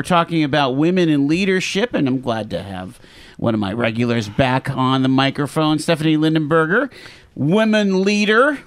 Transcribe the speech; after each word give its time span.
we're 0.00 0.04
talking 0.04 0.42
about 0.42 0.76
women 0.76 1.10
in 1.10 1.28
leadership, 1.28 1.92
and 1.92 2.08
I'm 2.08 2.22
glad 2.22 2.48
to 2.52 2.62
have 2.62 2.98
one 3.36 3.52
of 3.52 3.60
my 3.60 3.70
regulars 3.70 4.30
back 4.30 4.70
on 4.70 5.02
the 5.02 5.10
microphone, 5.10 5.78
Stephanie 5.78 6.16
Lindenberger, 6.16 6.90
women 7.34 8.02
leader. 8.02 8.60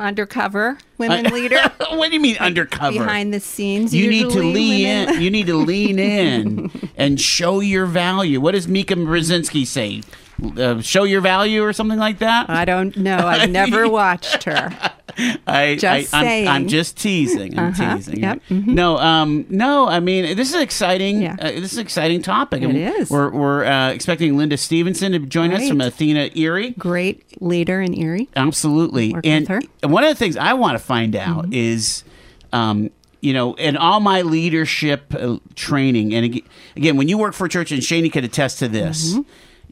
Undercover 0.00 0.76
women 0.98 1.26
leader. 1.32 1.60
what 1.90 2.08
do 2.08 2.14
you 2.14 2.20
mean 2.20 2.36
undercover? 2.38 2.98
Behind 2.98 3.32
the 3.32 3.38
scenes. 3.38 3.94
You 3.94 4.08
need 4.10 4.30
to 4.30 4.40
lean 4.40 5.06
women- 5.06 5.14
in. 5.14 5.22
You 5.22 5.30
need 5.30 5.46
to 5.46 5.54
lean 5.54 5.98
in 6.00 6.90
and 6.96 7.20
show 7.20 7.60
your 7.60 7.86
value. 7.86 8.40
What 8.40 8.56
does 8.56 8.66
Mika 8.66 8.94
Brzezinski 8.96 9.64
say? 9.64 10.02
Uh, 10.60 10.80
show 10.80 11.04
your 11.04 11.20
value 11.20 11.62
or 11.62 11.72
something 11.72 12.00
like 12.00 12.18
that. 12.18 12.50
I 12.50 12.64
don't 12.64 12.96
know. 12.96 13.18
I've 13.18 13.48
never 13.48 13.88
watched 14.00 14.42
her. 14.42 14.76
I, 15.46 15.76
Just 15.76 16.12
I. 16.14 16.46
I'm 16.46 16.68
just 16.68 16.96
teasing. 16.96 17.58
I'm 17.58 17.68
Uh-huh. 17.72 17.96
teasing. 17.96 18.20
Yep. 18.22 18.42
No, 18.50 18.98
um, 18.98 19.46
no. 19.48 19.88
I 19.88 20.00
mean, 20.00 20.36
this 20.36 20.52
is 20.54 20.60
exciting. 20.60 21.22
Yeah. 21.22 21.36
Uh, 21.38 21.50
this 21.52 21.72
is 21.72 21.78
an 21.78 21.82
exciting 21.82 22.22
topic. 22.22 22.62
It 22.62 22.70
And 22.70 22.76
is. 22.78 23.10
We're 23.10 23.30
we're 23.30 23.64
uh, 23.64 23.90
expecting 23.90 24.36
Linda 24.36 24.56
Stevenson 24.56 25.12
to 25.12 25.18
join 25.20 25.52
us 25.52 25.68
from 25.68 25.80
Athena 25.80 26.30
Erie. 26.34 26.70
Great 26.72 27.40
leader 27.40 27.80
in 27.80 27.94
Erie. 27.94 28.28
Absolutely. 28.36 29.12
Work 29.12 29.26
and 29.26 29.42
with 29.42 29.48
her. 29.48 29.60
Mm-hmm. 29.60 29.72
and 29.84 29.92
one 29.92 30.04
of 30.04 30.10
the 30.10 30.16
things 30.16 30.36
I 30.36 30.52
want 30.54 30.76
to 30.78 30.84
find 30.84 31.14
out 31.16 31.52
is, 31.52 32.04
um, 32.52 32.90
you 33.20 33.32
know, 33.32 33.54
in 33.54 33.76
all 33.76 34.00
my 34.00 34.22
leadership 34.22 35.14
uh, 35.18 35.38
training, 35.54 36.14
and 36.14 36.40
again, 36.76 36.96
when 36.96 37.08
you 37.08 37.18
work 37.18 37.34
for 37.34 37.46
a 37.46 37.48
church, 37.48 37.72
and 37.72 37.80
Shani 37.82 38.12
could 38.12 38.24
attest 38.24 38.58
to 38.60 38.68
this. 38.68 39.12
Mm-hmm. 39.14 39.22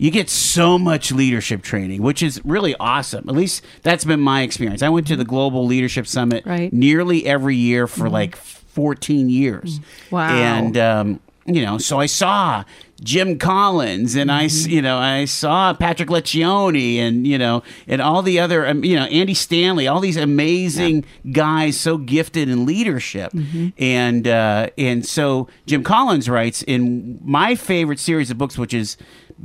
You 0.03 0.11
get 0.11 0.29
so 0.29 0.79
much 0.79 1.13
leadership 1.13 1.63
training, 1.63 2.03
which 2.03 2.23
is 2.23 2.41
really 2.45 2.75
awesome. 2.81 3.29
At 3.29 3.35
least 3.37 3.63
that's 3.83 4.05
been 4.05 4.21
my 4.21 4.43
experience. 4.43 4.83
I 4.83 4.89
went 4.89 5.07
to 5.07 5.17
the 5.17 5.25
Global 5.25 5.65
Leadership 5.65 6.07
Summit 6.09 6.45
Right. 6.45 6.69
Mm-hmm. 6.71 6.79
nearly 6.79 7.27
every 7.27 7.55
year 7.57 7.87
for 7.87 8.11
like 8.11 8.35
14 8.35 9.29
years. 9.29 9.79
Wow. 10.11 10.29
And, 10.35 10.77
um, 10.77 11.21
you 11.47 11.63
know, 11.63 11.79
so 11.79 11.99
I 12.01 12.07
saw 12.07 12.65
Jim 13.03 13.37
Collins 13.37 14.15
and 14.15 14.31
I, 14.31 14.45
s- 14.45 14.67
you 14.67 14.81
know, 14.81 14.97
I 14.99 15.25
saw 15.25 15.75
Patrick 15.75 16.09
Lencioni 16.09 16.97
and, 16.99 17.27
you 17.27 17.37
know, 17.37 17.65
and 17.89 18.01
all 18.01 18.23
the 18.23 18.39
other, 18.39 18.65
um, 18.67 18.85
you 18.85 18.95
know, 18.95 19.05
Andy 19.07 19.35
Stanley, 19.35 19.89
all 19.89 19.99
these 20.01 20.17
amazing 20.17 21.05
guys 21.33 21.77
so 21.79 21.97
gifted 21.99 22.49
in 22.49 22.65
leadership. 22.65 23.33
And, 23.77 24.29
uh, 24.29 24.69
and 24.79 25.05
so 25.05 25.49
Jim 25.67 25.83
Collins 25.83 26.29
writes 26.29 26.63
in 26.63 27.19
my 27.23 27.57
favorite 27.57 27.99
series 27.99 28.31
of 28.31 28.39
books, 28.39 28.57
which 28.57 28.73
is 28.73 28.97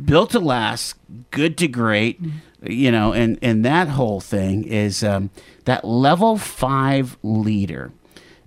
Built 0.03 0.31
to 0.31 0.39
Last, 0.39 0.95
Good 1.31 1.57
to 1.59 1.67
Great, 1.67 2.19
you 2.61 2.91
know, 2.91 3.13
and, 3.13 3.37
and 3.41 3.65
that 3.65 3.89
whole 3.89 4.19
thing 4.19 4.63
is 4.63 5.03
um, 5.03 5.29
that 5.65 5.85
level 5.85 6.37
five 6.37 7.17
leader 7.23 7.91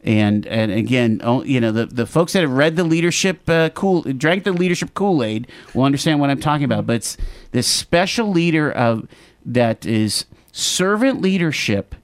and 0.03 0.47
and 0.47 0.73
again, 0.73 1.21
oh, 1.23 1.43
you 1.45 1.61
know, 1.61 1.73
the, 1.73 1.87
the 1.87 2.07
folks 2.07 2.33
that 2.33 2.41
have 2.41 2.53
read 2.53 2.77
the 2.77 2.85
leadership 2.85 3.49
uh, 3.49 3.69
cool, 3.71 4.03
drank 4.03 4.45
the 4.45 4.53
leadership 4.53 4.95
Kool 4.95 5.23
Aid, 5.23 5.47
will 5.75 5.85
understand 5.85 6.21
what 6.21 6.31
I'm 6.31 6.41
talking 6.41 6.65
about. 6.65 6.87
But 6.87 6.97
it's 6.97 7.17
this 7.53 7.67
special 7.67 8.31
leader 8.31 8.71
of 8.71 9.07
that 9.45 9.85
is 9.85 10.25
servant 10.53 11.21
leadership, 11.21 11.95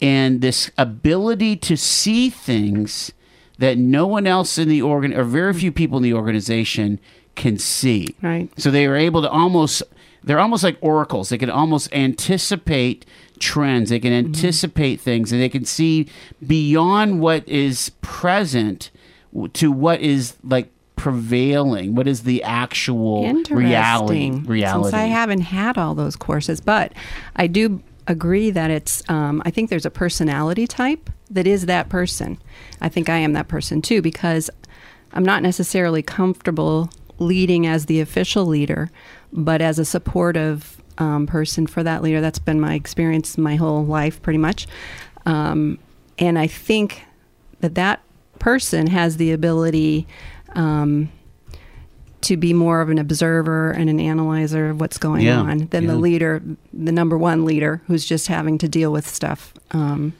and 0.00 0.40
this 0.40 0.70
ability 0.78 1.56
to 1.56 1.76
see 1.76 2.30
things 2.30 3.12
that 3.58 3.76
no 3.76 4.06
one 4.06 4.26
else 4.26 4.56
in 4.56 4.68
the 4.68 4.80
organ 4.80 5.12
or 5.12 5.24
very 5.24 5.52
few 5.52 5.70
people 5.70 5.98
in 5.98 6.02
the 6.02 6.14
organization 6.14 6.98
can 7.34 7.58
see. 7.58 8.14
Right. 8.22 8.48
So 8.58 8.70
they 8.70 8.86
are 8.86 8.96
able 8.96 9.22
to 9.22 9.30
almost 9.30 9.82
they're 10.22 10.40
almost 10.40 10.62
like 10.62 10.76
oracles. 10.80 11.30
They 11.30 11.38
can 11.38 11.50
almost 11.50 11.92
anticipate 11.94 13.06
trends. 13.38 13.90
They 13.90 14.00
can 14.00 14.12
anticipate 14.12 15.00
things 15.00 15.32
and 15.32 15.40
they 15.40 15.48
can 15.48 15.64
see 15.64 16.08
beyond 16.46 17.20
what 17.20 17.48
is 17.48 17.90
present 18.02 18.90
to 19.54 19.72
what 19.72 20.00
is 20.00 20.36
like 20.42 20.70
prevailing. 20.96 21.94
What 21.94 22.06
is 22.06 22.24
the 22.24 22.42
actual 22.42 23.22
reality? 23.50 24.24
Interesting. 24.24 24.44
Reality. 24.44 24.84
Since 24.84 24.94
I 24.94 25.06
haven't 25.06 25.40
had 25.40 25.78
all 25.78 25.94
those 25.94 26.16
courses, 26.16 26.60
but 26.60 26.92
I 27.36 27.46
do 27.46 27.82
agree 28.06 28.50
that 28.50 28.70
it's. 28.70 29.02
Um, 29.08 29.40
I 29.46 29.50
think 29.50 29.70
there's 29.70 29.86
a 29.86 29.90
personality 29.90 30.66
type 30.66 31.08
that 31.30 31.46
is 31.46 31.66
that 31.66 31.88
person. 31.88 32.38
I 32.80 32.90
think 32.90 33.08
I 33.08 33.16
am 33.16 33.32
that 33.32 33.48
person 33.48 33.80
too 33.80 34.02
because 34.02 34.50
I'm 35.12 35.24
not 35.24 35.42
necessarily 35.42 36.02
comfortable 36.02 36.90
leading 37.20 37.66
as 37.66 37.86
the 37.86 38.00
official 38.00 38.44
leader, 38.46 38.90
but 39.32 39.62
as 39.62 39.78
a 39.78 39.84
supportive 39.84 40.82
um, 40.98 41.26
person 41.26 41.66
for 41.66 41.82
that 41.82 42.02
leader. 42.02 42.20
That's 42.20 42.38
been 42.38 42.60
my 42.60 42.74
experience 42.74 43.38
my 43.38 43.56
whole 43.56 43.84
life, 43.84 44.20
pretty 44.20 44.38
much. 44.38 44.66
Um, 45.26 45.78
and 46.18 46.38
I 46.38 46.46
think 46.46 47.02
that 47.60 47.74
that 47.76 48.00
person 48.38 48.86
has 48.88 49.16
the 49.16 49.32
ability 49.32 50.06
um, 50.54 51.10
to 52.22 52.36
be 52.36 52.52
more 52.52 52.80
of 52.80 52.90
an 52.90 52.98
observer 52.98 53.70
and 53.70 53.88
an 53.88 53.98
analyzer 54.00 54.70
of 54.70 54.80
what's 54.80 54.98
going 54.98 55.22
Yeah, 55.22 55.40
on 55.40 55.66
than 55.70 55.86
the 55.86 55.96
leader, 55.96 56.42
the 56.72 56.92
number 56.92 57.16
one 57.16 57.44
leader, 57.44 57.80
who's 57.86 58.04
just 58.04 58.28
having 58.28 58.58
to 58.58 58.68
deal 58.68 58.92
with 58.92 59.06
stuff, 59.06 59.54
um, 59.70 60.12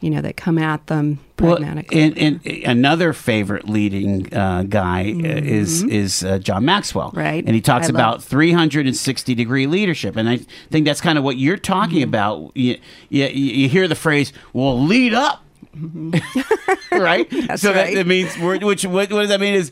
you 0.00 0.10
know, 0.10 0.20
that 0.20 0.36
come 0.36 0.58
at 0.58 0.86
them 0.86 1.18
Well, 1.40 1.56
and, 1.62 2.16
and 2.18 2.40
another 2.64 3.12
favorite 3.12 3.68
leading 3.68 4.32
uh, 4.32 4.62
guy 4.68 5.12
uh, 5.12 5.26
is 5.26 5.82
is 5.84 6.22
uh, 6.24 6.38
John 6.38 6.64
Maxwell, 6.64 7.08
Mm-hmm. 7.10 7.18
Right. 7.18 7.44
And 7.44 7.54
he 7.54 7.60
talks 7.60 7.86
I 7.86 7.92
love- 7.92 7.94
about 7.96 8.22
360 8.22 9.34
degree 9.34 9.66
leadership, 9.66 10.16
and 10.16 10.28
I 10.28 10.38
think 10.70 10.86
that's 10.86 11.00
kind 11.00 11.18
of 11.18 11.24
what 11.24 11.36
you're 11.36 11.56
talking 11.56 11.98
Mm-hmm. 11.98 12.08
about. 12.08 12.52
You, 12.56 12.78
you, 13.08 13.26
you 13.26 13.68
hear 13.68 13.88
the 13.88 13.94
phrase, 13.96 14.32
"Well, 14.52 14.80
lead 14.84 15.14
up," 15.14 15.42
right? 16.92 17.28
That's 17.30 17.62
so 17.62 17.70
Mm-hmm. 17.70 17.78
right. 17.78 17.86
that, 17.88 17.94
that 17.94 18.06
means 18.06 18.36
which 18.38 18.84
what, 18.84 19.10
what 19.12 19.20
does 19.20 19.28
that 19.28 19.40
mean 19.40 19.54
is. 19.54 19.70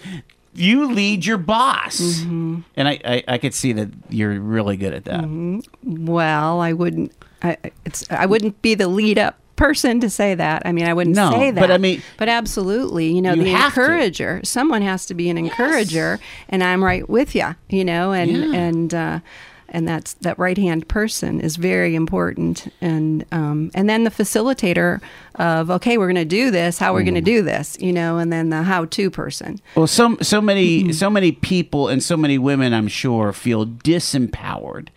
You 0.59 0.91
lead 0.95 1.27
your 1.27 1.37
boss, 1.37 1.99
Mm-hmm. 2.01 2.61
and 2.77 2.89
I, 2.89 2.99
I, 3.05 3.25
I 3.29 3.37
could 3.39 3.53
see 3.53 3.75
that 3.75 3.91
you're 4.09 4.41
really 4.41 4.79
good 4.79 4.95
at 4.95 5.05
that. 5.05 5.63
well, 5.85 6.61
I 6.63 6.73
wouldn't. 6.73 7.13
I, 7.43 7.59
it's. 7.85 8.11
I 8.11 8.25
wouldn't 8.25 8.63
be 8.63 8.75
the 8.75 8.89
lead 8.89 9.19
up 9.19 9.39
person 9.57 10.01
to 10.01 10.09
say 10.11 10.35
that. 10.35 10.63
I 10.65 10.73
mean, 10.73 10.87
I 10.87 10.93
wouldn't 10.95 11.17
No, 11.17 11.31
say 11.33 11.51
that. 11.51 11.61
but 11.61 11.71
I 11.71 11.79
mean- 11.79 12.03
but 12.19 12.29
absolutely, 12.29 13.13
you 13.13 13.23
know, 13.23 13.33
You 13.35 13.45
the 13.45 13.51
have 13.51 13.75
to. 13.75 13.81
encourager. 13.81 14.41
Someone 14.45 14.83
has 14.83 15.07
to 15.07 15.15
be 15.15 15.29
an 15.31 15.39
encourager, 15.39 16.21
and 16.49 16.63
I'm 16.63 16.85
right 16.85 17.09
with 17.09 17.35
you. 17.35 17.57
You 17.69 17.85
know, 17.85 18.13
and 18.13 18.31
Yeah. 18.31 18.55
and. 18.59 18.95
Uh, 18.95 19.21
and 19.69 19.87
that's 19.87 20.15
that 20.21 20.39
right 20.39 20.57
hand 20.57 20.87
person 20.87 21.41
is 21.41 21.57
very 21.57 21.97
important, 21.97 22.73
and 22.81 23.25
um, 23.33 23.73
and 23.75 23.91
then 23.91 24.05
the 24.05 24.11
facilitator 24.13 25.01
of 25.35 25.73
okay, 25.73 25.99
we're 25.99 26.07
going 26.07 26.15
to 26.15 26.25
do 26.25 26.53
this. 26.53 26.79
How 26.79 26.93
we're 26.95 27.03
going 27.03 27.17
to 27.17 27.21
do 27.21 27.43
this, 27.43 27.77
you 27.81 27.93
know, 27.93 28.17
and 28.19 28.33
then 28.33 28.51
the 28.51 28.63
how 28.63 28.85
to 28.85 29.11
person. 29.11 29.59
Well, 29.75 29.89
so 29.89 30.19
so 30.23 30.41
many 30.41 30.83
Mm-hmm. 30.85 30.93
so 30.93 31.11
many 31.11 31.33
people 31.33 31.89
and 31.89 32.01
so 32.01 32.17
many 32.17 32.39
women, 32.39 32.73
I'm 32.73 32.87
sure, 32.87 33.33
feel 33.33 33.67
disempowered. 33.67 34.89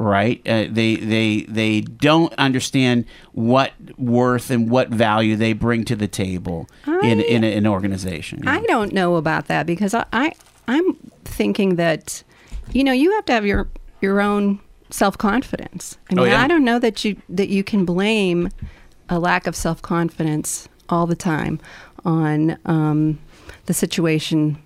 Right? 0.00 0.40
Uh, 0.46 0.66
they 0.70 0.94
they 0.94 1.40
they 1.48 1.80
don't 1.80 2.32
understand 2.38 3.04
what 3.32 3.72
worth 3.98 4.48
and 4.48 4.70
what 4.70 4.90
value 4.90 5.34
they 5.34 5.52
bring 5.52 5.84
to 5.86 5.96
the 5.96 6.06
table 6.06 6.68
in 6.86 7.20
in 7.20 7.42
an 7.42 7.66
organization. 7.66 8.46
I 8.46 8.60
don't 8.62 8.92
know 8.92 9.16
about 9.16 9.48
that 9.48 9.66
because 9.66 9.94
I, 9.94 10.04
I 10.12 10.32
I'm 10.68 10.94
thinking 11.24 11.74
that 11.76 12.22
you 12.72 12.84
know 12.84 12.92
you 12.92 13.10
have 13.12 13.24
to 13.24 13.32
have 13.32 13.44
your 13.44 13.68
your 14.00 14.20
own 14.20 14.60
self 14.90 15.18
confidence. 15.18 15.98
I 16.10 16.14
Oh, 16.20 16.24
yeah. 16.24 16.42
I 16.42 16.46
don't 16.46 16.64
know 16.64 16.78
that 16.78 17.04
you 17.04 17.20
that 17.28 17.48
you 17.48 17.64
can 17.64 17.84
blame 17.84 18.50
a 19.08 19.18
lack 19.18 19.46
of 19.46 19.56
self 19.56 19.82
confidence 19.82 20.68
all 20.88 21.06
the 21.06 21.16
time 21.16 21.58
on 22.04 22.56
um, 22.66 23.18
the 23.66 23.74
situation, 23.74 24.58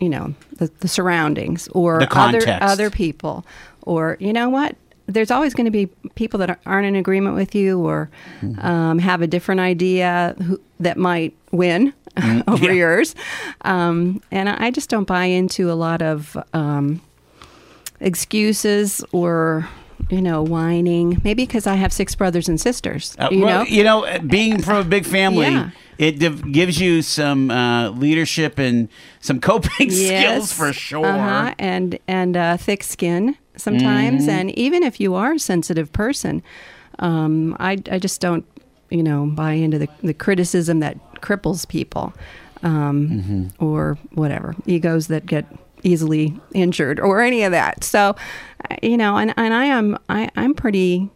you 0.00 0.08
know, 0.08 0.34
the, 0.52 0.70
the 0.80 0.88
surroundings 0.88 1.68
or 1.68 2.00
The 2.00 2.18
other 2.18 2.58
other 2.60 2.90
people, 2.90 3.46
or 3.86 4.16
you 4.20 4.32
know 4.34 4.50
what. 4.50 4.76
There's 5.08 5.30
always 5.30 5.54
going 5.54 5.66
to 5.66 5.70
be 5.70 5.86
people 6.16 6.38
that 6.40 6.58
aren't 6.66 6.84
in 6.86 6.96
agreement 6.96 7.36
with 7.36 7.54
you 7.54 7.78
or 7.78 8.10
Mm-hmm. 8.42 8.58
um, 8.66 8.98
have 8.98 9.22
a 9.22 9.28
different 9.28 9.60
idea 9.60 10.34
who, 10.42 10.60
that 10.80 10.96
might 10.98 11.34
win 11.52 11.92
Mm-hmm. 12.16 12.48
over 12.50 12.64
Yeah. 12.66 12.72
yours. 12.72 13.14
Um, 13.60 14.20
and 14.32 14.48
I 14.48 14.70
just 14.70 14.88
don't 14.90 15.04
buy 15.06 15.26
into 15.26 15.70
a 15.70 15.74
lot 15.74 16.00
of 16.02 16.36
um, 16.54 17.02
excuses 18.00 19.04
or, 19.12 19.68
you 20.10 20.20
know, 20.22 20.42
whining. 20.42 21.20
Maybe 21.24 21.44
because 21.46 21.66
I 21.66 21.74
have 21.74 21.92
six 21.92 22.14
brothers 22.14 22.48
and 22.48 22.60
sisters. 22.60 23.16
Uh, 23.18 23.28
you 23.30 23.40
well, 23.42 23.64
know? 23.64 23.70
you 23.70 23.84
know, 23.84 24.18
being 24.26 24.62
from 24.62 24.76
a 24.78 24.84
big 24.84 25.04
family, 25.04 25.46
Yeah. 25.48 25.70
it 25.98 26.18
div- 26.18 26.50
gives 26.52 26.80
you 26.80 27.02
some 27.02 27.50
uh, 27.50 27.90
leadership 27.90 28.58
and 28.58 28.88
some 29.20 29.40
coping 29.50 29.90
skills 29.90 30.52
for 30.52 30.72
sure. 30.72 31.06
Uh-huh. 31.06 31.54
And 31.58 31.98
and 32.08 32.36
uh, 32.36 32.56
thick 32.56 32.82
skin 32.82 33.36
sometimes, 33.56 34.22
Mm-hmm. 34.22 34.30
and 34.38 34.58
even 34.58 34.82
if 34.82 35.00
you 35.00 35.14
are 35.14 35.32
a 35.34 35.38
sensitive 35.38 35.92
person, 35.92 36.42
um, 36.98 37.56
I 37.60 37.78
I 37.90 37.98
just 37.98 38.20
don't 38.20 38.44
you 38.90 39.02
know 39.02 39.26
buy 39.26 39.52
into 39.52 39.78
the 39.78 39.88
the 40.02 40.14
criticism 40.14 40.80
that 40.80 40.96
cripples 41.20 41.66
people, 41.68 42.12
um, 42.62 43.08
Mm-hmm. 43.08 43.64
or 43.64 43.98
whatever 44.14 44.54
egos 44.66 45.06
that 45.08 45.26
get 45.26 45.44
easily 45.82 46.34
injured 46.52 46.98
or 46.98 47.20
any 47.20 47.42
of 47.44 47.52
that. 47.52 47.84
So, 47.84 48.16
uh, 48.70 48.76
you 48.82 48.96
know, 48.96 49.16
and 49.16 49.32
and 49.36 49.52
I 49.54 49.66
am 49.66 49.98
I 50.08 50.28
I'm 50.36 50.54
pretty 50.54 51.10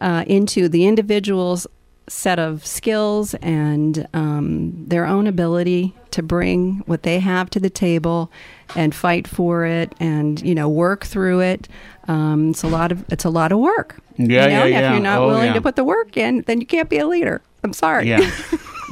uh, 0.00 0.24
into 0.26 0.68
the 0.68 0.86
individuals 0.86 1.66
set 2.08 2.38
of 2.38 2.64
skills 2.64 3.34
and 3.42 4.06
um, 4.14 4.72
their 4.86 5.04
own 5.06 5.26
ability 5.26 5.92
to 6.12 6.22
bring 6.22 6.78
what 6.86 7.02
they 7.02 7.18
have 7.20 7.50
to 7.50 7.60
the 7.60 7.68
table 7.70 8.30
and 8.74 8.94
fight 8.94 9.26
for 9.26 9.64
it 9.66 9.92
and 10.00 10.40
you 10.42 10.54
know 10.54 10.68
work 10.68 11.04
through 11.04 11.40
it. 11.40 11.68
Um, 12.08 12.50
it's 12.50 12.62
a 12.62 12.68
lot 12.68 12.92
of 12.92 13.04
it's 13.10 13.24
a 13.24 13.30
lot 13.30 13.50
of 13.52 13.58
work. 13.58 13.96
Yeah, 14.16 14.44
you 14.44 14.50
know? 14.50 14.64
yeah, 14.64 14.78
If 14.88 14.92
you're 14.92 15.02
not 15.02 15.20
Oh, 15.20 15.26
willing 15.26 15.46
yeah. 15.46 15.52
to 15.54 15.60
put 15.60 15.76
the 15.76 15.84
work 15.84 16.16
in, 16.16 16.42
then 16.46 16.60
you 16.60 16.66
can't 16.66 16.88
be 16.88 16.98
a 16.98 17.06
leader. 17.06 17.42
I'm 17.64 17.72
sorry. 17.72 18.08
Yeah. 18.08 18.30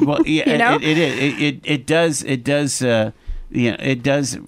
Well, 0.02 0.26
yeah, 0.26 0.50
You 0.50 0.58
know? 0.58 0.75
it, 0.75 0.82
it, 0.82 0.99
is. 0.99 1.14
it, 1.22 1.40
it 1.43 1.60
it 1.64 1.87
does 1.87 2.25
it 2.25 2.43
does 2.43 2.82
uh, 2.82 3.12
you 3.50 3.70
know, 3.70 3.76
it 3.78 4.02
does 4.02 4.38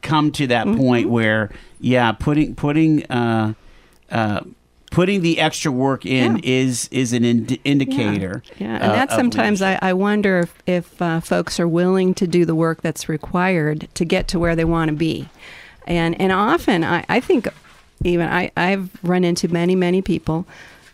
come 0.00 0.32
to 0.32 0.46
that 0.46 0.66
Mm-hmm. 0.66 0.78
point 0.78 1.10
where 1.10 1.50
yeah, 1.78 2.12
putting 2.12 2.54
putting 2.54 3.04
uh, 3.10 3.52
uh, 4.10 4.40
putting 4.96 5.20
the 5.20 5.38
extra 5.38 5.70
work 5.70 6.06
in 6.06 6.36
Yeah. 6.36 6.40
is 6.42 6.88
is 6.90 7.12
an 7.12 7.22
ind- 7.22 7.58
indicator. 7.64 8.42
Yeah, 8.58 8.76
and 8.76 8.82
uh, 8.84 8.92
that's 8.92 9.14
sometimes 9.14 9.60
leadership. 9.60 9.82
I, 9.82 9.90
I 9.90 9.92
wonder 9.92 10.40
if, 10.40 10.54
if 10.66 11.02
uh, 11.02 11.20
folks 11.20 11.60
are 11.60 11.68
willing 11.68 12.14
to 12.14 12.26
do 12.26 12.46
the 12.46 12.54
work 12.54 12.80
that's 12.80 13.06
required 13.06 13.88
to 13.92 14.04
get 14.06 14.26
to 14.28 14.38
where 14.38 14.56
they 14.56 14.64
want 14.64 14.88
to 14.88 14.96
be. 14.96 15.28
And 15.86 16.18
and 16.18 16.32
often 16.32 16.82
I, 16.82 17.04
I 17.10 17.20
think 17.20 17.46
even 18.04 18.26
I, 18.28 18.50
I've 18.56 18.88
run 19.02 19.22
into 19.22 19.48
many, 19.48 19.74
many 19.76 20.00
people 20.00 20.46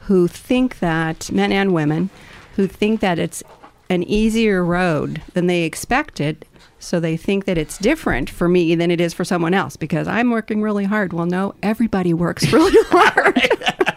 who 0.08 0.26
think 0.26 0.80
that 0.80 1.30
men 1.30 1.52
and 1.52 1.72
women 1.72 2.10
who 2.56 2.66
think 2.66 3.00
that 3.00 3.20
it's 3.20 3.44
an 3.88 4.02
easier 4.02 4.64
road 4.64 5.22
than 5.34 5.46
they 5.46 5.62
expected. 5.62 6.44
So 6.80 6.98
they 6.98 7.16
think 7.16 7.44
that 7.44 7.56
it's 7.56 7.78
different 7.78 8.28
for 8.28 8.48
me 8.48 8.74
than 8.74 8.90
it 8.90 9.00
is 9.00 9.14
for 9.14 9.24
someone 9.24 9.54
else 9.54 9.76
because 9.76 10.08
I'm 10.08 10.30
working 10.30 10.60
really 10.62 10.84
hard. 10.86 11.12
Well, 11.12 11.26
no, 11.26 11.54
everybody 11.62 12.12
works 12.12 12.52
really 12.52 12.76
hard. 12.90 13.38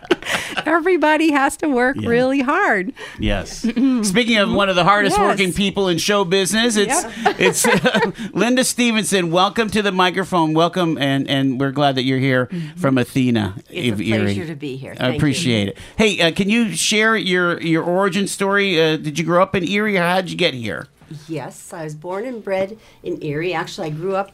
everybody 0.65 1.31
has 1.31 1.57
to 1.57 1.67
work 1.69 1.97
Yeah. 1.99 2.09
really 2.09 2.41
hard. 2.41 2.93
Yes. 3.19 3.59
Speaking 4.03 4.37
of 4.37 4.51
one 4.51 4.69
of 4.69 4.75
the 4.75 4.83
hardest 4.83 5.17
Yes. 5.17 5.27
working 5.29 5.53
people 5.53 5.87
in 5.87 5.97
show 5.97 6.25
business, 6.25 6.75
it's 6.77 7.03
it's 7.39 7.65
uh, 7.67 8.11
Linda 8.33 8.63
Stevenson. 8.63 9.31
Welcome 9.31 9.69
to 9.71 9.81
the 9.81 9.91
microphone. 9.91 10.53
Welcome, 10.53 10.97
and 10.97 11.29
and 11.29 11.59
we're 11.59 11.71
glad 11.71 11.95
that 11.95 12.03
you're 12.03 12.19
here 12.19 12.49
from 12.77 12.97
Athena. 12.97 13.55
It's 13.69 13.89
a 13.89 13.91
of 13.91 14.01
Erie. 14.01 14.23
pleasure 14.33 14.47
to 14.47 14.55
be 14.55 14.75
here. 14.77 14.93
I 14.93 14.95
Thank 14.95 15.13
you. 15.13 15.17
appreciate 15.17 15.67
it. 15.69 15.77
Hey, 15.97 16.19
uh, 16.21 16.31
can 16.31 16.49
you 16.49 16.73
share 16.75 17.15
your 17.15 17.61
your 17.61 17.83
origin 17.83 18.27
story? 18.27 18.79
Uh, 18.81 18.97
did 18.97 19.19
you 19.19 19.25
grow 19.25 19.41
up 19.41 19.55
in 19.55 19.67
Erie, 19.67 19.97
or 19.97 20.01
how 20.01 20.21
did 20.21 20.31
you 20.31 20.37
get 20.37 20.53
here? 20.53 20.87
Yes, 21.27 21.71
I 21.71 21.83
was 21.83 21.93
born 21.93 22.25
and 22.25 22.43
bred 22.43 22.79
in 23.03 23.23
Erie. 23.23 23.53
Actually, 23.53 23.87
I 23.87 23.91
grew 23.91 24.15
up. 24.15 24.31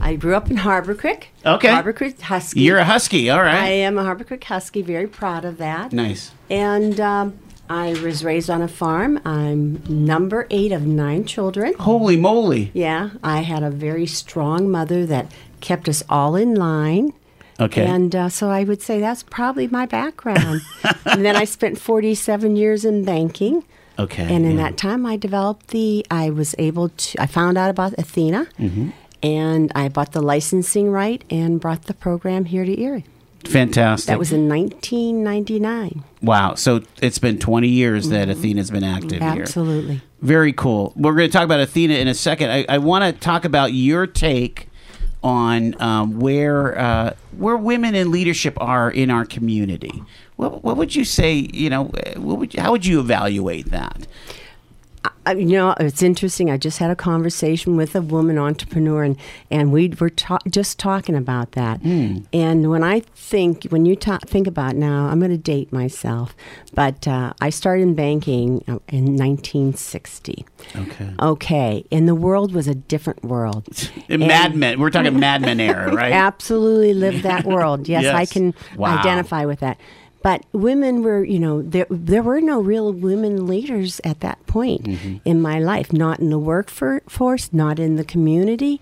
I 0.00 0.16
grew 0.16 0.34
up 0.34 0.50
in 0.50 0.56
Harbor 0.56 0.94
Creek. 0.94 1.28
Okay. 1.44 1.68
Harbor 1.68 1.92
Creek 1.92 2.20
Husky. 2.20 2.60
You're 2.60 2.78
a 2.78 2.84
husky, 2.84 3.30
all 3.30 3.42
right. 3.42 3.62
I 3.62 3.68
am 3.68 3.98
a 3.98 4.04
Harbor 4.04 4.24
Creek 4.24 4.44
Husky. 4.44 4.82
Very 4.82 5.06
proud 5.06 5.44
of 5.44 5.58
that. 5.58 5.92
nice. 5.92 6.32
And 6.48 6.98
um, 7.00 7.38
I 7.68 7.92
was 8.02 8.24
raised 8.24 8.50
on 8.50 8.62
a 8.62 8.68
farm. 8.68 9.20
I'm 9.24 9.82
number 9.88 10.46
eight 10.50 10.72
of 10.72 10.86
nine 10.86 11.24
children. 11.24 11.74
Holy 11.78 12.16
moly! 12.16 12.70
Yeah, 12.74 13.10
I 13.22 13.40
had 13.42 13.62
a 13.62 13.70
very 13.70 14.06
strong 14.06 14.70
mother 14.70 15.06
that 15.06 15.30
kept 15.60 15.88
us 15.88 16.02
all 16.08 16.34
in 16.34 16.54
line. 16.54 17.12
Okay. 17.60 17.84
And 17.84 18.16
uh, 18.16 18.28
so 18.30 18.48
I 18.48 18.64
would 18.64 18.80
say 18.80 19.00
that's 19.00 19.22
probably 19.22 19.68
my 19.68 19.84
background. 19.84 20.62
and 21.04 21.24
then 21.24 21.36
I 21.36 21.44
spent 21.44 21.78
47 21.78 22.56
years 22.56 22.86
in 22.86 23.04
banking. 23.04 23.64
okay. 23.98 24.22
And 24.34 24.46
in 24.46 24.56
yeah. 24.56 24.62
that 24.70 24.78
time, 24.78 25.04
I 25.04 25.16
developed 25.18 25.68
the. 25.68 26.04
I 26.10 26.30
was 26.30 26.54
able 26.58 26.88
to. 26.88 27.20
I 27.20 27.26
found 27.26 27.58
out 27.58 27.68
about 27.70 27.92
Athena, 27.98 28.46
Mm-hmm. 28.58 28.90
And 29.22 29.70
I 29.74 29.88
bought 29.88 30.12
the 30.12 30.22
licensing 30.22 30.90
right 30.90 31.22
and 31.30 31.60
brought 31.60 31.84
the 31.84 31.94
program 31.94 32.46
here 32.46 32.64
to 32.64 32.80
Erie. 32.80 33.04
fantastic. 33.44 34.06
That 34.08 34.18
was 34.18 34.32
in 34.32 34.48
1999. 34.48 36.04
wow. 36.22 36.54
So 36.54 36.82
it's 37.00 37.18
been 37.18 37.38
20 37.38 37.68
years 37.68 38.08
that 38.10 38.28
Athena's 38.28 38.70
been 38.70 38.84
active 38.84 39.20
here. 39.20 39.42
Absolutely. 39.42 40.00
Very 40.20 40.52
cool. 40.52 40.92
We're 40.96 41.14
going 41.14 41.28
to 41.28 41.32
talk 41.32 41.44
about 41.44 41.60
Athena 41.60 41.94
in 41.94 42.08
a 42.08 42.14
second. 42.14 42.50
I, 42.50 42.66
I 42.68 42.78
want 42.78 43.04
to 43.04 43.18
talk 43.18 43.44
about 43.44 43.72
your 43.72 44.06
take 44.06 44.68
on 45.22 45.80
um, 45.80 46.18
where 46.18 46.78
uh, 46.78 47.14
where 47.36 47.56
women 47.56 47.94
in 47.94 48.10
leadership 48.10 48.54
are 48.60 48.90
in 48.90 49.10
our 49.10 49.24
community. 49.24 50.02
What, 50.36 50.64
what 50.64 50.76
would 50.76 50.94
you 50.94 51.04
say? 51.04 51.34
You 51.34 51.68
know, 51.70 51.84
what 52.16 52.38
would 52.38 52.54
you, 52.54 52.60
how 52.60 52.72
would 52.72 52.86
you 52.86 53.00
evaluate 53.00 53.70
that? 53.70 54.06
Uh, 55.26 55.32
you 55.32 55.44
know, 55.46 55.74
it's 55.78 56.02
interesting. 56.02 56.50
I 56.50 56.56
just 56.56 56.78
had 56.78 56.90
a 56.90 56.96
conversation 56.96 57.76
with 57.76 57.94
a 57.94 58.00
woman 58.02 58.38
entrepreneur, 58.38 59.02
and, 59.02 59.16
and 59.50 59.70
we 59.72 59.88
were 60.00 60.10
ta- 60.10 60.38
just 60.50 60.78
talking 60.78 61.14
about 61.14 61.52
that. 61.52 61.82
And 61.82 62.70
when 62.70 62.82
I 62.82 63.00
think, 63.14 63.64
when 63.64 63.84
you 63.86 63.96
ta- 63.96 64.18
think 64.26 64.46
about 64.46 64.76
now, 64.76 65.06
I'm 65.06 65.18
going 65.18 65.30
to 65.30 65.36
date 65.38 65.72
myself, 65.72 66.34
but 66.74 67.06
uh, 67.06 67.32
I 67.40 67.50
started 67.50 67.82
in 67.82 67.94
banking 67.94 68.64
uh, 68.66 68.78
in 68.88 69.16
1960. 69.16 70.44
Okay. 70.76 71.14
Okay, 71.20 71.84
and 71.92 72.08
the 72.08 72.14
world 72.14 72.52
was 72.52 72.66
a 72.66 72.74
different 72.74 73.22
world. 73.24 73.66
Mad 74.08 74.54
Men. 74.56 74.80
We're 74.80 74.90
talking 74.90 75.18
Mad 75.18 75.42
Men 75.42 75.60
era, 75.60 75.92
right? 75.94 76.12
Absolutely 76.12 76.94
lived 76.94 77.22
that 77.24 77.44
world. 77.44 77.88
Yes, 77.90 78.06
I 78.06 78.24
can 78.26 78.54
Wow. 78.76 78.98
identify 78.98 79.44
with 79.46 79.60
that. 79.60 79.78
But 80.22 80.44
women 80.52 81.02
were, 81.02 81.24
you 81.24 81.38
know, 81.38 81.62
there 81.62 81.86
there 81.90 82.22
were 82.22 82.40
no 82.40 82.60
real 82.60 82.92
women 82.92 83.46
leaders 83.46 84.00
at 84.04 84.20
that 84.20 84.44
point 84.46 84.84
Mm-hmm. 84.84 85.16
in 85.24 85.40
my 85.40 85.58
life. 85.58 85.92
Not 85.92 86.18
in 86.20 86.30
the 86.30 86.38
workforce, 86.38 87.52
not 87.52 87.78
in 87.78 87.96
the 87.96 88.04
community, 88.04 88.80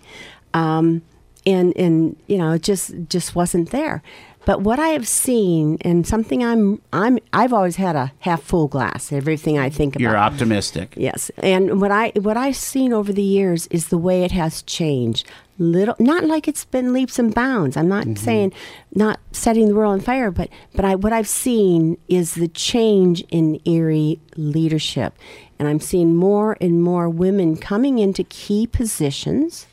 um, 0.54 1.02
and 1.46 1.76
and 1.76 2.16
you 2.26 2.38
know, 2.38 2.52
it 2.52 2.62
just 2.62 2.92
just 3.08 3.34
wasn't 3.34 3.70
there. 3.70 4.02
But 4.46 4.62
what 4.62 4.78
I 4.78 4.88
have 4.88 5.06
seen, 5.06 5.76
and 5.82 6.06
something 6.06 6.42
I'm 6.42 6.80
I'm 6.92 7.18
I've 7.32 7.52
always 7.52 7.76
had 7.76 7.94
a 7.96 8.12
half 8.20 8.42
full 8.42 8.66
glass. 8.66 9.12
Everything 9.12 9.58
I 9.58 9.68
think 9.68 9.94
about. 9.94 10.02
You're 10.02 10.16
optimistic. 10.16 10.94
Yes, 10.96 11.30
and 11.38 11.80
what 11.80 11.90
I 11.90 12.12
what 12.16 12.36
I've 12.36 12.56
seen 12.56 12.92
over 12.92 13.12
the 13.12 13.22
years 13.22 13.66
is 13.68 13.88
the 13.88 13.98
way 13.98 14.24
it 14.24 14.32
has 14.32 14.62
changed. 14.62 15.26
Little, 15.60 15.96
not 15.98 16.22
like 16.24 16.46
it's 16.46 16.64
been 16.64 16.92
leaps 16.92 17.18
and 17.18 17.34
bounds. 17.34 17.76
I'm 17.76 17.88
not 17.88 18.06
saying 18.16 18.52
not 18.94 19.18
setting 19.32 19.66
the 19.66 19.74
world 19.74 19.94
on 19.94 20.00
fire, 20.00 20.30
but 20.30 20.50
but 20.72 20.84
I 20.84 20.94
what 20.94 21.12
I've 21.12 21.26
seen 21.26 21.98
is 22.08 22.34
the 22.34 22.46
change 22.46 23.24
in 23.30 23.60
Erie 23.64 24.20
leadership, 24.36 25.14
and 25.58 25.66
I'm 25.66 25.80
seeing 25.80 26.14
more 26.14 26.56
and 26.60 26.80
more 26.80 27.08
women 27.08 27.56
coming 27.56 27.98
into 27.98 28.22
key 28.22 28.68
positions, 28.68 29.66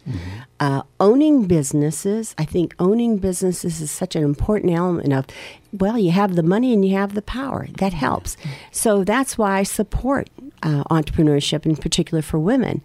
uh, 0.60 0.82
owning 1.00 1.46
businesses. 1.46 2.34
I 2.40 2.46
think 2.46 2.74
owning 2.80 3.18
businesses 3.20 3.80
is 3.80 3.92
such 3.92 4.16
an 4.16 4.24
important 4.24 4.74
element 4.74 5.14
of, 5.14 5.28
well, 5.72 6.00
you 6.00 6.10
have 6.10 6.36
the 6.36 6.42
money 6.42 6.74
and 6.74 6.84
you 6.84 6.96
have 6.96 7.14
the 7.14 7.22
power. 7.22 7.68
That 7.78 7.94
helps. 7.94 8.38
So 8.72 9.04
that's 9.04 9.38
why 9.38 9.60
I 9.60 9.64
support 9.64 10.32
uh, 10.64 10.84
entrepreneurship, 10.86 11.64
in 11.68 11.76
particular 11.76 12.24
for 12.24 12.40
women. 12.40 12.82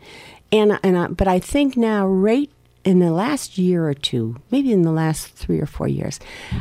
And 0.52 0.78
and 0.82 0.98
I, 0.98 1.06
but 1.06 1.28
I 1.28 1.38
think 1.38 1.78
now, 1.78 2.06
right 2.06 2.50
in 2.84 2.98
the 2.98 3.10
last 3.10 3.58
year 3.58 3.88
or 3.88 3.94
two, 3.94 4.36
maybe 4.50 4.72
in 4.72 4.82
the 4.82 4.92
last 4.92 5.28
three 5.28 5.60
or 5.60 5.66
four 5.66 5.88
years, 5.88 6.18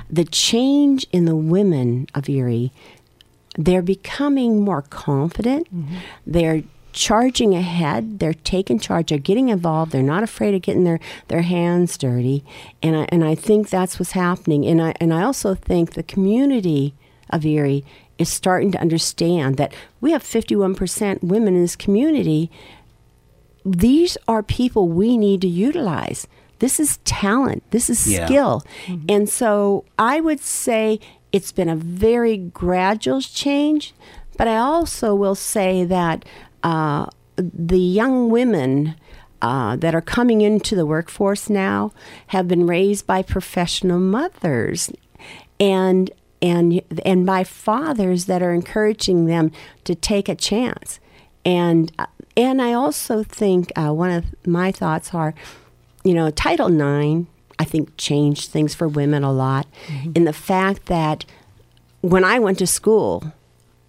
the 0.09 0.25
change 0.25 1.05
in 1.11 1.25
the 1.25 1.35
women 1.35 2.07
of 2.13 2.27
Erie, 2.27 2.71
they're 3.57 3.81
becoming 3.81 4.61
more 4.61 4.81
confident. 4.81 5.73
Mm-hmm. 5.73 5.95
They're 6.27 6.63
charging 6.91 7.55
ahead. 7.55 8.19
They're 8.19 8.33
taking 8.33 8.79
charge. 8.79 9.09
They're 9.09 9.17
getting 9.17 9.49
involved. 9.49 9.91
They're 9.91 10.03
not 10.03 10.23
afraid 10.23 10.55
of 10.55 10.61
getting 10.61 10.83
their, 10.83 10.99
their 11.27 11.41
hands 11.41 11.97
dirty. 11.97 12.43
And 12.81 12.95
I, 12.95 13.07
and 13.09 13.23
I 13.23 13.35
think 13.35 13.69
that's 13.69 13.99
what's 13.99 14.11
happening. 14.11 14.65
And 14.65 14.81
I, 14.81 14.93
and 14.99 15.13
I 15.13 15.23
also 15.23 15.55
think 15.55 15.93
the 15.93 16.03
community 16.03 16.93
of 17.29 17.45
Erie 17.45 17.85
is 18.17 18.29
starting 18.29 18.71
to 18.71 18.81
understand 18.81 19.57
that 19.57 19.73
we 20.01 20.11
have 20.11 20.23
51% 20.23 21.23
women 21.23 21.55
in 21.55 21.61
this 21.61 21.75
community. 21.75 22.51
These 23.65 24.17
are 24.27 24.43
people 24.43 24.87
we 24.87 25.17
need 25.17 25.41
to 25.41 25.47
utilize. 25.47 26.27
This 26.59 26.79
is 26.79 26.97
talent. 27.05 27.63
This 27.71 27.89
is 27.89 28.05
Yeah. 28.07 28.25
skill. 28.25 28.63
And 29.07 29.29
so 29.29 29.85
I 29.97 30.19
would 30.19 30.39
say 30.41 30.99
it's 31.31 31.51
been 31.51 31.69
a 31.69 31.75
very 31.75 32.37
gradual 32.37 33.21
change, 33.21 33.93
but 34.37 34.47
I 34.47 34.57
also 34.57 35.15
will 35.15 35.35
say 35.35 35.85
that 35.85 36.25
uh, 36.63 37.05
the 37.37 37.79
young 37.79 38.29
women 38.29 38.95
uh, 39.41 39.77
that 39.77 39.95
are 39.95 40.01
coming 40.01 40.41
into 40.41 40.75
the 40.75 40.85
workforce 40.85 41.49
now 41.49 41.91
have 42.27 42.47
been 42.47 42.67
raised 42.67 43.07
by 43.07 43.21
professional 43.21 43.99
mothers 43.99 44.91
and 45.59 46.11
and 46.41 46.81
and 47.05 47.25
by 47.25 47.43
fathers 47.45 48.25
that 48.25 48.41
are 48.41 48.53
encouraging 48.53 49.25
them 49.27 49.51
to 49.85 49.95
take 49.95 50.27
a 50.27 50.35
chance 50.35 50.99
and 51.45 51.91
and 52.39 52.61
I 52.61 52.73
also 52.73 53.23
think 53.23 53.71
uh, 53.75 53.91
one 53.91 54.11
of 54.11 54.23
my 54.45 54.71
thoughts 54.71 55.13
are 55.13 55.33
you 56.03 56.13
know 56.13 56.29
Title 56.31 56.69
IX 56.69 57.27
I 57.59 57.65
think 57.65 57.97
changed 57.97 58.49
things 58.49 58.73
for 58.73 58.87
women 58.87 59.23
a 59.23 59.31
lot 59.31 59.67
in 60.15 60.23
the 60.23 60.33
fact 60.33 60.85
that 60.85 61.25
when 62.01 62.23
I 62.23 62.39
went 62.39 62.59
to 62.59 62.67
school 62.67 63.33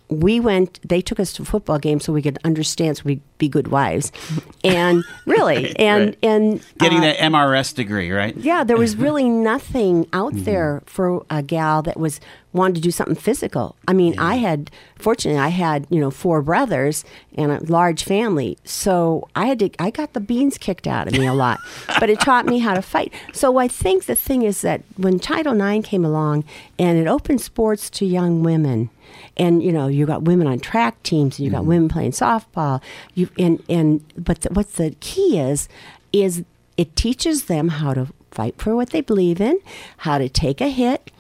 we 0.09 0.41
went 0.41 0.81
they 0.87 1.01
took 1.01 1.21
us 1.21 1.33
to 1.35 1.45
football 1.45 1.79
games 1.79 2.05
so 2.05 2.13
we 2.13 2.23
could 2.23 2.39
understand 2.45 2.97
so 2.97 3.05
we'd 3.05 3.23
be 3.39 3.49
good 3.49 3.69
wives, 3.69 4.11
and 4.65 5.05
really, 5.25 5.75
and 5.77 6.07
right. 6.07 6.19
and 6.23 6.67
Getting 6.79 6.99
uh, 6.99 7.03
that 7.03 7.17
MRS 7.19 7.75
degree, 7.75 8.11
right? 8.11 8.37
yeah, 8.37 8.65
there 8.65 8.77
was 8.77 8.97
really 9.07 9.29
nothing 9.29 10.09
out 10.13 10.33
there 10.35 10.83
for 10.87 11.25
a 11.31 11.43
gal 11.43 11.83
that 11.83 11.99
was 11.99 12.21
wanted 12.53 12.77
to 12.77 12.81
do 12.81 12.91
something 12.91 13.15
physical. 13.15 13.77
I 13.87 13.93
mean, 13.93 14.19
I 14.19 14.37
had 14.37 14.71
fortunately 14.97 15.41
I 15.41 15.49
had, 15.49 15.87
you 15.91 16.01
know, 16.01 16.11
four 16.11 16.43
brothers 16.43 17.05
and 17.37 17.53
a 17.53 17.63
large 17.65 18.05
family. 18.05 18.59
So 18.65 19.29
I 19.35 19.47
had 19.47 19.59
to 19.61 19.71
I 19.79 19.91
got 19.91 20.13
the 20.13 20.21
beans 20.21 20.59
kicked 20.59 20.87
out 20.87 21.07
of 21.07 21.13
me 21.13 21.27
a 21.27 21.35
lot. 21.35 21.61
but 22.01 22.11
it 22.11 22.21
taught 22.21 22.47
me 22.47 22.59
how 22.59 22.75
to 22.75 22.83
fight. 22.83 23.13
So 23.33 23.59
I 23.59 23.69
think 23.69 24.07
the 24.07 24.17
thing 24.17 24.43
is 24.43 24.63
that 24.63 24.83
when 24.97 25.19
Title 25.19 25.61
IX 25.61 25.87
came 25.87 26.05
along 26.05 26.45
and 26.79 26.99
it 26.99 27.07
opened 27.07 27.41
sports 27.41 27.89
to 27.91 28.07
young 28.07 28.43
women 28.43 28.91
and 29.37 29.63
you 29.63 29.73
know 29.73 29.87
you 29.87 30.07
got 30.07 30.23
women 30.23 30.47
on 30.47 30.61
track 30.61 31.03
teams 31.03 31.39
and 31.39 31.47
you 31.47 31.51
got 31.51 31.61
mm-hmm. 31.61 31.69
women 31.69 31.89
playing 31.89 32.13
softball 32.13 32.81
you 33.15 33.29
and 33.39 33.63
and 33.69 34.05
but 34.17 34.43
the, 34.43 34.49
what 34.53 34.75
the 34.75 34.95
key 35.01 35.39
is 35.39 35.69
is 36.13 36.45
it 36.77 36.95
teaches 36.97 37.45
them 37.45 37.69
how 37.69 37.93
to 37.93 38.09
fight 38.31 38.57
for 38.59 38.77
what 38.77 38.91
they 38.91 39.01
believe 39.01 39.41
in 39.41 39.59
how 39.99 40.19
to 40.19 40.29
take 40.29 40.61
a 40.61 40.69
hit 40.69 41.11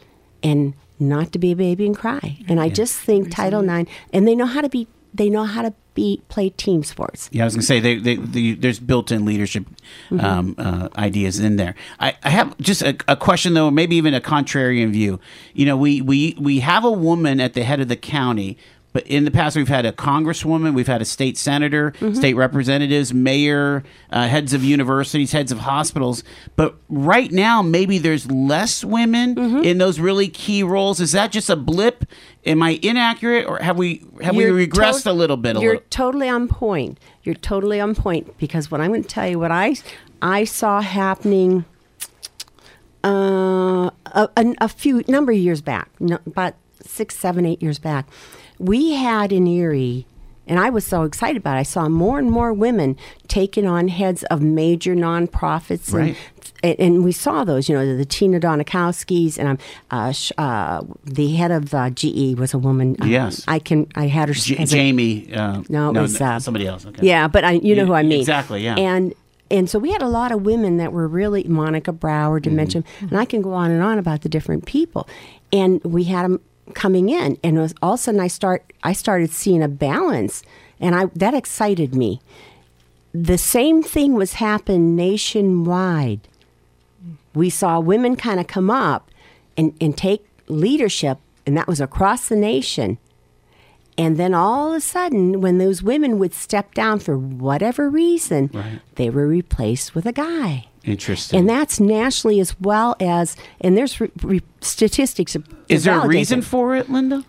and 0.42 0.74
not 1.00 1.32
to 1.32 1.38
be 1.38 1.52
a 1.52 1.56
baby 1.56 1.86
and 1.86 1.96
cry 1.96 2.38
and 2.48 2.60
i 2.60 2.68
just 2.68 2.96
think 2.98 3.30
title 3.30 3.68
ix 3.68 3.90
and 4.12 4.28
they 4.28 4.34
know 4.34 4.46
how 4.46 4.60
to 4.60 4.68
be 4.68 4.86
they 5.14 5.28
know 5.28 5.44
how 5.44 5.62
to 5.62 5.72
be 5.94 6.22
play 6.28 6.50
team 6.50 6.84
sports 6.84 7.28
Yeah, 7.32 7.42
I 7.42 7.46
was 7.46 7.54
to 7.56 7.62
say 7.62 7.80
they, 7.80 7.96
they, 7.96 8.14
they, 8.14 8.52
there's 8.52 8.78
built-in 8.78 9.24
leadership 9.24 9.64
Mm-hmm. 10.08 10.24
um, 10.24 10.54
uh, 10.56 10.88
ideas 10.96 11.40
in 11.40 11.56
there. 11.56 11.74
I, 11.98 12.16
I 12.22 12.30
have 12.30 12.56
just 12.58 12.80
a, 12.82 12.96
a 13.08 13.16
question 13.16 13.54
though, 13.54 13.70
maybe 13.72 13.96
even 13.96 14.14
a 14.14 14.20
contrarian 14.20 14.90
view. 14.92 15.18
You 15.52 15.66
know, 15.66 15.76
we 15.76 16.00
we 16.00 16.36
we 16.38 16.60
have 16.60 16.84
a 16.84 16.90
woman 16.92 17.40
at 17.40 17.54
the 17.54 17.64
head 17.64 17.80
of 17.80 17.88
the 17.88 17.96
county. 17.96 18.56
But 18.92 19.06
in 19.06 19.24
the 19.24 19.30
past, 19.30 19.56
we've 19.56 19.68
had 19.68 19.86
a 19.86 19.92
congresswoman, 19.92 20.74
we've 20.74 20.88
had 20.88 21.00
a 21.00 21.04
state 21.04 21.38
senator, 21.38 21.92
Mm-hmm. 21.92 22.14
state 22.14 22.34
representatives, 22.34 23.14
mayor, 23.14 23.84
uh, 24.10 24.26
heads 24.26 24.52
of 24.52 24.64
universities, 24.64 25.30
heads 25.30 25.52
of 25.52 25.58
hospitals. 25.60 26.24
But 26.56 26.74
right 26.88 27.30
now, 27.30 27.62
maybe 27.62 27.98
there's 27.98 28.28
less 28.30 28.84
women 28.84 29.34
Mm-hmm. 29.36 29.64
in 29.64 29.78
those 29.78 30.00
really 30.00 30.26
key 30.28 30.62
roles. 30.64 30.98
Is 31.00 31.12
that 31.12 31.30
just 31.30 31.48
a 31.48 31.54
blip? 31.56 32.04
Am 32.44 32.62
I 32.62 32.80
inaccurate, 32.82 33.46
or 33.46 33.58
have 33.58 33.76
we 33.78 34.02
have 34.22 34.34
You're 34.34 34.54
we 34.54 34.66
regressed 34.66 35.04
tot- 35.04 35.10
a 35.10 35.12
little 35.12 35.36
bit? 35.36 35.56
A 35.56 35.60
You're 35.60 35.74
little? 35.74 35.86
totally 35.90 36.28
on 36.28 36.48
point. 36.48 36.98
You're 37.22 37.34
totally 37.36 37.78
on 37.80 37.94
point 37.94 38.36
because 38.38 38.70
what 38.70 38.80
I'm 38.80 38.88
going 38.90 39.02
to 39.02 39.08
tell 39.08 39.28
you, 39.28 39.38
what 39.38 39.52
I 39.52 39.76
I 40.22 40.44
saw 40.44 40.80
happening 40.80 41.64
uh, 43.04 43.90
a, 44.06 44.28
a, 44.36 44.54
a 44.60 44.68
few 44.68 45.02
number 45.08 45.32
of 45.32 45.38
years 45.38 45.60
back, 45.60 45.90
no, 46.00 46.18
about 46.26 46.54
six, 46.82 47.16
seven, 47.16 47.46
eight 47.46 47.62
years 47.62 47.78
back, 47.78 48.06
we 48.60 48.92
had 48.92 49.32
in 49.32 49.46
Erie. 49.46 50.06
And 50.46 50.58
I 50.58 50.68
was 50.68 50.84
so 50.84 51.04
excited 51.04 51.36
about 51.36 51.56
it. 51.56 51.60
I 51.60 51.62
saw 51.62 51.88
more 51.88 52.18
and 52.18 52.28
more 52.28 52.52
women 52.52 52.96
taking 53.28 53.66
on 53.66 53.86
heads 53.86 54.24
of 54.24 54.42
major 54.42 54.96
nonprofits, 54.96 55.92
and, 55.94 55.94
Right. 56.08 56.16
and, 56.64 56.76
and 56.80 57.04
we 57.04 57.12
saw 57.12 57.44
those. 57.44 57.68
You 57.68 57.76
know, 57.76 57.96
the 57.96 58.04
Tina 58.04 58.40
Donikowskis, 58.40 59.38
and 59.38 59.46
um, 59.48 59.58
uh, 59.92 60.10
sh- 60.10 60.32
uh, 60.38 60.82
the 61.04 61.36
head 61.36 61.52
of 61.52 61.72
uh, 61.72 61.90
GE 61.90 62.36
was 62.36 62.52
a 62.52 62.58
woman. 62.58 62.96
Uh, 63.00 63.04
Yes. 63.06 63.44
I 63.46 63.60
can. 63.60 63.86
I 63.94 64.08
had 64.08 64.26
her. 64.28 64.34
J- 64.34 64.64
Jamie. 64.64 65.32
Uh, 65.32 65.62
no, 65.68 65.90
it 65.90 66.00
was 66.00 66.20
uh, 66.20 66.40
somebody 66.40 66.66
else. 66.66 66.84
Okay. 66.84 67.06
Yeah, 67.06 67.28
but 67.28 67.44
I, 67.44 67.52
you 67.52 67.76
know 67.76 67.86
who 67.86 67.92
I 67.94 68.02
mean. 68.02 68.18
exactly, 68.18 68.64
yeah. 68.64 68.74
And 68.76 69.14
and 69.52 69.70
so 69.70 69.78
we 69.78 69.92
had 69.92 70.02
a 70.02 70.08
lot 70.08 70.32
of 70.32 70.42
women 70.42 70.78
that 70.78 70.92
were 70.92 71.06
really 71.06 71.44
Monica 71.44 71.92
Brower, 71.92 72.40
to 72.40 72.50
mention, 72.50 72.84
and 73.02 73.16
I 73.16 73.24
can 73.24 73.40
go 73.40 73.52
on 73.52 73.70
and 73.70 73.82
on 73.84 73.98
about 74.00 74.22
the 74.22 74.28
different 74.28 74.66
people. 74.66 75.08
And 75.52 75.80
we 75.84 76.04
had 76.04 76.24
them 76.24 76.40
coming 76.70 77.08
in, 77.08 77.38
and 77.44 77.56
it 77.58 77.60
was, 77.60 77.74
all 77.82 77.94
of 77.94 78.00
a 78.00 78.02
sudden 78.02 78.20
I 78.20 78.28
start 78.28 78.64
I 78.82 78.92
started 78.92 79.30
seeing 79.32 79.62
a 79.62 79.68
balance, 79.68 80.42
and 80.80 80.94
I 80.94 81.06
that 81.16 81.34
excited 81.34 81.94
me. 81.94 82.20
The 83.12 83.38
same 83.38 83.82
thing 83.82 84.14
was 84.14 84.34
happening 84.34 84.94
nationwide. 84.96 86.20
We 87.34 87.50
saw 87.50 87.80
women 87.80 88.16
kind 88.16 88.38
of 88.40 88.46
come 88.46 88.70
up 88.70 89.10
and, 89.56 89.74
and 89.80 89.96
take 89.96 90.24
leadership, 90.48 91.18
and 91.46 91.56
that 91.56 91.66
was 91.68 91.80
across 91.80 92.28
the 92.28 92.36
nation. 92.36 92.98
And 93.98 94.16
then 94.16 94.32
all 94.32 94.70
of 94.70 94.76
a 94.78 94.80
sudden, 94.80 95.40
when 95.40 95.58
those 95.58 95.82
women 95.82 96.18
would 96.18 96.32
step 96.32 96.72
down 96.72 97.00
for 97.00 97.18
whatever 97.18 97.90
reason, 97.90 98.50
Right. 98.54 98.80
they 98.94 99.10
were 99.10 99.26
replaced 99.26 99.94
with 99.94 100.06
a 100.06 100.12
guy. 100.12 100.66
Interesting. 100.84 101.38
And 101.38 101.48
that's 101.48 101.78
nationally 101.78 102.40
as 102.40 102.58
well 102.58 102.96
as, 103.00 103.36
and 103.60 103.76
there's 103.76 104.00
re- 104.00 104.10
re- 104.22 104.42
statistics. 104.60 105.36
is 105.68 105.84
there 105.84 106.00
a 106.00 106.06
reason 106.06 106.38
it. 106.38 106.44
for 106.44 106.74
it, 106.74 106.90
Linda? 106.90 107.24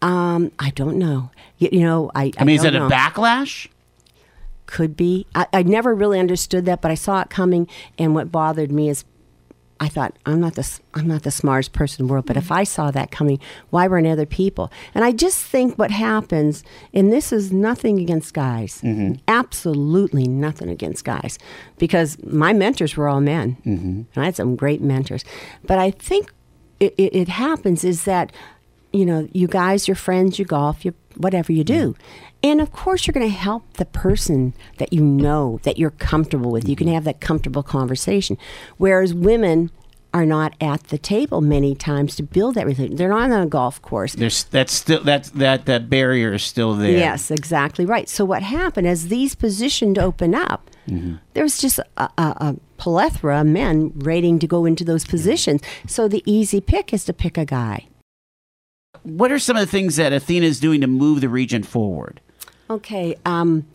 Um, 0.00 0.52
I 0.58 0.70
don't 0.70 0.96
know. 0.96 1.30
You, 1.58 1.70
you 1.72 1.80
know, 1.80 2.10
I. 2.14 2.32
I 2.38 2.44
mean, 2.44 2.56
is 2.56 2.62
don't 2.62 2.74
it 2.74 2.82
a 2.82 2.88
backlash? 2.88 3.68
Could 4.66 4.96
be. 4.96 5.26
I, 5.34 5.46
I 5.52 5.62
never 5.62 5.94
really 5.94 6.20
understood 6.20 6.66
that, 6.66 6.80
but 6.80 6.90
I 6.90 6.94
saw 6.94 7.20
it 7.20 7.30
coming. 7.30 7.68
And 7.98 8.14
what 8.14 8.30
bothered 8.30 8.70
me 8.70 8.88
is, 8.88 9.04
I 9.80 9.88
thought 9.88 10.18
I'm 10.26 10.40
not 10.40 10.54
the 10.54 10.80
I'm 10.94 11.06
not 11.06 11.22
the 11.22 11.30
smartest 11.30 11.72
person 11.72 12.02
in 12.02 12.06
the 12.06 12.12
world, 12.12 12.26
but 12.26 12.36
if 12.36 12.50
I 12.50 12.64
saw 12.64 12.90
that 12.90 13.10
coming, 13.10 13.38
why 13.70 13.86
weren't 13.86 14.06
other 14.06 14.26
people? 14.26 14.72
And 14.94 15.04
I 15.04 15.12
just 15.12 15.44
think 15.44 15.78
what 15.78 15.90
happens, 15.90 16.64
and 16.92 17.12
this 17.12 17.32
is 17.32 17.52
nothing 17.52 18.00
against 18.00 18.34
guys, 18.34 18.80
mm-hmm. 18.82 19.14
absolutely 19.28 20.26
nothing 20.26 20.68
against 20.68 21.04
guys, 21.04 21.38
because 21.78 22.20
my 22.24 22.52
mentors 22.52 22.96
were 22.96 23.08
all 23.08 23.20
men, 23.20 23.56
mm-hmm. 23.64 23.86
and 23.86 24.08
I 24.16 24.24
had 24.24 24.36
some 24.36 24.56
great 24.56 24.80
mentors. 24.80 25.24
But 25.64 25.78
I 25.78 25.92
think 25.92 26.32
it, 26.80 26.94
it, 26.98 27.14
it 27.14 27.28
happens 27.28 27.84
is 27.84 28.04
that 28.04 28.32
you 28.92 29.06
know 29.06 29.28
you 29.32 29.46
guys, 29.46 29.86
your 29.86 29.94
friends, 29.94 30.38
you 30.38 30.44
golf, 30.44 30.84
you 30.84 30.92
whatever 31.16 31.52
you 31.52 31.64
do. 31.64 31.92
Mm-hmm. 31.92 32.27
And 32.42 32.60
of 32.60 32.72
course, 32.72 33.06
you're 33.06 33.12
going 33.12 33.26
to 33.28 33.36
help 33.36 33.74
the 33.74 33.84
person 33.84 34.54
that 34.78 34.92
you 34.92 35.02
know, 35.02 35.58
that 35.64 35.78
you're 35.78 35.90
comfortable 35.90 36.52
with. 36.52 36.68
You 36.68 36.76
can 36.76 36.86
mm-hmm. 36.86 36.94
have 36.94 37.04
that 37.04 37.20
comfortable 37.20 37.62
conversation. 37.62 38.38
Whereas 38.76 39.12
women 39.12 39.70
are 40.14 40.24
not 40.24 40.54
at 40.60 40.84
the 40.84 40.98
table 40.98 41.40
many 41.40 41.74
times 41.74 42.16
to 42.16 42.22
build 42.22 42.54
that 42.54 42.64
relationship. 42.64 42.96
They're 42.96 43.10
not 43.10 43.30
on 43.30 43.42
a 43.42 43.46
golf 43.46 43.82
course. 43.82 44.14
There's 44.14 44.44
that's 44.44 44.72
still 44.72 45.02
that's 45.02 45.30
that 45.30 45.66
that 45.66 45.90
barrier 45.90 46.32
is 46.32 46.42
still 46.42 46.74
there. 46.74 46.92
Yes, 46.92 47.30
exactly 47.30 47.84
right. 47.84 48.08
So 48.08 48.24
what 48.24 48.42
happened 48.42 48.86
as 48.86 49.08
these 49.08 49.34
positioned 49.34 49.98
open 49.98 50.34
up, 50.34 50.70
mm-hmm. 50.88 51.16
there 51.34 51.42
was 51.42 51.58
just 51.58 51.78
a, 51.78 51.84
a, 51.98 52.10
a 52.18 52.56
plethora 52.78 53.40
of 53.40 53.46
men 53.46 53.92
waiting 53.96 54.38
to 54.38 54.46
go 54.46 54.64
into 54.64 54.84
those 54.84 55.04
positions. 55.04 55.60
So 55.86 56.08
the 56.08 56.22
easy 56.24 56.60
pick 56.60 56.94
is 56.94 57.04
to 57.04 57.12
pick 57.12 57.36
a 57.36 57.44
guy. 57.44 57.88
What 59.02 59.30
are 59.30 59.38
some 59.38 59.56
of 59.56 59.60
the 59.60 59.70
things 59.70 59.96
that 59.96 60.12
Athena 60.12 60.46
is 60.46 60.58
doing 60.58 60.80
to 60.80 60.86
move 60.86 61.20
the 61.20 61.28
region 61.28 61.62
forward? 61.62 62.20
Okay. 62.70 63.16
Um, 63.24 63.66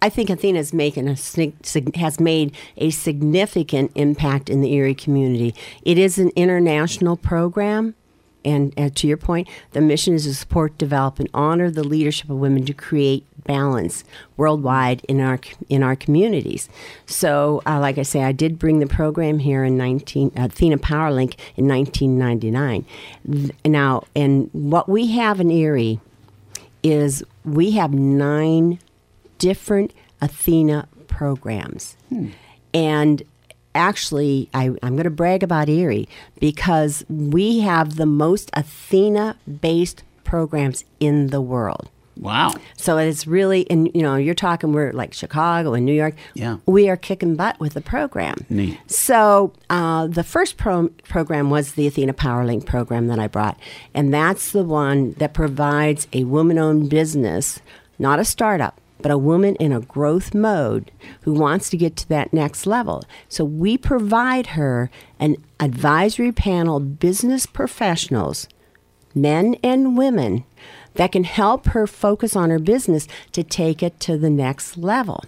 I 0.00 0.08
think 0.08 0.30
Athena's 0.30 0.72
making 0.72 1.08
a 1.08 1.16
has 1.98 2.20
made 2.20 2.54
a 2.76 2.90
significant 2.90 3.90
impact 3.96 4.48
in 4.48 4.60
the 4.60 4.72
Erie 4.74 4.94
community. 4.94 5.54
It 5.82 5.98
is 5.98 6.18
an 6.18 6.30
international 6.36 7.16
program, 7.16 7.94
and, 8.44 8.72
and 8.76 8.94
to 8.94 9.08
your 9.08 9.16
point, 9.16 9.48
the 9.72 9.80
mission 9.80 10.14
is 10.14 10.22
to 10.22 10.34
support, 10.34 10.78
develop, 10.78 11.18
and 11.18 11.28
honor 11.34 11.68
the 11.68 11.82
leadership 11.82 12.30
of 12.30 12.36
women 12.36 12.64
to 12.66 12.72
create 12.72 13.26
balance 13.44 14.04
worldwide 14.36 15.04
in 15.08 15.20
our 15.20 15.40
in 15.68 15.82
our 15.82 15.96
communities. 15.96 16.68
So, 17.06 17.60
uh, 17.66 17.80
like 17.80 17.98
I 17.98 18.02
say, 18.02 18.22
I 18.22 18.30
did 18.30 18.56
bring 18.58 18.78
the 18.78 18.86
program 18.86 19.40
here 19.40 19.64
in 19.64 19.76
19 19.76 20.30
uh, 20.36 20.44
Athena 20.44 20.78
PowerLink 20.78 21.34
in 21.56 21.66
1999. 21.66 22.84
Th- 23.28 23.50
Now, 23.64 24.04
and 24.14 24.48
what 24.52 24.88
we 24.88 25.08
have 25.12 25.40
in 25.40 25.50
Erie 25.50 25.98
is 26.82 27.22
we 27.44 27.72
have 27.72 27.92
nine 27.92 28.78
different 29.38 29.92
Athena 30.20 30.88
programs. 31.06 31.96
Hmm. 32.08 32.28
And 32.74 33.22
actually, 33.74 34.48
I, 34.52 34.70
I'm 34.82 34.94
going 34.94 35.04
to 35.04 35.10
brag 35.10 35.42
about 35.42 35.68
Erie 35.68 36.08
because 36.40 37.04
we 37.08 37.60
have 37.60 37.96
the 37.96 38.06
most 38.06 38.50
Athena 38.52 39.36
based 39.60 40.02
programs 40.24 40.84
in 41.00 41.28
the 41.28 41.40
world. 41.40 41.88
Wow. 42.18 42.54
So 42.76 42.98
it's 42.98 43.26
really, 43.26 43.70
and 43.70 43.90
you 43.94 44.02
know, 44.02 44.16
you're 44.16 44.34
talking, 44.34 44.72
we're 44.72 44.92
like 44.92 45.14
Chicago 45.14 45.74
and 45.74 45.86
New 45.86 45.92
York. 45.92 46.14
Yeah. 46.34 46.58
We 46.66 46.88
are 46.88 46.96
kicking 46.96 47.36
butt 47.36 47.60
with 47.60 47.74
the 47.74 47.80
program. 47.80 48.44
Neat. 48.48 48.78
So 48.90 49.52
uh, 49.70 50.08
the 50.08 50.24
first 50.24 50.56
pro- 50.56 50.88
program 51.04 51.50
was 51.50 51.72
the 51.72 51.86
Athena 51.86 52.14
PowerLink 52.14 52.66
program 52.66 53.06
that 53.06 53.18
I 53.18 53.28
brought. 53.28 53.58
And 53.94 54.12
that's 54.12 54.52
the 54.52 54.64
one 54.64 55.12
that 55.14 55.32
provides 55.32 56.08
a 56.12 56.24
woman 56.24 56.58
owned 56.58 56.90
business, 56.90 57.60
not 57.98 58.18
a 58.18 58.24
startup, 58.24 58.80
but 59.00 59.12
a 59.12 59.18
woman 59.18 59.54
in 59.56 59.72
a 59.72 59.80
growth 59.80 60.34
mode 60.34 60.90
who 61.22 61.32
wants 61.32 61.70
to 61.70 61.76
get 61.76 61.94
to 61.96 62.08
that 62.08 62.32
next 62.32 62.66
level. 62.66 63.04
So 63.28 63.44
we 63.44 63.78
provide 63.78 64.48
her 64.48 64.90
an 65.20 65.36
advisory 65.60 66.32
panel, 66.32 66.80
business 66.80 67.46
professionals 67.46 68.48
men 69.14 69.56
and 69.62 69.96
women 69.96 70.44
that 70.98 71.10
can 71.12 71.24
help 71.24 71.66
her 71.68 71.86
focus 71.86 72.36
on 72.36 72.50
her 72.50 72.58
business 72.58 73.08
to 73.32 73.42
take 73.42 73.82
it 73.82 73.98
to 74.00 74.18
the 74.18 74.28
next 74.30 74.76
level. 74.76 75.24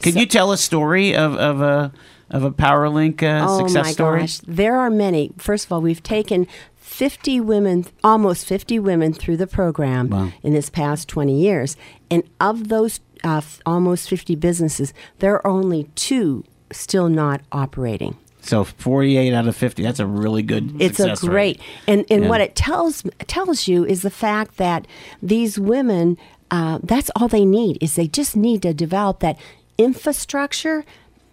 Could 0.00 0.14
you 0.14 0.26
tell 0.26 0.52
a 0.52 0.56
story 0.56 1.14
of, 1.14 1.34
of 1.36 1.60
a 1.60 1.92
of 2.30 2.44
a 2.44 2.50
PowerLink 2.50 3.22
uh, 3.22 3.46
oh 3.48 3.58
success 3.58 3.84
my 3.86 3.92
story? 3.92 4.20
gosh, 4.20 4.38
there 4.46 4.76
are 4.78 4.88
many. 4.90 5.32
First 5.36 5.66
of 5.66 5.72
all, 5.72 5.82
we've 5.82 6.02
taken 6.02 6.46
50 6.76 7.40
women, 7.40 7.84
almost 8.02 8.46
50 8.46 8.78
women 8.78 9.12
through 9.12 9.36
the 9.36 9.46
program 9.46 10.08
Wow. 10.08 10.32
in 10.42 10.52
this 10.54 10.70
past 10.70 11.08
20 11.08 11.38
years. 11.38 11.76
And 12.10 12.22
of 12.40 12.68
those 12.68 13.00
uh, 13.24 13.36
f- 13.38 13.60
almost 13.66 14.08
50 14.08 14.34
businesses, 14.36 14.92
there 15.20 15.34
are 15.34 15.46
only 15.46 15.84
two 15.94 16.44
still 16.70 17.08
not 17.08 17.42
operating. 17.52 18.16
So 18.42 18.64
48 18.64 19.32
out 19.32 19.46
of 19.48 19.56
50. 19.56 19.82
That's 19.82 20.00
a 20.00 20.06
really 20.06 20.42
good 20.42 20.80
It's 20.80 20.98
a 20.98 21.02
success 21.04 21.22
rate. 21.24 21.30
great, 21.30 21.60
and 21.86 22.04
and 22.10 22.24
Yeah. 22.24 22.28
what 22.28 22.40
it 22.40 22.54
tells 22.56 23.04
tells 23.28 23.68
you 23.68 23.84
is 23.84 24.02
the 24.02 24.10
fact 24.10 24.56
that 24.56 24.86
these 25.22 25.58
women, 25.58 26.18
uh, 26.50 26.78
that's 26.82 27.10
all 27.16 27.28
they 27.28 27.44
need 27.44 27.78
is 27.80 27.94
they 27.94 28.08
just 28.08 28.36
need 28.36 28.62
to 28.62 28.74
develop 28.74 29.20
that 29.20 29.38
infrastructure, 29.96 30.84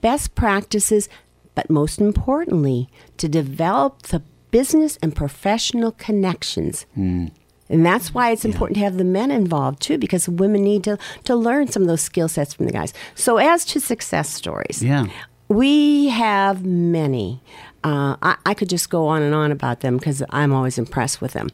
best 0.02 0.36
practices, 0.36 1.10
but 1.56 1.70
most 1.70 2.00
importantly, 2.00 2.88
to 3.18 3.28
develop 3.28 4.02
the 4.04 4.22
business 4.52 4.98
and 5.02 5.16
professional 5.16 5.92
connections. 5.94 6.86
Hmm. 6.96 7.28
And 7.72 7.86
that's 7.86 8.14
why 8.16 8.32
it's 8.32 8.46
important 8.46 8.78
to 8.78 8.84
have 8.84 8.98
the 8.98 9.04
men 9.04 9.30
involved 9.30 9.80
too, 9.82 9.98
because 10.00 10.28
women 10.28 10.64
need 10.64 10.84
to, 10.86 10.98
to 11.26 11.36
learn 11.36 11.68
some 11.68 11.84
of 11.84 11.88
those 11.88 12.02
skill 12.02 12.28
sets 12.28 12.54
from 12.56 12.66
the 12.66 12.72
guys. 12.72 12.94
So, 13.14 13.38
as 13.38 13.64
to 13.66 13.80
success 13.80 14.30
stories, 14.30 14.82
Yeah. 14.84 15.06
We 15.50 16.08
have 16.10 16.64
many. 16.66 17.42
Uh, 17.84 18.16
I, 18.22 18.38
I 18.46 18.54
could 18.54 18.70
just 18.70 18.90
go 18.90 19.08
on 19.08 19.22
and 19.22 19.34
on 19.34 19.52
about 19.52 19.82
them 19.82 19.98
because 19.98 20.24
I'm 20.30 20.54
always 20.54 20.78
impressed 20.78 21.22
with 21.22 21.34
them. 21.34 21.50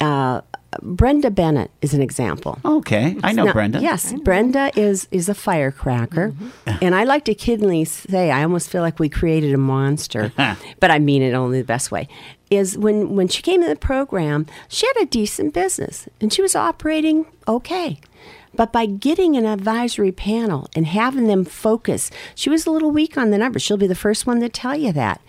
Uh, 0.00 0.40
Brenda 0.82 1.30
Bennett 1.30 1.70
is 1.82 1.94
an 1.94 2.02
example. 2.02 2.58
Okay. 2.64 3.16
I 3.22 3.32
know 3.32 3.44
Now, 3.44 3.52
Brenda. 3.52 3.80
Yes, 3.80 4.12
Brenda 4.12 4.72
is 4.76 5.06
is 5.10 5.28
a 5.28 5.34
firecracker, 5.34 6.34
and 6.66 6.94
I 6.96 7.04
like 7.04 7.24
to 7.26 7.34
kiddingly 7.34 7.86
say 7.86 8.30
I 8.32 8.42
almost 8.42 8.70
feel 8.70 8.82
like 8.82 8.98
we 8.98 9.08
created 9.08 9.54
a 9.54 9.58
monster, 9.58 10.32
but 10.80 10.90
I 10.90 10.98
mean 10.98 11.22
it 11.22 11.32
only 11.32 11.60
the 11.60 11.66
best 11.66 11.92
way. 11.92 12.08
Is 12.50 12.76
when 12.76 13.14
when 13.14 13.28
she 13.28 13.42
came 13.42 13.62
in 13.62 13.68
the 13.68 13.76
program, 13.76 14.46
she 14.68 14.86
had 14.86 14.96
a 15.02 15.06
decent 15.06 15.54
business 15.54 16.08
and 16.20 16.32
she 16.32 16.42
was 16.42 16.56
operating 16.56 17.26
okay. 17.46 18.00
But 18.56 18.72
by 18.72 18.86
getting 18.86 19.36
an 19.36 19.46
advisory 19.46 20.12
panel 20.12 20.68
and 20.74 20.86
having 20.86 21.26
them 21.26 21.44
focus, 21.44 22.10
she 22.34 22.50
was 22.50 22.66
a 22.66 22.70
little 22.70 22.90
weak 22.90 23.16
on 23.16 23.30
the 23.30 23.38
numbers. 23.38 23.62
She'll 23.62 23.76
be 23.76 23.86
the 23.86 23.94
first 23.94 24.26
one 24.26 24.40
to 24.40 24.48
tell 24.48 24.76
you 24.76 24.92
that. 24.92 25.20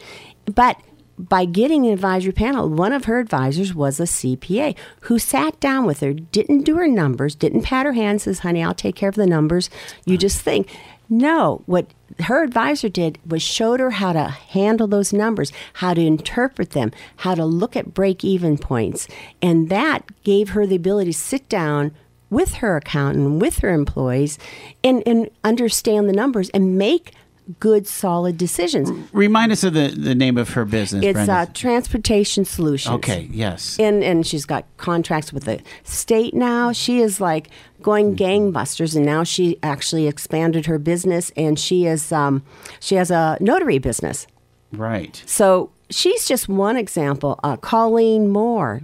But 0.45 0.79
by 1.17 1.45
getting 1.45 1.85
an 1.85 1.93
advisory 1.93 2.33
panel, 2.33 2.69
one 2.69 2.91
of 2.91 3.05
her 3.05 3.19
advisors 3.19 3.73
was 3.73 3.99
a 3.99 4.03
CPA 4.03 4.75
who 5.01 5.17
sat 5.17 5.59
down 5.59 5.85
with 5.85 6.01
her, 6.01 6.13
didn't 6.13 6.63
do 6.63 6.75
her 6.75 6.87
numbers, 6.87 7.35
didn't 7.35 7.63
pat 7.63 7.85
her 7.85 7.93
hand, 7.93 8.21
says, 8.21 8.39
honey, 8.39 8.63
I'll 8.63 8.73
take 8.73 8.95
care 8.95 9.09
of 9.09 9.15
the 9.15 9.25
numbers. 9.25 9.69
You 10.05 10.17
just 10.17 10.41
think. 10.41 10.69
No, 11.07 11.61
what 11.67 11.85
her 12.21 12.43
advisor 12.43 12.89
did 12.89 13.19
was 13.25 13.43
showed 13.43 13.79
her 13.79 13.91
how 13.91 14.13
to 14.13 14.23
handle 14.23 14.87
those 14.87 15.13
numbers, 15.13 15.51
how 15.73 15.93
to 15.93 16.01
interpret 16.01 16.71
them, 16.71 16.91
how 17.17 17.35
to 17.35 17.45
look 17.45 17.75
at 17.75 17.93
break 17.93 18.23
even 18.23 18.57
points. 18.57 19.07
And 19.39 19.69
that 19.69 20.23
gave 20.23 20.49
her 20.49 20.65
the 20.65 20.75
ability 20.75 21.11
to 21.11 21.17
sit 21.17 21.47
down 21.47 21.91
with 22.35 22.55
her 22.55 22.75
accountant, 22.75 23.39
with 23.39 23.59
her 23.59 23.69
employees, 23.73 24.37
and, 24.83 25.01
and 25.07 25.29
understand 25.45 26.09
the 26.09 26.13
numbers 26.13 26.49
and 26.49 26.77
make 26.77 27.13
good, 27.59 27.87
solid 27.87 28.37
decisions. 28.37 28.91
Remind 29.13 29.51
us 29.53 29.63
of 29.63 29.73
the, 29.73 29.87
the 29.87 30.13
name 30.15 30.37
of 30.37 30.49
her 30.49 30.65
business. 30.65 31.05
It's 31.05 31.29
uh, 31.29 31.45
Transportation 31.53 32.43
Solutions. 32.43 32.95
okay. 32.95 33.29
Yes. 33.31 33.79
And 33.79 34.03
and 34.03 34.27
she's 34.27 34.45
got 34.45 34.65
contracts 34.77 35.31
with 35.31 35.45
the 35.45 35.61
state 35.83 36.33
now. 36.33 36.73
She 36.73 36.99
is 36.99 37.21
like 37.21 37.49
going 37.81 38.15
gangbusters, 38.15 38.95
and 38.95 39.05
now 39.05 39.23
she 39.23 39.57
actually 39.63 40.07
expanded 40.07 40.65
her 40.65 40.77
business, 40.77 41.31
and 41.37 41.57
she 41.57 41.85
is 41.85 42.11
um, 42.11 42.43
she 42.79 42.95
has 42.95 43.11
a 43.11 43.37
notary 43.39 43.79
business. 43.79 44.27
right. 44.73 45.23
So 45.25 45.71
she's 45.89 46.25
just 46.25 46.49
one 46.49 46.77
example. 46.77 47.39
Uh, 47.43 47.57
Colleen 47.57 48.29
Moore, 48.29 48.81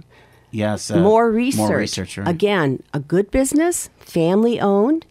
Yes. 0.52 0.90
uh, 0.90 1.00
more 1.00 1.30
research. 1.30 1.58
More 1.58 1.76
research. 1.78 2.18
Right. 2.18 2.28
Again, 2.28 2.82
a 2.94 3.00
good 3.00 3.30
business, 3.30 3.90
family 3.98 4.60
owned, 4.60 5.04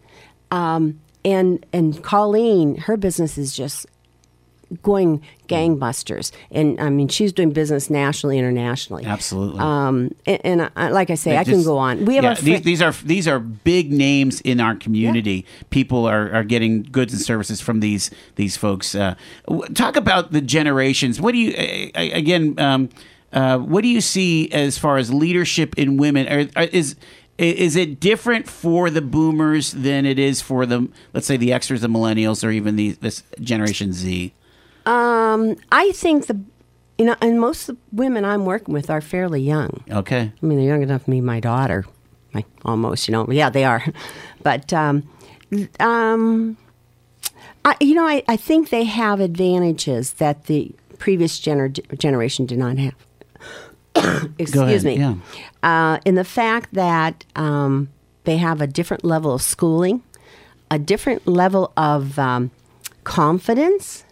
um, 0.51 0.99
and 1.25 1.65
and 1.73 2.01
Colleen, 2.03 2.77
her 2.77 2.95
business 2.95 3.37
is 3.37 3.55
just 3.55 3.85
going 4.83 5.21
gangbusters. 5.47 6.31
And 6.49 6.79
I 6.79 6.89
mean, 6.89 7.07
she's 7.09 7.33
doing 7.33 7.51
business 7.51 7.89
nationally, 7.89 8.37
internationally. 8.37 9.05
Absolutely. 9.05 9.59
Um, 9.59 10.15
and, 10.25 10.41
and 10.45 10.71
I, 10.75 10.89
like 10.89 11.09
I 11.09 11.15
say, 11.15 11.37
I 11.37 11.43
can 11.43 11.63
go 11.63 11.77
on. 11.77 12.05
We 12.05 12.15
have 12.15 12.23
yeah, 12.23 12.31
a 12.31 12.35
fri- 12.35 12.53
these, 12.53 12.61
these 12.61 12.81
are 12.81 12.91
these 13.03 13.27
are 13.27 13.39
big 13.39 13.91
names 13.91 14.41
in 14.41 14.59
our 14.59 14.75
community. 14.75 15.45
People 15.69 16.05
are, 16.05 16.31
are 16.31 16.43
getting 16.43 16.83
goods 16.83 17.13
and 17.13 17.21
services 17.21 17.59
from 17.59 17.81
these 17.81 18.11
these 18.35 18.55
folks. 18.57 18.95
Uh, 18.95 19.15
talk 19.73 19.95
about 19.95 20.31
the 20.31 20.41
generations. 20.41 21.19
What 21.19 21.33
do 21.33 21.37
you 21.37 21.53
uh, 21.53 21.99
again? 22.15 22.57
Um, 22.59 22.89
uh, 23.33 23.57
what 23.57 23.81
do 23.81 23.87
you 23.87 24.01
see 24.01 24.51
as 24.51 24.77
far 24.77 24.97
as 24.97 25.13
leadership 25.13 25.77
in 25.77 25.97
women? 25.97 26.27
Are, 26.27 26.49
are, 26.55 26.69
is 26.71 26.95
is 27.37 27.75
it 27.75 27.99
different 27.99 28.47
for 28.47 28.89
the 28.89 29.01
boomers 29.01 29.71
than 29.71 30.05
it 30.05 30.19
is 30.19 30.41
for 30.41 30.65
the 30.65 30.87
let's 31.13 31.25
say 31.25 31.37
the 31.37 31.49
Xers, 31.49 31.79
the 31.79 31.87
millennials, 31.87 32.45
or 32.45 32.51
even 32.51 32.75
the 32.75 32.91
this 32.91 33.23
Generation 33.39 33.93
Z? 33.93 34.33
Um, 34.85 35.55
I 35.71 35.91
think 35.91 36.27
the, 36.27 36.39
you 36.97 37.05
know, 37.05 37.15
and 37.21 37.39
most 37.39 37.69
of 37.69 37.75
the 37.75 37.81
women 37.91 38.25
I'm 38.25 38.45
working 38.45 38.73
with 38.73 38.89
are 38.89 39.01
fairly 39.01 39.41
young. 39.41 39.83
Okay. 39.89 40.31
I 40.41 40.45
mean, 40.45 40.57
they're 40.57 40.67
young 40.67 40.81
enough 40.81 41.05
to 41.05 41.11
be 41.11 41.21
my 41.21 41.39
daughter, 41.39 41.85
like 42.33 42.45
almost, 42.65 43.07
you 43.07 43.11
know. 43.11 43.27
Yeah, 43.29 43.49
they 43.49 43.63
are, 43.63 43.83
but 44.43 44.71
um, 44.73 45.07
um, 45.79 46.57
I, 47.63 47.75
you 47.79 47.93
know, 47.93 48.07
I, 48.07 48.23
I 48.27 48.37
think 48.37 48.69
they 48.69 48.83
have 48.83 49.19
advantages 49.19 50.13
that 50.13 50.45
the 50.45 50.71
previous 50.97 51.39
gener- 51.39 51.97
generation 51.97 52.45
did 52.45 52.57
not 52.57 52.77
have. 52.77 52.95
Excuse 54.39 54.85
me. 54.85 54.97
yeah. 54.97 55.15
Uh, 55.63 55.99
in 56.05 56.15
the 56.15 56.23
fact 56.23 56.73
that 56.73 57.25
um, 57.35 57.89
they 58.23 58.37
have 58.37 58.61
a 58.61 58.67
different 58.67 59.03
level 59.03 59.33
of 59.33 59.41
schooling, 59.41 60.01
a 60.69 60.79
different 60.79 61.27
level 61.27 61.73
of 61.75 62.17
um, 62.17 62.51
confidence 63.03 64.05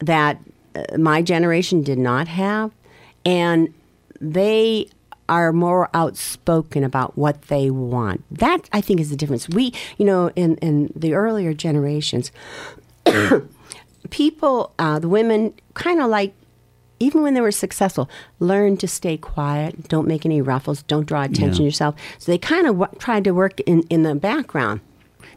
that 0.00 0.38
uh, 0.74 0.98
my 0.98 1.22
generation 1.22 1.82
did 1.82 1.98
not 1.98 2.28
have, 2.28 2.72
and 3.24 3.72
they 4.20 4.88
are 5.28 5.52
more 5.52 5.88
outspoken 5.94 6.84
about 6.84 7.16
what 7.16 7.42
they 7.42 7.70
want. 7.70 8.22
That 8.30 8.68
I 8.72 8.80
think 8.80 9.00
is 9.00 9.10
the 9.10 9.16
difference. 9.16 9.48
We, 9.48 9.72
you 9.96 10.04
know, 10.04 10.30
in 10.36 10.56
in 10.56 10.92
the 10.94 11.14
earlier 11.14 11.54
generations, 11.54 12.32
people, 14.10 14.72
uh, 14.78 14.98
the 14.98 15.08
women, 15.08 15.54
kind 15.74 16.00
of 16.00 16.10
like. 16.10 16.34
Even 17.00 17.22
when 17.22 17.34
they 17.34 17.40
were 17.40 17.50
successful, 17.52 18.08
learn 18.38 18.76
to 18.78 18.88
stay 18.88 19.16
quiet. 19.16 19.88
Don't 19.88 20.06
make 20.06 20.24
any 20.24 20.40
ruffles. 20.40 20.82
Don't 20.84 21.06
draw 21.06 21.22
attention 21.24 21.62
Yeah. 21.62 21.66
yourself. 21.68 21.94
So 22.18 22.30
they 22.32 22.38
kind 22.38 22.66
of 22.66 22.78
w- 22.78 22.98
tried 22.98 23.24
to 23.24 23.32
work 23.32 23.60
in, 23.60 23.82
in 23.90 24.02
the 24.04 24.14
background. 24.14 24.80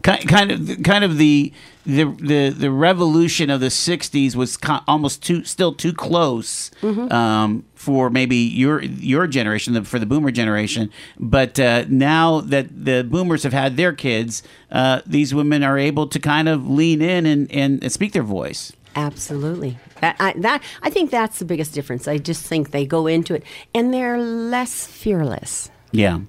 Ki- 0.03 0.25
kind 0.27 0.51
of 0.51 0.83
kind 0.83 1.03
of 1.03 1.17
the 1.17 1.51
the 1.85 2.03
the, 2.03 2.49
the 2.49 2.69
revolution 2.69 3.49
of 3.49 3.59
the 3.61 3.67
60s 3.67 4.35
was 4.35 4.55
co- 4.55 4.81
almost 4.87 5.23
too 5.23 5.43
still 5.43 5.73
too 5.73 5.91
close 5.93 6.69
Mm-hmm. 6.81 7.11
um, 7.11 7.65
for 7.73 8.09
maybe 8.09 8.35
your 8.35 8.83
your 8.83 9.25
generation 9.27 9.73
the, 9.73 9.83
for 9.83 9.97
the 9.97 10.05
boomer 10.05 10.29
generation 10.29 10.91
but 11.19 11.59
uh, 11.59 11.85
now 11.89 12.41
that 12.41 12.67
the 12.85 13.03
boomers 13.03 13.43
have 13.43 13.53
had 13.53 13.75
their 13.77 13.91
kids 13.93 14.43
uh, 14.71 15.01
these 15.05 15.33
women 15.33 15.63
are 15.63 15.77
able 15.79 16.05
to 16.07 16.19
kind 16.19 16.47
of 16.49 16.69
lean 16.69 17.01
in 17.01 17.25
and, 17.25 17.51
and 17.51 17.91
speak 17.91 18.13
their 18.13 18.23
voice 18.23 18.71
Absolutely. 18.97 19.77
That 20.01 20.15
I, 20.19 20.33
that 20.37 20.63
I 20.81 20.89
think 20.89 21.11
that's 21.11 21.37
the 21.37 21.45
biggest 21.45 21.73
difference. 21.73 22.07
I 22.07 22.17
just 22.17 22.43
think 22.45 22.71
they 22.71 22.83
go 22.83 23.05
into 23.05 23.35
it 23.35 23.43
and 23.75 23.93
they're 23.93 24.17
less 24.17 24.87
fearless. 24.87 25.69
Yeah. 25.91 26.21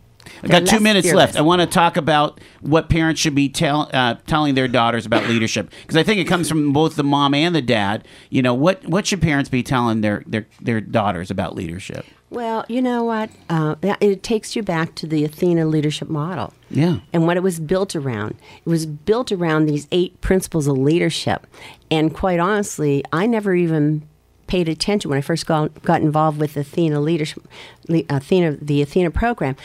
I 0.42 0.48
got 0.48 0.66
two 0.66 0.78
minutes 0.78 1.07
fearless. 1.07 1.28
left. 1.28 1.37
I 1.38 1.40
want 1.40 1.62
to 1.62 1.66
talk 1.66 1.96
about 1.96 2.42
what 2.61 2.90
parents 2.90 3.22
should 3.22 3.35
be 3.35 3.48
tell, 3.48 3.88
uh, 3.94 4.16
telling 4.26 4.54
their 4.54 4.68
daughters 4.68 5.07
about 5.07 5.26
leadership 5.26 5.72
because 5.81 5.96
I 5.96 6.02
think 6.02 6.20
it 6.20 6.26
comes 6.26 6.46
from 6.46 6.74
both 6.74 6.96
the 6.96 7.04
mom 7.04 7.33
and 7.33 7.54
the 7.54 7.62
dad. 7.62 8.07
You 8.28 8.42
know 8.42 8.52
what 8.52 8.87
what 8.87 9.07
should 9.07 9.22
parents 9.22 9.48
be 9.48 9.62
telling 9.62 10.02
their 10.02 10.22
their, 10.26 10.46
their 10.61 10.83
daughters 10.83 11.31
about 11.31 11.54
leadership? 11.54 12.04
Well, 12.31 12.64
you 12.69 12.83
know 12.83 13.05
what? 13.05 13.31
Uh, 13.49 13.77
it 13.83 14.23
takes 14.23 14.55
you 14.55 14.62
back 14.62 14.95
to 14.97 15.07
the 15.07 15.25
Athena 15.25 15.67
leadership 15.67 16.09
model. 16.09 16.53
Yeah. 16.71 16.99
And 17.12 17.27
what 17.27 17.37
it 17.37 17.43
was 17.43 17.59
built 17.59 17.97
around. 17.97 18.37
It 18.64 18.69
was 18.69 18.85
built 18.85 19.33
around 19.33 19.67
these 19.67 19.88
eight 19.91 20.21
principles 20.21 20.67
of 20.67 20.77
leadership. 20.77 21.47
And 21.91 22.14
quite 22.14 22.38
honestly, 22.38 23.03
I 23.12 23.27
never 23.27 23.55
even 23.55 24.07
paid 24.47 24.69
attention 24.69 25.09
when 25.09 25.19
I 25.19 25.23
first 25.23 25.47
got, 25.47 25.83
got 25.83 26.03
involved 26.03 26.38
with 26.38 26.57
Athena 26.57 27.01
leadership, 27.01 27.47
Le- 27.88 28.03
Athena, 28.11 28.59
the 28.61 28.83
Athena 28.83 29.11
program. 29.11 29.57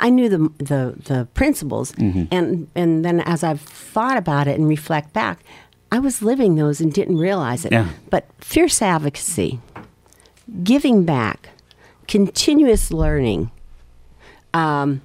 I 0.00 0.10
knew 0.10 0.28
the 0.28 0.38
the, 0.58 0.94
the 1.02 1.28
principles, 1.34 1.92
and 2.30 2.68
and 2.76 3.04
then 3.04 3.18
as 3.20 3.42
I've 3.42 3.60
thought 3.60 4.16
about 4.16 4.46
it 4.46 4.56
and 4.56 4.68
reflect 4.68 5.12
back, 5.12 5.40
I 5.90 5.98
was 5.98 6.22
living 6.22 6.54
those 6.54 6.80
and 6.80 6.92
didn't 6.92 7.16
realize 7.18 7.64
it. 7.64 7.72
Yeah. 7.72 7.88
But 8.08 8.26
fierce 8.38 8.80
advocacy, 8.80 9.58
giving 10.62 11.04
back, 11.04 11.48
continuous 12.08 12.90
learning, 12.90 13.50
um, 14.52 15.00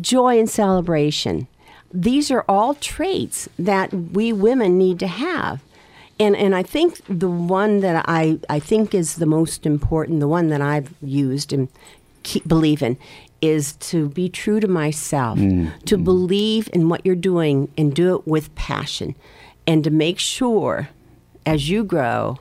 joy 0.00 0.38
and 0.38 0.48
celebration. 0.48 1.48
These 1.92 2.30
are 2.30 2.44
all 2.48 2.74
traits 2.74 3.48
that 3.58 3.92
we 3.92 4.32
women 4.32 4.78
need 4.78 4.98
to 5.00 5.06
have. 5.06 5.62
And, 6.20 6.36
and 6.36 6.54
I 6.54 6.62
think 6.62 7.00
the 7.08 7.28
one 7.28 7.80
that 7.80 8.04
I, 8.06 8.38
I 8.48 8.60
think 8.60 8.94
is 8.94 9.16
the 9.16 9.26
most 9.26 9.66
important, 9.66 10.20
the 10.20 10.28
one 10.28 10.48
that 10.48 10.60
I've 10.60 10.94
used 11.02 11.52
and 11.52 11.68
keep, 12.22 12.46
believe 12.46 12.82
in, 12.82 12.96
is 13.40 13.72
to 13.72 14.08
be 14.10 14.28
true 14.28 14.60
to 14.60 14.68
myself, 14.68 15.38
to 15.86 15.98
believe 15.98 16.70
in 16.72 16.88
what 16.88 17.04
you're 17.04 17.16
doing 17.16 17.68
and 17.76 17.92
do 17.92 18.14
it 18.14 18.26
with 18.26 18.54
passion, 18.54 19.16
and 19.66 19.82
to 19.82 19.90
make 19.90 20.20
sure 20.20 20.90
as 21.44 21.68
you 21.68 21.82
grow, 21.82 22.38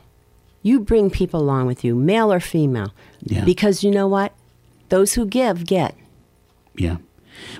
you 0.61 0.79
bring 0.79 1.09
people 1.09 1.39
along 1.39 1.67
with 1.67 1.83
you, 1.83 1.95
male 1.95 2.31
or 2.31 2.39
female. 2.39 2.93
Yeah. 3.21 3.43
Because 3.45 3.83
you 3.83 3.91
know 3.91 4.07
what? 4.07 4.33
Those 4.89 5.13
who 5.13 5.25
give, 5.25 5.65
get. 5.65 5.95
Yeah. 6.75 6.97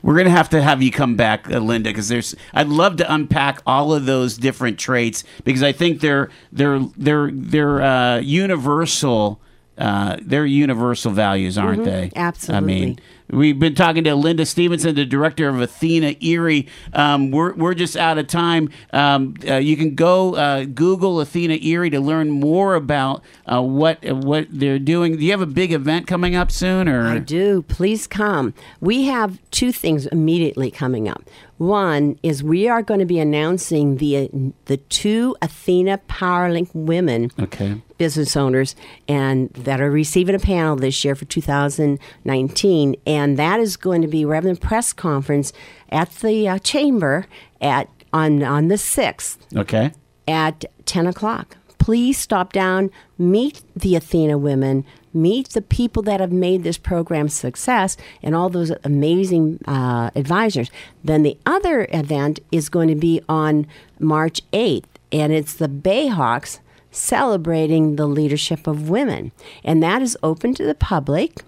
We're 0.03 0.17
gonna 0.17 0.29
have 0.29 0.49
to 0.49 0.61
have 0.61 0.81
you 0.81 0.91
come 0.91 1.15
back, 1.15 1.49
uh, 1.49 1.59
Linda, 1.59 1.89
because 1.89 2.07
there's. 2.07 2.35
I'd 2.53 2.67
love 2.67 2.97
to 2.97 3.13
unpack 3.13 3.61
all 3.65 3.93
of 3.93 4.05
those 4.05 4.37
different 4.37 4.77
traits 4.77 5.23
because 5.43 5.63
I 5.63 5.71
think 5.71 6.01
they're 6.01 6.29
they're 6.51 6.79
they're 6.97 7.31
they're 7.31 7.81
uh, 7.81 8.19
universal. 8.19 9.39
Uh, 9.77 10.17
they're 10.21 10.45
universal 10.45 11.11
values, 11.11 11.57
aren't 11.57 11.85
they? 11.85 12.11
Absolutely. 12.15 12.57
I 12.57 12.59
mean, 12.59 12.99
we've 13.31 13.57
been 13.57 13.75
talking 13.75 14.03
to 14.03 14.15
Linda 14.15 14.45
Stevenson, 14.45 14.95
the 14.95 15.05
director 15.05 15.49
of 15.49 15.59
Athena 15.59 16.15
Erie. 16.21 16.67
Um, 16.93 17.31
we're 17.31 17.53
we're 17.55 17.73
just 17.73 17.95
out 17.97 18.17
of 18.17 18.27
time. 18.27 18.69
Um, 18.93 19.35
uh, 19.47 19.55
you 19.55 19.75
can 19.77 19.95
go 19.95 20.35
uh, 20.35 20.65
Google 20.65 21.19
Athena 21.19 21.55
Erie 21.55 21.89
to 21.89 21.99
learn 21.99 22.29
more 22.29 22.75
about 22.75 23.23
uh, 23.51 23.61
what 23.61 24.03
what 24.03 24.47
they're 24.51 24.79
doing. 24.79 25.17
Do 25.17 25.23
you 25.25 25.31
have 25.31 25.41
a 25.41 25.45
big 25.45 25.71
event 25.73 26.07
coming 26.07 26.35
up 26.35 26.51
soon, 26.51 26.87
or 26.87 27.07
I 27.07 27.17
do. 27.19 27.63
Please 27.63 28.07
come. 28.07 28.53
We 28.79 29.03
have 29.05 29.39
two 29.51 29.71
things 29.71 30.05
immediately 30.07 30.69
coming 30.71 31.07
up. 31.07 31.23
One 31.57 32.17
is 32.23 32.43
we 32.43 32.67
are 32.67 32.81
going 32.81 33.01
to 33.01 33.05
be 33.05 33.19
announcing 33.19 33.97
the 33.97 34.29
the 34.65 34.77
two 34.77 35.35
Athena 35.43 35.99
PowerLink 36.09 36.69
women 36.73 37.29
Okay. 37.39 37.79
business 37.99 38.35
owners 38.35 38.75
and 39.07 39.51
that 39.51 39.79
are 39.79 39.91
receiving 39.91 40.33
a 40.33 40.39
panel 40.39 40.75
this 40.75 41.05
year 41.05 41.13
for 41.13 41.25
2019 41.25 42.95
and 43.05 43.20
that 43.37 43.59
is 43.59 43.77
going 43.77 44.01
to 44.01 44.07
be 44.07 44.25
we're 44.25 44.35
having 44.35 44.51
a 44.51 44.55
press 44.55 44.93
conference 44.93 45.53
at 45.89 46.09
the 46.15 46.47
uh, 46.47 46.59
chamber 46.59 47.25
at 47.61 47.87
on 48.13 48.43
on 48.43 48.67
the 48.67 48.75
6th 48.75 49.37
Okay. 49.55 49.91
at 50.27 50.65
10 50.85 51.07
o'clock. 51.07 51.57
Please 51.77 52.17
stop 52.17 52.53
down, 52.53 52.91
meet 53.17 53.61
the 53.75 53.95
Athena 53.95 54.37
women, 54.37 54.85
meet 55.13 55.49
the 55.49 55.61
people 55.63 56.03
that 56.03 56.19
have 56.19 56.31
made 56.31 56.63
this 56.63 56.77
program 56.77 57.27
success, 57.27 57.97
and 58.21 58.35
all 58.35 58.49
those 58.49 58.71
amazing 58.83 59.59
uh, 59.67 60.11
advisors. 60.15 60.69
Then 61.03 61.23
the 61.23 61.37
other 61.45 61.87
event 61.91 62.39
is 62.51 62.69
going 62.69 62.87
to 62.89 62.95
be 62.95 63.21
on 63.27 63.65
March 63.99 64.41
8th, 64.51 64.85
and 65.11 65.33
it's 65.33 65.55
the 65.55 65.67
Bayhawks 65.67 66.59
celebrating 66.91 67.95
the 67.95 68.05
leadership 68.05 68.67
of 68.67 68.89
women. 68.89 69.31
And 69.63 69.81
that 69.81 70.01
is 70.01 70.15
open 70.21 70.53
to 70.55 70.65
the 70.65 70.75
public. 70.75 71.41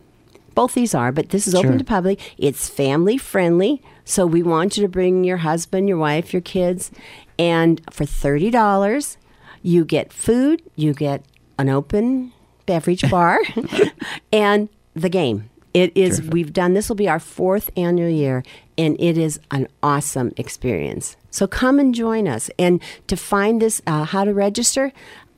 Both 0.56 0.74
these 0.74 0.94
are, 0.96 1.12
but 1.12 1.30
this 1.30 1.48
is 1.48 1.54
Sure. 1.54 1.66
open 1.66 1.78
to 1.78 1.84
public. 1.84 2.20
It's 2.38 2.70
family 2.70 3.18
friendly. 3.18 3.82
So 4.06 4.26
we 4.26 4.44
want 4.44 4.78
you 4.78 4.84
to 4.84 4.90
bring 4.90 5.24
your 5.24 5.38
husband, 5.38 5.88
your 5.88 5.98
wife, 5.98 6.34
your 6.34 6.42
kids. 6.42 6.92
And 7.40 7.82
for 7.90 8.06
$30, 8.06 9.18
you 9.62 9.86
get 9.86 10.12
food, 10.14 10.62
you 10.76 10.94
get 10.94 11.24
an 11.58 11.70
open 11.70 12.34
beverage 12.66 13.10
bar, 13.10 13.40
and 14.32 14.70
the 14.94 15.10
game. 15.10 15.50
It 15.74 15.92
is, 15.96 16.22
we've 16.22 16.54
done, 16.54 16.76
this 16.76 16.88
will 16.88 16.96
be 16.96 17.10
our 17.10 17.20
fourth 17.20 17.72
annual 17.76 18.10
year, 18.10 18.44
and 18.78 18.96
it 19.00 19.18
is 19.18 19.40
an 19.50 19.68
awesome 19.82 20.32
experience. 20.38 21.18
So 21.32 21.48
come 21.48 21.80
and 21.80 21.96
join 21.96 22.28
us. 22.28 22.52
And 22.60 22.80
to 23.08 23.16
find 23.18 23.60
this, 23.60 23.82
uh, 23.88 24.04
how 24.04 24.24
to 24.24 24.36
register, 24.36 24.92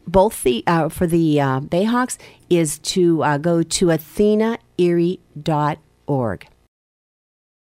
both 0.08 0.44
the 0.44 0.63
uh, 0.68 0.89
for 0.89 1.08
the 1.08 1.39
uh, 1.41 1.60
Bayhawks 1.62 2.18
is 2.50 2.78
to 2.80 3.24
uh, 3.24 3.38
go 3.38 3.63
to 3.63 3.91
athenaerie.org. 3.91 6.48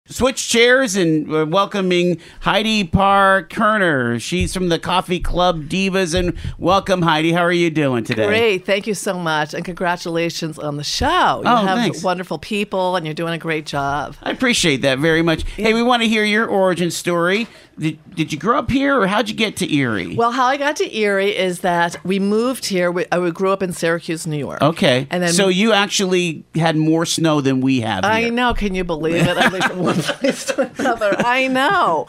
Switch 0.07 0.51
chairs 0.51 0.97
and 0.97 1.27
we're 1.29 1.47
welcoming 1.47 2.21
Heidi 2.41 2.85
Parr 2.85 3.45
Kerner. 3.45 4.21
She's 4.21 4.53
from 4.53 4.69
the 4.69 4.79
Coffee 4.79 5.19
Club 5.19 5.63
Divas. 5.71 6.15
And 6.15 6.37
welcome, 6.59 7.01
Heidi. 7.01 7.33
How 7.33 7.41
are 7.41 7.51
you 7.51 7.71
doing 7.71 8.05
today? 8.05 8.27
Great. 8.27 8.67
Thank 8.67 8.87
you 8.87 8.93
so 8.93 9.19
much. 9.19 9.55
And 9.55 9.65
congratulations 9.65 10.59
on 10.59 10.77
the 10.77 10.85
show. 10.85 11.41
You 11.43 11.49
Oh, 11.49 11.57
have 11.65 11.79
thanks. 11.79 12.03
wonderful 12.03 12.39
people 12.39 12.97
and 12.97 13.07
you're 13.07 13.15
doing 13.15 13.33
a 13.33 13.39
great 13.39 13.65
job. 13.65 14.15
I 14.23 14.31
appreciate 14.31 14.83
that 14.83 14.99
very 14.99 15.23
much. 15.23 15.45
Hey, 15.53 15.73
we 15.73 15.83
want 15.83 16.03
to 16.03 16.09
hear 16.09 16.25
your 16.25 16.47
origin 16.47 16.91
story. 16.91 17.49
Did, 17.79 17.99
did 18.15 18.33
you 18.33 18.39
grow 18.39 18.59
up 18.59 18.71
here 18.71 19.01
or 19.01 19.07
how'd 19.07 19.29
you 19.29 19.35
get 19.35 19.57
to 19.57 19.75
Erie? 19.75 20.15
Well, 20.15 20.33
how 20.33 20.45
I 20.45 20.57
got 20.57 20.77
to 20.77 20.97
Erie 20.97 21.37
is 21.37 21.61
that 21.61 21.97
we 22.05 22.19
moved 22.19 22.67
here. 22.67 22.91
We, 22.93 23.07
uh, 23.07 23.21
I 23.21 23.31
grew 23.31 23.51
up 23.51 23.63
in 23.63 23.73
Syracuse, 23.73 24.27
New 24.27 24.39
York. 24.39 24.63
okay. 24.63 25.07
And 25.11 25.23
then 25.23 25.33
so 25.33 25.49
you 25.49 25.73
actually 25.73 26.45
had 26.55 26.77
more 26.77 27.05
snow 27.05 27.41
than 27.41 27.61
we 27.61 27.81
have 27.81 28.05
I 28.05 28.29
know. 28.29 28.55
Can 28.55 28.75
you 28.75 28.85
believe 28.85 29.17
it? 29.27 29.37
I 29.37 29.49
lived 29.49 29.65
from 29.65 29.81
one 29.81 29.97
place 30.03 30.45
to 30.47 30.71
another. 30.79 31.17
I 31.19 31.49
know. 31.49 32.07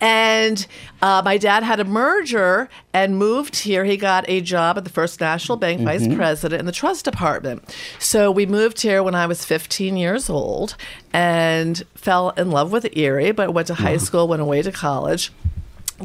And 0.00 0.66
uh, 1.02 1.20
my 1.24 1.36
dad 1.36 1.64
had 1.64 1.80
a 1.80 1.84
merger 1.84 2.68
and 2.94 3.18
moved 3.18 3.56
here. 3.56 3.84
He 3.84 3.96
got 3.96 4.24
a 4.28 4.40
job 4.40 4.78
at 4.78 4.84
the 4.84 4.90
First 4.90 5.20
National 5.20 5.58
Bank, 5.58 5.80
vice 5.80 6.06
president 6.14 6.60
in 6.60 6.66
the 6.66 6.72
trust 6.72 7.04
department. 7.04 7.76
So 7.98 8.30
we 8.30 8.46
moved 8.46 8.80
here 8.80 9.02
when 9.02 9.16
I 9.16 9.26
was 9.26 9.44
15 9.44 9.96
years 9.96 10.30
old 10.30 10.76
and 11.12 11.82
fell 11.96 12.30
in 12.30 12.52
love 12.52 12.70
with 12.70 12.96
Erie, 12.96 13.32
but 13.32 13.52
went 13.52 13.66
to 13.66 13.74
high 13.74 13.96
school, 13.96 14.28
went 14.28 14.42
away 14.42 14.62
to 14.62 14.70
college. 14.70 15.32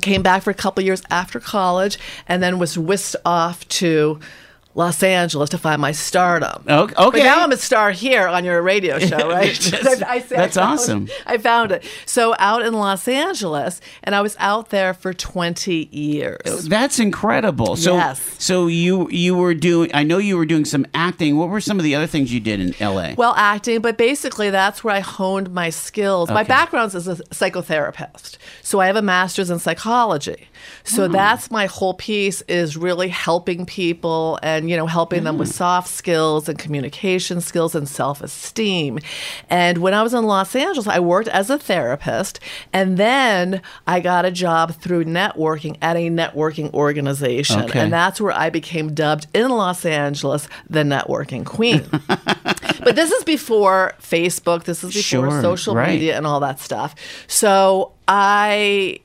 Came 0.01 0.23
back 0.23 0.41
for 0.41 0.49
a 0.49 0.55
couple 0.55 0.83
years 0.83 1.03
after 1.12 1.39
college, 1.39 1.97
and 2.27 2.41
then 2.41 2.57
was 2.57 2.77
whisked 2.77 3.15
off 3.23 3.67
to 3.69 4.19
Los 4.78 5.02
Angeles 5.02 5.50
to 5.50 5.58
find 5.58 5.82
my 5.82 5.92
stardom. 5.92 6.63
O- 6.68 6.86
But 6.86 7.00
okay. 7.08 7.24
now 7.24 7.42
I'm 7.44 7.52
a 7.52 7.58
star 7.58 7.90
here 7.92 8.28
on 8.28 8.46
your 8.46 8.62
radio 8.62 9.00
show, 9.10 9.28
right? 9.28 9.58
That's- 9.72 10.04
I- 10.04 10.13
I 10.18 10.20
say 10.22 10.36
I 10.38 10.48
found- 10.50 10.58
awesome. 10.74 11.08
I 11.26 11.38
found 11.40 11.72
it. 11.72 11.84
So 12.06 12.36
out 12.38 12.62
in 12.63 12.74
Los 12.74 13.08
Angeles, 13.08 13.82
and 14.04 14.13
I 14.13 14.22
was 14.22 14.36
out 14.40 14.70
there 14.70 14.94
for 14.94 15.13
20 15.13 15.90
years. 15.92 16.66
That's 16.68 17.00
incredible. 17.00 17.76
So, 17.76 17.96
Yes. 17.96 18.22
so 18.38 18.68
you 18.68 19.10
you 19.10 19.36
were 19.36 19.56
doing. 19.56 19.90
I 19.96 20.04
know 20.04 20.20
you 20.20 20.38
were 20.38 20.46
doing 20.46 20.63
some 20.66 20.86
acting. 20.94 21.38
What 21.38 21.50
were 21.50 21.60
some 21.62 21.80
of 21.80 21.84
the 21.84 21.96
other 21.96 22.08
things 22.08 22.32
you 22.32 22.40
did 22.40 22.60
in 22.60 22.76
L.A.? 22.80 23.16
Well, 23.18 23.34
acting, 23.36 23.82
but 23.82 23.98
basically 23.98 24.52
that's 24.52 24.84
where 24.84 24.94
I 24.94 25.00
honed 25.00 25.52
my 25.52 25.72
skills. 25.72 26.30
My 26.30 26.44
background 26.44 26.94
is 26.94 27.08
a 27.08 27.16
psychotherapist. 27.34 28.38
So 28.62 28.80
I 28.80 28.86
have 28.86 28.96
a 28.96 29.02
master's 29.02 29.50
in 29.50 29.58
psychology. 29.58 30.48
So 30.84 31.08
hmm. 31.08 31.13
that's 31.13 31.50
my 31.50 31.66
whole 31.66 31.94
piece 31.96 32.42
is 32.44 32.78
really 32.78 33.10
helping 33.10 33.66
people 33.66 34.38
and, 34.44 34.66
you 34.67 34.77
know, 34.77 34.88
helping 34.88 35.23
them 35.23 35.38
with 35.38 35.49
mm. 35.49 35.53
soft 35.53 35.89
skills 35.89 36.47
and 36.49 36.58
communication 36.58 37.41
skills 37.41 37.75
and 37.75 37.88
self-esteem. 37.88 38.99
And 39.49 39.80
when 39.80 39.93
I 39.93 40.03
was 40.03 40.13
in 40.13 40.23
Los 40.25 40.56
Angeles, 40.56 40.88
I 40.88 40.99
worked 40.99 41.30
as 41.30 41.49
a 41.49 41.58
therapist 41.58 42.39
and 42.73 42.97
then 42.97 43.62
I 43.86 43.99
got 43.99 44.25
a 44.25 44.32
job 44.32 44.75
through 44.75 45.06
networking 45.06 45.77
at 45.82 45.95
a 45.95 46.10
networking 46.10 46.73
organization. 46.73 47.62
Okay. 47.63 47.80
And 47.80 47.93
that's 47.93 48.19
where 48.21 48.34
I 48.34 48.49
became 48.49 48.93
dubbed 48.93 49.27
in 49.34 49.49
Los 49.49 49.86
Angeles 49.86 50.47
the 50.69 50.84
networking 50.84 51.45
queen. 51.45 51.86
but 52.17 52.95
this 52.95 53.12
is 53.12 53.23
before 53.23 53.93
Facebook. 54.01 54.63
This 54.63 54.84
is 54.84 54.93
before 54.93 55.30
Sure, 55.30 55.41
social 55.41 55.75
right. 55.75 55.89
media 55.89 56.17
and 56.17 56.27
all 56.27 56.39
that 56.41 56.60
stuff. 56.60 56.95
So 57.27 57.93
I 58.08 58.99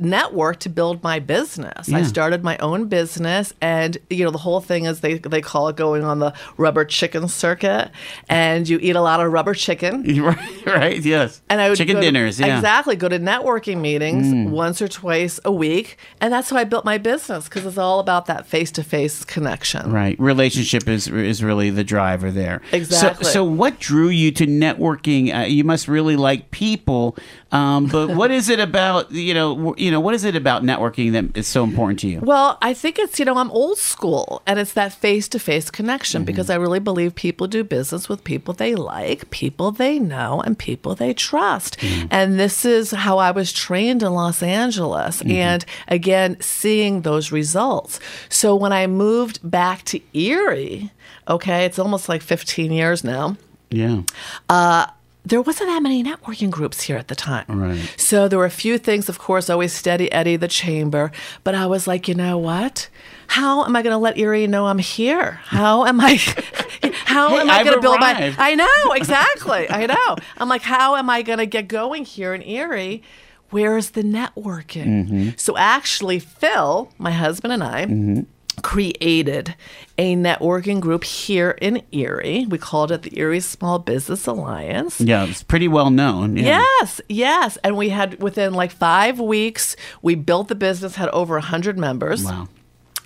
networked 0.00 0.58
to 0.60 0.68
build 0.68 1.02
my 1.02 1.18
business. 1.18 1.92
I 1.92 2.02
started 2.02 2.42
my 2.42 2.56
own 2.58 2.88
business 2.88 3.52
and 3.60 3.98
you 4.08 4.24
know 4.24 4.30
the 4.30 4.38
whole 4.38 4.60
thing 4.60 4.86
is 4.86 5.00
they 5.00 5.18
they 5.18 5.40
call 5.40 5.68
it 5.68 5.76
going 5.76 6.02
on 6.04 6.18
the 6.20 6.32
rubber 6.56 6.84
chicken 6.84 7.28
circuit 7.28 7.90
and 8.28 8.68
you 8.68 8.78
eat 8.80 8.96
a 8.96 9.00
lot 9.02 9.20
of 9.20 9.30
rubber 9.32 9.54
chicken. 9.54 10.02
right, 10.22 10.66
right, 10.66 11.00
yes. 11.04 11.42
And 11.50 11.60
I 11.60 11.68
would 11.68 11.76
chicken 11.78 11.96
go 11.96 12.00
to- 12.00 12.06
dinners. 12.06 12.40
Yeah. 12.40 12.56
exactly 12.56 12.96
go 12.96 13.08
to 13.08 13.18
networking 13.18 13.80
meetings 13.80 14.26
Mm. 14.30 14.50
once 14.50 14.80
or 14.80 14.88
twice 14.88 15.40
a 15.44 15.52
week, 15.52 15.96
and 16.20 16.32
that's 16.32 16.50
how 16.50 16.56
I 16.56 16.64
built 16.64 16.84
my 16.84 16.98
business 16.98 17.44
because 17.48 17.66
it's 17.66 17.78
all 17.78 18.00
about 18.00 18.26
that 18.26 18.46
face 18.46 18.70
to 18.72 18.82
face 18.84 19.24
connection. 19.24 19.90
Right, 19.92 20.18
relationship 20.20 20.88
is 20.88 21.08
is 21.08 21.42
really 21.42 21.70
the 21.70 21.84
driver 21.84 22.30
there. 22.30 22.62
Exactly. 22.72 23.24
So, 23.24 23.30
so 23.32 23.44
what 23.44 23.78
drew 23.80 24.08
you 24.08 24.30
to 24.32 24.46
networking? 24.46 25.34
Uh, 25.36 25.44
you 25.46 25.64
must 25.64 25.88
really 25.88 26.16
like 26.16 26.50
people, 26.50 27.16
um, 27.52 27.86
but 27.86 28.10
what 28.10 28.30
is 28.30 28.48
it 28.48 28.60
about 28.60 29.10
you 29.12 29.34
know 29.34 29.74
you 29.76 29.90
know 29.90 30.00
what 30.00 30.14
is 30.14 30.24
it 30.24 30.36
about 30.36 30.62
networking 30.62 31.12
that 31.12 31.36
is 31.36 31.48
so 31.48 31.64
important 31.64 31.98
to 32.00 32.08
you? 32.08 32.20
Well, 32.20 32.58
I 32.62 32.74
think 32.74 32.98
it's, 32.98 33.18
you 33.18 33.24
know, 33.24 33.36
I'm 33.36 33.50
old 33.50 33.78
school 33.78 34.42
and 34.46 34.58
it's 34.58 34.72
that 34.74 34.92
face 34.92 35.28
to 35.28 35.38
face 35.38 35.70
connection 35.70 36.24
because 36.24 36.46
mm-hmm. 36.46 36.60
I 36.60 36.62
really 36.62 36.78
believe 36.78 37.14
people 37.14 37.46
do 37.46 37.64
business 37.64 38.08
with 38.08 38.24
people 38.24 38.54
they 38.54 38.74
like, 38.74 39.30
people 39.30 39.70
they 39.70 39.98
know, 39.98 40.40
and 40.40 40.58
people 40.58 40.94
they 40.94 41.12
trust. 41.12 41.78
Mm-hmm. 41.78 42.06
And 42.10 42.38
this 42.38 42.64
is 42.64 42.90
how 42.90 43.18
I 43.18 43.30
was 43.30 43.52
trained 43.52 44.02
in 44.02 44.12
Los 44.12 44.42
Angeles. 44.42 45.20
Mm-hmm. 45.20 45.30
And 45.30 45.64
again, 45.88 46.36
seeing 46.40 47.02
those 47.02 47.32
results. 47.32 48.00
So 48.28 48.54
when 48.54 48.72
I 48.72 48.86
moved 48.86 49.38
back 49.48 49.84
to 49.86 50.00
Erie, 50.12 50.90
okay, 51.28 51.64
it's 51.64 51.78
almost 51.78 52.08
like 52.08 52.22
15 52.22 52.72
years 52.72 53.04
now 53.04 53.36
Yeah, 53.70 54.02
uh, 54.48 54.86
there 55.24 55.42
wasn't 55.42 55.68
that 55.68 55.82
many 55.82 56.02
networking 56.02 56.50
groups 56.50 56.82
here 56.82 56.96
at 56.96 57.08
the 57.08 57.14
time. 57.14 57.44
Right. 57.48 57.94
So 57.96 58.26
there 58.28 58.38
were 58.38 58.46
a 58.46 58.50
few 58.50 58.78
things, 58.78 59.08
of 59.08 59.18
course, 59.18 59.50
always 59.50 59.72
Steady 59.72 60.10
Eddie, 60.10 60.36
the 60.36 60.48
chamber. 60.48 61.12
But 61.44 61.54
I 61.54 61.66
was 61.66 61.86
like, 61.86 62.08
you 62.08 62.14
know 62.14 62.38
what? 62.38 62.88
How 63.28 63.64
am 63.64 63.76
I 63.76 63.82
going 63.82 63.92
to 63.92 63.98
let 63.98 64.18
Erie 64.18 64.46
know 64.46 64.66
I'm 64.66 64.78
here? 64.78 65.40
How 65.44 65.84
am 65.84 66.00
I? 66.00 66.14
how 67.04 67.28
Hey, 67.28 67.40
am 67.40 67.50
I 67.50 67.62
going 67.62 67.76
to 67.76 67.80
build 67.80 68.00
my? 68.00 68.34
I 68.38 68.54
know 68.54 68.92
exactly. 68.94 69.70
I 69.70 69.86
know. 69.86 70.16
I'm 70.38 70.48
like, 70.48 70.62
how 70.62 70.96
am 70.96 71.10
I 71.10 71.22
going 71.22 71.38
to 71.38 71.46
get 71.46 71.68
going 71.68 72.04
here 72.04 72.34
in 72.34 72.42
Erie? 72.42 73.02
Where 73.50 73.76
is 73.76 73.90
the 73.90 74.02
networking? 74.02 75.06
Mm-hmm. 75.06 75.28
So 75.36 75.56
actually, 75.56 76.18
Phil, 76.18 76.90
my 76.98 77.10
husband, 77.10 77.52
and 77.52 77.62
I. 77.62 77.84
Mm-hmm. 77.86 78.20
Created 78.62 79.54
a 79.98 80.14
networking 80.16 80.80
group 80.80 81.04
here 81.04 81.50
in 81.60 81.82
Erie. 81.92 82.46
We 82.48 82.58
called 82.58 82.92
it 82.92 83.02
the 83.02 83.18
Erie 83.18 83.40
Small 83.40 83.78
Business 83.78 84.26
Alliance. 84.26 85.00
Yeah, 85.00 85.24
it's 85.24 85.42
pretty 85.42 85.68
well 85.68 85.90
known. 85.90 86.36
Yeah. 86.36 86.64
Yes, 86.80 87.00
yes. 87.08 87.58
And 87.64 87.76
we 87.76 87.88
had 87.90 88.22
within 88.22 88.54
like 88.54 88.70
five 88.70 89.18
weeks, 89.20 89.76
we 90.02 90.14
built 90.14 90.48
the 90.48 90.54
business, 90.54 90.96
had 90.96 91.08
over 91.10 91.34
100 91.34 91.78
members. 91.78 92.24
Wow. 92.24 92.48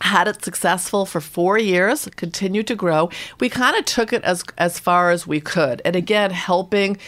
Had 0.00 0.28
it 0.28 0.44
successful 0.44 1.06
for 1.06 1.20
four 1.20 1.58
years, 1.58 2.08
continued 2.16 2.66
to 2.66 2.74
grow. 2.74 3.10
We 3.40 3.48
kind 3.48 3.76
of 3.76 3.84
took 3.86 4.12
it 4.12 4.22
as 4.22 4.44
as 4.58 4.78
far 4.78 5.10
as 5.10 5.26
we 5.26 5.40
could, 5.40 5.80
and 5.84 5.96
again, 5.96 6.30
helping 6.30 6.98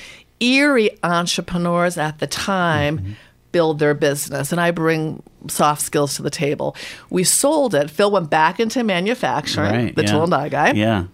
Erie 0.40 0.90
entrepreneurs 1.02 1.98
at 1.98 2.18
the 2.20 2.26
time 2.26 2.98
Mm-hmm. 2.98 3.12
Build 3.56 3.78
their 3.78 3.94
business. 3.94 4.52
And 4.52 4.60
I 4.60 4.70
bring 4.70 5.22
soft 5.48 5.80
skills 5.80 6.16
to 6.16 6.22
the 6.22 6.28
table. 6.30 6.76
We 7.08 7.24
sold 7.24 7.74
it. 7.74 7.88
Phil 7.90 8.10
went 8.10 8.28
back 8.28 8.60
into 8.60 8.84
manufacturing, 8.84 9.72
Right. 9.72 9.96
the 9.96 10.02
yeah. 10.02 10.10
tool 10.10 10.22
and 10.24 10.30
die 10.30 10.50
guy. 10.50 10.72
Yeah. 10.72 11.04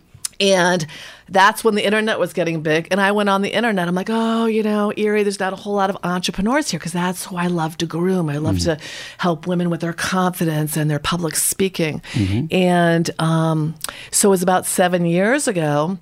And 0.40 0.84
that's 1.28 1.62
when 1.62 1.76
the 1.76 1.84
internet 1.84 2.18
was 2.18 2.32
getting 2.32 2.62
big. 2.62 2.88
And 2.90 3.00
I 3.00 3.12
went 3.12 3.28
on 3.28 3.42
the 3.42 3.50
internet. 3.54 3.86
I'm 3.86 3.94
like, 3.94 4.10
oh, 4.10 4.46
you 4.46 4.64
know, 4.64 4.92
Erie, 4.96 5.22
there's 5.22 5.38
not 5.38 5.52
a 5.52 5.56
whole 5.56 5.74
lot 5.74 5.88
of 5.88 5.96
entrepreneurs 6.02 6.68
here 6.68 6.80
because 6.80 6.92
that's 6.92 7.24
who 7.26 7.36
I 7.36 7.46
love 7.46 7.76
to 7.78 7.86
groom. 7.86 8.28
I 8.28 8.38
love 8.38 8.58
to 8.60 8.76
help 9.18 9.46
women 9.46 9.70
with 9.70 9.80
their 9.82 9.92
confidence 9.92 10.76
and 10.76 10.90
their 10.90 10.98
public 10.98 11.36
speaking. 11.36 12.02
And 12.50 13.08
um, 13.20 13.76
so 14.10 14.30
it 14.30 14.32
was 14.36 14.42
about 14.42 14.66
seven 14.66 15.04
years 15.04 15.46
ago 15.46 15.98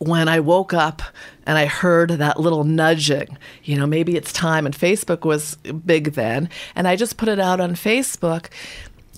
when 0.00 0.28
I 0.28 0.40
woke 0.40 0.72
up 0.72 1.02
and 1.44 1.58
I 1.58 1.66
heard 1.66 2.10
that 2.10 2.40
little 2.40 2.64
nudging, 2.64 3.36
you 3.64 3.76
know, 3.76 3.86
maybe 3.86 4.16
it's 4.16 4.32
time. 4.32 4.64
And 4.64 4.74
Facebook 4.74 5.26
was 5.26 5.56
big 5.56 6.14
then. 6.14 6.48
And 6.74 6.88
I 6.88 6.96
just 6.96 7.18
put 7.18 7.28
it 7.28 7.38
out 7.38 7.60
on 7.60 7.74
Facebook. 7.74 8.46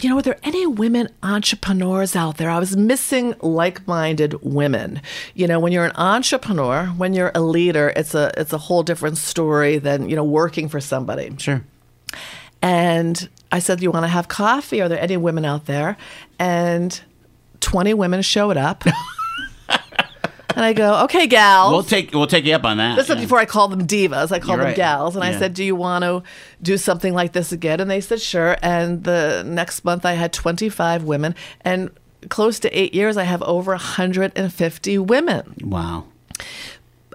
You 0.00 0.08
know, 0.08 0.18
are 0.18 0.22
there 0.22 0.40
any 0.42 0.66
women 0.66 1.08
entrepreneurs 1.22 2.16
out 2.16 2.38
there? 2.38 2.50
I 2.50 2.58
was 2.58 2.76
missing 2.76 3.36
like 3.40 3.86
minded 3.86 4.42
women. 4.42 5.00
You 5.34 5.46
know, 5.46 5.60
when 5.60 5.70
you're 5.70 5.84
an 5.84 5.94
entrepreneur, 5.94 6.86
when 6.86 7.14
you're 7.14 7.30
a 7.32 7.40
leader, 7.40 7.92
it's 7.94 8.14
a 8.14 8.32
it's 8.36 8.52
a 8.52 8.58
whole 8.58 8.82
different 8.82 9.18
story 9.18 9.78
than, 9.78 10.08
you 10.10 10.16
know, 10.16 10.24
working 10.24 10.68
for 10.68 10.80
somebody. 10.80 11.32
Sure. 11.38 11.62
And 12.60 13.28
I 13.52 13.60
said, 13.60 13.80
You 13.82 13.92
want 13.92 14.02
to 14.02 14.08
have 14.08 14.26
coffee? 14.26 14.82
Are 14.82 14.88
there 14.88 15.00
any 15.00 15.16
women 15.16 15.44
out 15.44 15.66
there? 15.66 15.96
And 16.40 17.00
20 17.60 17.94
women 17.94 18.22
showed 18.22 18.56
up. 18.56 18.82
and 20.56 20.64
I 20.64 20.72
go, 20.72 21.04
Okay, 21.04 21.26
gals. 21.26 21.72
We'll 21.72 21.82
take 21.82 22.12
we'll 22.12 22.26
take 22.26 22.44
you 22.44 22.54
up 22.54 22.64
on 22.64 22.76
that. 22.78 22.96
This 22.96 23.08
yeah. 23.08 23.14
before 23.16 23.38
I 23.38 23.44
called 23.44 23.72
them 23.72 23.86
divas. 23.86 24.32
I 24.32 24.38
called 24.38 24.48
You're 24.48 24.56
them 24.58 24.66
right. 24.66 24.76
gals. 24.76 25.14
And 25.16 25.24
I 25.24 25.38
said, 25.38 25.54
Do 25.54 25.64
you 25.64 25.74
want 25.76 26.02
to 26.04 26.22
do 26.62 26.76
something 26.76 27.14
like 27.14 27.32
this 27.32 27.52
again? 27.52 27.80
And 27.80 27.90
they 27.90 28.00
said, 28.00 28.20
Sure. 28.20 28.56
And 28.62 29.04
the 29.04 29.42
next 29.46 29.84
month 29.84 30.04
I 30.04 30.12
had 30.12 30.32
25 30.32 31.04
women. 31.04 31.34
And 31.62 31.90
close 32.28 32.58
to 32.60 32.70
eight 32.78 32.94
years, 32.94 33.16
I 33.16 33.24
have 33.24 33.42
over 33.42 33.72
150 33.72 34.98
women. 34.98 35.54
Wow. 35.62 36.04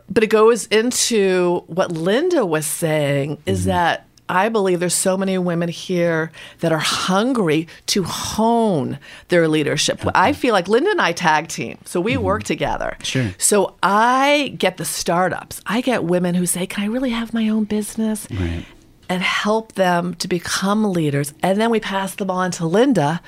But 0.10 0.24
it 0.24 0.28
goes 0.28 0.68
into 0.68 1.64
what 1.68 1.92
Linda 1.92 2.46
was 2.46 2.66
saying 2.66 3.38
is 3.46 3.62
Mm-hmm. 3.62 3.70
that 3.70 4.07
I 4.30 4.50
believe 4.50 4.80
there's 4.80 4.94
so 4.94 5.18
many 5.18 5.38
women 5.38 5.70
here 5.70 6.32
that 6.60 6.72
are 6.72 6.80
hungry 6.80 7.68
to 7.88 8.04
hone 8.04 9.00
their 9.30 9.48
leadership. 9.48 10.02
I 10.14 10.34
feel 10.34 10.54
like 10.54 10.68
Linda 10.68 10.92
and 10.92 11.02
I 11.02 11.12
tag 11.14 11.48
team, 11.48 11.78
so 11.86 12.02
we 12.02 12.18
work 12.18 12.44
together. 12.44 12.98
Mm-hmm. 13.00 13.04
Sure. 13.04 13.36
So 13.38 13.76
I 13.82 14.54
get 14.58 14.78
the 14.78 14.86
startups. 14.86 15.62
I 15.66 15.82
get 15.82 16.04
women 16.04 16.36
who 16.36 16.46
say, 16.46 16.66
"Can 16.68 16.84
I 16.84 16.88
really 16.88 17.12
have 17.12 17.34
my 17.34 17.50
own 17.50 17.64
business?" 17.64 18.28
Right. 18.32 18.66
And 19.10 19.22
help 19.22 19.74
them 19.74 20.16
to 20.16 20.28
become 20.28 20.92
leaders. 20.92 21.34
And 21.42 21.60
then 21.62 21.70
we 21.70 21.80
pass 21.80 22.16
them 22.16 22.30
on 22.30 22.52
to 22.52 22.66
Linda. 22.66 23.22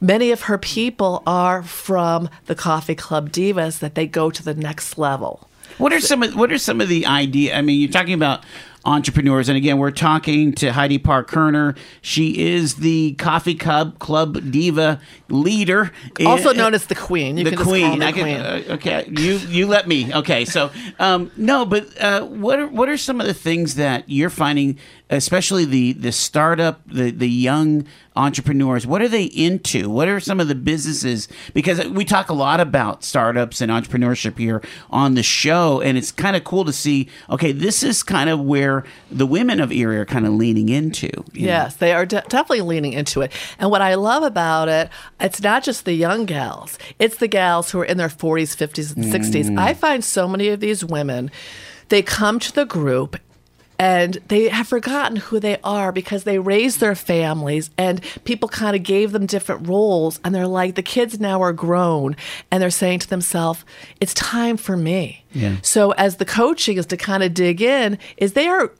Many 0.00 0.30
of 0.32 0.42
her 0.42 0.58
people 0.58 1.22
are 1.26 1.62
from 1.62 2.30
the 2.46 2.54
Coffee 2.54 2.94
Club 2.94 3.30
Divas 3.30 3.78
that 3.80 3.94
they 3.94 4.06
go 4.06 4.30
to 4.30 4.42
the 4.42 4.54
next 4.54 4.96
level. 4.96 5.48
What 5.78 5.92
are 5.92 6.00
some 6.00 6.22
of 6.22 6.34
what 6.36 6.52
are 6.52 6.58
some 6.58 6.80
of 6.80 6.88
the 6.88 7.06
idea? 7.06 7.56
I 7.56 7.62
mean, 7.62 7.80
you're 7.80 7.90
talking 7.90 8.14
about 8.14 8.44
entrepreneurs, 8.84 9.48
and 9.48 9.56
again, 9.56 9.78
we're 9.78 9.90
talking 9.90 10.52
to 10.54 10.72
Heidi 10.72 10.98
Parr 10.98 11.24
Kerner. 11.24 11.74
She 12.02 12.38
is 12.52 12.76
the 12.76 13.14
Coffee 13.14 13.54
Club 13.54 13.98
Club 13.98 14.50
Diva 14.50 15.00
leader, 15.28 15.90
Also 16.24 16.50
Eh, 16.50 16.52
known 16.52 16.74
as 16.74 16.86
the 16.86 16.94
Queen. 16.94 17.36
You 17.36 17.44
the 17.44 17.50
can 17.50 17.58
just 17.58 17.64
call 17.64 17.72
queen. 17.72 18.02
I 18.02 18.12
queen. 18.12 18.24
can, 18.36 18.40
uh, 18.40 18.74
okay, 18.74 19.04
you 19.08 19.36
you 19.48 19.66
let 19.66 19.88
me. 19.88 20.12
Okay, 20.14 20.44
so 20.44 20.70
um, 20.98 21.30
no, 21.36 21.64
but 21.64 21.86
uh, 22.00 22.22
what 22.24 22.58
are 22.58 22.68
what 22.68 22.88
are 22.88 22.96
some 22.96 23.20
of 23.20 23.26
the 23.26 23.34
things 23.34 23.74
that 23.76 24.08
you're 24.08 24.30
finding, 24.30 24.78
especially 25.10 25.64
the 25.64 25.92
the 25.94 26.12
startup, 26.12 26.80
the 26.86 27.10
the 27.10 27.28
young 27.28 27.86
entrepreneurs? 28.16 28.86
What 28.86 29.02
are 29.02 29.08
they 29.08 29.24
into? 29.24 29.90
What 29.90 30.08
are 30.08 30.20
some 30.20 30.40
of 30.40 30.48
the 30.48 30.54
businesses? 30.54 31.28
Because 31.52 31.84
we 31.88 32.04
talk 32.04 32.28
a 32.28 32.34
lot 32.34 32.60
about 32.60 33.02
startups 33.02 33.60
and 33.60 33.70
entrepreneurship 33.72 34.38
here 34.38 34.62
on 34.90 35.14
the 35.14 35.22
show, 35.22 35.80
and 35.80 35.98
it's 35.98 36.12
kind 36.12 36.36
of 36.36 36.44
cool 36.44 36.64
to 36.64 36.72
see. 36.72 37.08
Okay, 37.30 37.52
this 37.52 37.82
is 37.82 38.02
kind 38.02 38.30
of 38.30 38.40
where 38.40 38.84
the 39.10 39.26
women 39.26 39.60
of 39.60 39.72
Erie 39.72 39.98
are 39.98 40.04
kind 40.04 40.26
of 40.26 40.32
leaning 40.32 40.68
into. 40.68 41.08
you 41.32 41.46
know? 41.46 41.52
Yes, 41.52 41.76
they 41.76 41.92
are 41.92 42.06
de- 42.06 42.24
definitely 42.28 42.62
leaning 42.62 42.92
into 42.92 43.20
it. 43.20 43.32
And 43.58 43.70
what 43.70 43.82
I 43.82 43.94
love 43.94 44.22
about 44.22 44.68
it, 44.68 44.90
it's 45.20 45.42
not 45.42 45.64
just 45.64 45.84
the 45.84 45.94
young 45.94 46.24
gals, 46.24 46.78
it's 46.98 47.16
the 47.16 47.28
gals 47.28 47.70
who 47.70 47.80
are 47.80 47.84
in 47.84 47.96
their 47.96 48.08
40s, 48.08 48.56
50s, 48.56 48.94
and 48.96 49.04
60s. 49.04 49.50
Mm. 49.50 49.58
I 49.58 49.74
find 49.74 50.04
so 50.04 50.28
many 50.28 50.48
of 50.48 50.60
these 50.60 50.84
women, 50.84 51.30
they 51.88 52.02
come 52.02 52.38
to 52.38 52.52
the 52.52 52.64
group 52.64 53.16
and 53.78 54.14
they 54.28 54.48
have 54.48 54.68
forgotten 54.68 55.16
who 55.16 55.40
they 55.40 55.58
are 55.64 55.90
because 55.92 56.24
they 56.24 56.38
raised 56.38 56.80
their 56.80 56.94
families 56.94 57.70
and 57.76 58.00
people 58.24 58.48
kind 58.48 58.76
of 58.76 58.82
gave 58.82 59.12
them 59.12 59.26
different 59.26 59.66
roles 59.68 60.20
and 60.24 60.34
they're 60.34 60.46
like 60.46 60.74
the 60.76 60.82
kids 60.82 61.18
now 61.18 61.42
are 61.42 61.52
grown 61.52 62.14
and 62.50 62.62
they're 62.62 62.70
saying 62.70 63.00
to 63.00 63.08
themselves 63.10 63.64
it's 64.00 64.14
time 64.14 64.56
for 64.56 64.76
me 64.76 65.24
Yeah. 65.32 65.56
so 65.62 65.90
as 65.92 66.16
the 66.16 66.24
coaching 66.24 66.76
is 66.76 66.86
to 66.86 66.96
kind 66.96 67.22
of 67.22 67.34
dig 67.34 67.60
in 67.60 67.98
is 68.16 68.34
they 68.34 68.46
are 68.46 68.70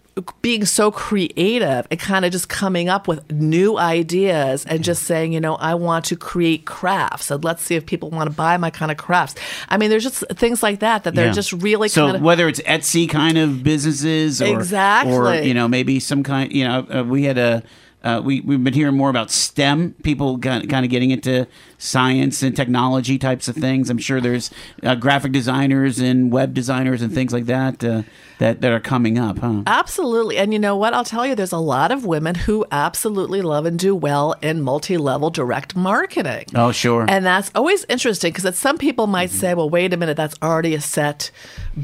being 0.43 0.65
so 0.65 0.91
creative 0.91 1.87
and 1.91 1.99
kind 1.99 2.25
of 2.25 2.31
just 2.31 2.49
coming 2.49 2.89
up 2.89 3.09
with 3.09 3.31
new 3.33 3.77
ideas 3.77 4.65
and 4.65 4.85
just 4.85 5.03
saying, 5.05 5.33
you 5.33 5.41
know, 5.41 5.57
I 5.57 5.75
want 5.75 6.05
to 6.07 6.17
create 6.17 6.65
crafts 6.67 7.31
and 7.31 7.43
let's 7.43 7.63
see 7.63 7.75
if 7.75 7.85
people 7.85 8.11
want 8.11 8.31
to 8.31 8.37
buy 8.37 8.57
my 8.57 8.71
kind 8.71 8.93
of 8.93 8.97
crafts. 8.97 9.35
I 9.69 9.77
mean, 9.77 9.91
there's 9.91 10.05
just 10.05 10.25
things 10.35 10.63
like 10.63 10.81
that 10.81 11.05
that 11.05 11.15
they're 11.15 11.27
Yeah. 11.27 11.33
just 11.33 11.53
really 11.53 11.89
so 11.89 12.07
kind 12.07 12.17
of 12.17 12.23
whether 12.23 12.49
it's 12.49 12.61
Etsy 12.61 13.09
kind 13.09 13.37
of 13.39 13.63
businesses 13.65 14.41
or 14.41 14.61
or 15.09 15.35
you 15.35 15.55
know 15.55 15.67
maybe 15.67 15.99
some 15.99 16.23
kind 16.23 16.53
you 16.53 16.65
know 16.65 16.87
uh, 16.95 17.03
we 17.03 17.25
had 17.25 17.39
a 17.39 17.63
uh, 18.05 18.21
we 18.23 18.41
we've 18.43 18.63
been 18.63 18.75
hearing 18.75 18.97
more 18.97 19.09
about 19.11 19.31
STEM 19.31 19.95
people 20.03 20.39
kind 20.39 20.69
kind 20.69 20.85
of 20.85 20.91
getting 20.91 21.11
into 21.11 21.47
science 21.85 22.43
and 22.43 22.57
technology 22.57 23.19
types 23.19 23.47
of 23.47 23.55
things. 23.55 23.91
I'm 23.91 23.99
sure 23.99 24.21
there's 24.21 24.51
uh, 24.83 24.95
graphic 24.95 25.33
designers 25.33 25.99
and 25.99 26.33
web 26.33 26.55
designers 26.55 27.03
and 27.03 27.13
things 27.13 27.33
like 27.33 27.45
that 27.47 27.85
uh, 27.85 28.03
that 28.39 28.63
that 28.63 28.73
are 28.73 28.81
coming 28.81 29.19
up, 29.19 29.39
huh? 29.39 29.63
Absolutely. 29.67 30.39
And 30.39 30.53
you 30.53 30.59
know 30.59 30.77
what? 30.77 30.95
I'll 30.95 31.05
tell 31.05 31.27
you, 31.27 31.35
there's 31.35 31.53
a 31.53 31.59
lot 31.59 31.93
of 31.93 32.07
women 32.07 32.35
who 32.35 32.65
absolutely 32.73 33.43
love 33.43 33.67
and 33.67 33.79
do 33.79 33.95
well 33.95 34.35
in 34.41 34.63
multi 34.63 34.97
level 34.97 35.29
direct 35.29 35.77
marketing. 35.77 36.47
Oh, 36.55 36.73
sure. 36.73 37.05
And 37.09 37.27
that's 37.27 37.51
always 37.55 37.85
interesting 37.89 38.33
because 38.33 38.59
some 38.59 38.79
people 38.79 39.07
might 39.07 39.31
say, 39.31 39.53
well, 39.53 39.69
wait 39.69 39.93
a 39.93 39.97
minute, 39.97 40.17
that's 40.17 40.37
already 40.43 40.75
a 40.75 40.81
set 40.81 41.31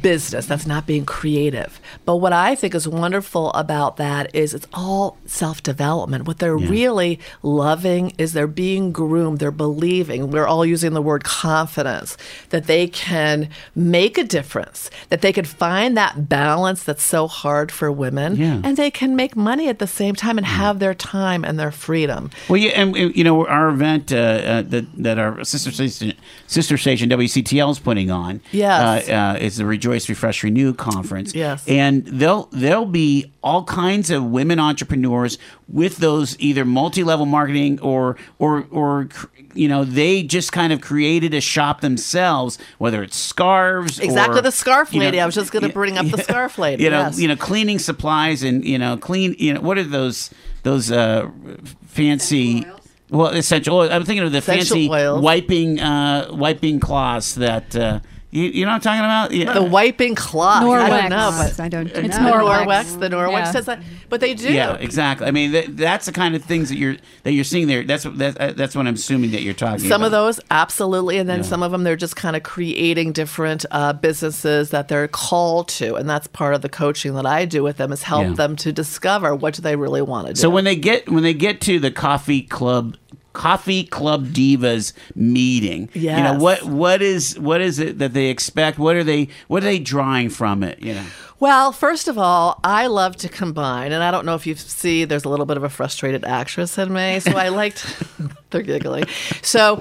business. 0.00 0.46
That's 0.46 0.66
not 0.66 0.86
being 0.86 1.04
creative. 1.04 1.78
But 2.06 2.16
what 2.16 2.32
I 2.32 2.54
think 2.54 2.74
is 2.74 2.88
wonderful 2.88 3.52
about 3.52 3.98
that 3.98 4.34
is 4.34 4.54
it's 4.54 4.66
all 4.72 5.18
self 5.26 5.62
development. 5.62 6.26
What 6.26 6.38
they're 6.38 6.56
really 6.56 7.20
loving 7.42 8.14
is 8.16 8.32
they're 8.32 8.46
being 8.46 8.92
groomed, 8.92 9.40
they're 9.40 9.50
believing. 9.50 9.89
We're 9.90 10.46
all 10.46 10.64
using 10.64 10.92
the 10.94 11.02
word 11.02 11.24
confidence 11.24 12.16
that 12.50 12.66
they 12.66 12.86
can 12.86 13.48
make 13.74 14.16
a 14.18 14.24
difference, 14.24 14.90
that 15.08 15.20
they 15.20 15.32
can 15.32 15.44
find 15.44 15.96
that 15.96 16.28
balance 16.28 16.82
that's 16.84 17.02
so 17.02 17.26
hard 17.26 17.72
for 17.72 17.90
women, 17.90 18.36
Yeah. 18.36 18.60
and 18.62 18.76
they 18.76 18.90
can 18.90 19.16
make 19.16 19.34
money 19.36 19.68
at 19.68 19.78
the 19.78 19.86
same 19.86 20.14
time 20.14 20.38
and 20.38 20.46
have 20.46 20.78
their 20.78 20.94
time 20.94 21.44
and 21.44 21.58
their 21.58 21.72
freedom. 21.72 22.30
Well, 22.48 22.56
yeah, 22.58 22.70
and 22.80 22.96
you 22.96 23.24
know 23.24 23.46
our 23.46 23.68
event 23.68 24.12
uh, 24.12 24.16
uh, 24.16 24.62
that 24.62 24.86
that 25.02 25.18
our 25.18 25.44
sister 25.44 25.70
station, 25.72 26.12
sister 26.46 26.76
station 26.78 27.08
WCTL 27.10 27.70
is 27.72 27.78
putting 27.78 28.10
on. 28.10 28.40
Yes. 28.52 29.08
uh, 29.08 29.12
uh, 29.12 29.38
is 29.40 29.56
the 29.56 29.66
Rejoice, 29.66 30.08
Refresh, 30.08 30.42
Renew 30.44 30.72
conference. 30.74 31.34
Yes. 31.34 31.64
and 31.66 32.04
they'll 32.06 32.48
there'll 32.52 32.86
be 32.86 33.32
all 33.42 33.64
kinds 33.64 34.10
of 34.10 34.24
women 34.24 34.58
entrepreneurs 34.60 35.38
with 35.68 35.96
those 35.98 36.36
either 36.38 36.64
multi-level 36.64 37.26
marketing 37.26 37.80
or 37.80 38.16
or 38.38 38.66
or 38.70 39.08
you 39.54 39.68
know 39.68 39.84
they 39.84 40.22
just 40.22 40.52
kind 40.52 40.72
of 40.72 40.80
created 40.80 41.34
a 41.34 41.40
shop 41.40 41.80
themselves, 41.80 42.58
whether 42.78 43.02
it's 43.02 43.16
scarves. 43.16 43.98
Exactly, 43.98 44.38
or, 44.38 44.42
the 44.42 44.52
scarf 44.52 44.92
you 44.92 45.00
know, 45.00 45.06
lady. 45.06 45.20
I 45.20 45.26
was 45.26 45.34
just 45.34 45.52
going 45.52 45.62
to 45.62 45.68
bring 45.68 45.98
up 45.98 46.06
the 46.06 46.18
scarf 46.22 46.58
lady. 46.58 46.84
You 46.84 46.90
know, 46.90 47.00
yes. 47.00 47.18
you 47.18 47.28
know, 47.28 47.36
cleaning 47.36 47.78
supplies 47.78 48.42
and 48.42 48.64
you 48.64 48.78
know, 48.78 48.96
clean. 48.96 49.34
You 49.38 49.54
know, 49.54 49.60
what 49.60 49.78
are 49.78 49.84
those 49.84 50.30
those 50.62 50.90
uh, 50.90 51.30
fancy? 51.86 52.66
Well, 53.10 53.28
essential. 53.28 53.76
oil. 53.76 53.90
I'm 53.90 54.04
thinking 54.04 54.24
of 54.24 54.32
the 54.32 54.38
Essential 54.38 54.76
fancy 54.76 54.90
oils. 54.90 55.20
wiping 55.22 55.80
uh, 55.80 56.28
wiping 56.32 56.78
cloths 56.78 57.34
that 57.34 57.74
uh, 57.74 58.00
you, 58.32 58.44
you 58.44 58.64
know 58.64 58.70
what 58.70 58.74
I'm 58.76 58.80
talking 58.80 59.00
about. 59.00 59.32
Yeah. 59.32 59.52
The 59.54 59.62
wiping 59.62 60.14
cloth. 60.14 60.62
I 60.62 60.66
Norwex. 60.66 61.00
don't 61.00 61.10
know, 61.10 61.30
but 61.36 61.60
I 61.60 61.68
don't. 61.68 61.86
It's 61.88 62.16
know. 62.16 62.32
Norwex. 62.32 62.64
Norwex. 62.66 63.00
The 63.00 63.08
Norwex 63.08 63.32
Yeah. 63.32 63.50
says 63.50 63.66
that, 63.66 63.82
but 64.08 64.20
they 64.20 64.34
do. 64.34 64.52
Yeah, 64.52 64.74
exactly. 64.76 65.26
I 65.26 65.30
mean, 65.32 65.52
that, 65.52 65.76
that's 65.76 66.06
the 66.06 66.12
kind 66.12 66.34
of 66.36 66.44
things 66.44 66.68
that 66.68 66.76
you're 66.76 66.96
that 67.24 67.32
you're 67.32 67.44
seeing 67.44 67.66
there. 67.66 67.82
That's 67.82 68.04
what 68.04 68.18
that, 68.18 68.40
uh, 68.40 68.52
that's 68.52 68.74
what 68.76 68.86
I'm 68.86 68.94
assuming 68.94 69.32
that 69.32 69.42
you're 69.42 69.54
talking. 69.54 69.80
About. 69.86 69.88
Some 69.88 70.02
of 70.04 70.12
those, 70.12 70.38
absolutely, 70.50 71.18
and 71.18 71.28
then 71.28 71.38
Yeah. 71.38 71.44
some 71.44 71.62
of 71.62 71.72
them, 71.72 71.82
they're 71.84 71.96
just 71.96 72.14
kind 72.16 72.36
of 72.36 72.42
creating 72.44 73.12
different 73.12 73.66
uh, 73.72 73.92
businesses 73.94 74.70
that 74.70 74.88
they're 74.88 75.08
called 75.08 75.68
to, 75.68 75.96
and 75.96 76.08
that's 76.08 76.26
part 76.28 76.54
of 76.54 76.62
the 76.62 76.68
coaching 76.68 77.14
that 77.14 77.26
I 77.26 77.44
do 77.46 77.62
with 77.62 77.78
them 77.78 77.90
is 77.92 78.04
help 78.04 78.26
Yeah. 78.28 78.34
them 78.34 78.56
to 78.56 78.72
discover 78.72 79.34
what 79.34 79.54
do 79.54 79.62
they 79.62 79.74
really 79.76 80.02
want 80.02 80.28
to 80.28 80.34
do. 80.34 80.40
So 80.40 80.50
when 80.50 80.64
they 80.64 80.76
get 80.76 81.08
when 81.10 81.22
they 81.24 81.34
get 81.34 81.60
to 81.62 81.80
the 81.80 81.90
coffee 81.90 82.42
club 82.42 82.96
coffee 83.40 83.84
club 83.84 84.26
divas 84.28 84.92
meeting. 85.14 85.88
Yeah, 85.94 86.18
you 86.18 86.22
know 86.24 86.44
what 86.44 86.62
what 86.64 87.00
is 87.00 87.38
what 87.38 87.62
is 87.62 87.78
it 87.78 87.98
that 87.98 88.12
they 88.12 88.26
expect? 88.26 88.78
What 88.78 88.96
are 88.96 89.04
they 89.04 89.28
what 89.48 89.62
are 89.62 89.66
they 89.66 89.78
drawing 89.78 90.28
from 90.28 90.62
it 90.62 90.78
you 90.82 90.92
know 90.94 91.06
Well, 91.40 91.72
first 91.72 92.06
of 92.06 92.18
all, 92.18 92.60
I 92.62 92.86
love 92.86 93.16
to 93.16 93.28
combine, 93.30 93.92
and 93.92 94.02
I 94.02 94.10
don't 94.10 94.26
know 94.26 94.34
if 94.34 94.46
you 94.46 94.54
see, 94.54 95.06
there's 95.06 95.24
a 95.24 95.30
little 95.30 95.46
bit 95.46 95.56
of 95.56 95.64
a 95.64 95.70
frustrated 95.70 96.24
actress 96.24 96.76
in 96.76 96.92
me, 96.92 97.18
so 97.20 97.32
I 97.32 97.48
liked, 97.48 97.86
they're 98.50 98.60
giggling. 98.60 99.06
So 99.40 99.80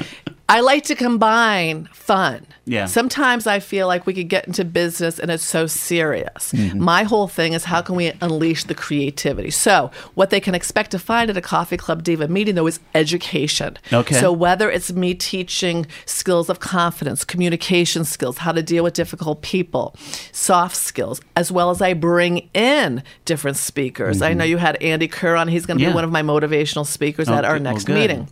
I 0.49 0.61
like 0.61 0.85
to 0.85 0.95
combine 0.95 1.87
fun. 1.93 2.47
Yeah. 2.65 2.85
Sometimes 2.85 3.45
I 3.45 3.59
feel 3.59 3.87
like 3.87 4.07
we 4.07 4.15
could 4.15 4.29
get 4.29 4.47
into 4.47 4.65
business 4.65 5.19
and 5.19 5.29
it's 5.29 5.43
so 5.43 5.67
serious. 5.67 6.51
Mm-hmm. 6.51 6.81
My 6.81 7.03
whole 7.03 7.27
thing 7.27 7.53
is 7.53 7.65
how 7.65 7.83
can 7.83 7.95
we 7.95 8.11
unleash 8.19 8.63
the 8.63 8.73
creativity? 8.73 9.51
So 9.51 9.91
what 10.15 10.31
they 10.31 10.39
can 10.39 10.55
expect 10.55 10.89
to 10.91 10.99
find 10.99 11.29
at 11.29 11.37
a 11.37 11.41
coffee 11.41 11.77
club 11.77 12.01
diva 12.01 12.27
meeting 12.27 12.55
though 12.55 12.65
is 12.65 12.79
education. 12.95 13.77
Okay. 13.93 14.15
So 14.15 14.31
whether 14.31 14.71
it's 14.71 14.91
me 14.91 15.13
teaching 15.13 15.85
skills 16.07 16.49
of 16.49 16.59
confidence, 16.59 17.23
communication 17.23 18.03
skills, 18.03 18.39
how 18.39 18.51
to 18.51 18.63
deal 18.63 18.83
with 18.83 18.95
difficult 18.95 19.43
people, 19.43 19.95
soft 20.31 20.75
skills, 20.75 21.21
as 21.35 21.48
well 21.51 21.69
as 21.69 21.81
I 21.81 21.93
bring 21.93 22.49
in 22.53 23.03
different 23.25 23.57
speakers. 23.57 24.21
I 24.21 24.33
know 24.33 24.43
you 24.43 24.57
had 24.57 24.81
Andy 24.81 25.07
Kerr 25.07 25.35
on. 25.35 25.47
He's 25.47 25.65
going 25.65 25.77
to 25.77 25.83
Mm-hmm. 25.83 25.89
Yeah. 25.89 25.93
be 25.93 25.95
one 25.95 26.03
of 26.03 26.11
my 26.11 26.21
motivational 26.21 26.85
speakers 26.85 27.27
at 27.29 27.45
our 27.45 27.55
Okay, 27.55 27.63
well, 27.63 27.73
next 27.73 27.87
meeting. 27.87 28.27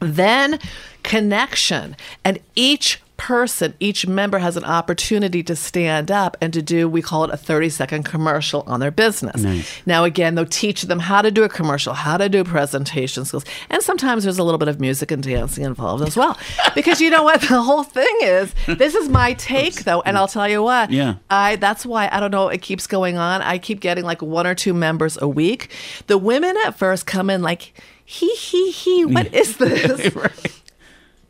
Then 0.00 0.58
connection. 1.02 1.96
And 2.24 2.38
each 2.54 3.00
person, 3.18 3.74
each 3.80 4.06
member 4.06 4.38
has 4.38 4.56
an 4.56 4.64
opportunity 4.64 5.42
to 5.42 5.54
stand 5.54 6.10
up 6.10 6.36
and 6.40 6.52
to 6.54 6.62
do, 6.62 6.88
we 6.88 7.02
call 7.02 7.24
it 7.24 7.30
a 7.30 7.36
30 7.36 7.68
second 7.68 8.04
commercial 8.04 8.62
on 8.66 8.80
their 8.80 8.90
business. 8.90 9.44
Now, 9.84 10.04
again, 10.04 10.34
they'll 10.36 10.46
teach 10.46 10.82
them 10.82 11.00
how 11.00 11.20
to 11.20 11.30
do 11.30 11.42
a 11.44 11.48
commercial, 11.48 11.92
how 11.92 12.16
to 12.16 12.28
do 12.28 12.44
presentation 12.44 13.24
skills. 13.26 13.44
And 13.68 13.82
sometimes 13.82 14.22
there's 14.24 14.38
a 14.38 14.42
little 14.44 14.58
bit 14.58 14.68
of 14.68 14.80
music 14.80 15.10
and 15.10 15.22
dancing 15.22 15.64
involved 15.64 16.02
as 16.06 16.16
well. 16.16 16.38
because 16.74 17.00
you 17.00 17.10
know 17.10 17.24
what? 17.24 17.40
The 17.42 17.60
whole 17.60 17.82
thing 17.82 18.16
is, 18.22 18.54
this 18.66 18.94
is 18.94 19.08
my 19.08 19.34
take 19.34 19.84
though. 19.84 20.00
And 20.02 20.16
I'll 20.16 20.28
tell 20.28 20.48
you 20.48 20.62
what, 20.62 20.90
Yeah. 20.90 21.16
I, 21.28 21.56
that's 21.56 21.84
why 21.84 22.08
I 22.10 22.20
don't 22.20 22.30
know, 22.30 22.48
it 22.48 22.62
keeps 22.62 22.86
going 22.86 23.18
on. 23.18 23.42
I 23.42 23.58
keep 23.58 23.80
getting 23.80 24.04
like 24.04 24.22
one 24.22 24.46
or 24.46 24.54
two 24.54 24.72
members 24.72 25.18
a 25.20 25.28
week. 25.28 25.70
The 26.06 26.16
women 26.16 26.56
at 26.64 26.78
first 26.78 27.04
come 27.06 27.28
in 27.30 27.42
like, 27.42 27.72
he, 28.04 28.32
he, 28.36 28.70
he, 28.70 29.04
what 29.04 29.34
is 29.34 29.56
this? 29.58 30.14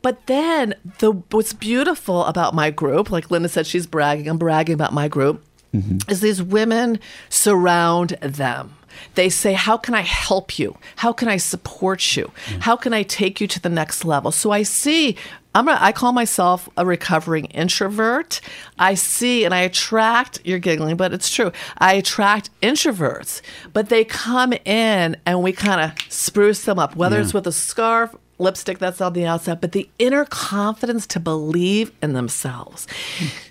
But 0.01 0.27
then 0.27 0.75
the 0.99 1.11
what's 1.11 1.53
beautiful 1.53 2.25
about 2.25 2.55
my 2.55 2.71
group, 2.71 3.11
like 3.11 3.29
Linda 3.29 3.49
said, 3.49 3.67
she's 3.67 3.87
bragging. 3.87 4.27
I'm 4.27 4.37
bragging 4.37 4.73
about 4.73 4.93
my 4.93 5.07
group. 5.07 5.43
Mm-hmm. 5.73 6.09
Is 6.09 6.21
these 6.21 6.41
women 6.41 6.99
surround 7.29 8.11
them. 8.21 8.75
They 9.15 9.29
say, 9.29 9.53
How 9.53 9.77
can 9.77 9.93
I 9.93 10.01
help 10.01 10.57
you? 10.57 10.77
How 10.97 11.13
can 11.13 11.27
I 11.27 11.37
support 11.37 12.15
you? 12.15 12.31
Mm. 12.47 12.61
How 12.61 12.75
can 12.75 12.93
I 12.93 13.03
take 13.03 13.39
you 13.39 13.47
to 13.47 13.59
the 13.61 13.69
next 13.69 14.03
level? 14.05 14.31
So 14.31 14.51
I 14.51 14.63
see, 14.63 15.15
I'm 15.55 15.67
a, 15.67 15.77
I 15.79 15.91
call 15.91 16.11
myself 16.11 16.69
a 16.77 16.85
recovering 16.85 17.45
introvert. 17.45 18.41
I 18.77 18.93
see 18.93 19.45
and 19.45 19.53
I 19.53 19.61
attract, 19.61 20.41
you're 20.43 20.59
giggling, 20.59 20.97
but 20.97 21.13
it's 21.13 21.33
true. 21.33 21.51
I 21.77 21.93
attract 21.93 22.49
introverts, 22.61 23.41
but 23.73 23.89
they 23.89 24.03
come 24.03 24.53
in 24.53 25.17
and 25.25 25.43
we 25.43 25.53
kind 25.53 25.81
of 25.81 26.11
spruce 26.11 26.65
them 26.65 26.79
up, 26.79 26.95
whether 26.95 27.19
it's 27.19 27.33
with 27.33 27.47
a 27.47 27.51
scarf, 27.51 28.15
lipstick 28.39 28.79
that's 28.79 29.01
on 29.01 29.13
the 29.13 29.25
outside, 29.25 29.61
but 29.61 29.73
the 29.73 29.89
inner 29.99 30.25
confidence 30.25 31.05
to 31.07 31.19
believe 31.19 31.91
in 32.01 32.13
themselves. 32.13 32.87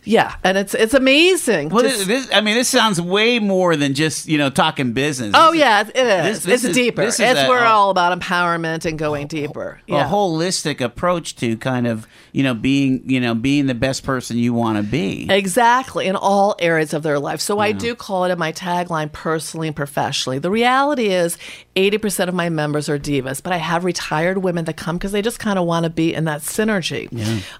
Yeah, 0.08 0.36
and 0.42 0.56
it's 0.56 0.74
it's 0.74 0.94
amazing. 0.94 1.68
well 1.68 1.82
this, 1.82 2.06
this 2.06 2.28
i 2.32 2.40
mean 2.40 2.54
this 2.54 2.68
sounds 2.68 2.98
way 3.00 3.38
more 3.38 3.76
than 3.76 3.92
just 3.92 4.26
you 4.26 4.38
know 4.38 4.48
talking 4.48 4.94
business 4.94 5.32
Oh 5.34 5.50
This 5.52 5.56
is 5.56 5.60
yeah, 5.60 5.80
it 5.82 5.96
is. 6.30 6.46
it's 6.46 6.64
is- 6.64 6.74
deeper. 6.74 7.02
is 7.02 7.20
it's 7.20 7.40
a- 7.40 7.46
we're 7.48 7.64
all 7.64 7.90
about 7.90 8.18
empowerment 8.18 8.86
and 8.86 8.98
going 8.98 9.26
deeper. 9.26 9.80
a 9.86 9.92
Yeah. 9.92 10.08
holistic 10.08 10.80
approach 10.80 11.36
to 11.36 11.56
kind 11.58 11.86
of 11.86 12.06
you 12.32 12.42
know 12.42 12.54
being 12.54 13.02
you 13.04 13.20
know 13.20 13.34
being 13.34 13.66
the 13.66 13.74
best 13.74 14.02
person 14.02 14.38
you 14.38 14.54
want 14.54 14.78
to 14.78 14.82
be 14.82 15.26
Exactly, 15.30 16.06
in 16.06 16.16
all 16.16 16.56
areas 16.58 16.94
of 16.94 17.02
their 17.02 17.18
life. 17.18 17.40
So 17.40 17.58
I 17.58 17.72
do 17.72 17.94
call 17.94 18.24
it 18.24 18.30
in 18.30 18.38
my 18.38 18.52
tagline 18.52 19.12
personally 19.12 19.66
and 19.68 19.76
professionally. 19.76 20.38
The 20.38 20.50
reality 20.50 21.08
is 21.08 21.36
80% 21.76 22.28
of 22.28 22.34
my 22.34 22.48
members 22.48 22.88
are 22.88 22.98
divas, 22.98 23.42
but 23.42 23.52
I 23.52 23.58
have 23.58 23.84
retired 23.84 24.38
women 24.38 24.64
that 24.64 24.76
come 24.78 24.96
because 24.96 25.12
they 25.12 25.20
just 25.22 25.38
kind 25.38 25.58
of 25.58 25.66
want 25.66 25.84
to 25.84 25.90
be 25.90 26.14
in 26.14 26.24
that 26.24 26.40
synergy. 26.40 27.08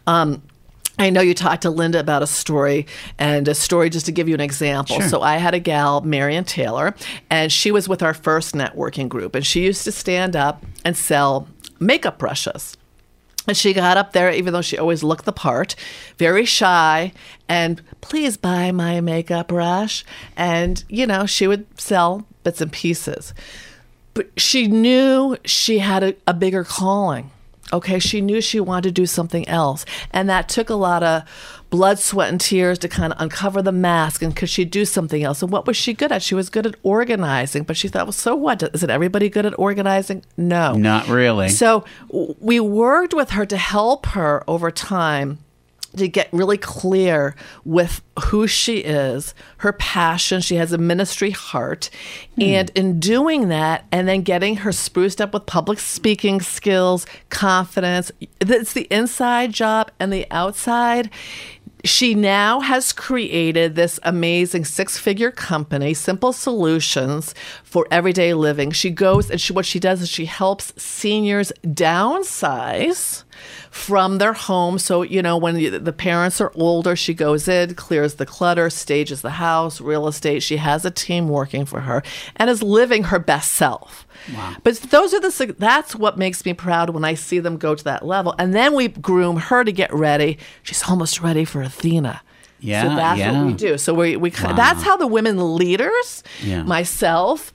Um, 0.07 0.43
I 0.99 1.11
know 1.11 1.21
you 1.21 1.33
talked 1.35 1.63
to 1.63 1.71
Linda 1.71 2.01
about 2.01 2.23
a 2.23 2.27
story, 2.27 2.87
and 3.19 3.47
a 3.47 3.55
story 3.55 3.89
just 3.89 4.07
to 4.07 4.13
give 4.13 4.29
you 4.29 4.35
an 4.35 4.41
example. 4.41 5.01
So 5.03 5.23
I 5.23 5.37
had 5.37 5.55
a 5.55 5.61
gal, 5.61 6.01
Marion 6.01 6.45
Taylor, 6.45 6.95
and 7.31 7.53
she 7.53 7.71
was 7.71 7.89
with 7.89 8.03
our 8.03 8.15
first 8.15 8.55
networking 8.55 9.09
group, 9.09 9.35
and 9.35 9.47
she 9.47 9.65
used 9.65 9.85
to 9.85 9.93
stand 9.93 10.35
up 10.35 10.65
and 10.85 10.97
sell 10.97 11.47
makeup 11.79 12.19
brushes. 12.19 12.77
And 13.47 13.57
she 13.57 13.73
got 13.73 13.97
up 13.97 14.13
there, 14.13 14.31
even 14.31 14.53
though 14.53 14.61
she 14.61 14.77
always 14.77 15.03
looked 15.03 15.25
the 15.25 15.33
part, 15.33 15.75
very 16.19 16.45
shy, 16.45 17.13
and 17.49 17.81
please 18.03 18.37
buy 18.37 18.73
my 18.73 19.01
makeup 19.01 19.49
brush. 19.49 20.05
And, 20.37 20.85
you 20.89 21.07
know, 21.07 21.25
she 21.25 21.47
would 21.47 21.67
sell 21.81 22.27
bits 22.45 22.61
and 22.61 22.71
pieces. 22.71 23.33
But 24.13 24.39
she 24.39 24.67
knew 24.67 25.39
she 25.45 25.79
had 25.79 26.03
a, 26.03 26.15
a 26.27 26.35
bigger 26.35 26.63
calling. 26.63 27.31
Okay, 27.73 27.99
she 27.99 28.21
knew 28.21 28.41
she 28.41 28.61
wanted 28.61 28.85
to 28.85 28.91
do 28.93 29.07
something 29.07 29.47
else. 29.49 29.85
And 30.11 30.29
that 30.29 30.49
took 30.49 30.71
a 30.71 30.75
lot 30.75 31.03
of 31.03 31.23
blood, 31.71 31.99
sweat, 31.99 32.31
and 32.31 32.41
tears 32.41 32.79
to 32.79 32.89
kind 32.89 33.13
of 33.13 33.21
uncover 33.21 33.61
the 33.63 33.73
mask 33.73 34.23
and 34.23 34.35
could 34.35 34.49
she 34.49 34.65
do 34.65 34.85
something 34.85 35.23
else? 35.23 35.43
And 35.43 35.53
what 35.53 35.67
was 35.67 35.77
she 35.77 35.93
good 35.93 36.11
at? 36.13 36.23
She 36.23 36.35
was 36.35 36.49
good 36.51 36.67
at 36.67 36.75
organizing, 36.83 37.65
but 37.65 37.77
she 37.77 37.89
thought, 37.89 38.07
well, 38.07 38.13
so 38.13 38.35
what? 38.35 38.63
Isn't 38.75 38.91
everybody 38.91 39.29
good 39.29 39.47
at 39.47 39.59
organizing? 39.59 40.25
No. 40.37 40.75
not 40.75 41.09
really 41.09 41.49
So 41.49 41.85
we 42.11 42.61
worked 42.61 43.15
with 43.15 43.31
her 43.31 43.45
to 43.47 43.57
help 43.57 44.07
her 44.07 44.43
over 44.49 44.71
time 44.71 45.39
to 45.97 46.09
get 46.09 46.29
really 46.33 46.59
clear 46.59 47.35
with 47.65 48.03
who 48.27 48.47
she 48.47 48.79
is, 48.79 49.35
her 49.59 49.73
passion. 49.73 50.41
She 50.41 50.57
has 50.57 50.73
a 50.73 50.79
ministry 50.79 51.31
heart. 51.31 51.91
Hmm. 52.35 52.43
And 52.43 52.71
in 52.75 53.01
doing 53.01 53.49
that, 53.49 53.87
and 53.91 54.07
then 54.07 54.23
getting 54.23 54.57
her 54.57 54.73
spruced 54.73 55.21
up 55.21 55.33
with 55.33 55.47
public 55.47 55.79
speaking 55.79 56.41
skills, 56.41 57.07
confidence, 57.31 58.13
it's 58.41 58.73
the 58.73 58.87
inside 58.91 59.53
job 59.53 59.91
and 59.99 60.13
the 60.13 60.27
outside. 60.31 61.11
She 61.85 62.15
now 62.15 62.59
has 62.59 62.93
created 62.93 63.77
this 63.77 64.01
amazing 64.03 64.65
six 64.65 64.99
figure 64.99 65.31
company, 65.31 65.95
Simple 65.95 66.33
Solutions 66.33 67.35
for 67.63 67.87
Everyday 67.91 68.35
Living. 68.35 68.73
She 68.73 68.91
goes 68.91 69.31
and 69.31 69.41
she, 69.41 69.53
what 69.53 69.65
she 69.65 69.79
does 69.79 70.03
is 70.03 70.09
she 70.09 70.25
helps 70.25 70.73
seniors 70.77 71.53
downsize 71.65 73.23
from 73.71 74.19
their 74.19 74.33
home. 74.33 74.79
So, 74.79 75.03
you 75.03 75.23
know, 75.23 75.37
when 75.37 75.55
the 75.55 75.79
the 75.79 75.93
parents 75.93 76.41
are 76.41 76.53
older, 76.55 76.97
she 76.97 77.15
goes 77.15 77.49
in, 77.49 77.75
clears 77.75 78.15
the 78.15 78.27
clutter, 78.27 78.71
stages 78.71 79.23
the 79.23 79.31
house, 79.31 79.81
real 79.81 80.09
estate. 80.09 80.43
She 80.43 80.57
has 80.57 80.85
a 80.85 80.91
team 80.91 81.29
working 81.29 81.65
for 81.67 81.81
her 81.81 82.03
and 82.37 82.51
is 82.51 82.63
living 82.63 83.05
her 83.05 83.19
best 83.19 83.53
self. 83.53 84.07
Wow. 84.35 84.57
But 84.63 84.77
those 84.77 85.15
are 85.15 85.21
the 85.21 85.55
that's 85.59 85.95
what 85.95 86.19
makes 86.19 86.45
me 86.45 86.55
proud 86.55 86.91
when 86.91 87.05
I 87.05 87.15
see 87.15 87.39
them 87.39 87.57
go 87.57 87.75
to 87.75 87.85
that 87.85 88.05
level. 88.05 88.35
And 88.39 88.55
then 88.55 88.75
we 88.75 88.89
groom 88.89 89.37
her 89.37 89.65
to 89.65 89.73
get 89.73 89.93
ready. 89.93 90.39
She's 90.63 90.83
almost 90.89 91.21
ready 91.21 91.45
for 91.45 91.63
Athena. 91.63 92.23
Yeah, 92.61 92.83
so 92.83 92.97
that's 92.97 93.19
yeah. 93.21 93.33
what 93.39 93.47
we 93.47 93.53
do. 93.55 93.79
So 93.79 93.95
we 93.95 94.17
we 94.17 94.31
that's 94.31 94.83
how 94.83 94.97
the 94.97 95.07
women 95.07 95.57
leaders, 95.57 96.25
Yeah. 96.43 96.65
myself, 96.65 97.53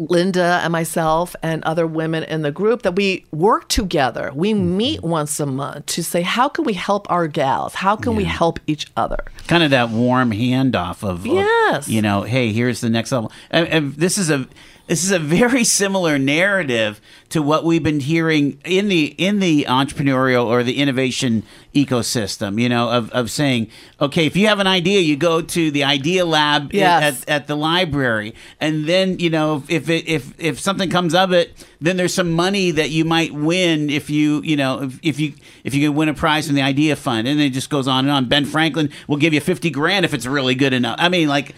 Linda 0.00 0.60
and 0.64 0.72
myself 0.72 1.36
and 1.42 1.62
other 1.64 1.86
women 1.86 2.24
in 2.24 2.42
the 2.42 2.50
group 2.50 2.82
that 2.82 2.96
we 2.96 3.24
work 3.30 3.68
together. 3.68 4.32
We 4.34 4.50
Mm-hmm. 4.52 4.76
meet 4.76 5.02
once 5.02 5.38
a 5.38 5.46
month 5.46 5.86
to 5.86 6.02
say 6.02 6.22
how 6.22 6.48
can 6.48 6.64
we 6.64 6.72
help 6.72 7.08
our 7.10 7.28
gals? 7.28 7.74
How 7.74 7.94
can 7.96 8.16
we 8.16 8.24
help 8.24 8.58
each 8.66 8.86
other? 8.96 9.18
kind 9.46 9.62
of 9.62 9.70
that 9.70 9.90
warm 9.90 10.30
handoff 10.32 11.02
of, 11.02 11.20
of, 11.20 11.26
Yes. 11.26 11.88
you 11.88 12.00
know 12.02 12.22
hey 12.22 12.52
here's 12.52 12.80
the 12.80 12.88
next 12.90 13.10
level 13.12 13.30
and, 13.50 13.66
and 13.68 13.94
this 13.94 14.16
is 14.18 14.30
a 14.30 14.46
this 14.86 15.02
is 15.04 15.10
a 15.12 15.18
very 15.18 15.62
similar 15.64 16.18
narrative 16.18 17.00
to 17.30 17.40
what 17.42 17.64
we've 17.64 17.82
been 17.82 18.00
hearing 18.00 18.60
in 18.64 18.88
the 18.88 19.06
in 19.18 19.38
the 19.40 19.66
entrepreneurial 19.68 20.44
or 20.46 20.62
the 20.62 20.78
innovation 20.78 21.42
ecosystem 21.74 22.60
you 22.60 22.68
know 22.68 22.90
of, 22.90 23.10
of 23.12 23.30
saying 23.30 23.68
okay 24.00 24.26
if 24.26 24.36
you 24.36 24.46
have 24.48 24.58
an 24.58 24.66
idea 24.66 25.00
you 25.00 25.16
go 25.16 25.40
to 25.40 25.70
the 25.70 25.84
idea 25.84 26.24
lab 26.24 26.72
Yes. 26.72 27.22
at, 27.22 27.28
at 27.28 27.46
the 27.46 27.56
library. 27.56 28.34
And 28.60 28.86
then 28.86 29.18
you 29.18 29.30
know 29.30 29.62
if 29.68 29.88
it, 29.88 30.08
if 30.08 30.38
if 30.38 30.58
something 30.60 30.90
comes 30.90 31.14
of 31.14 31.32
it 31.32 31.66
then 31.80 31.96
there's 31.96 32.12
some 32.12 32.30
money 32.32 32.70
that 32.72 32.90
you 32.90 33.04
might 33.04 33.32
win 33.32 33.88
if 33.88 34.10
you 34.10 34.42
you 34.42 34.56
know 34.56 34.82
if, 34.82 34.98
if 35.02 35.20
you 35.20 35.32
if 35.64 35.74
you 35.74 35.88
can 35.88 35.96
win 35.96 36.08
a 36.08 36.14
prize 36.14 36.46
from 36.46 36.56
the 36.56 36.62
idea 36.62 36.96
fund. 36.96 37.26
And 37.28 37.40
it 37.40 37.50
just 37.50 37.70
goes 37.70 37.88
on 37.88 38.04
and 38.04 38.10
on. 38.10 38.26
Ben 38.28 38.44
franklin 38.44 38.90
will 39.08 39.16
give 39.16 39.32
you 39.32 39.40
50 39.40 39.70
grand 39.70 40.04
if 40.04 40.12
it's 40.14 40.26
really 40.26 40.54
good 40.54 40.72
enough. 40.72 40.96
I 40.98 41.08
mean 41.08 41.28
like 41.28 41.54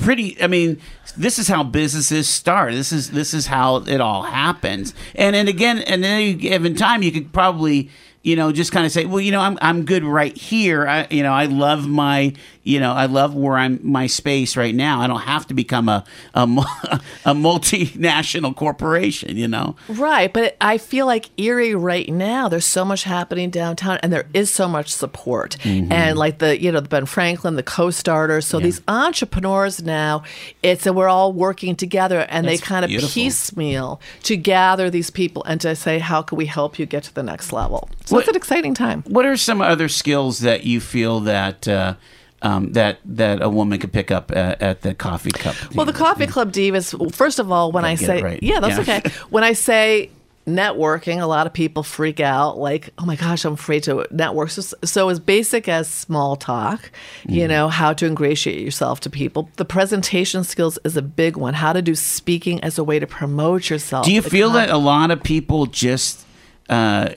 pretty 0.00 0.40
i 0.42 0.46
mean 0.46 0.80
this 1.16 1.38
is 1.38 1.48
how 1.48 1.64
businesses 1.64 2.28
start. 2.28 2.72
This 2.72 2.92
is 2.92 3.10
this 3.10 3.32
is 3.34 3.46
how 3.46 3.76
it 3.76 4.00
all 4.00 4.22
happens 4.22 4.94
and 5.14 5.34
and 5.34 5.48
again 5.48 5.78
and 5.78 6.02
then 6.02 6.20
any 6.20 6.34
given 6.34 6.74
time 6.74 7.02
you 7.02 7.12
could 7.12 7.32
probably 7.32 7.90
you 8.22 8.36
know, 8.36 8.52
just 8.52 8.72
kind 8.72 8.84
of 8.84 8.92
say, 8.92 9.06
well, 9.06 9.20
you 9.20 9.30
know, 9.30 9.40
I'm 9.40 9.56
I'm 9.62 9.84
good 9.84 10.04
right 10.04 10.36
here. 10.36 10.86
I, 10.86 11.06
you 11.10 11.22
know, 11.22 11.32
I 11.32 11.46
love 11.46 11.88
my, 11.88 12.34
you 12.68 12.80
know, 12.80 12.92
I 12.92 13.06
love 13.06 13.34
where 13.34 13.56
I'm 13.56 13.80
my 13.82 14.06
space 14.06 14.56
right 14.56 14.74
now. 14.74 15.00
I 15.00 15.06
don't 15.06 15.20
have 15.20 15.46
to 15.46 15.54
become 15.54 15.88
a 15.88 16.04
a, 16.34 16.42
a 17.24 17.34
multinational 17.34 18.54
corporation. 18.54 19.36
You 19.36 19.48
know, 19.48 19.76
right? 19.88 20.32
But 20.32 20.56
I 20.60 20.78
feel 20.78 21.06
like 21.06 21.30
Erie 21.38 21.74
right 21.74 22.08
now. 22.08 22.48
There's 22.48 22.66
so 22.66 22.84
much 22.84 23.04
happening 23.04 23.50
downtown, 23.50 23.98
and 24.02 24.12
there 24.12 24.26
is 24.34 24.50
so 24.50 24.68
much 24.68 24.92
support, 24.92 25.56
mm-hmm. 25.60 25.92
and 25.92 26.18
like 26.18 26.38
the 26.38 26.60
you 26.60 26.72
know 26.72 26.80
the 26.80 26.88
Ben 26.88 27.06
Franklin, 27.06 27.56
the 27.56 27.62
co-starters. 27.62 28.46
So 28.46 28.58
yeah. 28.58 28.64
these 28.64 28.80
entrepreneurs 28.88 29.82
now, 29.82 30.24
it's 30.62 30.86
and 30.86 30.96
we're 30.96 31.08
all 31.08 31.32
working 31.32 31.76
together, 31.76 32.20
and 32.28 32.46
That's 32.46 32.60
they 32.60 32.66
kind 32.66 32.84
of 32.84 32.88
beautiful. 32.88 33.14
piecemeal 33.14 34.00
to 34.24 34.36
gather 34.36 34.90
these 34.90 35.10
people 35.10 35.44
and 35.44 35.60
to 35.60 35.76
say, 35.76 35.98
how 35.98 36.22
can 36.22 36.36
we 36.36 36.46
help 36.46 36.78
you 36.78 36.86
get 36.86 37.04
to 37.04 37.14
the 37.14 37.22
next 37.22 37.52
level? 37.52 37.88
So 38.04 38.16
what, 38.16 38.20
it's 38.20 38.28
an 38.28 38.36
exciting 38.36 38.74
time. 38.74 39.02
What 39.06 39.26
are 39.26 39.36
some 39.36 39.60
other 39.60 39.88
skills 39.88 40.40
that 40.40 40.64
you 40.64 40.80
feel 40.80 41.20
that 41.20 41.68
uh, 41.68 41.94
um, 42.42 42.72
that 42.72 42.98
that 43.04 43.42
a 43.42 43.48
woman 43.48 43.78
could 43.78 43.92
pick 43.92 44.10
up 44.10 44.30
at, 44.30 44.60
at 44.62 44.82
the 44.82 44.94
coffee 44.94 45.30
cup? 45.30 45.56
Well, 45.74 45.86
the 45.86 45.92
coffee 45.92 46.26
club 46.26 46.52
divas. 46.52 47.14
First 47.14 47.38
of 47.38 47.50
all, 47.50 47.72
when 47.72 47.84
I, 47.84 47.90
I 47.90 47.94
say 47.96 48.22
right. 48.22 48.42
yeah, 48.42 48.60
that's 48.60 48.76
yeah. 48.76 48.96
okay. 48.98 49.10
When 49.30 49.44
I 49.44 49.52
say 49.52 50.10
networking, 50.48 51.20
a 51.20 51.26
lot 51.26 51.46
of 51.46 51.52
people 51.52 51.82
freak 51.82 52.20
out 52.20 52.58
like, 52.58 52.90
oh 52.98 53.04
my 53.04 53.16
gosh, 53.16 53.44
I'm 53.44 53.52
afraid 53.52 53.82
to 53.84 54.06
network. 54.10 54.50
So, 54.50 54.76
so 54.84 55.08
as 55.08 55.20
basic 55.20 55.68
as 55.68 55.88
small 55.88 56.36
talk, 56.36 56.90
mm. 57.24 57.34
you 57.34 57.46
know, 57.46 57.68
how 57.68 57.92
to 57.92 58.06
ingratiate 58.06 58.60
yourself 58.60 59.00
to 59.00 59.10
people. 59.10 59.50
The 59.56 59.64
presentation 59.64 60.44
skills 60.44 60.78
is 60.84 60.96
a 60.96 61.02
big 61.02 61.36
one. 61.36 61.54
How 61.54 61.72
to 61.72 61.82
do 61.82 61.94
speaking 61.94 62.62
as 62.64 62.78
a 62.78 62.84
way 62.84 62.98
to 62.98 63.06
promote 63.06 63.70
yourself. 63.70 64.06
Do 64.06 64.12
you 64.12 64.22
feel 64.22 64.50
that 64.50 64.70
a 64.70 64.78
lot 64.78 65.10
of 65.10 65.22
people 65.22 65.66
just 65.66 66.24
uh, 66.68 67.10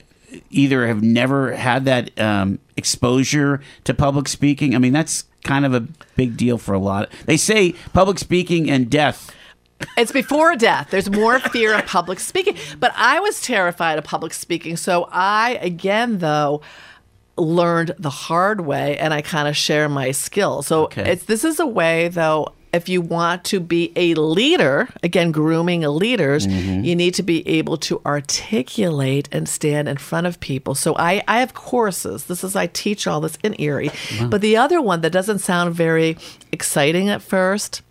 either 0.50 0.86
have 0.86 1.02
never 1.02 1.54
had 1.54 1.84
that 1.84 2.18
um, 2.18 2.58
exposure 2.76 3.60
to 3.84 3.94
public 3.94 4.28
speaking. 4.28 4.74
I 4.74 4.78
mean, 4.78 4.92
that's 4.92 5.24
kind 5.44 5.64
of 5.64 5.74
a 5.74 5.80
big 6.16 6.36
deal 6.36 6.58
for 6.58 6.74
a 6.74 6.78
lot. 6.78 7.10
They 7.26 7.36
say 7.36 7.74
public 7.92 8.18
speaking 8.18 8.70
and 8.70 8.90
death. 8.90 9.34
It's 9.96 10.12
before 10.12 10.54
death. 10.54 10.88
There's 10.90 11.10
more 11.10 11.40
fear 11.40 11.74
of 11.74 11.86
public 11.86 12.20
speaking. 12.20 12.56
But 12.78 12.92
I 12.96 13.18
was 13.18 13.40
terrified 13.40 13.98
of 13.98 14.04
public 14.04 14.32
speaking. 14.32 14.76
So 14.76 15.08
I, 15.10 15.58
again, 15.60 16.18
though, 16.18 16.62
learned 17.36 17.94
the 17.98 18.10
hard 18.10 18.62
way 18.62 18.98
and 18.98 19.12
I 19.12 19.22
kind 19.22 19.48
of 19.48 19.56
share 19.56 19.88
my 19.88 20.10
skills. 20.12 20.66
So 20.66 20.84
okay. 20.84 21.12
it's 21.12 21.24
this 21.24 21.44
is 21.44 21.58
a 21.58 21.66
way 21.66 22.08
though 22.08 22.52
if 22.72 22.88
you 22.88 23.00
want 23.00 23.44
to 23.44 23.60
be 23.60 23.92
a 23.96 24.14
leader, 24.14 24.88
again, 25.02 25.30
grooming 25.30 25.82
leaders, 25.82 26.46
mm-hmm. 26.46 26.84
you 26.84 26.96
need 26.96 27.14
to 27.14 27.22
be 27.22 27.46
able 27.46 27.76
to 27.76 28.00
articulate 28.06 29.28
and 29.30 29.48
stand 29.48 29.88
in 29.88 29.98
front 29.98 30.26
of 30.26 30.40
people. 30.40 30.74
So 30.74 30.96
I, 30.96 31.22
I 31.28 31.40
have 31.40 31.54
courses. 31.54 32.24
This 32.26 32.42
is, 32.42 32.56
I 32.56 32.66
teach 32.66 33.06
all 33.06 33.20
this 33.20 33.36
in 33.42 33.54
Erie. 33.60 33.90
Wow. 34.18 34.28
But 34.28 34.40
the 34.40 34.56
other 34.56 34.80
one 34.80 35.02
that 35.02 35.10
doesn't 35.10 35.40
sound 35.40 35.74
very 35.74 36.16
exciting 36.50 37.08
at 37.10 37.20
first, 37.20 37.82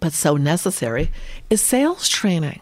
but 0.00 0.12
so 0.12 0.36
necessary, 0.36 1.10
is 1.50 1.60
sales 1.60 2.08
training. 2.08 2.60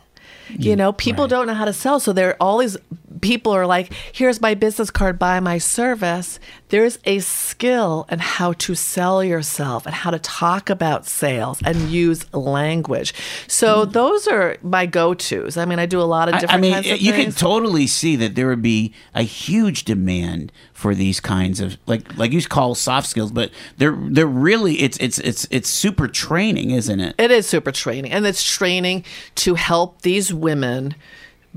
You 0.50 0.74
mm, 0.74 0.78
know, 0.78 0.92
people 0.92 1.24
right. 1.24 1.30
don't 1.30 1.46
know 1.46 1.54
how 1.54 1.64
to 1.64 1.72
sell. 1.72 2.00
So 2.00 2.12
there 2.12 2.30
are 2.30 2.36
all 2.40 2.58
these 2.58 2.76
people 3.20 3.52
are 3.52 3.66
like, 3.66 3.92
here's 4.12 4.40
my 4.40 4.54
business 4.54 4.90
card, 4.90 5.18
buy 5.18 5.40
my 5.40 5.58
service. 5.58 6.38
There's 6.68 6.98
a 7.04 7.20
skill 7.20 8.06
in 8.10 8.18
how 8.18 8.52
to 8.54 8.74
sell 8.74 9.22
yourself 9.22 9.86
and 9.86 9.94
how 9.94 10.10
to 10.10 10.18
talk 10.18 10.70
about 10.70 11.06
sales 11.06 11.60
and 11.64 11.90
use 11.90 12.32
language. 12.34 13.14
So 13.46 13.86
mm. 13.86 13.92
those 13.92 14.26
are 14.26 14.56
my 14.62 14.86
go 14.86 15.14
tos. 15.14 15.56
I 15.56 15.64
mean, 15.64 15.78
I 15.78 15.86
do 15.86 16.00
a 16.00 16.02
lot 16.02 16.28
of 16.28 16.40
different 16.40 16.64
I, 16.64 16.68
I 16.78 16.82
mean, 16.82 16.98
you 17.00 17.12
can 17.12 17.32
totally 17.32 17.86
see 17.86 18.16
that 18.16 18.34
there 18.34 18.48
would 18.48 18.62
be 18.62 18.92
a 19.14 19.22
huge 19.22 19.84
demand 19.84 20.52
for 20.72 20.94
these 20.94 21.20
kinds 21.20 21.60
of 21.60 21.76
like 21.86 22.16
like 22.18 22.32
you 22.32 22.42
call 22.42 22.74
soft 22.74 23.06
skills, 23.06 23.32
but 23.32 23.50
they're 23.78 23.96
they're 24.10 24.26
really 24.26 24.80
it's 24.80 24.98
it's 24.98 25.18
it's 25.18 25.46
it's 25.50 25.68
super 25.68 26.08
training, 26.08 26.70
isn't 26.70 27.00
it? 27.00 27.14
It 27.18 27.30
is 27.30 27.46
super 27.46 27.72
training. 27.72 28.12
And 28.12 28.26
it's 28.26 28.42
training 28.42 29.04
to 29.36 29.54
help 29.54 30.02
these 30.02 30.32
women 30.32 30.94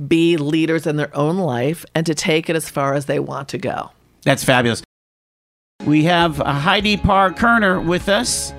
be 0.08 0.38
leaders 0.38 0.86
in 0.86 0.96
their 0.96 1.16
own 1.16 1.38
life 1.38 1.86
and 1.96 2.06
to 2.06 2.14
take 2.14 2.50
it 2.50 2.56
as 2.56 2.70
far 2.70 2.94
as 2.94 3.06
they 3.06 3.20
want 3.20 3.50
to 3.50 3.58
go. 3.58 3.92
That's 4.24 4.44
fabulous. 4.44 4.84
We 5.86 6.04
have 6.04 6.38
Heidi 6.38 6.98
Parr 6.98 7.32
Kerner 7.32 7.80
with 7.80 8.10
us. 8.10 8.52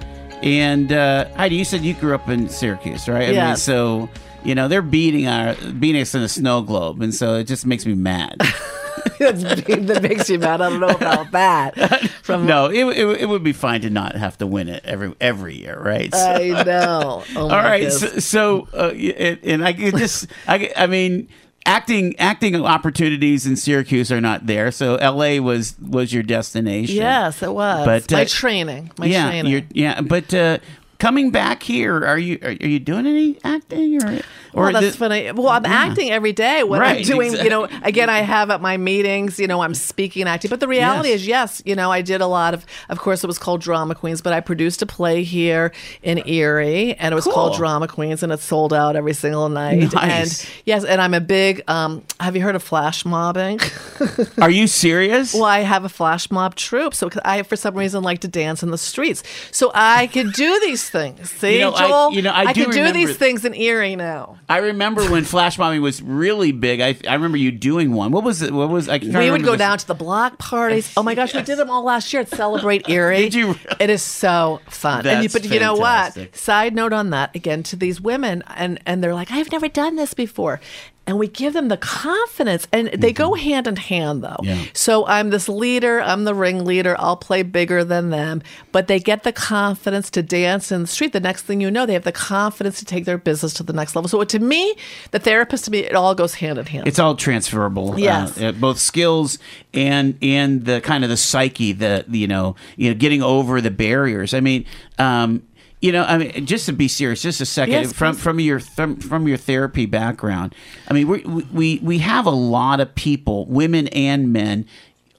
And 0.43 0.93
uh, 0.93 1.29
Heidi, 1.35 1.57
you 1.57 1.65
said 1.65 1.83
you 1.83 1.95
grew 1.95 2.15
up 2.15 2.29
in 2.29 2.49
Syracuse, 2.49 3.09
right? 3.09 3.35
Yeah. 3.35 3.45
I 3.45 3.49
mean, 3.49 3.57
so 3.57 4.09
you 4.45 4.55
know 4.55 4.69
they're 4.69 4.83
beating 4.83 5.27
our 5.27 5.55
beating 5.73 6.01
us 6.01 6.15
in 6.15 6.23
a 6.23 6.29
snow 6.29 6.63
globe, 6.63 7.03
and 7.03 7.13
so 7.13 7.35
it 7.35 7.45
just 7.45 7.67
makes 7.67 7.85
me 7.85 7.95
mad. 7.95 8.37
that 9.19 10.01
makes 10.03 10.29
you 10.31 10.39
mad. 10.39 10.61
I 10.61 10.71
don't 10.71 10.81
know 10.81 10.89
about 10.89 11.31
that. 11.33 11.75
From 12.23 12.47
no, 12.47 12.67
it, 12.67 12.85
it, 12.85 13.23
it, 13.23 13.29
would 13.29 13.43
be 13.43 13.53
fine 13.53 13.81
to 13.83 13.91
not 13.91 14.15
have 14.17 14.39
to 14.39 14.47
win 14.47 14.69
it 14.69 14.85
every 14.85 15.15
every 15.21 15.57
year, 15.57 15.81
right? 15.81 16.13
So, 16.15 16.21
I 16.21 16.63
know. 16.65 17.25
Oh 17.37 17.43
all 17.43 17.49
right, 17.49 17.91
so, 17.91 18.19
so 18.19 18.69
uh, 18.73 18.91
and 18.91 19.65
I 19.65 19.73
just 19.73 20.27
I 20.47 20.73
I 20.77 20.87
mean 20.87 21.29
acting 21.69 22.19
acting 22.19 22.57
opportunities 22.57 23.47
in 23.47 23.55
Syracuse 23.57 24.11
are 24.11 24.21
not 24.21 24.47
there. 24.47 24.71
So 24.73 24.97
L.A. 24.97 25.39
was 25.39 25.79
was 25.79 26.13
your 26.13 26.23
destination. 26.23 26.97
Yes, 26.97 27.43
it 27.43 27.53
was. 27.53 27.85
But 27.85 28.11
my 28.11 28.23
uh, 28.23 28.25
training, 28.27 28.91
my 28.99 29.07
yeah, 29.07 29.29
training. 29.29 29.67
yeah. 29.73 30.01
But 30.01 30.33
uh, 30.35 30.59
coming 30.99 31.31
back 31.31 31.63
here, 31.63 32.05
are 32.05 32.19
you 32.19 32.39
are, 32.43 32.53
you 32.53 32.79
doing 32.79 33.07
any 33.07 33.39
acting 33.45 34.03
or? 34.03 34.21
Or 34.55 34.65
well, 34.65 34.81
that's 34.81 34.97
funny. 34.97 35.31
Well, 35.31 35.49
I'm 35.49 35.65
yeah. 35.65 35.73
acting 35.73 36.11
every 36.11 36.33
day 36.33 36.65
when 36.65 36.81
right, 36.81 36.99
I'm 36.99 37.03
doing, 37.03 37.29
exactly. 37.33 37.45
you 37.45 37.51
know, 37.51 37.69
again, 37.83 38.09
I 38.09 38.21
have 38.21 38.51
at 38.51 38.61
my 38.61 38.77
meetings, 38.77 39.39
you 39.39 39.47
know, 39.47 39.61
I'm 39.61 39.75
speaking 39.75 40.23
and 40.23 40.29
acting. 40.29 40.49
But 40.49 40.61
the 40.61 40.69
reality 40.69 41.11
yes. 41.11 41.21
is, 41.21 41.27
yes, 41.27 41.63
you 41.67 41.77
know, 41.77 41.93
I 41.93 42.03
did 42.03 42.21
a 42.21 42.27
lot 42.27 42.55
of, 42.55 42.65
of 42.89 42.99
course, 42.99 43.23
it 43.23 43.27
was 43.27 43.39
called 43.39 43.61
Drama 43.61 43.95
Queens, 43.95 44.23
but 44.23 44.33
I 44.33 44.41
produced 44.41 44.83
a 44.83 44.87
play 44.87 45.23
here 45.23 45.73
in 46.03 46.27
Erie 46.27 46.95
and 46.95 47.13
it 47.13 47.15
was 47.15 47.25
cool. 47.25 47.35
called 47.35 47.57
Drama 47.57 47.89
Queens 47.89 48.23
and 48.23 48.33
it 48.33 48.41
sold 48.41 48.73
out 48.73 48.97
every 48.97 49.15
single 49.15 49.49
night. 49.49 49.93
Nice. 49.93 50.45
And 50.45 50.51
yes, 50.65 50.85
and 50.85 51.01
I'm 51.01 51.15
a 51.15 51.21
big, 51.21 51.63
um, 51.69 52.05
have 52.21 52.35
you 52.35 52.43
heard 52.43 52.57
of 52.57 52.63
flash 52.63 53.05
mobbing? 53.05 53.61
Are 54.41 54.51
you 54.51 54.67
serious? 54.67 55.35
well, 55.35 55.45
I 55.45 55.61
have 55.61 55.85
a 55.85 55.89
flash 55.89 56.31
mob 56.31 56.55
troupe. 56.55 56.95
So 56.95 57.11
I, 57.25 57.43
for 57.43 57.57
some 57.57 57.77
reason, 57.77 58.03
like 58.03 58.21
to 58.21 58.29
dance 58.29 58.63
in 58.63 58.71
the 58.71 58.79
streets. 58.79 59.23
So 59.51 59.71
I 59.75 60.07
could 60.09 60.33
do 60.33 60.59
these 60.61 60.88
things. 60.89 61.31
See, 61.31 61.55
you 61.55 61.61
know, 61.61 61.77
Joel? 61.77 61.93
I, 61.93 62.09
you 62.11 62.23
know, 62.23 62.31
I, 62.31 62.45
I 62.45 62.53
do, 62.53 62.71
do 62.71 62.93
these 62.93 63.17
things 63.17 63.45
in 63.45 63.55
Erie 63.55 63.97
now. 63.97 64.39
I 64.49 64.59
remember 64.59 65.09
when 65.11 65.25
flash 65.25 65.59
mobbing 65.59 65.83
was 65.83 66.03
really 66.03 66.53
big. 66.53 66.81
I, 66.81 66.97
I 67.09 67.15
remember 67.15 67.39
you 67.39 67.51
doing 67.53 67.93
one. 67.93 68.13
What 68.13 68.25
was 68.25 68.43
it? 68.43 68.53
What 68.53 68.69
was 68.69 68.89
I? 68.89 68.99
We 68.99 69.31
would 69.31 69.45
go 69.45 69.53
this. 69.53 69.59
down 69.59 69.79
to 69.79 69.87
the 69.87 69.95
block 69.95 70.39
parties. 70.39 70.89
Oh 70.99 71.03
my 71.03 71.15
gosh, 71.15 71.33
yes. 71.33 71.43
we 71.43 71.47
did 71.47 71.59
them 71.59 71.71
all 71.71 71.85
last 71.85 72.13
year 72.13 72.23
at 72.23 72.29
Celebrate 72.29 72.89
Erie. 72.89 73.17
did 73.31 73.35
you? 73.35 73.55
It 73.79 73.89
is 73.89 74.03
so 74.03 74.61
fun. 74.69 75.05
That's 75.05 75.23
you, 75.23 75.29
but 75.29 75.43
fantastic. 75.43 75.53
you 75.53 75.61
know 75.61 75.75
what? 75.75 76.37
Side 76.37 76.75
note 76.75 76.93
on 76.93 77.11
that 77.11 77.37
again 77.37 77.63
to 77.65 77.77
these 77.77 78.01
women, 78.01 78.43
and 78.49 78.81
and 78.85 79.03
they're 79.03 79.15
like, 79.15 79.31
I've 79.31 79.53
never 79.53 79.69
done 79.69 79.95
this 79.95 80.13
before, 80.15 80.61
and 81.09 81.19
we 81.19 81.27
give 81.27 81.55
them 81.55 81.69
the 81.69 81.77
confidence 81.79 82.69
and 82.71 82.89
they 82.89 83.13
mm-hmm. 83.13 83.23
go 83.23 83.35
hand 83.35 83.67
in 83.67 83.77
hand 83.77 84.23
though 84.23 84.37
yeah. 84.43 84.63
so 84.75 85.07
i'm 85.07 85.31
this 85.31 85.49
leader 85.49 86.01
i'm 86.03 86.25
the 86.25 86.35
ringleader 86.35 86.95
i'll 86.99 87.17
play 87.17 87.43
bigger 87.43 87.83
than 87.83 88.11
them 88.11 88.43
but 88.71 88.87
they 88.87 89.01
get 89.01 89.23
the 89.23 89.33
confidence 89.33 90.11
to 90.11 90.23
dance 90.23 90.71
in 90.71 90.83
the 90.83 90.87
street 90.87 91.15
the 91.15 91.19
next 91.19 91.43
thing 91.43 91.61
you 91.63 91.71
know 91.71 91.87
they 91.87 91.95
have 91.95 92.05
the 92.05 92.13
confidence 92.13 92.79
to 92.79 92.85
take 92.85 93.07
their 93.07 93.17
business 93.17 93.55
to 93.55 93.63
the 93.63 93.73
next 93.73 93.97
level 93.97 94.09
so 94.09 94.23
to 94.23 94.39
me 94.39 94.77
the 95.11 95.19
therapist 95.19 95.65
to 95.65 95.71
me 95.71 95.79
it 95.79 95.95
all 95.95 96.15
goes 96.15 96.35
hand 96.35 96.59
in 96.59 96.67
hand 96.67 96.87
it's 96.87 96.99
all 96.99 97.17
transferable 97.17 97.93
uh, 97.93 97.97
yes. 97.97 98.39
Uh, 98.41 98.53
both 98.53 98.79
skills 98.79 99.39
and 99.73 100.19
and 100.21 100.67
the 100.67 100.81
kind 100.83 101.05
of 101.05 101.11
the 101.11 101.17
psyche 101.17 101.73
the 101.73 102.05
you 102.11 102.29
know 102.29 102.55
you 102.77 102.91
know 102.91 102.95
getting 102.95 103.23
over 103.23 103.63
the 103.63 103.71
barriers 103.71 104.35
i 104.35 104.41
mean 104.41 104.65
um, 104.99 105.43
you 105.81 105.93
know, 105.93 106.03
I 106.03 106.19
mean, 106.19 106.47
just 106.47 106.67
to 106.67 106.73
be 106.73 106.89
serious, 106.89 107.23
just 107.23 107.41
a 107.41 107.47
second 107.47 107.73
yes, 107.75 107.93
from 107.93 108.15
please. 108.15 108.23
from 108.23 108.41
your 108.41 108.61
th- 108.61 109.03
from 109.03 109.29
your 109.29 109.37
therapy 109.37 109.87
background. 109.87 110.55
I 110.89 110.95
mean, 110.95 111.09
we 111.09 111.23
we 111.53 111.79
we 111.83 111.99
have 111.99 112.27
a 112.27 112.31
lot 112.31 112.81
of 112.81 112.95
people, 112.95 113.47
women 113.47 113.89
and 113.89 114.33
men, 114.33 114.67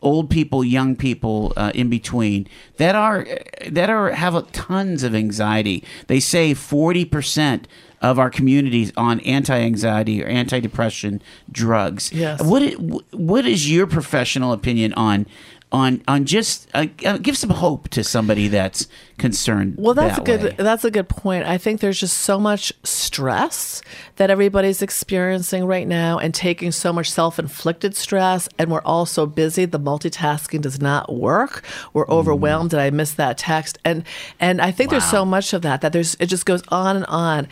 old 0.01 0.29
people, 0.29 0.63
young 0.63 0.95
people, 0.95 1.53
uh, 1.55 1.71
in 1.73 1.89
between 1.89 2.47
that 2.77 2.95
are 2.95 3.25
that 3.69 3.89
are 3.89 4.11
have 4.11 4.35
a, 4.35 4.41
tons 4.41 5.03
of 5.03 5.15
anxiety. 5.15 5.83
They 6.07 6.19
say 6.19 6.53
forty 6.53 7.05
percent 7.05 7.67
of 8.01 8.17
our 8.17 8.29
communities 8.29 8.93
on 8.95 9.19
anti-anxiety 9.21 10.23
or 10.23 10.27
anti-depression 10.27 11.21
drugs. 11.51 12.11
Yes. 12.13 12.41
What 12.41 12.63
what 13.11 13.45
is 13.45 13.71
your 13.71 13.87
professional 13.87 14.53
opinion 14.53 14.93
on 14.93 15.25
on 15.71 16.01
on 16.07 16.25
just 16.25 16.67
uh, 16.73 16.87
uh, 17.05 17.17
give 17.19 17.37
some 17.37 17.51
hope 17.51 17.89
to 17.89 18.03
somebody 18.03 18.47
that's 18.47 18.87
concerned. 19.19 19.75
Well, 19.77 19.93
that's 19.93 20.15
that 20.17 20.21
a 20.21 20.25
good 20.25 20.43
way. 20.43 20.55
that's 20.63 20.83
a 20.83 20.89
good 20.89 21.07
point. 21.07 21.45
I 21.45 21.59
think 21.59 21.79
there's 21.79 21.99
just 21.99 22.17
so 22.17 22.39
much 22.39 22.73
stress 22.83 23.81
that 24.15 24.29
everybody's 24.31 24.81
experiencing 24.81 25.65
right 25.65 25.87
now 25.87 26.17
and 26.17 26.33
taking 26.33 26.71
so 26.71 26.91
much 26.91 27.11
self-inflicted 27.11 27.95
stress 27.95 28.49
and 28.57 28.71
we're 28.71 28.81
all 28.81 29.05
so 29.05 29.25
busy 29.27 29.65
the 29.65 29.79
multitasking 29.79 30.61
does 30.61 30.81
not 30.81 31.13
work. 31.13 31.63
We're 31.93 32.05
Mm. 32.05 32.13
overwhelmed 32.13 32.73
and 32.73 32.81
I 32.81 32.89
missed 32.89 33.17
that 33.17 33.37
text 33.37 33.77
and 33.85 34.03
and 34.39 34.61
I 34.61 34.71
think 34.71 34.89
there's 34.89 35.09
so 35.09 35.23
much 35.23 35.53
of 35.53 35.61
that 35.61 35.81
that 35.81 35.93
there's 35.93 36.15
it 36.19 36.27
just 36.27 36.45
goes 36.45 36.63
on 36.69 36.95
and 36.95 37.05
on. 37.05 37.47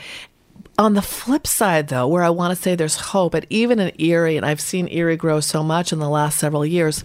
On 0.79 0.93
the 0.93 1.01
flip 1.01 1.47
side, 1.47 1.87
though, 1.87 2.07
where 2.07 2.21
I 2.23 2.29
want 2.29 2.55
to 2.55 2.61
say 2.61 2.75
there's 2.75 2.97
hope, 2.97 3.33
and 3.33 3.47
even 3.49 3.79
in 3.79 3.91
Erie, 3.99 4.37
and 4.37 4.45
I've 4.45 4.61
seen 4.61 4.87
Erie 4.91 5.17
grow 5.17 5.39
so 5.39 5.63
much 5.63 5.91
in 5.91 5.97
the 5.97 6.07
last 6.09 6.37
several 6.37 6.63
years, 6.63 7.03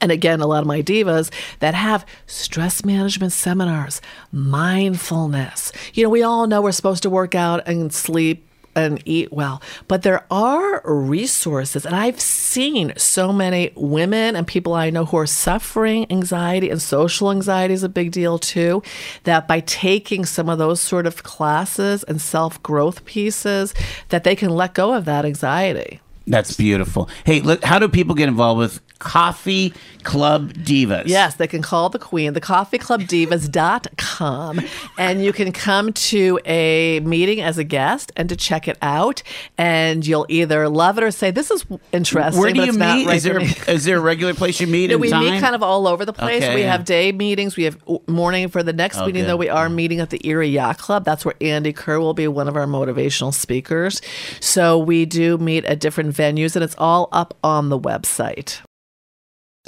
and 0.00 0.12
again, 0.12 0.40
a 0.40 0.46
lot 0.46 0.60
of 0.60 0.66
my 0.66 0.82
divas 0.82 1.30
that 1.60 1.74
have 1.74 2.06
stress 2.26 2.84
management 2.84 3.32
seminars, 3.32 4.00
mindfulness. 4.32 5.72
You 5.94 6.04
know, 6.04 6.10
we 6.10 6.22
all 6.22 6.46
know 6.46 6.62
we're 6.62 6.72
supposed 6.72 7.02
to 7.02 7.10
work 7.10 7.34
out 7.34 7.66
and 7.66 7.92
sleep 7.92 8.44
and 8.76 9.02
eat 9.04 9.32
well, 9.32 9.60
but 9.88 10.02
there 10.02 10.24
are 10.30 10.82
resources. 10.84 11.84
And 11.84 11.96
I've 11.96 12.20
seen 12.20 12.92
so 12.96 13.32
many 13.32 13.72
women 13.74 14.36
and 14.36 14.46
people 14.46 14.74
I 14.74 14.90
know 14.90 15.04
who 15.04 15.16
are 15.16 15.26
suffering 15.26 16.06
anxiety 16.10 16.70
and 16.70 16.80
social 16.80 17.32
anxiety 17.32 17.74
is 17.74 17.82
a 17.82 17.88
big 17.88 18.12
deal 18.12 18.38
too. 18.38 18.82
That 19.24 19.48
by 19.48 19.60
taking 19.60 20.24
some 20.24 20.48
of 20.48 20.58
those 20.58 20.80
sort 20.80 21.06
of 21.06 21.24
classes 21.24 22.04
and 22.04 22.20
self 22.20 22.62
growth 22.62 23.04
pieces, 23.04 23.74
that 24.10 24.22
they 24.22 24.36
can 24.36 24.50
let 24.50 24.74
go 24.74 24.94
of 24.94 25.04
that 25.06 25.24
anxiety. 25.24 26.00
That's 26.28 26.56
beautiful. 26.56 27.08
Hey, 27.24 27.40
look, 27.40 27.64
how 27.64 27.78
do 27.78 27.88
people 27.88 28.14
get 28.14 28.28
involved 28.28 28.58
with 28.58 28.80
Coffee 28.98 29.72
Club 30.02 30.52
Divas? 30.52 31.04
Yes, 31.06 31.36
they 31.36 31.46
can 31.46 31.62
call 31.62 31.88
the 31.88 31.98
queen, 31.98 32.34
thecoffeeclubdivas.com, 32.34 34.60
and 34.98 35.24
you 35.24 35.32
can 35.32 35.52
come 35.52 35.92
to 35.92 36.38
a 36.44 37.00
meeting 37.00 37.40
as 37.40 37.58
a 37.58 37.64
guest 37.64 38.12
and 38.16 38.28
to 38.28 38.36
check 38.36 38.68
it 38.68 38.76
out. 38.82 39.22
And 39.56 40.06
you'll 40.06 40.26
either 40.28 40.68
love 40.68 40.98
it 40.98 41.04
or 41.04 41.10
say, 41.10 41.30
This 41.30 41.50
is 41.50 41.64
interesting. 41.92 42.40
Where 42.40 42.52
do 42.52 42.64
you 42.64 42.72
meet? 42.72 43.06
right 43.06 43.16
Is 43.16 43.22
there 43.24 43.38
me." 43.40 43.52
is 43.68 43.84
there 43.84 43.98
a 43.98 44.00
regular 44.00 44.34
place 44.34 44.60
you 44.60 44.66
meet? 44.66 44.90
No, 44.90 44.98
we 44.98 45.10
time? 45.10 45.24
meet 45.24 45.40
kind 45.40 45.54
of 45.54 45.62
all 45.62 45.86
over 45.86 46.04
the 46.04 46.12
place. 46.12 46.42
Okay, 46.42 46.54
we 46.54 46.62
yeah. 46.62 46.72
have 46.72 46.84
day 46.84 47.12
meetings. 47.12 47.56
We 47.56 47.64
have 47.64 47.78
morning 48.08 48.48
for 48.48 48.62
the 48.62 48.72
next 48.72 48.98
Oh, 48.98 49.06
meeting, 49.06 49.22
good. 49.22 49.30
though. 49.30 49.36
We 49.36 49.48
are 49.48 49.66
mm-hmm. 49.66 49.76
meeting 49.76 50.00
at 50.00 50.10
the 50.10 50.20
Erie 50.26 50.48
Yacht 50.48 50.78
Club. 50.78 51.04
That's 51.04 51.24
where 51.24 51.34
Andy 51.40 51.72
Kerr 51.72 52.00
will 52.00 52.14
be 52.14 52.26
one 52.28 52.48
of 52.48 52.56
our 52.56 52.66
motivational 52.66 53.32
speakers. 53.32 54.00
So 54.40 54.78
we 54.78 55.04
do 55.06 55.38
meet 55.38 55.64
at 55.64 55.78
different 55.80 56.14
venues, 56.18 56.56
and 56.56 56.64
it's 56.64 56.74
all 56.78 57.08
up 57.12 57.34
on 57.42 57.68
the 57.68 57.78
website. 57.78 58.60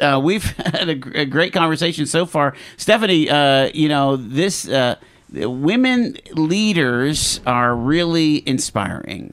uh, 0.00 0.20
we've 0.22 0.44
had 0.56 0.88
a, 0.88 1.20
a 1.20 1.24
great 1.24 1.52
conversation 1.52 2.06
so 2.06 2.26
far. 2.26 2.54
Stephanie, 2.76 3.30
uh, 3.30 3.70
you 3.72 3.88
know, 3.88 4.16
this 4.16 4.68
uh, 4.68 4.96
women 5.32 6.16
leaders 6.32 7.40
are 7.46 7.74
really 7.74 8.42
inspiring. 8.48 9.32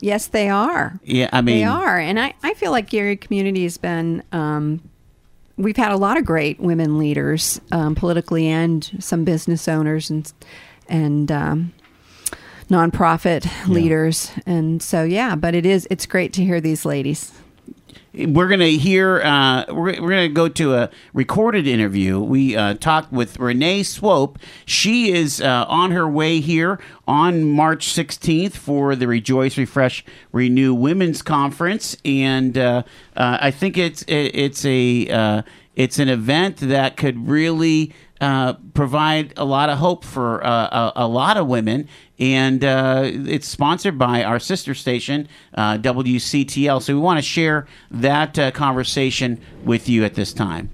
Yes, 0.00 0.26
they 0.26 0.48
are. 0.50 1.00
Yeah, 1.02 1.30
I 1.32 1.40
mean, 1.40 1.58
they 1.58 1.64
are, 1.64 1.98
and 1.98 2.20
I, 2.20 2.34
I 2.42 2.54
feel 2.54 2.72
like 2.72 2.90
Gary 2.90 3.16
community 3.16 3.62
has 3.62 3.78
been. 3.78 4.22
Um, 4.32 4.82
we've 5.56 5.76
had 5.76 5.92
a 5.92 5.96
lot 5.96 6.18
of 6.18 6.24
great 6.26 6.60
women 6.60 6.98
leaders, 6.98 7.60
um, 7.72 7.94
politically 7.94 8.48
and 8.48 8.84
some 8.98 9.24
business 9.24 9.66
owners 9.68 10.10
and 10.10 10.30
and 10.88 11.32
um, 11.32 11.72
nonprofit 12.68 13.46
leaders, 13.68 14.30
and 14.46 14.82
so 14.82 15.04
yeah. 15.04 15.34
But 15.34 15.54
it 15.54 15.66
is 15.66 15.86
it's 15.90 16.06
great 16.06 16.32
to 16.34 16.44
hear 16.44 16.60
these 16.60 16.84
ladies. 16.84 17.32
we're 18.14 18.48
gonna 18.48 18.66
hear. 18.68 19.20
Uh, 19.22 19.64
we're, 19.68 20.00
we're 20.00 20.10
gonna 20.10 20.28
go 20.28 20.48
to 20.48 20.74
a 20.74 20.90
recorded 21.12 21.66
interview. 21.66 22.20
We 22.20 22.56
uh, 22.56 22.74
talked 22.74 23.12
with 23.12 23.38
Renee 23.38 23.82
Swope. 23.82 24.38
She 24.64 25.12
is 25.12 25.40
uh, 25.40 25.64
on 25.68 25.90
her 25.90 26.08
way 26.08 26.40
here 26.40 26.78
on 27.06 27.44
March 27.44 27.86
16th 27.92 28.52
for 28.52 28.96
the 28.96 29.06
Rejoice, 29.06 29.58
Refresh, 29.58 30.04
Renew 30.32 30.74
Women's 30.74 31.22
Conference, 31.22 31.96
and 32.04 32.56
uh, 32.56 32.82
uh, 33.16 33.38
I 33.40 33.50
think 33.50 33.76
it's 33.76 34.02
it, 34.02 34.34
it's 34.34 34.64
a 34.64 35.08
uh, 35.08 35.42
it's 35.74 35.98
an 35.98 36.08
event 36.08 36.58
that 36.58 36.96
could 36.96 37.28
really. 37.28 37.92
Uh, 38.24 38.54
provide 38.72 39.34
a 39.36 39.44
lot 39.44 39.68
of 39.68 39.76
hope 39.76 40.02
for 40.02 40.42
uh, 40.46 40.90
a, 40.96 41.04
a 41.04 41.06
lot 41.06 41.36
of 41.36 41.46
women, 41.46 41.86
and 42.18 42.64
uh, 42.64 43.02
it's 43.04 43.46
sponsored 43.46 43.98
by 43.98 44.24
our 44.24 44.38
sister 44.38 44.72
station, 44.72 45.28
uh, 45.52 45.76
WCTL. 45.76 46.80
So 46.80 46.94
we 46.94 47.00
want 47.00 47.18
to 47.18 47.22
share 47.22 47.66
that 47.90 48.38
uh, 48.38 48.50
conversation 48.50 49.38
with 49.62 49.90
you 49.90 50.04
at 50.04 50.14
this 50.14 50.32
time. 50.32 50.70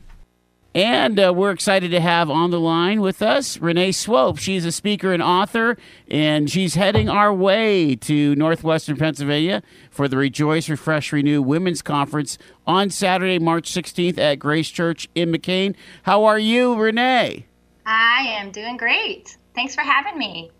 And 0.75 1.19
uh, 1.19 1.33
we're 1.35 1.51
excited 1.51 1.91
to 1.91 2.01
have 2.01 2.31
on 2.31 2.53
the 2.53 2.61
line 2.61 3.01
with 3.01 3.23
us 3.23 3.59
Renee 3.59 3.91
Swope. 3.91 4.39
She's 4.39 4.65
a 4.65 4.71
speaker 4.71 5.13
and 5.13 5.21
author, 5.21 5.77
and 6.09 6.49
she's 6.49 6.75
heading 6.75 7.09
our 7.09 7.35
way 7.35 7.97
to 7.97 8.37
Northwestern 8.37 8.97
Pennsylvania 8.97 9.65
for 9.91 10.07
the 10.07 10.17
Rejoice, 10.17 10.69
Refresh, 10.69 11.13
Renew 11.13 11.43
Women's 11.43 11.83
Conference 11.83 12.39
on 12.69 12.89
Saturday, 12.89 13.41
March 13.41 13.69
16th 13.69 14.17
at 14.19 14.39
Grace 14.39 14.69
Church 14.69 15.09
in 15.17 15.33
McKean. 15.33 15.75
How 16.05 16.23
are 16.23 16.39
you, 16.39 16.77
Renee? 16.77 17.47
I 17.85 18.37
am 18.39 18.53
doing 18.53 18.77
great. 18.77 19.37
Thanks 19.57 19.75
for 19.75 19.81
having 19.81 20.17
me. 20.17 20.53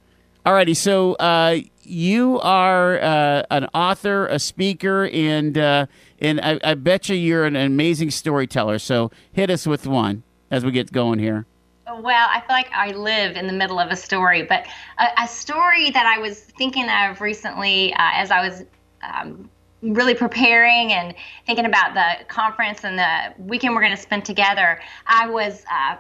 Alrighty, 0.45 0.75
so 0.75 1.15
uh, 1.15 1.61
you 1.91 2.41
are 2.41 3.01
uh, 3.01 3.43
an 3.51 3.67
author, 3.75 4.27
a 4.27 4.39
speaker, 4.39 5.09
and 5.13 5.59
uh, 5.59 5.87
and 6.21 6.41
I, 6.41 6.61
I 6.63 6.75
bet 6.75 7.09
you 7.09 7.17
you're 7.17 7.45
an 7.45 7.57
amazing 7.57 8.11
storyteller. 8.11 8.79
So 8.79 9.11
hit 9.33 9.51
us 9.51 9.67
with 9.67 9.87
one 9.87 10.23
as 10.51 10.65
we 10.65 10.71
get 10.71 10.93
going 10.93 11.19
here. 11.19 11.47
Well, 11.87 12.29
I 12.31 12.41
feel 12.41 12.55
like 12.55 12.71
I 12.73 12.93
live 12.93 13.37
in 13.37 13.47
the 13.47 13.53
middle 13.53 13.81
of 13.81 13.91
a 13.91 13.97
story, 13.97 14.43
but 14.43 14.67
a, 14.99 15.25
a 15.25 15.29
story 15.29 15.91
that 15.91 16.07
I 16.07 16.19
was 16.19 16.39
thinking 16.41 16.89
of 16.89 17.21
recently 17.21 17.93
uh, 17.95 18.11
as 18.15 18.31
I 18.31 18.47
was 18.47 18.63
um, 19.03 19.51
really 19.83 20.15
preparing 20.15 20.93
and 20.93 21.15
thinking 21.47 21.65
about 21.65 21.95
the 21.95 22.25
conference 22.27 22.85
and 22.85 22.99
the 22.99 23.43
weekend 23.43 23.75
we're 23.75 23.81
going 23.81 23.97
to 23.97 24.01
spend 24.01 24.25
together. 24.25 24.81
I 25.07 25.29
was 25.29 25.65
uh, 25.73 25.97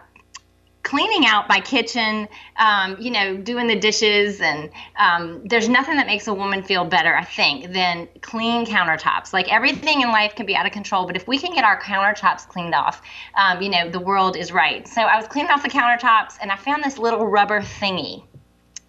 cleaning 0.83 1.27
out 1.27 1.49
my 1.49 1.61
kitchen, 1.61 2.27
um, 2.57 2.97
you 2.99 3.11
know, 3.11 3.37
doing 3.37 3.67
the 3.67 3.79
dishes, 3.79 4.41
and 4.41 4.71
um, 4.99 5.43
there's 5.45 5.69
nothing 5.69 5.97
that 5.97 6.07
makes 6.07 6.27
a 6.27 6.35
woman 6.35 6.63
feel 6.63 6.85
better, 6.85 7.15
I 7.15 7.25
think, 7.25 7.73
than 7.73 8.09
clean 8.23 8.67
countertops. 8.67 9.33
Like 9.33 9.53
everything 9.53 10.01
in 10.01 10.09
life 10.09 10.35
can 10.35 10.47
be 10.47 10.57
out 10.57 10.67
of 10.67 10.73
control, 10.73 11.07
but 11.07 11.17
if 11.17 11.29
we 11.29 11.39
can 11.39 11.55
get 11.55 11.65
our 11.65 11.81
countertops 11.81 12.49
cleaned 12.49 12.75
off, 12.75 13.03
um, 13.35 13.61
you 13.61 13.69
know, 13.69 13.91
the 13.91 14.01
world 14.01 14.37
is 14.37 14.53
right. 14.53 14.87
So 14.89 15.03
I 15.03 15.17
was 15.17 15.27
cleaning 15.27 15.51
off 15.51 15.63
the 15.63 15.69
countertops, 15.69 16.39
and 16.41 16.51
I 16.51 16.57
found 16.57 16.83
this 16.83 16.99
little 16.99 17.27
rubber 17.27 17.61
thingy. 17.61 18.25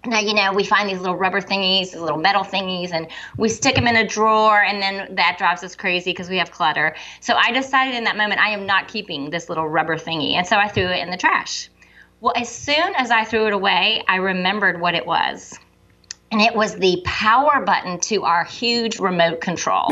Now, 0.03 0.19
you 0.19 0.33
know, 0.33 0.51
we 0.51 0.63
find 0.63 0.89
these 0.89 0.99
little 0.99 1.15
rubber 1.15 1.41
thingies, 1.41 1.91
these 1.91 1.95
little 1.95 2.17
metal 2.17 2.43
thingies, 2.43 2.91
and 2.91 3.07
we 3.37 3.49
stick 3.49 3.75
them 3.75 3.85
in 3.85 3.95
a 3.95 4.07
drawer, 4.07 4.63
and 4.63 4.81
then 4.81 5.13
that 5.15 5.37
drives 5.37 5.63
us 5.63 5.75
crazy 5.75 6.11
because 6.11 6.27
we 6.27 6.37
have 6.37 6.49
clutter. 6.51 6.95
So 7.19 7.35
I 7.35 7.51
decided 7.51 7.93
in 7.93 8.05
that 8.05 8.17
moment, 8.17 8.41
I 8.41 8.49
am 8.49 8.65
not 8.65 8.87
keeping 8.87 9.29
this 9.29 9.47
little 9.47 9.67
rubber 9.67 9.97
thingy. 9.97 10.33
And 10.33 10.47
so 10.47 10.55
I 10.55 10.69
threw 10.69 10.87
it 10.87 10.99
in 10.99 11.11
the 11.11 11.17
trash. 11.17 11.69
Well, 12.21 12.33
as 12.35 12.49
soon 12.49 12.93
as 12.97 13.09
I 13.09 13.23
threw 13.23 13.47
it 13.47 13.53
away, 13.53 14.03
I 14.07 14.17
remembered 14.17 14.79
what 14.79 14.93
it 14.93 15.07
was. 15.07 15.57
And 16.31 16.39
it 16.39 16.55
was 16.55 16.75
the 16.75 17.01
power 17.03 17.65
button 17.65 17.99
to 18.01 18.23
our 18.23 18.45
huge 18.45 18.99
remote 18.99 19.41
control. 19.41 19.87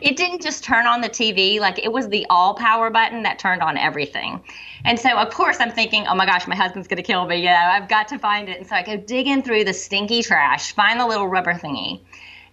it 0.00 0.16
didn't 0.16 0.40
just 0.40 0.62
turn 0.62 0.86
on 0.86 1.00
the 1.00 1.08
TV, 1.08 1.58
like 1.58 1.78
it 1.78 1.92
was 1.92 2.08
the 2.08 2.24
all 2.30 2.54
power 2.54 2.88
button 2.88 3.24
that 3.24 3.38
turned 3.38 3.62
on 3.62 3.76
everything. 3.76 4.42
And 4.84 4.98
so, 4.98 5.18
of 5.18 5.34
course, 5.34 5.58
I'm 5.60 5.72
thinking, 5.72 6.06
oh 6.06 6.14
my 6.14 6.24
gosh, 6.24 6.46
my 6.46 6.54
husband's 6.54 6.86
going 6.88 6.96
to 6.96 7.02
kill 7.02 7.26
me. 7.26 7.38
You 7.38 7.46
know, 7.46 7.56
I've 7.56 7.88
got 7.88 8.06
to 8.08 8.18
find 8.18 8.48
it. 8.48 8.58
And 8.58 8.66
so 8.66 8.76
I 8.76 8.82
go 8.84 8.96
digging 8.96 9.42
through 9.42 9.64
the 9.64 9.74
stinky 9.74 10.22
trash, 10.22 10.72
find 10.72 11.00
the 11.00 11.06
little 11.06 11.26
rubber 11.26 11.52
thingy. 11.52 12.00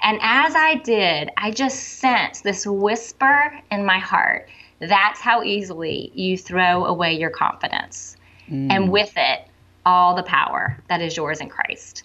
And 0.02 0.20
as 0.22 0.56
I 0.56 0.76
did, 0.76 1.30
I 1.38 1.52
just 1.52 2.00
sensed 2.00 2.44
this 2.44 2.66
whisper 2.66 3.58
in 3.72 3.86
my 3.86 4.00
heart 4.00 4.50
that's 4.80 5.20
how 5.20 5.44
easily 5.44 6.12
you 6.14 6.38
throw 6.38 6.86
away 6.86 7.14
your 7.14 7.30
confidence. 7.30 8.16
Mm. 8.50 8.72
And 8.72 8.92
with 8.92 9.14
it, 9.16 9.48
all 9.86 10.16
the 10.16 10.24
power 10.24 10.78
that 10.90 11.02
is 11.02 11.16
yours 11.16 11.40
in 11.40 11.50
Christ. 11.50 12.04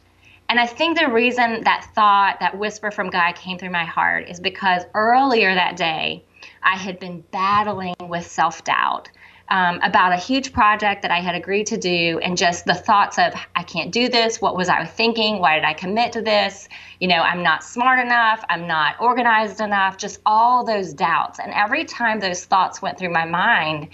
And 0.48 0.60
I 0.60 0.66
think 0.66 0.98
the 0.98 1.08
reason 1.08 1.64
that 1.64 1.90
thought, 1.94 2.38
that 2.40 2.58
whisper 2.58 2.90
from 2.90 3.10
God 3.10 3.34
came 3.34 3.58
through 3.58 3.70
my 3.70 3.84
heart 3.84 4.28
is 4.28 4.38
because 4.38 4.82
earlier 4.94 5.54
that 5.54 5.76
day, 5.76 6.24
I 6.62 6.76
had 6.76 6.98
been 6.98 7.24
battling 7.30 7.94
with 8.00 8.26
self 8.26 8.62
doubt. 8.64 9.08
Um, 9.52 9.80
about 9.82 10.12
a 10.12 10.16
huge 10.16 10.54
project 10.54 11.02
that 11.02 11.10
I 11.10 11.20
had 11.20 11.34
agreed 11.34 11.66
to 11.66 11.76
do, 11.76 12.18
and 12.22 12.38
just 12.38 12.64
the 12.64 12.72
thoughts 12.72 13.18
of, 13.18 13.34
I 13.54 13.62
can't 13.62 13.92
do 13.92 14.08
this. 14.08 14.40
What 14.40 14.56
was 14.56 14.70
I 14.70 14.82
thinking? 14.86 15.40
Why 15.40 15.56
did 15.56 15.64
I 15.64 15.74
commit 15.74 16.12
to 16.12 16.22
this? 16.22 16.70
You 17.00 17.08
know, 17.08 17.20
I'm 17.20 17.42
not 17.42 17.62
smart 17.62 17.98
enough. 17.98 18.42
I'm 18.48 18.66
not 18.66 18.98
organized 18.98 19.60
enough. 19.60 19.98
Just 19.98 20.20
all 20.24 20.64
those 20.64 20.94
doubts. 20.94 21.38
And 21.38 21.52
every 21.52 21.84
time 21.84 22.18
those 22.18 22.46
thoughts 22.46 22.80
went 22.80 22.98
through 22.98 23.12
my 23.12 23.26
mind, 23.26 23.88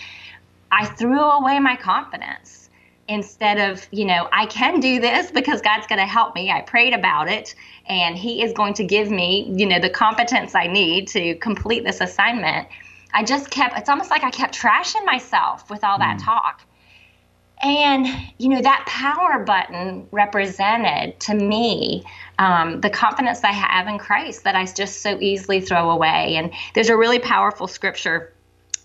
I 0.70 0.86
threw 0.86 1.20
away 1.20 1.58
my 1.58 1.74
confidence 1.74 2.70
instead 3.08 3.58
of, 3.58 3.84
you 3.90 4.04
know, 4.04 4.28
I 4.32 4.46
can 4.46 4.78
do 4.78 5.00
this 5.00 5.32
because 5.32 5.60
God's 5.60 5.88
going 5.88 5.98
to 5.98 6.06
help 6.06 6.36
me. 6.36 6.52
I 6.52 6.60
prayed 6.60 6.94
about 6.94 7.28
it 7.28 7.56
and 7.88 8.16
He 8.16 8.44
is 8.44 8.52
going 8.52 8.74
to 8.74 8.84
give 8.84 9.10
me, 9.10 9.52
you 9.56 9.66
know, 9.66 9.80
the 9.80 9.90
competence 9.90 10.54
I 10.54 10.68
need 10.68 11.08
to 11.08 11.34
complete 11.36 11.82
this 11.82 12.00
assignment. 12.00 12.68
I 13.12 13.24
just 13.24 13.50
kept, 13.50 13.78
it's 13.78 13.88
almost 13.88 14.10
like 14.10 14.24
I 14.24 14.30
kept 14.30 14.58
trashing 14.58 15.04
myself 15.04 15.70
with 15.70 15.84
all 15.84 15.98
that 15.98 16.18
talk. 16.18 16.62
And, 17.62 18.06
you 18.38 18.48
know, 18.48 18.62
that 18.62 18.84
power 18.86 19.42
button 19.44 20.06
represented 20.12 21.18
to 21.20 21.34
me 21.34 22.04
um, 22.38 22.80
the 22.80 22.90
confidence 22.90 23.42
I 23.42 23.50
have 23.50 23.88
in 23.88 23.98
Christ 23.98 24.44
that 24.44 24.54
I 24.54 24.64
just 24.64 25.02
so 25.02 25.18
easily 25.20 25.60
throw 25.60 25.90
away. 25.90 26.36
And 26.36 26.52
there's 26.74 26.88
a 26.88 26.96
really 26.96 27.18
powerful 27.18 27.66
scripture 27.66 28.32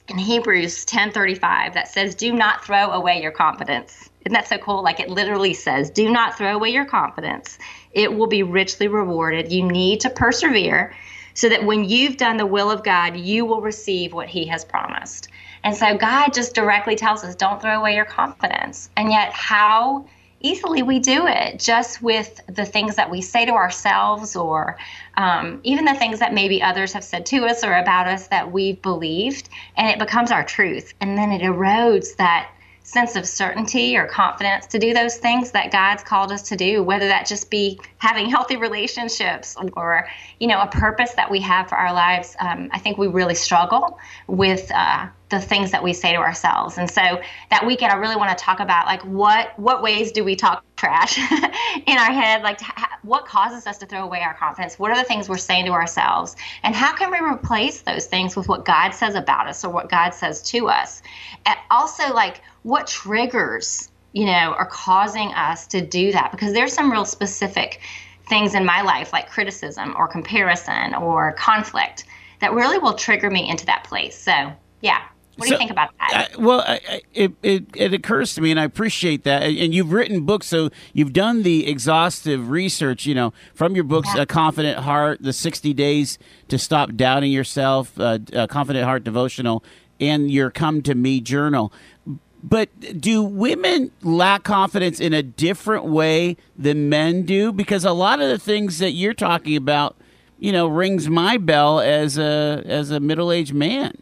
in 0.07 0.17
Hebrews 0.17 0.85
10:35 0.85 1.73
that 1.75 1.87
says, 1.87 2.15
"Do 2.15 2.33
not 2.33 2.65
throw 2.65 2.91
away 2.91 3.21
your 3.21 3.31
confidence." 3.31 4.09
Isn't 4.25 4.33
that 4.33 4.47
so 4.47 4.57
cool? 4.57 4.83
Like 4.83 4.99
it 4.99 5.09
literally 5.09 5.53
says, 5.53 5.89
"Do 5.89 6.09
not 6.09 6.37
throw 6.37 6.55
away 6.55 6.69
your 6.69 6.85
confidence. 6.85 7.57
It 7.91 8.13
will 8.13 8.27
be 8.27 8.43
richly 8.43 8.87
rewarded. 8.87 9.51
You 9.51 9.63
need 9.63 10.01
to 10.01 10.09
persevere 10.09 10.93
so 11.33 11.49
that 11.49 11.65
when 11.65 11.83
you've 11.83 12.17
done 12.17 12.37
the 12.37 12.45
will 12.45 12.69
of 12.71 12.83
God, 12.83 13.17
you 13.17 13.45
will 13.45 13.61
receive 13.61 14.13
what 14.13 14.27
he 14.27 14.45
has 14.47 14.63
promised." 14.65 15.29
And 15.63 15.75
so 15.75 15.97
God 15.97 16.33
just 16.33 16.55
directly 16.55 16.95
tells 16.95 17.23
us, 17.23 17.35
"Don't 17.35 17.61
throw 17.61 17.79
away 17.79 17.95
your 17.95 18.05
confidence." 18.05 18.89
And 18.97 19.11
yet 19.11 19.31
how 19.33 20.05
easily 20.43 20.83
we 20.83 20.99
do 20.99 21.25
it 21.25 21.57
just 21.57 22.01
with 22.01 22.41
the 22.47 22.65
things 22.65 22.95
that 22.95 23.09
we 23.09 23.21
say 23.21 23.45
to 23.45 23.53
ourselves 23.53 24.35
or 24.35 24.77
um, 25.15 25.59
even 25.63 25.85
the 25.85 25.93
things 25.95 26.19
that 26.19 26.33
maybe 26.33 26.61
others 26.61 26.91
have 26.93 27.03
said 27.03 27.25
to 27.25 27.45
us 27.45 27.63
or 27.63 27.73
about 27.73 28.07
us 28.07 28.27
that 28.27 28.51
we've 28.51 28.81
believed 28.81 29.49
and 29.77 29.89
it 29.89 29.97
becomes 29.97 30.31
our 30.31 30.43
truth 30.43 30.93
and 30.99 31.17
then 31.17 31.31
it 31.31 31.41
erodes 31.41 32.17
that 32.17 32.51
sense 32.83 33.15
of 33.15 33.27
certainty 33.27 33.95
or 33.95 34.05
confidence 34.07 34.67
to 34.67 34.77
do 34.77 34.93
those 34.93 35.17
things 35.17 35.51
that 35.51 35.71
God's 35.71 36.03
called 36.03 36.31
us 36.31 36.41
to 36.43 36.55
do, 36.57 36.83
whether 36.83 37.07
that 37.07 37.25
just 37.25 37.49
be 37.49 37.79
having 37.97 38.29
healthy 38.29 38.57
relationships 38.57 39.55
or, 39.75 40.07
you 40.39 40.47
know, 40.47 40.61
a 40.61 40.67
purpose 40.67 41.13
that 41.13 41.31
we 41.31 41.39
have 41.39 41.69
for 41.69 41.75
our 41.75 41.93
lives. 41.93 42.35
Um, 42.39 42.69
I 42.71 42.79
think 42.79 42.97
we 42.97 43.07
really 43.07 43.35
struggle 43.35 43.97
with 44.27 44.69
uh, 44.75 45.07
the 45.29 45.39
things 45.39 45.71
that 45.71 45.81
we 45.81 45.93
say 45.93 46.11
to 46.11 46.19
ourselves. 46.19 46.77
And 46.77 46.89
so 46.89 47.21
that 47.49 47.65
weekend, 47.65 47.91
I 47.91 47.95
really 47.95 48.17
want 48.17 48.37
to 48.37 48.43
talk 48.43 48.59
about 48.59 48.85
like 48.85 49.01
what 49.03 49.57
what 49.57 49.81
ways 49.81 50.11
do 50.11 50.23
we 50.23 50.35
talk 50.35 50.63
trash 50.75 51.17
in 51.87 51.97
our 51.97 52.11
head? 52.11 52.43
Like 52.43 52.59
what 53.01 53.25
causes 53.25 53.65
us 53.65 53.77
to 53.79 53.85
throw 53.85 54.03
away 54.03 54.21
our 54.21 54.35
confidence? 54.35 54.77
What 54.77 54.91
are 54.91 54.97
the 54.97 55.03
things 55.03 55.27
we're 55.27 55.37
saying 55.37 55.65
to 55.65 55.71
ourselves? 55.71 56.35
And 56.61 56.75
how 56.75 56.93
can 56.93 57.09
we 57.09 57.19
replace 57.19 57.81
those 57.81 58.05
things 58.05 58.35
with 58.35 58.47
what 58.47 58.65
God 58.65 58.91
says 58.91 59.15
about 59.15 59.47
us 59.47 59.63
or 59.63 59.71
what 59.71 59.89
God 59.89 60.13
says 60.13 60.43
to 60.51 60.67
us? 60.67 61.01
And 61.45 61.57
also, 61.71 62.13
like 62.13 62.41
what 62.63 62.87
triggers 62.87 63.89
you 64.13 64.25
know 64.25 64.55
are 64.57 64.65
causing 64.65 65.33
us 65.33 65.67
to 65.67 65.81
do 65.81 66.11
that? 66.11 66.31
Because 66.31 66.53
there's 66.53 66.73
some 66.73 66.91
real 66.91 67.05
specific 67.05 67.81
things 68.27 68.55
in 68.55 68.65
my 68.65 68.81
life 68.81 69.13
like 69.13 69.29
criticism 69.29 69.93
or 69.97 70.07
comparison 70.07 70.95
or 70.95 71.33
conflict 71.33 72.05
that 72.39 72.53
really 72.53 72.77
will 72.77 72.93
trigger 72.93 73.29
me 73.29 73.49
into 73.49 73.65
that 73.65 73.83
place. 73.83 74.17
So 74.17 74.51
yeah. 74.81 75.01
What 75.35 75.45
do 75.45 75.49
so, 75.49 75.55
you 75.55 75.57
think 75.57 75.71
about 75.71 75.89
that? 75.99 76.31
Uh, 76.35 76.41
well, 76.41 76.59
I, 76.61 77.01
it, 77.11 77.31
it, 77.41 77.65
it 77.75 77.91
occurs 77.91 78.35
to 78.35 78.41
me, 78.41 78.51
and 78.51 78.59
I 78.59 78.65
appreciate 78.65 79.23
that. 79.23 79.41
And 79.41 79.73
you've 79.73 79.91
written 79.91 80.25
books, 80.25 80.45
so 80.45 80.69
you've 80.93 81.11
done 81.11 81.41
the 81.41 81.65
exhaustive 81.67 82.51
research. 82.51 83.07
You 83.07 83.15
know, 83.15 83.33
from 83.55 83.73
your 83.73 83.83
books, 83.83 84.09
yeah. 84.13 84.21
"A 84.21 84.25
Confident 84.27 84.79
Heart," 84.79 85.23
"The 85.23 85.33
60 85.33 85.73
Days 85.73 86.19
to 86.49 86.59
Stop 86.59 86.93
Doubting 86.93 87.31
Yourself," 87.31 87.99
uh, 87.99 88.19
"Confident 88.47 88.85
Heart 88.85 89.03
Devotional," 89.05 89.63
and 89.99 90.29
your 90.29 90.51
"Come 90.51 90.83
to 90.83 90.93
Me" 90.93 91.19
journal. 91.19 91.73
But 92.43 92.99
do 92.99 93.23
women 93.23 93.91
lack 94.01 94.43
confidence 94.43 94.99
in 94.99 95.13
a 95.13 95.23
different 95.23 95.85
way 95.85 96.35
than 96.57 96.89
men 96.89 97.23
do? 97.23 97.53
Because 97.53 97.85
a 97.85 97.93
lot 97.93 98.19
of 98.19 98.29
the 98.29 98.37
things 98.37 98.79
that 98.79 98.91
you're 98.91 99.13
talking 99.13 99.55
about, 99.55 99.95
you 100.39 100.51
know, 100.51 100.67
rings 100.67 101.07
my 101.07 101.37
bell 101.37 101.79
as 101.79 102.17
a 102.17 102.61
as 102.65 102.91
a 102.91 102.99
middle 102.99 103.31
aged 103.31 103.53
man. 103.53 103.97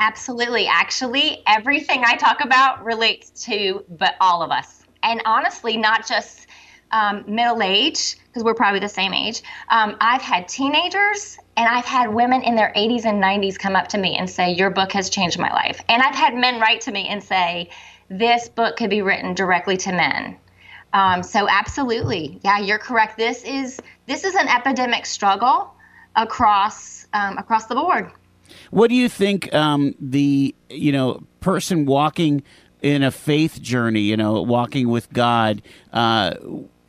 Absolutely. 0.00 0.66
Actually, 0.66 1.42
everything 1.46 2.02
I 2.04 2.16
talk 2.16 2.44
about 2.44 2.84
relates 2.84 3.30
to 3.44 3.84
but 3.88 4.16
all 4.20 4.42
of 4.42 4.50
us. 4.50 4.82
And 5.02 5.22
honestly, 5.24 5.76
not 5.76 6.06
just 6.06 6.45
um, 6.92 7.24
middle 7.26 7.62
age, 7.62 8.16
because 8.26 8.44
we're 8.44 8.54
probably 8.54 8.80
the 8.80 8.88
same 8.88 9.12
age. 9.12 9.42
Um, 9.70 9.96
I've 10.00 10.22
had 10.22 10.48
teenagers 10.48 11.38
and 11.56 11.68
I've 11.68 11.84
had 11.84 12.12
women 12.12 12.42
in 12.42 12.54
their 12.54 12.72
80s 12.76 13.04
and 13.04 13.22
90s 13.22 13.58
come 13.58 13.76
up 13.76 13.88
to 13.88 13.98
me 13.98 14.16
and 14.16 14.28
say, 14.28 14.52
Your 14.52 14.70
book 14.70 14.92
has 14.92 15.08
changed 15.08 15.38
my 15.38 15.50
life. 15.52 15.80
And 15.88 16.02
I've 16.02 16.14
had 16.14 16.34
men 16.34 16.60
write 16.60 16.82
to 16.82 16.92
me 16.92 17.08
and 17.08 17.22
say, 17.22 17.70
This 18.08 18.48
book 18.48 18.76
could 18.76 18.90
be 18.90 19.02
written 19.02 19.34
directly 19.34 19.76
to 19.78 19.92
men. 19.92 20.36
Um, 20.92 21.22
so 21.22 21.48
absolutely, 21.48 22.40
yeah, 22.42 22.58
you're 22.58 22.78
correct. 22.78 23.16
This 23.18 23.44
is 23.44 23.80
this 24.06 24.24
is 24.24 24.34
an 24.34 24.48
epidemic 24.48 25.04
struggle 25.04 25.74
across 26.14 27.06
um, 27.12 27.38
across 27.38 27.66
the 27.66 27.74
board. 27.74 28.10
What 28.70 28.88
do 28.88 28.94
you 28.94 29.08
think 29.08 29.52
um, 29.54 29.94
the 30.00 30.54
you 30.70 30.92
know 30.92 31.22
person 31.40 31.86
walking 31.86 32.42
in 32.82 33.02
a 33.02 33.10
faith 33.10 33.60
journey, 33.60 34.00
you 34.00 34.16
know, 34.16 34.42
walking 34.42 34.88
with 34.88 35.12
God, 35.12 35.62
uh, 35.92 36.34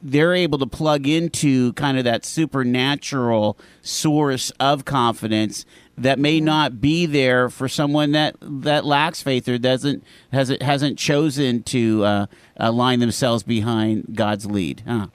they're 0.02 0.34
able 0.34 0.58
to 0.60 0.68
plug 0.68 1.08
into 1.08 1.74
kind 1.74 1.98
of 1.98 2.04
that 2.04 2.26
supernatural 2.26 3.58
source 3.82 4.52
of 4.60 4.86
confidence 4.86 5.66
that 5.98 6.20
may 6.20 6.39
not 6.39 6.80
be 6.80 7.06
there 7.06 7.50
for 7.50 7.68
someone 7.68 8.12
that 8.12 8.36
that 8.41 8.86
lacks 8.86 9.22
faith 9.22 9.50
or 9.50 9.58
doesn't 9.58 10.04
hasn't 10.32 10.62
hasn't 10.62 11.00
chosen 11.00 11.64
to 11.64 12.04
uh, 12.04 12.26
align 12.58 13.00
themselves 13.00 13.43
behind 13.43 14.16
God's 14.16 14.45
lead. 14.45 14.84
Huh? 14.88 15.08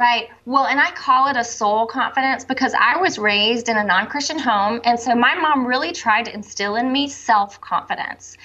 Right. 0.00 0.30
Well, 0.46 0.64
and 0.64 0.80
I 0.80 0.90
call 0.92 1.28
it 1.28 1.36
a 1.36 1.44
soul 1.44 1.86
confidence 1.86 2.42
because 2.42 2.72
I 2.72 2.96
was 2.96 3.18
raised 3.18 3.68
in 3.68 3.76
a 3.76 3.84
non 3.84 4.06
Christian 4.06 4.38
home. 4.38 4.80
And 4.84 4.98
so 4.98 5.14
my 5.14 5.34
mom 5.34 5.66
really 5.66 5.92
tried 5.92 6.24
to 6.24 6.32
instill 6.32 6.76
in 6.76 6.90
me 6.90 7.06
self 7.06 7.60
confidence. 7.60 8.38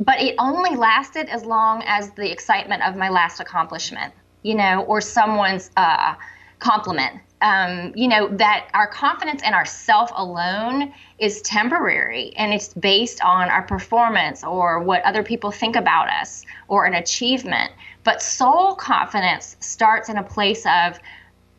But 0.00 0.22
it 0.22 0.34
only 0.38 0.74
lasted 0.74 1.28
as 1.28 1.44
long 1.44 1.82
as 1.86 2.12
the 2.12 2.32
excitement 2.32 2.82
of 2.82 2.96
my 2.96 3.10
last 3.10 3.40
accomplishment, 3.40 4.14
you 4.42 4.54
know, 4.54 4.82
or 4.82 5.00
someone's 5.00 5.70
uh, 5.76 6.14
compliment. 6.58 7.20
Um, 7.40 7.92
you 7.96 8.06
know, 8.06 8.28
that 8.36 8.68
our 8.72 8.86
confidence 8.86 9.42
in 9.42 9.52
ourself 9.52 10.12
alone 10.14 10.94
is 11.18 11.42
temporary 11.42 12.32
and 12.36 12.52
it's 12.52 12.72
based 12.72 13.20
on 13.20 13.48
our 13.48 13.62
performance 13.62 14.44
or 14.44 14.78
what 14.78 15.02
other 15.02 15.24
people 15.24 15.50
think 15.50 15.74
about 15.74 16.08
us 16.08 16.44
or 16.68 16.84
an 16.84 16.94
achievement. 16.94 17.72
But 18.04 18.22
soul 18.22 18.76
confidence 18.76 19.56
starts 19.58 20.08
in 20.08 20.18
a 20.18 20.22
place 20.22 20.64
of, 20.66 21.00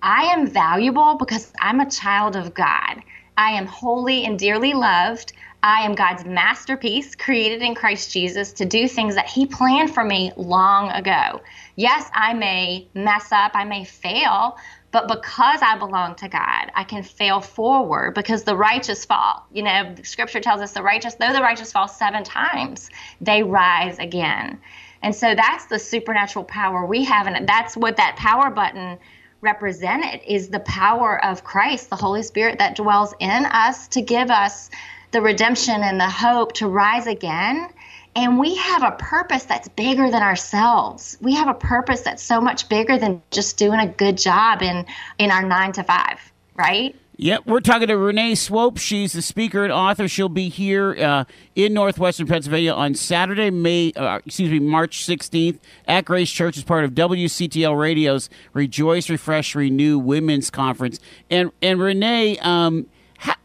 I 0.01 0.23
am 0.25 0.47
valuable 0.47 1.15
because 1.15 1.51
I'm 1.59 1.81
a 1.81 1.89
child 1.89 2.37
of 2.37 2.53
God. 2.53 3.01
I 3.37 3.51
am 3.51 3.65
holy 3.65 4.25
and 4.25 4.39
dearly 4.39 4.73
loved. 4.73 5.33
I 5.63 5.83
am 5.83 5.95
God's 5.95 6.25
masterpiece, 6.25 7.15
created 7.15 7.61
in 7.61 7.73
Christ 7.73 8.11
Jesus 8.11 8.51
to 8.53 8.65
do 8.65 8.85
things 8.85 9.15
that 9.15 9.29
He 9.29 9.45
planned 9.45 9.93
for 9.93 10.03
me 10.03 10.33
long 10.35 10.89
ago. 10.89 11.41
Yes, 11.77 12.09
I 12.13 12.33
may 12.33 12.89
mess 12.93 13.31
up, 13.31 13.51
I 13.55 13.63
may 13.63 13.85
fail, 13.85 14.57
but 14.91 15.07
because 15.07 15.61
I 15.61 15.77
belong 15.77 16.15
to 16.15 16.27
God, 16.27 16.69
I 16.75 16.83
can 16.83 17.01
fail 17.01 17.39
forward 17.39 18.13
because 18.13 18.43
the 18.43 18.57
righteous 18.57 19.05
fall. 19.05 19.47
You 19.53 19.63
know, 19.63 19.95
scripture 20.03 20.41
tells 20.41 20.59
us 20.59 20.73
the 20.73 20.83
righteous, 20.83 21.15
though 21.15 21.31
the 21.31 21.41
righteous 21.41 21.71
fall 21.71 21.87
seven 21.87 22.25
times, 22.25 22.89
they 23.21 23.41
rise 23.41 23.97
again. 23.99 24.59
And 25.01 25.15
so 25.15 25.33
that's 25.33 25.67
the 25.67 25.79
supernatural 25.79 26.43
power 26.43 26.85
we 26.85 27.05
have. 27.05 27.25
And 27.25 27.47
that's 27.47 27.77
what 27.77 27.95
that 27.97 28.17
power 28.17 28.49
button 28.49 28.99
represented 29.39 30.21
is 30.25 30.49
the 30.49 30.61
power 30.61 31.23
of 31.23 31.43
Christ, 31.43 31.89
the 31.89 31.95
Holy 31.95 32.23
Spirit 32.23 32.59
that 32.59 32.75
dwells 32.75 33.13
in 33.19 33.45
us 33.45 33.87
to 33.89 34.01
give 34.01 34.29
us 34.29 34.69
the 35.13 35.21
redemption 35.21 35.81
and 35.81 35.99
the 35.99 36.09
hope 36.09 36.53
to 36.53 36.67
rise 36.67 37.07
again. 37.07 37.69
And 38.15 38.37
we 38.37 38.55
have 38.55 38.83
a 38.83 38.91
purpose 38.91 39.45
that's 39.45 39.69
bigger 39.69 40.11
than 40.11 40.21
ourselves. 40.21 41.17
We 41.21 41.33
have 41.35 41.47
a 41.47 41.53
purpose 41.53 42.01
that's 42.01 42.21
so 42.21 42.41
much 42.41 42.69
bigger 42.69 42.97
than 42.99 43.23
just 43.31 43.57
doing 43.57 43.79
a 43.79 43.87
good 43.87 44.17
job 44.17 44.61
in 44.61 44.85
in 45.17 45.31
our 45.31 45.41
9 45.41 45.71
to 45.73 45.83
5, 45.83 46.31
right? 46.55 46.95
Yep, 47.17 47.45
we're 47.45 47.59
talking 47.59 47.87
to 47.87 47.97
Renee 47.97 48.33
Swope. 48.33 48.77
She's 48.77 49.13
the 49.13 49.21
speaker 49.21 49.63
and 49.63 49.71
author. 49.71 50.07
She'll 50.07 50.29
be 50.29 50.49
here 50.49 50.95
uh, 50.95 51.25
in 51.55 51.73
northwestern 51.73 52.25
Pennsylvania 52.25 52.73
on 52.73 52.95
Saturday, 52.95 53.51
May, 53.51 53.93
uh, 53.95 54.19
excuse 54.25 54.49
me, 54.49 54.59
March 54.59 55.05
16th 55.05 55.59
at 55.87 56.05
Grace 56.05 56.31
Church 56.31 56.57
as 56.57 56.63
part 56.63 56.85
of 56.85 56.91
WCTL 56.91 57.79
Radio's 57.79 58.31
Rejoice, 58.53 59.11
Refresh, 59.11 59.53
Renew 59.53 59.99
Women's 59.99 60.49
Conference. 60.49 60.99
And 61.29 61.51
and 61.61 61.79
Renee, 61.79 62.39
um, 62.39 62.87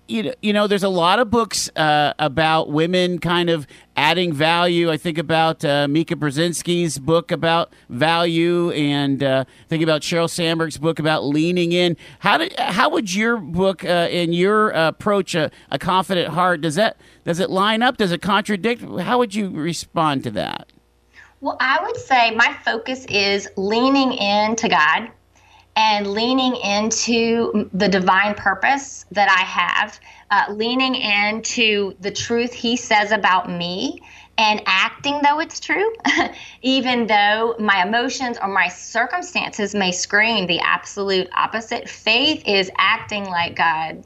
you 0.09 0.23
know, 0.23 0.35
you 0.41 0.53
know, 0.53 0.67
there's 0.67 0.83
a 0.83 0.89
lot 0.89 1.19
of 1.19 1.31
books 1.31 1.71
uh, 1.77 2.15
about 2.19 2.71
women 2.71 3.19
kind 3.19 3.51
of 3.51 3.67
adding 3.97 4.33
value. 4.33 4.91
I 4.91 4.97
think 4.97 5.19
about 5.19 5.65
uh, 5.65 5.87
Mika 5.87 6.17
Brzezinski's 6.17 6.99
book 6.99 7.31
about 7.31 7.73
value, 7.91 8.71
and 8.71 9.23
uh, 9.23 9.45
think 9.69 9.83
about 9.83 10.01
Sheryl 10.01 10.29
Sandberg's 10.29 10.79
book 10.79 10.99
about 10.99 11.25
leaning 11.25 11.73
in. 11.73 11.97
How 12.21 12.39
did 12.39 12.59
how 12.59 12.89
would 12.89 13.15
your 13.15 13.37
book 13.37 13.85
uh, 13.85 14.09
and 14.09 14.35
your 14.35 14.71
approach 14.71 15.35
a, 15.35 15.51
a 15.71 15.79
confident 15.79 16.29
heart 16.29 16.63
does 16.63 16.77
that 16.77 16.97
does 17.25 17.39
it 17.39 17.51
line 17.51 17.83
up? 17.83 17.99
Does 17.99 18.11
it 18.11 18.23
contradict? 18.23 18.83
How 19.01 19.19
would 19.19 19.35
you 19.35 19.51
respond 19.51 20.25
to 20.25 20.31
that? 20.33 20.73
Well, 21.41 21.57
I 21.61 21.79
would 21.85 21.97
say 21.97 22.35
my 22.35 22.57
focus 22.65 23.05
is 23.07 23.47
leaning 23.57 24.13
in 24.13 24.57
to 24.57 24.69
God 24.69 25.11
and 25.79 26.09
leaning 26.09 26.57
into 26.57 27.71
the 27.73 27.89
divine 27.89 28.35
purpose 28.35 29.07
that 29.13 29.31
I 29.31 29.45
have, 29.45 30.01
uh, 30.29 30.53
leaning 30.53 30.97
into 30.97 31.95
the 32.01 32.11
truth 32.11 32.53
He 32.53 32.77
says 32.77 33.13
about 33.13 33.49
me, 33.49 34.01
and 34.37 34.61
acting 34.67 35.21
though 35.23 35.39
it's 35.39 35.61
true, 35.61 35.95
even 36.63 37.07
though 37.07 37.55
my 37.61 37.87
emotions 37.87 38.39
or 38.43 38.49
my 38.49 38.67
circumstances 38.67 39.73
may 39.73 39.93
scream 39.93 40.49
the 40.49 40.59
absolute 40.59 41.29
opposite. 41.33 41.89
Faith 41.89 42.43
is 42.45 42.73
acting 42.77 43.27
like 43.27 43.55
God 43.55 44.05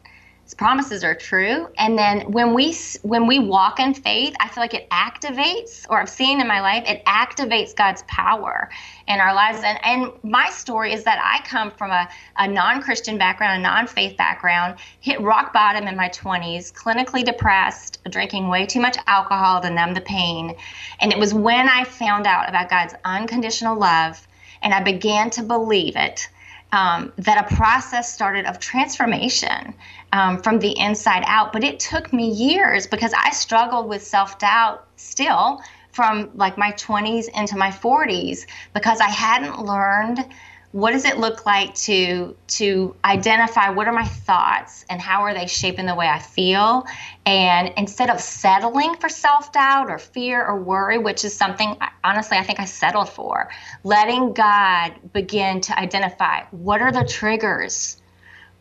promises 0.55 1.05
are 1.05 1.15
true. 1.15 1.69
And 1.79 1.99
then 1.99 2.33
when 2.33 2.55
we 2.55 2.75
when 3.03 3.27
we 3.27 3.39
walk 3.39 3.81
in 3.81 3.95
faith 3.95 4.35
i 4.41 4.49
feel 4.49 4.63
like 4.63 4.75
it 4.75 4.89
activates 4.91 5.87
or 5.89 6.01
i've 6.01 6.09
seen 6.09 6.41
in 6.41 6.47
my 6.47 6.61
life 6.61 6.85
it 6.87 7.05
activates 7.05 7.75
god's 7.75 8.03
power 8.05 8.71
in 9.09 9.21
our 9.21 9.35
lives. 9.35 9.61
And 9.65 9.79
and 9.85 10.13
my 10.23 10.51
story 10.51 10.93
is 10.93 11.05
that 11.05 11.19
i 11.23 11.47
come 11.47 11.71
from 11.71 11.91
a, 11.91 12.09
a 12.37 12.49
non-christian 12.49 13.19
background 13.19 13.61
a 13.61 13.63
non-faith 13.63 14.17
background 14.17 14.79
hit 15.01 15.21
rock 15.21 15.53
bottom 15.53 15.87
in 15.87 15.97
my 15.97 16.09
20s 16.09 16.73
clinically 16.73 17.25
depressed 17.25 17.99
drinking 18.11 18.49
way 18.49 18.67
too 18.67 18.81
much 18.81 18.97
alcohol 19.07 19.61
to 19.61 19.71
numb 19.71 19.95
the 19.95 20.01
pain. 20.01 20.55
And 21.01 21.13
it 21.13 21.19
was 21.19 21.33
when 21.35 21.69
i 21.69 21.85
found 21.85 22.27
out 22.27 22.49
about 22.49 22.69
god's 22.69 22.95
unconditional 23.05 23.79
love 23.79 24.27
and 24.63 24.73
i 24.75 24.83
began 24.83 25.31
to 25.31 25.43
believe 25.43 25.97
it 25.97 26.29
um, 26.73 27.13
that 27.19 27.51
a 27.51 27.55
process 27.55 28.13
started 28.13 28.47
of 28.47 28.59
transformation 28.59 29.75
um, 30.13 30.43
from 30.43 30.59
the 30.59 30.77
inside 30.79 31.23
out. 31.27 31.53
But 31.53 31.63
it 31.63 31.79
took 31.79 32.13
me 32.13 32.31
years 32.31 32.87
because 32.87 33.13
I 33.17 33.31
struggled 33.31 33.89
with 33.89 34.03
self 34.03 34.39
doubt 34.39 34.87
still 34.97 35.61
from 35.93 36.31
like 36.35 36.57
my 36.57 36.73
20s 36.73 37.29
into 37.35 37.57
my 37.57 37.71
40s 37.71 38.47
because 38.73 39.01
I 39.01 39.09
hadn't 39.09 39.65
learned 39.65 40.25
what 40.73 40.93
does 40.93 41.05
it 41.05 41.19
look 41.19 41.45
like 41.45 41.75
to 41.75 42.35
to 42.49 42.97
identify 43.05 43.69
what 43.69 43.87
are 43.87 43.93
my 43.93 44.07
thoughts 44.07 44.87
and 44.89 45.01
how 45.01 45.21
are 45.21 45.35
they 45.35 45.47
shaping 45.47 45.85
the 45.85 45.95
way 45.95 46.09
I 46.09 46.19
feel? 46.19 46.87
And 47.27 47.73
instead 47.77 48.09
of 48.09 48.21
settling 48.21 48.97
for 48.97 49.11
self-doubt 49.11 49.91
or 49.91 49.99
fear 49.99 50.45
or 50.45 50.59
worry 50.59 50.99
which 50.99 51.25
is 51.25 51.37
something 51.37 51.77
honestly 52.03 52.39
I 52.39 52.43
think 52.43 52.59
I 52.59 52.65
settled 52.65 53.11
for 53.11 53.51
letting 53.85 54.33
God 54.33 54.95
begin 55.13 55.61
to 55.63 55.79
identify 55.79 56.45
what 56.51 56.81
are 56.81 56.91
the 56.91 57.05
triggers 57.05 57.99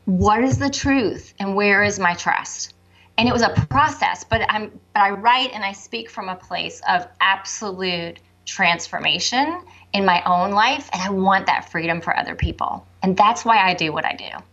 what 0.06 0.44
is 0.44 0.58
the 0.58 0.70
truth 0.70 1.34
and 1.40 1.56
where 1.56 1.84
is 1.84 2.00
my 2.00 2.16
trust? 2.16 2.74
And 3.18 3.30
it 3.30 3.32
was 3.32 3.44
a 3.44 3.68
process 3.70 4.26
but 4.26 4.42
i'm 4.50 4.72
but 4.94 5.02
i 5.02 5.12
write 5.12 5.52
and 5.54 5.64
i 5.64 5.72
speak 5.72 6.10
from 6.10 6.28
a 6.28 6.36
place 6.36 6.82
of 6.90 7.08
absolute 7.22 8.20
transformation 8.52 9.62
in 9.94 10.06
my 10.06 10.22
own 10.26 10.52
life 10.52 10.90
and 10.94 11.02
i 11.02 11.10
want 11.10 11.46
that 11.46 11.70
freedom 11.70 12.02
for 12.02 12.16
other 12.16 12.36
people 12.36 12.86
and 13.02 13.16
that's 13.18 13.46
why 13.46 13.58
i 13.58 13.74
do 13.74 13.92
what 13.92 14.06
i 14.06 14.14
do 14.14 14.44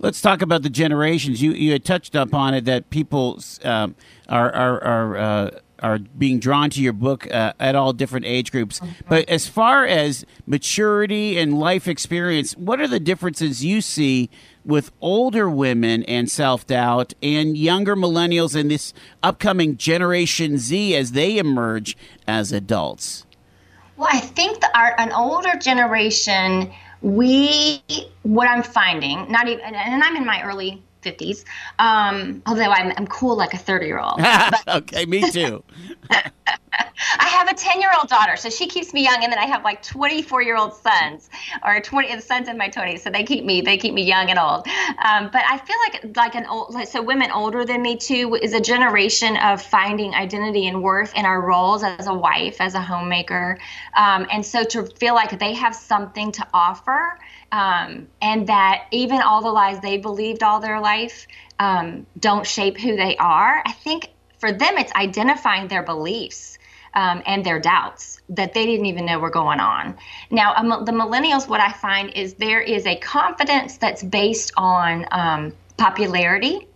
Let's 0.00 0.20
talk 0.20 0.42
about 0.42 0.62
the 0.62 0.70
generations. 0.70 1.40
You 1.40 1.52
you 1.52 1.72
had 1.72 1.84
touched 1.84 2.14
upon 2.14 2.52
it 2.54 2.64
that 2.66 2.90
people 2.90 3.40
um, 3.62 3.94
are 4.28 4.52
are 4.52 4.84
are, 4.84 5.16
uh, 5.16 5.50
are 5.80 5.98
being 5.98 6.38
drawn 6.40 6.70
to 6.70 6.82
your 6.82 6.92
book 6.92 7.32
uh, 7.32 7.52
at 7.60 7.74
all 7.74 7.92
different 7.92 8.26
age 8.26 8.50
groups. 8.52 8.80
Mm-hmm. 8.80 8.92
But 9.08 9.28
as 9.28 9.48
far 9.48 9.86
as 9.86 10.26
maturity 10.46 11.38
and 11.38 11.58
life 11.58 11.88
experience, 11.88 12.56
what 12.56 12.80
are 12.80 12.88
the 12.88 13.00
differences 13.00 13.64
you 13.64 13.80
see 13.80 14.30
with 14.64 14.90
older 15.00 15.48
women 15.48 16.02
and 16.04 16.30
self 16.30 16.66
doubt 16.66 17.12
and 17.22 17.56
younger 17.56 17.96
millennials 17.96 18.58
and 18.58 18.70
this 18.70 18.92
upcoming 19.22 19.76
Generation 19.76 20.58
Z 20.58 20.96
as 20.96 21.12
they 21.12 21.38
emerge 21.38 21.96
as 22.26 22.52
adults? 22.52 23.26
Well, 23.96 24.08
I 24.10 24.18
think 24.18 24.60
that 24.60 24.70
our, 24.74 24.98
an 24.98 25.12
older 25.12 25.56
generation, 25.58 26.72
we, 27.00 27.82
what 28.22 28.48
I'm 28.48 28.62
finding, 28.62 29.30
not 29.30 29.46
even, 29.46 29.62
and 29.64 30.02
I'm 30.02 30.16
in 30.16 30.26
my 30.26 30.42
early 30.42 30.82
50s. 31.04 31.44
Um, 31.78 32.42
although 32.46 32.70
I'm, 32.70 32.92
I'm 32.96 33.06
cool 33.06 33.36
like 33.36 33.54
a 33.54 33.58
30 33.58 33.86
year 33.86 33.98
old. 33.98 34.20
okay, 34.68 35.04
me 35.06 35.30
too. 35.30 35.62
I 37.18 37.28
have 37.28 37.48
a 37.48 37.54
10 37.54 37.80
year 37.80 37.90
old 37.96 38.08
daughter, 38.08 38.36
so 38.36 38.50
she 38.50 38.66
keeps 38.66 38.92
me 38.92 39.02
young, 39.02 39.22
and 39.22 39.32
then 39.32 39.38
I 39.38 39.46
have 39.46 39.64
like 39.64 39.82
24 39.82 40.42
year 40.42 40.56
old 40.56 40.74
sons, 40.74 41.28
or 41.64 41.80
20 41.80 42.14
the 42.14 42.20
sons 42.20 42.48
in 42.48 42.56
my 42.56 42.68
20s, 42.68 43.00
so 43.00 43.10
they 43.10 43.24
keep 43.24 43.44
me 43.44 43.60
they 43.60 43.76
keep 43.76 43.94
me 43.94 44.02
young 44.02 44.30
and 44.30 44.38
old. 44.38 44.66
Um, 45.04 45.30
but 45.32 45.42
I 45.48 45.58
feel 45.58 45.76
like 45.84 46.16
like 46.16 46.34
an 46.34 46.46
old 46.46 46.74
like, 46.74 46.88
so 46.88 47.02
women 47.02 47.30
older 47.30 47.64
than 47.64 47.82
me 47.82 47.96
too 47.96 48.34
is 48.40 48.52
a 48.54 48.60
generation 48.60 49.36
of 49.36 49.62
finding 49.62 50.14
identity 50.14 50.66
and 50.66 50.82
worth 50.82 51.14
in 51.14 51.24
our 51.24 51.40
roles 51.40 51.82
as 51.82 52.06
a 52.06 52.14
wife, 52.14 52.60
as 52.60 52.74
a 52.74 52.80
homemaker, 52.80 53.58
um, 53.96 54.26
and 54.30 54.44
so 54.44 54.64
to 54.64 54.86
feel 54.86 55.14
like 55.14 55.38
they 55.38 55.54
have 55.54 55.74
something 55.74 56.32
to 56.32 56.46
offer 56.52 57.18
um, 57.52 58.08
and 58.20 58.46
that 58.48 58.86
even 58.90 59.20
all 59.20 59.42
the 59.42 59.50
lies 59.50 59.80
they 59.80 59.98
believed 59.98 60.42
all 60.42 60.60
their 60.60 60.80
life 60.80 61.26
um, 61.58 62.06
don't 62.18 62.46
shape 62.46 62.78
who 62.78 62.96
they 62.96 63.16
are. 63.16 63.62
I 63.64 63.72
think 63.72 64.08
for 64.38 64.52
them, 64.52 64.76
it's 64.76 64.92
identifying 64.92 65.68
their 65.68 65.82
beliefs. 65.82 66.58
Um, 66.96 67.24
and 67.26 67.44
their 67.44 67.58
doubts 67.58 68.22
that 68.28 68.54
they 68.54 68.64
didn't 68.66 68.86
even 68.86 69.06
know 69.06 69.18
were 69.18 69.28
going 69.28 69.58
on. 69.58 69.96
Now, 70.30 70.54
um, 70.54 70.84
the 70.84 70.92
millennials, 70.92 71.48
what 71.48 71.58
I 71.58 71.72
find 71.72 72.10
is 72.10 72.34
there 72.34 72.60
is 72.60 72.86
a 72.86 72.94
confidence 72.94 73.78
that's 73.78 74.00
based 74.00 74.52
on 74.56 75.04
um, 75.10 75.52
popularity 75.76 76.68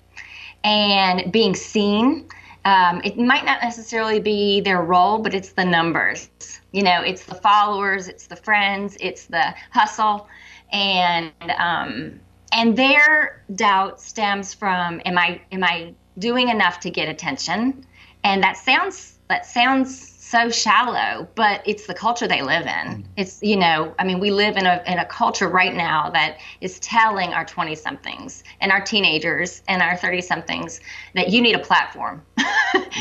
and 0.65 1.31
being 1.33 1.55
seen. 1.55 2.27
Um, 2.65 3.01
it 3.05 3.17
might 3.17 3.45
not 3.45 3.63
necessarily 3.63 4.19
be 4.19 4.61
their 4.61 4.83
role, 4.83 5.19
but 5.19 5.35
it's 5.35 5.53
the 5.53 5.65
numbers. 5.65 6.29
You 6.73 6.83
know, 6.83 7.03
it's 7.03 7.25
the 7.25 7.35
followers, 7.35 8.09
it's 8.09 8.27
the 8.27 8.37
friends, 8.37 8.97
it's 9.01 9.27
the 9.27 9.55
hustle 9.71 10.29
and 10.73 11.33
um, 11.59 12.21
and 12.53 12.77
their 12.77 13.43
doubt 13.55 14.01
stems 14.01 14.55
from 14.55 15.01
am 15.05 15.19
I 15.19 15.41
am 15.53 15.65
I 15.65 15.95
doing 16.19 16.49
enough 16.49 16.81
to 16.81 16.91
get 16.91 17.09
attention? 17.09 17.85
And 18.25 18.43
that 18.43 18.57
sounds 18.57 19.19
that 19.29 19.47
sounds 19.47 20.17
so 20.29 20.51
shallow, 20.51 21.27
but 21.37 21.63
it's 21.65 21.87
the 21.87 21.95
culture 21.95 22.29
they 22.29 22.43
live 22.43 22.67
in. 22.67 22.69
Mm. 22.69 23.05
It's 23.17 23.43
you 23.43 23.57
know, 23.57 23.95
I 23.99 24.05
mean, 24.05 24.21
we 24.21 24.31
live 24.31 24.57
in 24.57 24.67
a 24.67 24.83
in 24.87 24.99
a 24.99 25.07
culture 25.07 25.49
right 25.49 25.75
now 25.75 26.11
that 26.11 26.39
is 26.61 26.79
telling 26.81 27.33
our 27.33 27.45
20 27.45 27.75
somethings 27.75 28.45
and 28.61 28.71
our 28.71 28.81
teenagers 28.81 29.63
and 29.69 29.81
our 29.81 29.97
30 29.97 30.21
somethings 30.21 30.81
that 31.15 31.31
you 31.31 31.41
need 31.41 31.55
a 31.55 31.59
platform. 31.59 32.23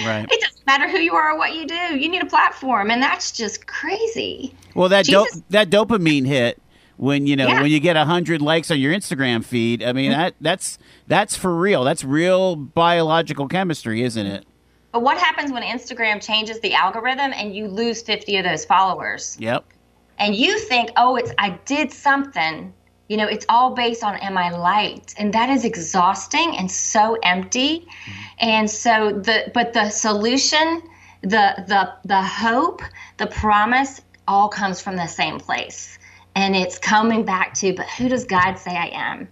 right. 0.05 0.26
It 0.32 0.41
doesn't 0.41 0.65
matter 0.65 0.89
who 0.89 0.99
you 0.99 1.15
are 1.15 1.32
or 1.32 1.38
what 1.38 1.53
you 1.53 1.68
do. 1.68 1.97
You 1.97 2.07
need 2.07 2.22
a 2.22 2.28
platform, 2.28 2.91
and 2.91 3.01
that's 3.01 3.32
just 3.32 3.68
crazy. 3.68 4.55
Well, 4.74 4.89
that 4.89 5.05
do- 5.05 5.28
that 5.49 5.70
dopamine 5.70 6.26
hit 6.26 6.61
when 6.98 7.28
you 7.28 7.36
know 7.36 7.48
yeah. 7.48 7.62
when 7.62 7.72
you 7.72 7.80
get 7.80 7.95
a 7.95 8.06
hundred 8.06 8.41
likes 8.41 8.70
on 8.70 8.80
your 8.80 8.93
Instagram 8.93 9.43
feed. 9.43 9.84
I 9.84 9.93
mean 9.93 10.12
mm-hmm. 10.12 10.20
that 10.20 10.36
that's 10.41 10.78
that's 11.08 11.38
for 11.38 11.56
real. 11.56 11.84
That's 11.84 12.04
real 12.04 12.56
biological 12.56 13.48
chemistry, 13.48 14.04
isn't 14.04 14.26
it? 14.26 14.45
But 14.91 15.04
what 15.04 15.18
happens 15.18 15.52
when 15.52 15.64
Instagram 15.64 16.22
changes 16.22 16.60
the 16.60 16.74
algorithm 16.74 17.32
and 17.34 17.56
you 17.56 17.68
lose 17.68 18.02
fifty 18.02 18.38
of 18.38 18.45
those 18.45 18.66
followers? 18.66 19.38
Yep. 19.39 19.64
And 20.20 20.36
you 20.36 20.58
think, 20.58 20.89
oh, 20.98 21.16
it's 21.16 21.32
I 21.38 21.52
did 21.66 21.91
something. 21.91 22.74
You 23.08 23.16
know, 23.16 23.28
it's 23.28 23.45
all 23.48 23.74
based 23.74 24.04
on 24.04 24.16
am 24.18 24.38
I 24.38 24.50
liked, 24.50 25.16
and 25.18 25.34
that 25.34 25.50
is 25.50 25.64
exhausting 25.64 26.58
and 26.58 26.70
so 26.70 27.18
empty. 27.24 27.80
Mm-hmm. 27.80 28.22
And 28.39 28.70
so 28.70 29.12
the 29.12 29.52
but 29.54 29.74
the 29.74 29.89
solution, 29.89 30.82
the 31.22 31.64
the 31.68 31.93
the 32.04 32.22
hope, 32.22 32.82
the 33.18 33.28
promise, 33.28 34.02
all 34.28 34.50
comes 34.50 34.82
from 34.82 34.95
the 34.95 35.08
same 35.08 35.39
place 35.39 35.98
and 36.38 36.56
it's 36.56 36.78
coming 36.78 37.26
back 37.26 37.56
to, 37.56 37.74
but 37.74 37.90
who 37.90 38.08
does 38.08 38.24
God 38.24 38.60
say 38.60 38.70
I 38.70 38.90
am? 38.94 39.28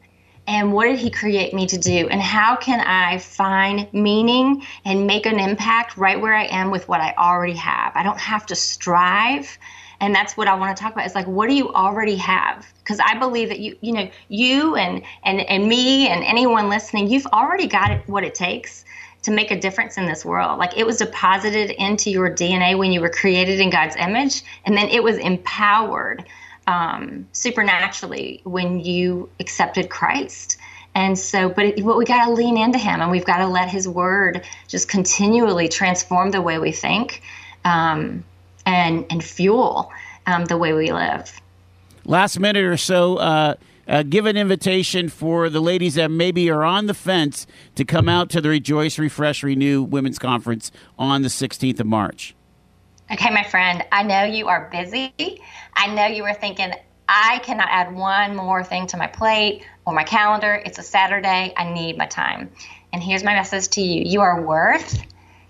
And 0.47 0.73
what 0.73 0.85
did 0.85 0.97
He 0.97 1.11
create 1.11 1.53
me 1.53 1.67
to 1.67 1.77
do? 1.77 2.07
And 2.09 2.19
how 2.19 2.55
can 2.55 2.79
I 2.79 3.19
find 3.19 3.87
meaning 3.93 4.63
and 4.85 5.05
make 5.05 5.27
an 5.27 5.39
impact 5.39 5.97
right 5.97 6.19
where 6.19 6.33
I 6.33 6.45
am 6.45 6.71
with 6.71 6.87
what 6.87 7.01
I 7.01 7.13
already 7.15 7.53
have? 7.53 7.91
I 7.95 8.01
don't 8.01 8.19
have 8.19 8.47
to 8.47 8.55
strive. 8.55 9.55
And 9.99 10.15
that's 10.15 10.35
what 10.35 10.47
I 10.47 10.55
want 10.55 10.75
to 10.75 10.81
talk 10.81 10.93
about. 10.93 11.05
Is 11.05 11.13
like, 11.13 11.27
what 11.27 11.47
do 11.47 11.53
you 11.53 11.71
already 11.73 12.15
have? 12.15 12.65
Because 12.79 12.99
I 12.99 13.19
believe 13.19 13.49
that 13.49 13.59
you, 13.59 13.77
you 13.81 13.93
know, 13.93 14.09
you 14.29 14.75
and 14.75 15.03
and 15.23 15.41
and 15.41 15.67
me 15.67 16.07
and 16.07 16.23
anyone 16.23 16.69
listening, 16.69 17.07
you've 17.07 17.27
already 17.27 17.67
got 17.67 17.91
it, 17.91 18.01
what 18.07 18.23
it 18.23 18.33
takes 18.33 18.83
to 19.21 19.31
make 19.31 19.51
a 19.51 19.59
difference 19.59 19.99
in 19.99 20.07
this 20.07 20.25
world. 20.25 20.57
Like 20.57 20.75
it 20.75 20.87
was 20.87 20.97
deposited 20.97 21.69
into 21.69 22.09
your 22.09 22.31
DNA 22.31 22.75
when 22.75 22.91
you 22.91 22.99
were 22.99 23.09
created 23.09 23.59
in 23.59 23.69
God's 23.69 23.95
image, 23.95 24.41
and 24.65 24.75
then 24.75 24.89
it 24.89 25.03
was 25.03 25.19
empowered 25.19 26.25
um, 26.67 27.27
supernaturally 27.31 28.41
when 28.43 28.79
you 28.79 29.29
accepted 29.39 29.89
Christ. 29.89 30.57
And 30.95 31.19
so, 31.19 31.49
but, 31.49 31.65
it, 31.65 31.83
but 31.83 31.97
we 31.97 32.05
got 32.05 32.25
to 32.25 32.31
lean 32.31 32.57
into 32.57 32.79
Him 32.79 33.01
and 33.01 33.11
we've 33.11 33.25
got 33.25 33.37
to 33.37 33.47
let 33.47 33.69
His 33.69 33.87
Word 33.87 34.45
just 34.67 34.87
continually 34.87 35.67
transform 35.67 36.31
the 36.31 36.41
way 36.41 36.57
we 36.57 36.71
think 36.71 37.21
um, 37.65 38.23
and, 38.65 39.05
and 39.09 39.23
fuel 39.23 39.91
um, 40.25 40.45
the 40.45 40.57
way 40.57 40.73
we 40.73 40.91
live. 40.91 41.39
Last 42.05 42.39
minute 42.39 42.63
or 42.63 42.77
so, 42.77 43.17
uh, 43.17 43.55
uh, 43.87 44.03
give 44.03 44.25
an 44.25 44.37
invitation 44.37 45.09
for 45.09 45.49
the 45.49 45.59
ladies 45.59 45.95
that 45.95 46.09
maybe 46.09 46.49
are 46.49 46.63
on 46.63 46.87
the 46.87 46.93
fence 46.93 47.45
to 47.75 47.85
come 47.85 48.09
out 48.09 48.29
to 48.31 48.41
the 48.41 48.49
Rejoice, 48.49 48.97
Refresh, 48.97 49.43
Renew 49.43 49.83
Women's 49.83 50.19
Conference 50.19 50.71
on 50.97 51.21
the 51.21 51.27
16th 51.27 51.79
of 51.79 51.85
March. 51.85 52.34
Okay, 53.11 53.29
my 53.29 53.43
friend, 53.43 53.83
I 53.91 54.01
know 54.01 54.23
you 54.23 54.47
are 54.47 54.67
busy. 54.71 55.13
I 55.75 55.93
know 55.93 56.07
you 56.07 56.23
were 56.23 56.33
thinking, 56.33 56.71
I 57.07 57.39
cannot 57.43 57.67
add 57.69 57.95
one 57.95 58.35
more 58.35 58.63
thing 58.63 58.87
to 58.87 58.97
my 58.97 59.05
plate 59.05 59.63
or 59.85 59.93
my 59.93 60.03
calendar. 60.03 60.59
It's 60.65 60.79
a 60.79 60.83
Saturday. 60.83 61.53
I 61.55 61.71
need 61.71 61.99
my 61.99 62.07
time. 62.07 62.49
And 62.91 63.03
here's 63.03 63.23
my 63.23 63.35
message 63.35 63.67
to 63.69 63.81
you 63.81 64.03
you 64.05 64.21
are 64.21 64.41
worth 64.41 64.99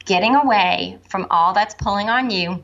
getting 0.03 0.35
away 0.35 0.99
from 1.07 1.27
all 1.31 1.53
that's 1.53 1.73
pulling 1.75 2.09
on 2.09 2.29
you 2.29 2.61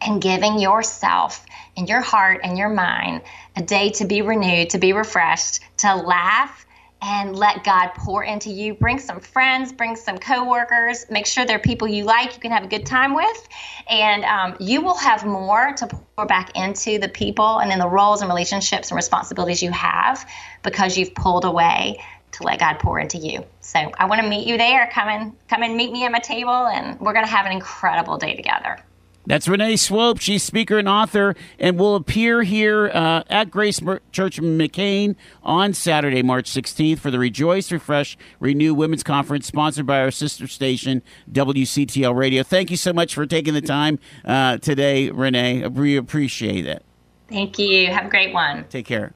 and 0.00 0.22
giving 0.22 0.60
yourself 0.60 1.44
and 1.76 1.88
your 1.88 2.00
heart 2.00 2.40
and 2.44 2.56
your 2.56 2.68
mind 2.68 3.22
a 3.56 3.62
day 3.62 3.90
to 3.90 4.04
be 4.04 4.22
renewed, 4.22 4.70
to 4.70 4.78
be 4.78 4.92
refreshed, 4.92 5.60
to 5.78 5.92
laugh 5.96 6.63
and 7.06 7.36
let 7.36 7.64
God 7.64 7.90
pour 7.94 8.24
into 8.24 8.48
you. 8.48 8.72
Bring 8.72 8.98
some 8.98 9.20
friends, 9.20 9.72
bring 9.72 9.94
some 9.94 10.16
coworkers, 10.16 11.04
make 11.10 11.26
sure 11.26 11.44
they're 11.44 11.58
people 11.58 11.86
you 11.86 12.04
like, 12.04 12.34
you 12.34 12.40
can 12.40 12.50
have 12.50 12.64
a 12.64 12.66
good 12.66 12.86
time 12.86 13.14
with, 13.14 13.48
and 13.90 14.24
um, 14.24 14.56
you 14.58 14.80
will 14.80 14.96
have 14.96 15.26
more 15.26 15.74
to 15.74 15.86
pour 15.86 16.24
back 16.24 16.56
into 16.56 16.98
the 16.98 17.08
people 17.08 17.58
and 17.58 17.70
in 17.70 17.78
the 17.78 17.88
roles 17.88 18.22
and 18.22 18.30
relationships 18.30 18.90
and 18.90 18.96
responsibilities 18.96 19.62
you 19.62 19.70
have 19.70 20.26
because 20.62 20.96
you've 20.96 21.14
pulled 21.14 21.44
away 21.44 22.02
to 22.32 22.42
let 22.42 22.58
God 22.58 22.78
pour 22.78 22.98
into 22.98 23.18
you. 23.18 23.44
So 23.60 23.78
I 23.78 24.06
want 24.06 24.22
to 24.22 24.28
meet 24.28 24.46
you 24.46 24.56
there. 24.56 24.88
Come 24.90 25.08
and 25.08 25.32
come 25.46 25.62
and 25.62 25.76
meet 25.76 25.92
me 25.92 26.06
at 26.06 26.10
my 26.10 26.20
table, 26.20 26.66
and 26.66 26.98
we're 27.00 27.12
going 27.12 27.26
to 27.26 27.30
have 27.30 27.44
an 27.44 27.52
incredible 27.52 28.16
day 28.16 28.34
together. 28.34 28.78
That's 29.26 29.48
Renee 29.48 29.76
Swope. 29.76 30.20
She's 30.20 30.42
speaker 30.42 30.78
and 30.78 30.88
author 30.88 31.34
and 31.58 31.78
will 31.78 31.96
appear 31.96 32.42
here 32.42 32.90
uh, 32.92 33.22
at 33.30 33.50
Grace 33.50 33.80
Church 34.12 34.38
McKean 34.38 35.16
on 35.42 35.72
Saturday, 35.72 36.22
March 36.22 36.50
16th 36.50 36.98
for 36.98 37.10
the 37.10 37.18
Rejoice, 37.18 37.72
Refresh, 37.72 38.18
Renew 38.38 38.74
Women's 38.74 39.02
Conference 39.02 39.46
sponsored 39.46 39.86
by 39.86 40.00
our 40.00 40.10
sister 40.10 40.46
station, 40.46 41.02
WCTL 41.32 42.14
Radio. 42.14 42.42
Thank 42.42 42.70
you 42.70 42.76
so 42.76 42.92
much 42.92 43.14
for 43.14 43.24
taking 43.24 43.54
the 43.54 43.62
time 43.62 43.98
uh, 44.26 44.58
today, 44.58 45.10
Renee. 45.10 45.66
We 45.68 45.96
appreciate 45.96 46.66
it. 46.66 46.84
Thank 47.28 47.58
you. 47.58 47.86
Have 47.86 48.06
a 48.06 48.10
great 48.10 48.34
one. 48.34 48.64
Take 48.68 48.86
care. 48.86 49.14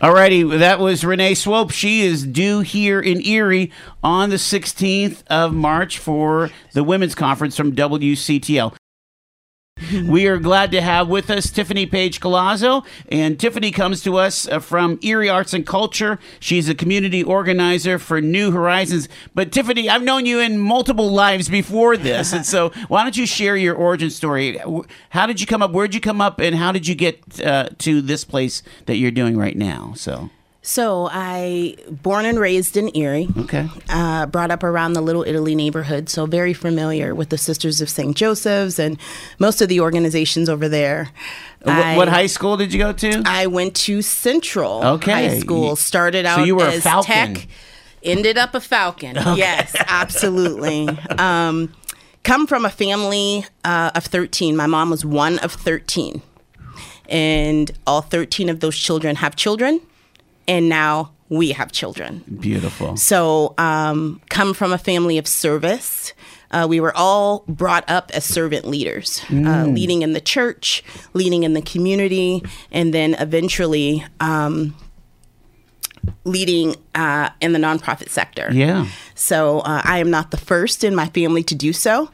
Alrighty, 0.00 0.58
that 0.60 0.78
was 0.78 1.04
Renee 1.04 1.34
Swope. 1.34 1.72
She 1.72 2.02
is 2.02 2.24
due 2.24 2.60
here 2.60 3.00
in 3.00 3.20
Erie 3.24 3.72
on 4.02 4.30
the 4.30 4.36
16th 4.36 5.24
of 5.26 5.52
March 5.52 5.98
for 5.98 6.50
the 6.72 6.84
Women's 6.84 7.16
Conference 7.16 7.56
from 7.56 7.74
WCTL. 7.74 8.76
we 10.06 10.26
are 10.26 10.38
glad 10.38 10.70
to 10.72 10.80
have 10.80 11.08
with 11.08 11.30
us 11.30 11.50
Tiffany 11.50 11.86
Page 11.86 12.20
Galazzo. 12.20 12.84
And 13.08 13.38
Tiffany 13.38 13.70
comes 13.70 14.02
to 14.02 14.16
us 14.16 14.48
uh, 14.48 14.60
from 14.60 14.98
Erie 15.02 15.28
Arts 15.28 15.54
and 15.54 15.66
Culture. 15.66 16.18
She's 16.40 16.68
a 16.68 16.74
community 16.74 17.22
organizer 17.22 17.98
for 17.98 18.20
New 18.20 18.50
Horizons. 18.50 19.08
But 19.34 19.52
Tiffany, 19.52 19.88
I've 19.88 20.02
known 20.02 20.26
you 20.26 20.40
in 20.40 20.58
multiple 20.58 21.10
lives 21.10 21.48
before 21.48 21.96
this. 21.96 22.32
and 22.32 22.46
so 22.46 22.70
why 22.88 23.02
don't 23.02 23.16
you 23.16 23.26
share 23.26 23.56
your 23.56 23.74
origin 23.74 24.10
story? 24.10 24.58
How 25.10 25.26
did 25.26 25.40
you 25.40 25.46
come 25.46 25.62
up? 25.62 25.72
Where 25.72 25.86
did 25.86 25.94
you 25.94 26.00
come 26.00 26.20
up? 26.20 26.38
And 26.38 26.56
how 26.56 26.72
did 26.72 26.86
you 26.86 26.94
get 26.94 27.40
uh, 27.40 27.70
to 27.78 28.00
this 28.00 28.24
place 28.24 28.62
that 28.86 28.96
you're 28.96 29.10
doing 29.10 29.36
right 29.36 29.56
now? 29.56 29.92
So. 29.96 30.30
So 30.66 31.10
I 31.12 31.76
born 31.90 32.24
and 32.24 32.40
raised 32.40 32.78
in 32.78 32.90
Erie. 32.96 33.28
Okay. 33.36 33.68
Uh, 33.90 34.24
brought 34.24 34.50
up 34.50 34.62
around 34.62 34.94
the 34.94 35.02
Little 35.02 35.22
Italy 35.22 35.54
neighborhood, 35.54 36.08
so 36.08 36.24
very 36.24 36.54
familiar 36.54 37.14
with 37.14 37.28
the 37.28 37.36
Sisters 37.36 37.82
of 37.82 37.90
St. 37.90 38.16
Joseph's 38.16 38.78
and 38.78 38.98
most 39.38 39.60
of 39.60 39.68
the 39.68 39.80
organizations 39.80 40.48
over 40.48 40.66
there. 40.66 41.10
What, 41.60 41.76
I, 41.76 41.96
what, 41.98 42.08
high 42.08 42.28
school 42.28 42.56
did 42.56 42.72
you 42.72 42.78
go 42.78 42.94
to? 42.94 43.22
I 43.26 43.46
went 43.46 43.76
to 43.76 44.00
Central 44.00 44.82
okay. 44.82 45.28
High 45.28 45.38
School. 45.38 45.76
Started 45.76 46.24
out 46.24 46.38
so 46.38 46.44
you 46.44 46.56
were 46.56 46.64
as 46.64 46.78
a 46.78 46.80
Falcon. 46.80 47.34
tech, 47.34 47.46
ended 48.02 48.38
up 48.38 48.54
a 48.54 48.60
Falcon. 48.60 49.18
Okay. 49.18 49.36
Yes, 49.36 49.76
absolutely. 49.78 50.88
um, 51.18 51.74
come 52.22 52.46
from 52.46 52.64
a 52.64 52.70
family 52.70 53.44
uh, 53.64 53.90
of 53.94 54.04
13. 54.04 54.56
My 54.56 54.66
mom 54.66 54.88
was 54.88 55.04
one 55.04 55.38
of 55.40 55.52
13. 55.52 56.22
And 57.10 57.70
all 57.86 58.00
13 58.00 58.48
of 58.48 58.60
those 58.60 58.78
children 58.78 59.16
have 59.16 59.36
children 59.36 59.82
and 60.46 60.68
now 60.68 61.12
we 61.28 61.52
have 61.52 61.72
children. 61.72 62.22
Beautiful. 62.40 62.96
So, 62.96 63.54
um, 63.58 64.20
come 64.28 64.54
from 64.54 64.72
a 64.72 64.78
family 64.78 65.18
of 65.18 65.26
service. 65.26 66.12
Uh, 66.50 66.66
we 66.68 66.78
were 66.78 66.96
all 66.96 67.44
brought 67.48 67.88
up 67.90 68.12
as 68.14 68.24
servant 68.24 68.64
leaders, 68.64 69.20
uh, 69.24 69.32
mm. 69.32 69.46
uh, 69.46 69.66
leading 69.66 70.02
in 70.02 70.12
the 70.12 70.20
church, 70.20 70.84
leading 71.12 71.42
in 71.42 71.52
the 71.52 71.62
community, 71.62 72.42
and 72.70 72.94
then 72.94 73.14
eventually 73.14 74.04
um, 74.20 74.76
leading 76.22 76.76
uh, 76.94 77.30
in 77.40 77.52
the 77.52 77.58
nonprofit 77.58 78.08
sector. 78.08 78.50
Yeah. 78.52 78.86
So 79.16 79.60
uh, 79.60 79.82
I 79.84 79.98
am 79.98 80.10
not 80.10 80.30
the 80.30 80.36
first 80.36 80.84
in 80.84 80.94
my 80.94 81.08
family 81.08 81.42
to 81.44 81.56
do 81.56 81.72
so, 81.72 82.08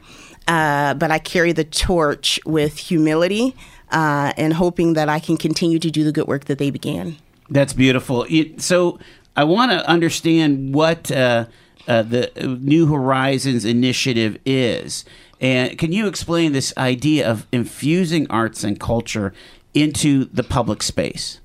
uh, 0.47 0.95
but 0.95 1.11
I 1.11 1.19
carry 1.19 1.51
the 1.51 1.65
torch 1.65 2.39
with 2.43 2.77
humility 2.77 3.55
and 3.91 4.53
hoping 4.53 4.93
that 4.93 5.09
I 5.09 5.19
can 5.19 5.37
continue 5.37 5.77
to 5.77 5.91
do 5.91 6.03
the 6.03 6.11
good 6.11 6.25
work 6.25 6.45
that 6.45 6.57
they 6.57 6.71
began. 6.71 7.17
That's 7.51 7.73
beautiful. 7.73 8.25
so 8.57 8.97
I 9.35 9.43
want 9.43 9.71
to 9.71 9.87
understand 9.87 10.73
what 10.73 11.11
uh, 11.11 11.45
uh, 11.87 12.01
the 12.01 12.57
New 12.61 12.87
Horizons 12.87 13.65
initiative 13.65 14.39
is. 14.45 15.05
And 15.39 15.77
can 15.77 15.91
you 15.91 16.07
explain 16.07 16.53
this 16.53 16.73
idea 16.77 17.29
of 17.29 17.47
infusing 17.51 18.29
arts 18.29 18.63
and 18.63 18.79
culture 18.79 19.33
into 19.73 20.25
the 20.25 20.43
public 20.43 20.81
space? 20.81 21.39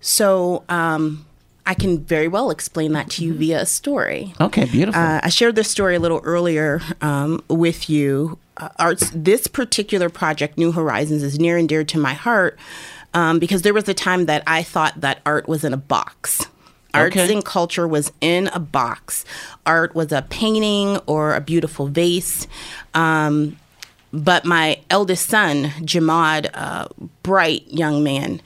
So, 0.00 0.64
um, 0.68 1.26
I 1.68 1.74
can 1.74 2.04
very 2.04 2.28
well 2.28 2.50
explain 2.50 2.92
that 2.92 3.10
to 3.10 3.24
you 3.24 3.34
via 3.34 3.62
a 3.62 3.66
story. 3.66 4.32
Okay, 4.40 4.66
beautiful. 4.66 5.02
Uh, 5.02 5.20
I 5.24 5.30
shared 5.30 5.56
this 5.56 5.68
story 5.68 5.96
a 5.96 5.98
little 5.98 6.20
earlier 6.22 6.80
um, 7.00 7.42
with 7.48 7.90
you. 7.90 8.38
Uh, 8.56 8.68
arts. 8.78 9.10
This 9.12 9.48
particular 9.48 10.08
project, 10.08 10.56
New 10.56 10.70
Horizons, 10.72 11.24
is 11.24 11.40
near 11.40 11.58
and 11.58 11.68
dear 11.68 11.82
to 11.84 11.98
my 11.98 12.14
heart 12.14 12.56
um, 13.16 13.38
because 13.38 13.62
there 13.62 13.72
was 13.72 13.88
a 13.88 13.94
time 13.94 14.26
that 14.26 14.42
I 14.46 14.62
thought 14.62 15.00
that 15.00 15.22
art 15.24 15.48
was 15.48 15.64
in 15.64 15.72
a 15.72 15.78
box. 15.78 16.46
Arts 16.92 17.16
okay. 17.16 17.32
and 17.32 17.42
culture 17.42 17.88
was 17.88 18.12
in 18.20 18.48
a 18.48 18.60
box. 18.60 19.24
Art 19.64 19.94
was 19.94 20.12
a 20.12 20.20
painting 20.28 20.98
or 21.06 21.34
a 21.34 21.40
beautiful 21.40 21.86
vase. 21.86 22.46
Um, 22.92 23.56
but 24.12 24.44
my 24.44 24.80
eldest 24.90 25.30
son, 25.30 25.64
Jamad, 25.80 26.46
a 26.52 26.90
bright 27.22 27.66
young 27.72 28.04
man, 28.04 28.42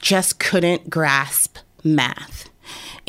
just 0.00 0.38
couldn't 0.38 0.90
grasp 0.90 1.56
math. 1.82 2.49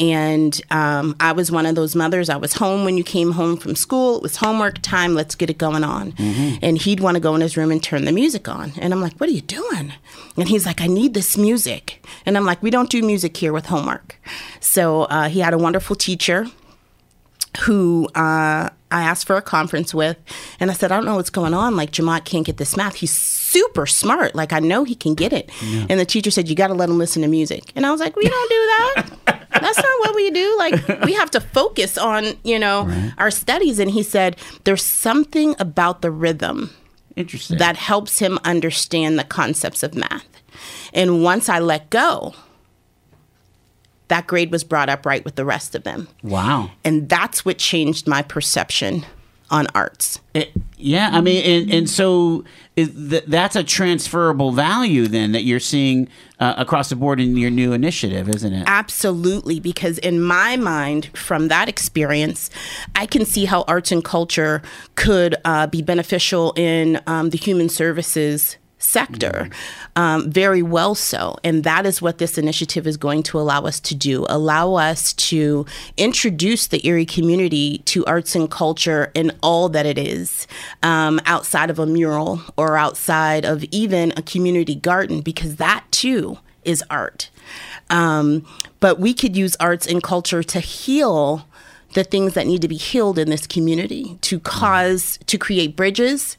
And 0.02 0.60
um, 0.72 1.16
I 1.20 1.32
was 1.32 1.52
one 1.52 1.68
of 1.68 1.76
those 1.76 1.96
mothers. 1.96 2.28
I 2.28 2.36
was 2.36 2.54
home 2.54 2.86
when 2.86 2.98
you 2.98 3.04
came 3.04 3.34
home 3.34 3.56
from 3.56 3.76
school. 3.76 4.18
It 4.18 4.24
was 4.24 4.38
homework 4.38 4.82
time. 4.82 5.14
Let's 5.14 5.36
get 5.36 5.52
it 5.52 5.60
going 5.60 5.84
on. 5.84 6.14
Mm-hmm. 6.14 6.58
And 6.64 6.78
he'd 6.80 7.00
want 7.00 7.16
to 7.16 7.22
go 7.22 7.36
in 7.36 7.42
his 7.42 7.56
room 7.56 7.70
and 7.70 7.84
turn 7.84 8.06
the 8.06 8.12
music 8.12 8.50
on. 8.50 8.74
And 8.80 8.94
I'm 8.94 9.00
like, 9.02 9.16
what 9.18 9.30
are 9.30 9.34
you 9.34 9.42
doing? 9.42 9.94
And 10.38 10.50
he's 10.50 10.66
like, 10.66 10.82
I 10.82 10.88
need 10.88 11.14
this 11.14 11.38
music. 11.38 12.04
And 12.26 12.36
I'm 12.36 12.46
like, 12.46 12.64
we 12.64 12.72
don't 12.72 12.90
do 12.90 13.04
music 13.04 13.38
here 13.38 13.54
with 13.54 13.68
homework. 13.68 14.16
So 14.60 15.04
uh, 15.04 15.30
he 15.30 15.40
had 15.40 15.54
a 15.54 15.58
wonderful 15.60 15.96
teacher 15.96 16.48
who 17.60 18.08
uh, 18.16 18.70
I 18.92 19.02
asked 19.02 19.28
for 19.28 19.36
a 19.36 19.42
conference 19.42 19.94
with, 19.94 20.18
and 20.60 20.72
I 20.72 20.74
said, 20.74 20.92
I 20.92 20.96
don't 20.96 21.06
know 21.06 21.16
what's 21.16 21.30
going 21.30 21.54
on. 21.54 21.76
Like, 21.76 21.92
Jamad 21.92 22.26
can't 22.26 22.46
get 22.46 22.58
this 22.58 22.78
math. 22.78 22.96
He's 22.96 23.12
super 23.12 23.86
smart. 23.86 24.36
Like, 24.36 24.54
I 24.54 24.60
know 24.60 24.84
he 24.84 24.96
can 24.96 25.16
get 25.16 25.34
it. 25.34 25.50
Yeah. 25.62 25.86
And 25.90 26.00
the 26.00 26.06
teacher 26.06 26.32
said, 26.32 26.48
You 26.50 26.56
got 26.56 26.68
to 26.68 26.74
let 26.74 26.90
him 26.90 26.98
listen 26.98 27.22
to 27.22 27.28
music. 27.28 27.72
And 27.76 27.86
I 27.86 27.92
was 27.92 28.00
like, 28.00 28.16
We 28.16 28.28
don't 28.28 28.50
do 28.50 28.56
that. 28.56 29.48
That's 29.62 29.78
not 29.78 30.00
what 30.00 30.16
we 30.16 30.32
do. 30.32 30.58
Like, 30.58 31.04
we 31.06 31.14
have 31.14 31.32
to 31.32 31.42
focus 31.42 31.98
on, 31.98 32.38
you 32.44 32.58
know, 32.58 32.86
right. 32.86 33.14
our 33.18 33.32
studies. 33.32 33.80
And 33.80 33.92
he 33.92 34.04
said, 34.04 34.38
There's 34.64 34.84
something 34.84 35.56
about 35.60 36.02
the 36.02 36.12
rhythm 36.12 36.72
Interesting. 37.16 37.58
that 37.58 37.76
helps 37.76 38.20
him 38.20 38.40
understand 38.44 39.20
the 39.20 39.24
concepts 39.24 39.84
of 39.84 39.96
math. 39.96 40.28
And 40.94 41.24
once 41.24 41.50
I 41.50 41.60
let 41.60 41.90
go, 41.90 42.34
that 44.12 44.28
grade 44.28 44.52
was 44.52 44.64
brought 44.64 44.90
up 44.90 45.06
right 45.06 45.24
with 45.24 45.36
the 45.36 45.46
rest 45.46 45.74
of 45.74 45.84
them. 45.84 46.10
Wow. 46.22 46.72
And 46.84 47.08
that's 47.08 47.46
what 47.46 47.58
changed 47.58 48.08
my 48.08 48.22
perception 48.22 49.06
on 49.50 49.68
arts. 49.74 50.20
It, 50.34 50.52
yeah, 50.78 51.10
I 51.12 51.22
mean, 51.22 51.44
and, 51.44 51.72
and 51.72 51.90
so 51.90 52.44
th- 52.76 53.26
that's 53.28 53.56
a 53.56 53.64
transferable 53.64 54.52
value 54.52 55.08
then 55.08 55.34
that 55.34 55.44
you're 55.44 55.60
seeing 55.60 56.08
uh, 56.40 56.56
across 56.58 56.90
the 56.90 56.96
board 56.96 57.20
in 57.20 57.36
your 57.38 57.52
new 57.52 57.74
initiative, 57.74 58.30
isn't 58.30 58.54
it? 58.54 58.64
Absolutely, 58.68 59.60
because 59.60 59.98
in 60.00 60.22
my 60.22 60.56
mind, 60.56 61.10
from 61.18 61.50
that 61.50 61.68
experience, 61.68 62.50
I 62.96 63.06
can 63.06 63.26
see 63.26 63.46
how 63.46 63.64
arts 63.68 63.92
and 63.92 64.04
culture 64.04 64.62
could 64.96 65.36
uh, 65.44 65.68
be 65.68 65.82
beneficial 65.82 66.54
in 66.56 67.02
um, 67.08 67.30
the 67.30 67.38
human 67.38 67.68
services 67.70 68.58
sector, 68.82 69.50
um, 69.96 70.30
very 70.30 70.62
well 70.62 70.96
so. 70.96 71.38
And 71.44 71.64
that 71.64 71.86
is 71.86 72.02
what 72.02 72.18
this 72.18 72.38
initiative 72.38 72.88
is 72.88 72.98
going 72.98 73.24
to 73.24 73.40
allow 73.40 73.62
us 73.66 73.80
to 73.82 73.96
do 73.96 74.26
allow 74.30 74.76
us 74.76 75.14
to 75.14 75.66
introduce 75.98 76.68
the 76.68 76.86
Erie 76.86 77.06
community 77.06 77.80
to 77.86 78.06
arts 78.06 78.36
and 78.36 78.50
culture 78.50 79.12
in 79.14 79.32
all 79.42 79.70
that 79.70 79.86
it 79.86 79.98
is, 79.98 80.48
um, 80.84 81.20
outside 81.26 81.70
of 81.70 81.80
a 81.80 81.86
mural 81.86 82.42
or 82.58 82.78
outside 82.78 83.46
of 83.46 83.64
even 83.72 84.14
a 84.18 84.22
community 84.22 84.76
garden, 84.76 85.22
because 85.22 85.58
that 85.58 85.86
too 85.92 86.38
is 86.64 86.84
art. 86.90 87.30
Um, 87.90 88.46
but 88.80 89.00
we 89.00 89.14
could 89.14 89.36
use 89.36 89.56
arts 89.60 89.86
and 89.86 90.02
culture 90.02 90.44
to 90.44 90.60
heal 90.60 91.46
the 91.94 92.04
things 92.04 92.34
that 92.34 92.48
need 92.48 92.62
to 92.62 92.68
be 92.68 92.78
healed 92.78 93.20
in 93.20 93.30
this 93.30 93.46
community 93.46 94.18
to 94.22 94.40
cause 94.40 95.20
to 95.28 95.38
create 95.38 95.76
bridges 95.76 96.38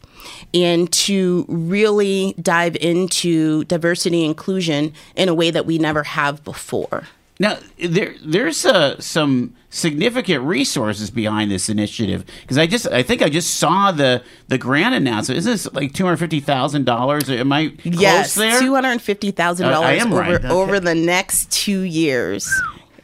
and 0.55 0.91
to 0.93 1.45
really 1.49 2.35
dive 2.41 2.77
into 2.77 3.65
diversity 3.65 4.23
and 4.23 4.31
inclusion 4.31 4.93
in 5.17 5.29
a 5.29 5.35
way 5.35 5.51
that 5.51 5.67
we 5.67 5.79
never 5.79 6.03
have 6.03 6.43
before. 6.45 7.05
Now, 7.39 7.59
there 7.79 8.15
there's 8.25 8.65
uh, 8.65 9.01
some 9.01 9.55
significant 9.71 10.45
resources 10.45 11.11
behind 11.11 11.51
this 11.51 11.69
initiative 11.69 12.25
because 12.43 12.59
I 12.59 12.67
just 12.67 12.87
I 12.89 13.03
think 13.03 13.23
I 13.23 13.29
just 13.29 13.57
saw 13.57 13.91
the 13.91 14.23
the 14.49 14.59
grant 14.59 14.95
announcement. 14.95 15.39
Is 15.39 15.45
this 15.45 15.73
like 15.73 15.93
two 15.93 16.05
hundred 16.05 16.19
fifty 16.19 16.41
thousand 16.41 16.85
dollars? 16.85 17.29
Am 17.29 17.53
I 17.53 17.69
close 17.69 18.01
yes, 18.01 18.35
there? 18.35 18.61
two 18.61 18.75
hundred 18.75 19.01
fifty 19.01 19.31
thousand 19.31 19.71
dollars 19.71 20.01
am 20.01 20.13
over 20.13 20.21
right, 20.21 20.35
okay. 20.35 20.49
over 20.49 20.79
the 20.79 20.95
next 20.95 21.51
two 21.51 21.81
years. 21.81 22.49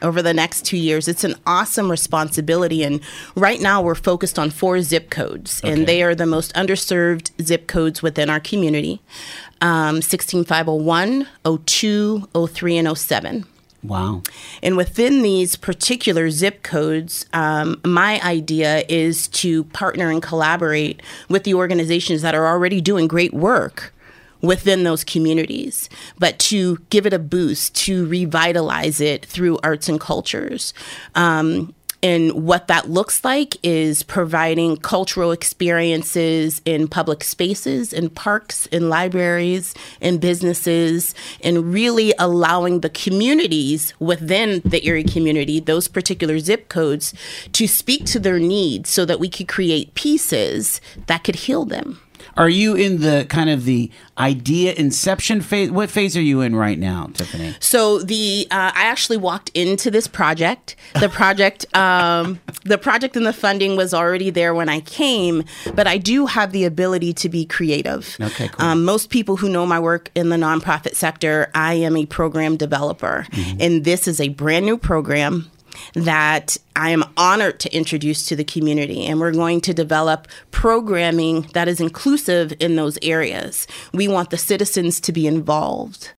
Over 0.01 0.21
the 0.21 0.33
next 0.33 0.63
two 0.65 0.77
years, 0.77 1.07
it's 1.07 1.23
an 1.25 1.35
awesome 1.45 1.91
responsibility, 1.91 2.83
and 2.83 3.01
right 3.35 3.59
now 3.59 3.81
we're 3.81 3.95
focused 3.95 4.39
on 4.39 4.49
four 4.49 4.81
zip 4.81 5.09
codes, 5.09 5.61
Okay. 5.63 5.73
and 5.73 5.87
they 5.87 6.01
are 6.03 6.15
the 6.15 6.25
most 6.25 6.53
underserved 6.53 7.31
zip 7.41 7.67
codes 7.67 8.01
within 8.01 8.29
our 8.29 8.39
community: 8.39 9.01
um, 9.61 10.01
16501, 10.01 11.27
02, 11.65 12.27
03, 12.47 12.77
and 12.77 12.97
07. 12.97 13.45
Wow. 13.83 14.23
And 14.61 14.75
within 14.75 15.21
these 15.21 15.55
particular 15.55 16.29
zip 16.29 16.63
codes, 16.63 17.25
um, 17.33 17.79
my 17.85 18.19
idea 18.21 18.83
is 18.89 19.27
to 19.29 19.63
partner 19.65 20.09
and 20.09 20.21
collaborate 20.21 21.01
with 21.29 21.43
the 21.45 21.53
organizations 21.53 22.21
that 22.21 22.35
are 22.35 22.45
already 22.47 22.81
doing 22.81 23.07
great 23.07 23.33
work 23.33 23.93
within 24.41 24.83
those 24.83 25.03
communities, 25.03 25.89
but 26.17 26.39
to 26.39 26.77
give 26.89 27.05
it 27.05 27.13
a 27.13 27.19
boost, 27.19 27.75
to 27.75 28.05
revitalize 28.07 29.01
it 29.01 29.25
through 29.25 29.59
arts 29.63 29.89
and 29.89 29.99
cultures. 29.99 30.73
Um, 31.15 31.73
and 32.01 32.31
what 32.31 32.67
that 32.67 32.89
looks 32.89 33.25
like 33.25 33.57
is 33.61 34.03
providing 34.03 34.77
cultural 34.77 35.31
experiences 35.31 36.61
in 36.63 36.87
public 36.87 37.25
spaces, 37.25 37.91
in 37.91 38.09
parks, 38.09 38.67
in 38.67 38.87
libraries, 38.87 39.75
in 39.99 40.17
businesses, 40.17 41.13
and 41.43 41.73
really 41.73 42.13
allowing 42.17 42.79
the 42.79 42.89
communities 42.89 43.93
within 43.99 44.61
the 44.63 44.85
Erie 44.87 45.03
community, 45.03 45.59
those 45.59 45.89
particular 45.89 46.39
zip 46.39 46.69
codes, 46.69 47.13
to 47.51 47.67
speak 47.67 48.05
to 48.05 48.19
their 48.19 48.39
needs 48.39 48.89
so 48.89 49.03
that 49.03 49.19
we 49.19 49.27
could 49.27 49.49
create 49.49 49.93
pieces 49.93 50.79
that 51.07 51.25
could 51.25 51.35
heal 51.35 51.65
them. 51.65 51.99
Are 52.37 52.49
you 52.49 52.75
in 52.75 53.01
the 53.01 53.25
kind 53.29 53.49
of 53.49 53.65
the 53.65 53.91
idea 54.17 54.73
inception 54.73 55.41
phase? 55.41 55.71
What 55.71 55.89
phase 55.89 56.15
are 56.17 56.21
you 56.21 56.41
in 56.41 56.55
right 56.55 56.77
now, 56.77 57.09
Tiffany? 57.13 57.55
So 57.59 57.99
the 57.99 58.47
uh, 58.51 58.71
I 58.73 58.83
actually 58.83 59.17
walked 59.17 59.49
into 59.53 59.91
this 59.91 60.07
project. 60.07 60.75
The 60.99 61.09
project, 61.09 61.65
um, 61.75 62.39
the 62.63 62.77
project 62.77 63.15
and 63.15 63.25
the 63.25 63.33
funding 63.33 63.75
was 63.75 63.93
already 63.93 64.29
there 64.29 64.53
when 64.53 64.69
I 64.69 64.81
came, 64.81 65.43
but 65.73 65.87
I 65.87 65.97
do 65.97 66.25
have 66.25 66.51
the 66.51 66.65
ability 66.65 67.13
to 67.13 67.29
be 67.29 67.45
creative. 67.45 68.17
Okay, 68.19 68.47
cool. 68.49 68.65
Um, 68.65 68.85
most 68.85 69.09
people 69.09 69.37
who 69.37 69.49
know 69.49 69.65
my 69.65 69.79
work 69.79 70.09
in 70.15 70.29
the 70.29 70.37
nonprofit 70.37 70.95
sector, 70.95 71.49
I 71.53 71.73
am 71.75 71.95
a 71.95 72.05
program 72.05 72.57
developer, 72.57 73.27
and 73.59 73.83
this 73.83 74.07
is 74.07 74.19
a 74.19 74.29
brand 74.29 74.65
new 74.65 74.77
program 74.77 75.49
that 75.93 76.57
I 76.75 76.89
am 76.91 77.03
honored 77.17 77.59
to 77.61 77.75
introduce 77.75 78.25
to 78.27 78.35
the 78.35 78.43
community. 78.43 79.05
And 79.05 79.19
we're 79.19 79.31
going 79.31 79.61
to 79.61 79.73
develop 79.73 80.27
programming 80.51 81.43
that 81.53 81.67
is 81.67 81.79
inclusive 81.79 82.53
in 82.59 82.75
those 82.75 82.97
areas. 83.01 83.67
We 83.93 84.07
want 84.07 84.29
the 84.29 84.37
citizens 84.37 84.99
to 85.01 85.11
be 85.11 85.27
involved. 85.27 86.13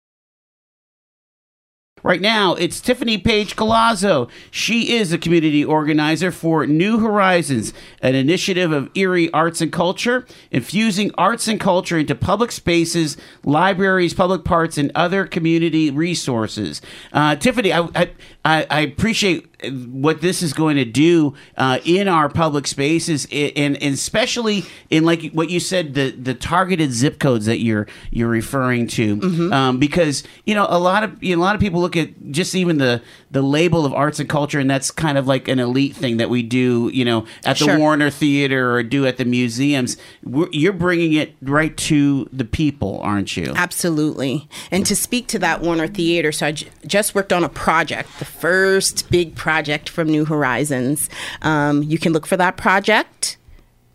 Right 2.03 2.21
now, 2.21 2.55
it's 2.55 2.81
Tiffany 2.81 3.19
Page 3.19 3.55
Colazzo. 3.55 4.27
She 4.49 4.95
is 4.95 5.13
a 5.13 5.19
community 5.19 5.63
organizer 5.63 6.31
for 6.31 6.65
New 6.65 6.97
Horizons, 6.97 7.73
an 8.01 8.15
initiative 8.15 8.71
of 8.71 8.89
Erie 8.95 9.31
Arts 9.31 9.61
and 9.61 9.71
Culture, 9.71 10.25
infusing 10.49 11.11
arts 11.15 11.47
and 11.47 11.59
culture 11.59 11.99
into 11.99 12.15
public 12.15 12.51
spaces, 12.51 13.17
libraries, 13.43 14.15
public 14.15 14.43
parks, 14.43 14.79
and 14.79 14.91
other 14.95 15.27
community 15.27 15.91
resources. 15.91 16.81
Uh, 17.13 17.35
Tiffany, 17.35 17.71
I, 17.71 17.87
I, 17.93 18.09
I 18.43 18.65
I 18.69 18.79
appreciate 18.81 19.47
what 19.89 20.21
this 20.21 20.41
is 20.41 20.53
going 20.53 20.75
to 20.77 20.85
do 20.85 21.35
uh, 21.55 21.77
in 21.85 22.07
our 22.07 22.27
public 22.29 22.65
spaces, 22.65 23.27
and, 23.31 23.77
and 23.77 23.93
especially 23.93 24.65
in 24.89 25.05
like 25.05 25.31
what 25.33 25.51
you 25.51 25.59
said, 25.59 25.93
the 25.93 26.09
the 26.11 26.33
targeted 26.33 26.91
zip 26.91 27.19
codes 27.19 27.45
that 27.45 27.59
you're 27.59 27.85
you're 28.09 28.27
referring 28.29 28.87
to, 28.87 29.21
um, 29.53 29.77
because 29.77 30.23
you 30.45 30.55
know 30.55 30.65
a 30.69 30.79
lot 30.79 31.03
of 31.03 31.21
you 31.23 31.35
know, 31.35 31.41
a 31.41 31.45
lot 31.45 31.53
of 31.53 31.61
people 31.61 31.79
look 31.79 31.95
at 31.95 32.31
just 32.31 32.55
even 32.55 32.77
the 32.79 33.01
the 33.29 33.43
label 33.43 33.85
of 33.85 33.93
arts 33.93 34.19
and 34.19 34.27
culture, 34.27 34.59
and 34.59 34.69
that's 34.69 34.89
kind 34.91 35.17
of 35.17 35.27
like 35.27 35.47
an 35.47 35.59
elite 35.59 35.95
thing 35.95 36.17
that 36.17 36.29
we 36.29 36.41
do, 36.41 36.89
you 36.93 37.05
know, 37.05 37.25
at 37.45 37.57
the 37.59 37.65
Sure. 37.65 37.77
Warner 37.77 38.09
Theater 38.09 38.73
or 38.73 38.83
do 38.83 39.05
at 39.05 39.17
the 39.17 39.23
museums. 39.25 39.95
We're, 40.23 40.49
you're 40.51 40.73
bringing 40.73 41.13
it 41.13 41.35
right 41.41 41.77
to 41.77 42.27
the 42.33 42.43
people, 42.43 42.99
aren't 43.03 43.37
you? 43.37 43.53
Absolutely. 43.55 44.49
And 44.71 44.85
to 44.85 44.95
speak 44.95 45.27
to 45.27 45.39
that 45.39 45.61
Warner 45.61 45.87
Theater, 45.87 46.31
so 46.33 46.47
I 46.47 46.51
j- 46.53 46.67
just 46.85 47.15
worked 47.15 47.31
on 47.31 47.43
a 47.45 47.49
project, 47.49 48.09
the 48.19 48.25
first 48.31 49.09
big 49.11 49.35
project 49.35 49.89
from 49.89 50.07
New 50.09 50.25
Horizons. 50.25 51.09
Um, 51.41 51.83
you 51.83 51.97
can 51.99 52.13
look 52.13 52.25
for 52.25 52.37
that 52.37 52.57
project 52.57 53.37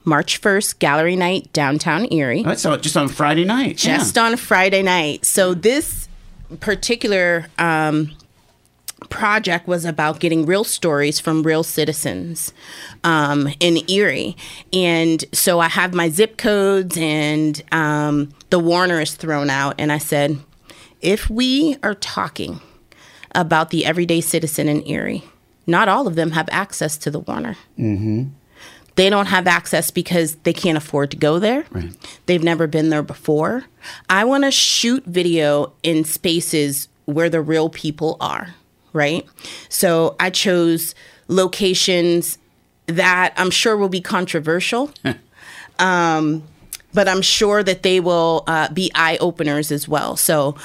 March 0.04 0.40
1st, 0.40 0.78
Gallery 0.78 1.16
Night, 1.16 1.52
downtown 1.52 2.06
Erie. 2.12 2.42
That's 2.44 2.64
all- 2.64 2.76
just 2.76 2.96
on 2.96 3.08
Friday 3.08 3.44
night. 3.44 3.84
yeah. 3.84 3.98
Just 3.98 4.16
on 4.16 4.36
Friday 4.36 4.82
night. 4.82 5.24
So 5.24 5.52
this 5.52 6.08
particular 6.60 7.46
um, 7.58 8.12
project 9.10 9.66
was 9.66 9.84
about 9.84 10.20
getting 10.20 10.46
real 10.46 10.62
stories 10.62 11.18
from 11.18 11.42
real 11.42 11.64
citizens 11.64 12.52
um, 13.02 13.48
in 13.58 13.78
Erie. 13.90 14.36
And 14.72 15.24
so 15.32 15.58
I 15.58 15.68
have 15.68 15.92
my 15.92 16.08
zip 16.08 16.36
codes, 16.36 16.96
and 16.96 17.60
um, 17.72 18.28
the 18.50 18.60
Warner 18.60 19.00
is 19.00 19.14
thrown 19.16 19.50
out. 19.50 19.74
And 19.76 19.90
I 19.90 19.98
said, 19.98 20.38
if 21.00 21.28
we 21.28 21.76
are 21.82 21.94
talking 21.94 22.60
about 23.34 23.70
the 23.70 23.84
everyday 23.84 24.20
citizen 24.20 24.68
in 24.68 24.86
Erie, 24.86 25.24
not 25.66 25.88
all 25.88 26.06
of 26.06 26.14
them 26.14 26.32
have 26.32 26.48
access 26.52 26.96
to 26.98 27.10
the 27.10 27.20
Warner. 27.20 27.56
They 28.96 29.10
don't 29.10 29.26
have 29.26 29.46
access 29.46 29.90
because 29.90 30.36
they 30.36 30.54
can't 30.54 30.78
afford 30.78 31.10
to 31.10 31.18
go 31.18 31.38
there. 31.38 31.64
They've 32.24 32.42
never 32.42 32.66
been 32.66 32.88
there 32.88 33.02
before. 33.02 33.64
I 34.08 34.24
want 34.24 34.44
to 34.44 34.50
shoot 34.50 35.04
video 35.04 35.74
in 35.82 36.04
spaces 36.04 36.88
where 37.04 37.28
the 37.28 37.42
real 37.42 37.68
people 37.68 38.16
are, 38.20 38.54
right? 38.94 39.26
So 39.68 40.16
I 40.18 40.30
chose 40.30 40.94
locations 41.28 42.38
that 42.86 43.34
I'm 43.36 43.50
sure 43.50 43.76
will 43.76 43.90
be 43.90 44.00
controversial. 44.00 44.90
um, 45.78 46.42
but 46.94 47.08
I'm 47.08 47.20
sure 47.20 47.62
that 47.62 47.82
they 47.82 48.00
will 48.00 48.44
uh, 48.46 48.72
be 48.72 48.90
eye 48.94 49.18
openers 49.20 49.70
as 49.70 49.86
well. 49.86 50.16
So 50.16 50.56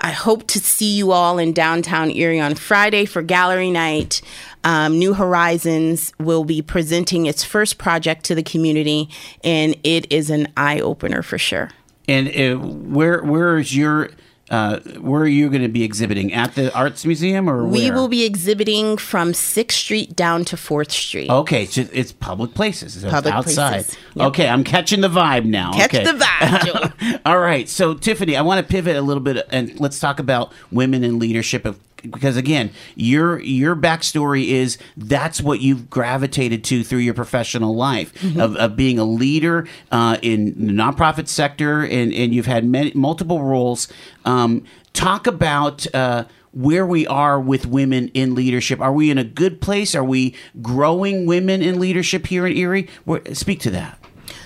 I 0.00 0.10
hope 0.10 0.46
to 0.48 0.60
see 0.60 0.96
you 0.96 1.12
all 1.12 1.38
in 1.38 1.52
downtown 1.52 2.10
Erie 2.10 2.40
on 2.40 2.54
Friday 2.54 3.04
for 3.04 3.22
gallery 3.22 3.70
night. 3.70 4.20
Um, 4.64 4.98
New 4.98 5.14
Horizons 5.14 6.12
will 6.18 6.44
be 6.44 6.62
presenting 6.62 7.26
its 7.26 7.44
first 7.44 7.78
project 7.78 8.24
to 8.24 8.34
the 8.34 8.42
community, 8.42 9.08
and 9.42 9.76
it 9.82 10.12
is 10.12 10.30
an 10.30 10.48
eye 10.56 10.80
opener 10.80 11.22
for 11.22 11.38
sure. 11.38 11.70
And 12.06 12.28
uh, 12.28 12.58
where 12.58 13.22
where 13.22 13.58
is 13.58 13.76
your 13.76 14.10
uh, 14.50 14.80
where 15.00 15.22
are 15.22 15.26
you 15.26 15.48
going 15.50 15.62
to 15.62 15.68
be 15.68 15.84
exhibiting 15.84 16.32
at 16.32 16.54
the 16.54 16.74
Arts 16.74 17.04
Museum 17.04 17.48
or 17.50 17.66
We 17.66 17.84
where? 17.84 17.94
will 17.94 18.08
be 18.08 18.24
exhibiting 18.24 18.96
from 18.96 19.32
6th 19.32 19.72
Street 19.72 20.16
down 20.16 20.44
to 20.46 20.56
4th 20.56 20.90
Street. 20.90 21.30
Okay, 21.30 21.66
so 21.66 21.84
it's 21.92 22.12
public 22.12 22.54
places. 22.54 22.94
So 22.94 23.06
it's 23.08 23.14
Public 23.14 23.34
outside. 23.34 23.70
places, 23.72 23.96
yep. 24.14 24.26
Okay, 24.28 24.48
I'm 24.48 24.64
catching 24.64 25.00
the 25.00 25.08
vibe 25.08 25.44
now. 25.44 25.72
Catch 25.72 25.94
okay. 25.94 26.04
the 26.04 26.12
vibe, 26.18 27.20
All 27.26 27.38
right, 27.38 27.68
so 27.68 27.94
Tiffany, 27.94 28.36
I 28.36 28.42
want 28.42 28.66
to 28.66 28.70
pivot 28.70 28.96
a 28.96 29.02
little 29.02 29.22
bit 29.22 29.46
and 29.50 29.78
let's 29.80 29.98
talk 29.98 30.18
about 30.18 30.52
women 30.70 31.04
in 31.04 31.18
leadership 31.18 31.64
of 31.64 31.78
because 32.02 32.36
again, 32.36 32.70
your 32.94 33.40
your 33.40 33.74
backstory 33.76 34.48
is 34.48 34.78
that's 34.96 35.40
what 35.40 35.60
you've 35.60 35.88
gravitated 35.90 36.64
to 36.64 36.84
through 36.84 37.00
your 37.00 37.14
professional 37.14 37.74
life 37.74 38.12
Mm-hmm. 38.14 38.40
of, 38.40 38.56
of 38.56 38.76
being 38.76 38.98
a 38.98 39.04
leader 39.04 39.66
uh, 39.90 40.16
in 40.22 40.66
the 40.66 40.72
nonprofit 40.72 41.28
sector, 41.28 41.82
and 41.82 42.12
and 42.12 42.34
you've 42.34 42.46
had 42.46 42.64
many, 42.64 42.92
multiple 42.94 43.42
roles. 43.42 43.88
Um, 44.24 44.64
talk 44.92 45.26
about. 45.26 45.86
Uh, 45.94 46.24
where 46.52 46.86
we 46.86 47.06
are 47.06 47.38
with 47.38 47.66
women 47.66 48.08
in 48.14 48.34
leadership. 48.34 48.80
Are 48.80 48.92
we 48.92 49.10
in 49.10 49.18
a 49.18 49.22
good 49.22 49.60
place? 49.60 49.94
Are 49.94 50.02
we 50.02 50.34
growing 50.62 51.26
women 51.26 51.60
in 51.62 51.78
leadership 51.78 52.26
here 52.26 52.46
in 52.46 52.56
Erie? 52.56 52.88
Where, 53.04 53.20
speak 53.34 53.60
to 53.60 53.70
that. 53.72 53.98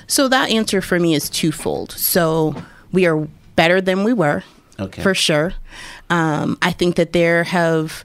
So 0.09 0.27
that 0.29 0.51
answer 0.51 0.83
for 0.83 0.99
me 0.99 1.15
is 1.15 1.31
twofold. 1.31 1.93
So 1.93 2.57
we 2.91 3.07
are 3.07 3.29
better 3.55 3.81
than 3.81 4.03
we 4.03 4.13
were, 4.13 4.43
Okay. 4.81 5.01
for 5.01 5.15
sure. 5.15 5.55
Um, 6.13 6.59
I 6.61 6.73
think 6.73 6.97
that 6.97 7.15
there 7.15 7.43
have 7.45 8.05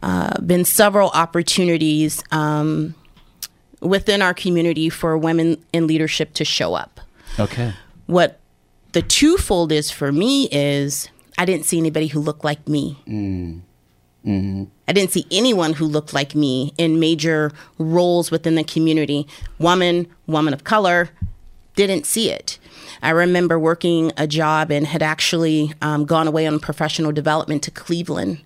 uh, 0.00 0.40
been 0.40 0.64
several 0.64 1.10
opportunities 1.10 2.22
um, 2.30 2.94
within 3.80 4.22
our 4.22 4.32
community 4.32 4.88
for 4.88 5.18
women 5.18 5.62
in 5.72 5.88
leadership 5.88 6.34
to 6.34 6.44
show 6.44 6.74
up. 6.74 7.00
Okay. 7.38 7.72
What 8.06 8.38
the 8.92 9.02
twofold 9.02 9.72
is 9.72 9.90
for 9.90 10.12
me 10.12 10.48
is 10.52 11.08
I 11.36 11.44
didn't 11.44 11.64
see 11.66 11.78
anybody 11.78 12.06
who 12.06 12.20
looked 12.20 12.44
like 12.44 12.68
me. 12.68 12.96
Mm-hmm. 13.08 14.64
I 14.86 14.92
didn't 14.92 15.10
see 15.10 15.26
anyone 15.32 15.72
who 15.72 15.86
looked 15.86 16.12
like 16.12 16.36
me 16.36 16.72
in 16.78 17.00
major 17.00 17.50
roles 17.78 18.30
within 18.30 18.54
the 18.54 18.64
community. 18.64 19.26
Woman, 19.58 20.06
woman 20.28 20.54
of 20.54 20.62
color, 20.62 21.10
didn't 21.74 22.06
see 22.06 22.30
it. 22.30 22.58
I 23.02 23.10
remember 23.10 23.58
working 23.58 24.12
a 24.16 24.26
job 24.26 24.70
and 24.70 24.86
had 24.86 25.02
actually 25.02 25.72
um, 25.82 26.04
gone 26.04 26.28
away 26.28 26.46
on 26.46 26.60
professional 26.60 27.12
development 27.12 27.62
to 27.64 27.70
Cleveland. 27.70 28.40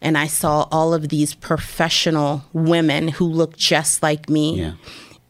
And 0.00 0.16
I 0.16 0.26
saw 0.26 0.68
all 0.70 0.94
of 0.94 1.08
these 1.08 1.34
professional 1.34 2.44
women 2.52 3.08
who 3.08 3.24
looked 3.26 3.58
just 3.58 4.02
like 4.02 4.28
me. 4.28 4.60
Yeah. 4.60 4.72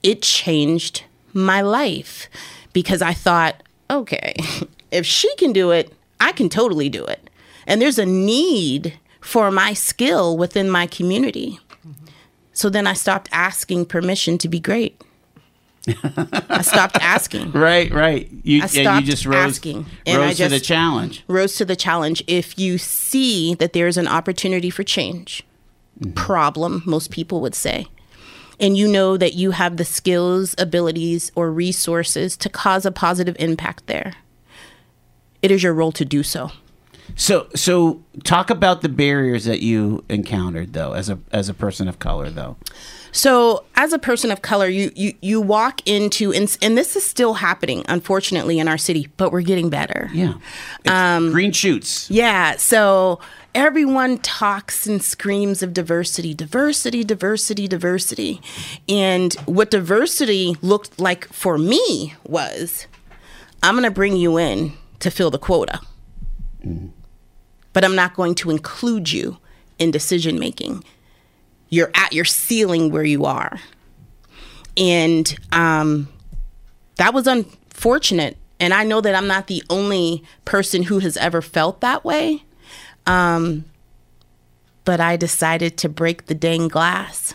It 0.03 0.23
changed 0.23 1.05
my 1.33 1.61
life 1.61 2.29
because 2.73 3.03
I 3.03 3.13
thought, 3.13 3.63
okay, 3.91 4.35
if 4.91 5.07
she 5.07 5.35
can 5.37 5.53
do 5.53 5.71
it, 5.71 5.93
I 6.21 6.33
can 6.33 6.49
totally 6.49 6.89
do 6.89 7.05
it. 7.05 7.31
And 7.67 7.81
there's 7.81 7.99
a 7.99 8.07
need 8.07 8.99
for 9.21 9.51
my 9.51 9.73
skill 9.73 10.37
within 10.37 10.71
my 10.71 10.87
community. 10.87 11.59
So 12.53 12.71
then 12.71 12.87
I 12.87 12.95
stopped 12.95 13.29
asking 13.33 13.87
permission 13.87 14.39
to 14.39 14.49
be 14.49 14.61
great. 14.61 15.03
I 15.89 16.63
stopped 16.63 16.99
asking. 17.01 17.53
Right, 17.57 17.93
right. 17.93 18.29
You, 18.43 18.63
I 18.63 18.69
and 18.77 19.01
you 19.01 19.13
just 19.13 19.25
rose, 19.25 19.55
asking, 19.55 19.87
and 20.05 20.19
rose 20.19 20.41
I 20.41 20.45
to 20.45 20.51
the 20.51 20.61
challenge. 20.61 21.25
Rose 21.29 21.57
to 21.57 21.65
the 21.65 21.77
challenge. 21.77 22.23
If 22.27 22.59
you 22.59 22.77
see 22.79 23.55
that 23.55 23.73
there's 23.73 23.97
an 23.97 24.07
opportunity 24.07 24.69
for 24.69 24.83
change, 24.83 25.43
mm-hmm. 25.99 26.13
problem, 26.13 26.83
most 26.87 27.11
people 27.11 27.41
would 27.41 27.55
say, 27.55 27.87
and 28.59 28.77
you 28.77 28.89
know 28.89 29.17
that 29.17 29.35
you 29.35 29.53
have 29.53 29.77
the 29.77 29.85
skills, 29.85 30.55
abilities, 30.59 31.31
or 31.35 31.51
resources 31.51 32.37
to 32.39 32.49
cause 32.49 32.85
a 32.85 32.93
positive 32.93 33.37
impact 33.39 33.87
there, 33.87 34.15
it 35.43 35.51
is 35.51 35.63
your 35.63 35.75
role 35.75 35.93
to 35.93 36.05
do 36.05 36.23
so. 36.23 36.51
So, 37.15 37.47
so 37.55 38.03
talk 38.25 38.51
about 38.51 38.83
the 38.83 38.89
barriers 38.89 39.45
that 39.45 39.61
you 39.61 40.05
encountered, 40.09 40.73
though, 40.73 40.93
as 40.93 41.09
a 41.09 41.19
as 41.33 41.49
a 41.49 41.55
person 41.55 41.89
of 41.89 41.99
color, 41.99 42.31
though. 42.31 42.57
So, 43.17 43.65
as 43.77 43.95
a 43.95 43.99
person 43.99 44.31
of 44.31 44.43
color, 44.43 44.69
you 44.69 44.93
you 44.95 45.15
you 45.23 45.41
walk 45.41 45.81
into 45.87 46.35
and, 46.35 46.55
and 46.61 46.77
this 46.77 46.97
is 46.97 47.05
still 47.05 47.33
happening, 47.35 47.83
unfortunately, 47.89 48.59
in 48.59 48.69
our 48.69 48.77
city, 48.77 49.09
but 49.17 49.33
we're 49.33 49.41
getting 49.41 49.71
better. 49.71 50.11
Yeah, 50.13 50.35
Um, 50.87 51.33
green 51.33 51.51
shoots. 51.53 52.11
Yeah. 52.11 52.57
So 52.59 53.19
everyone 53.55 54.19
talks 54.19 54.87
and 54.87 55.03
screams 55.03 55.63
of 55.63 55.73
diversity, 55.73 56.35
diversity, 56.35 57.05
diversity, 57.05 57.67
diversity. 57.67 58.43
And 58.87 59.33
what 59.47 59.71
diversity 59.71 60.55
looked 60.61 61.01
like 61.01 61.25
for 61.33 61.57
me 61.57 62.13
was 62.25 62.87
I'm 63.63 63.75
going 63.77 63.85
to 63.85 63.91
bring 63.91 64.19
you 64.19 64.37
in 64.37 64.75
to 65.01 65.11
fill 65.11 65.31
the 65.31 65.39
quota, 65.39 65.81
but 67.73 67.83
I'm 67.83 67.95
not 67.95 68.15
going 68.15 68.35
to 68.37 68.51
include 68.51 69.11
you 69.11 69.39
in 69.79 69.91
decision 69.91 70.39
making. 70.39 70.85
You're 71.69 71.91
at 71.95 72.13
your 72.13 72.25
ceiling 72.25 72.91
where 72.93 73.05
you 73.05 73.25
are. 73.25 73.61
And 74.77 75.37
um, 75.53 76.09
that 76.97 77.15
was 77.15 77.27
unfortunate. 77.27 78.37
And 78.61 78.73
I 78.73 78.85
know 78.85 79.01
that 79.01 79.15
I'm 79.15 79.27
not 79.27 79.47
the 79.49 79.63
only 79.69 80.23
person 80.45 80.83
who 80.85 80.99
has 81.01 81.17
ever 81.17 81.43
felt 81.43 81.81
that 81.81 82.05
way. 82.05 82.43
Um, 83.07 83.65
but 84.85 85.01
I 85.01 85.17
decided 85.17 85.77
to 85.79 85.89
break 85.89 86.27
the 86.27 86.35
dang 86.35 86.69
glass. 86.69 87.35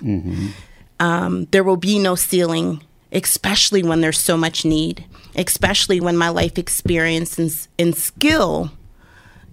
Um, 1.00 1.46
there 1.52 1.64
will 1.64 1.78
be 1.78 2.00
no 2.00 2.16
ceiling, 2.16 2.82
especially 3.12 3.84
when 3.84 4.02
there's 4.02 4.20
so 4.20 4.38
much 4.38 4.64
need, 4.66 5.04
especially 5.36 6.00
when 6.00 6.16
my 6.16 6.30
life 6.30 6.58
experience 6.58 7.38
and, 7.38 7.68
and 7.78 7.96
skill 7.96 8.72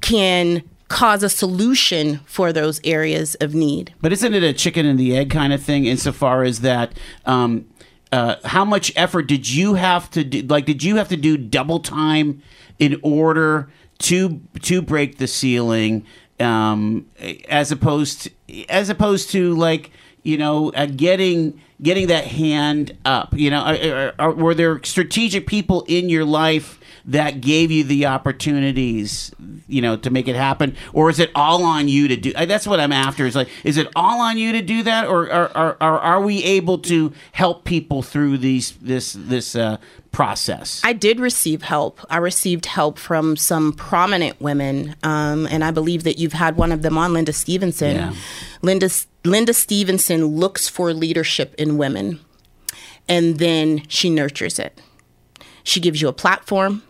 can 0.01 0.63
cause 0.89 1.23
a 1.23 1.29
solution 1.29 2.21
for 2.25 2.53
those 2.53 2.81
areas 2.83 3.35
of 3.37 3.55
need. 3.55 3.95
But 4.01 4.13
isn't 4.13 4.35
it 4.35 4.43
a 4.43 4.53
chicken 4.53 4.87
and 4.87 4.99
the 4.99 5.17
egg 5.17 5.31
kind 5.31 5.53
of 5.53 5.63
thing 5.63 5.85
insofar 5.85 6.43
as 6.43 6.61
that? 6.61 6.93
Um, 7.27 7.67
uh, 8.11 8.37
how 8.45 8.65
much 8.65 8.93
effort 8.97 9.23
did 9.27 9.49
you 9.49 9.75
have 9.75 10.11
to 10.11 10.25
do? 10.25 10.43
Like, 10.43 10.65
did 10.65 10.83
you 10.83 10.97
have 10.97 11.09
to 11.09 11.17
do 11.17 11.37
double 11.37 11.81
time 11.81 12.43
in 12.79 12.99
order 13.03 13.71
to 13.99 14.41
to 14.63 14.81
break 14.81 15.19
the 15.19 15.27
ceiling, 15.27 16.07
um, 16.41 17.07
as 17.49 17.71
opposed 17.71 18.23
to, 18.23 18.69
as 18.69 18.89
opposed 18.89 19.31
to 19.31 19.55
like 19.55 19.91
you 20.23 20.39
know 20.39 20.71
uh, 20.73 20.87
getting 20.87 21.61
getting 21.83 22.07
that 22.07 22.25
hand 22.25 22.97
up? 23.05 23.35
You 23.35 23.51
know, 23.51 23.61
are, 23.61 24.15
are, 24.19 24.33
were 24.33 24.55
there 24.55 24.83
strategic 24.85 25.47
people 25.47 25.85
in 25.87 26.09
your 26.09 26.25
life? 26.25 26.78
That 27.09 27.41
gave 27.41 27.71
you 27.71 27.85
the 27.85 28.05
opportunities, 28.05 29.35
you 29.67 29.81
know, 29.81 29.97
to 29.97 30.11
make 30.11 30.29
it 30.29 30.37
happen, 30.37 30.77
or 30.93 31.09
is 31.09 31.19
it 31.19 31.31
all 31.35 31.65
on 31.65 31.89
you 31.89 32.07
to 32.07 32.17
do? 32.17 32.33
That's 32.33 32.67
what 32.67 32.81
I'm 32.81 32.93
after. 32.93 33.25
Is 33.25 33.35
like, 33.35 33.49
is 33.65 33.79
it 33.79 33.89
all 33.97 34.21
on 34.21 34.37
you 34.37 34.53
to 34.53 34.63
do 34.63 34.83
that, 34.83 35.07
or 35.07 35.31
are 35.31 35.51
are, 35.55 35.77
are, 35.81 35.99
are 35.99 36.21
we 36.21 36.45
able 36.45 36.79
to 36.81 37.13
help 37.33 37.65
people 37.65 38.03
through 38.03 38.39
these 38.39 38.73
this 38.73 39.15
this 39.15 39.57
uh, 39.57 39.79
process? 40.13 40.83
I 40.85 40.93
did 40.93 41.19
receive 41.19 41.63
help. 41.63 41.99
I 42.11 42.19
received 42.19 42.67
help 42.67 42.99
from 42.99 43.37
some 43.37 43.73
prominent 43.73 44.39
women, 44.39 44.95
um, 45.03 45.49
and 45.51 45.65
I 45.65 45.71
believe 45.71 46.05
that 46.05 46.19
you've 46.19 46.35
had 46.35 46.57
one 46.57 46.73
of 46.73 46.83
them 46.83 46.99
on, 46.99 47.15
Linda 47.15 47.33
Stevenson. 47.33 47.97
Yeah. 47.97 48.15
Linda 48.61 48.91
Linda 49.25 49.55
Stevenson 49.55 50.27
looks 50.27 50.69
for 50.69 50.93
leadership 50.93 51.55
in 51.57 51.79
women, 51.79 52.21
and 53.09 53.39
then 53.39 53.83
she 53.89 54.11
nurtures 54.11 54.59
it. 54.59 54.79
She 55.65 55.81
gives 55.81 56.03
you 56.03 56.09
a 56.09 56.13
platform, 56.13 56.83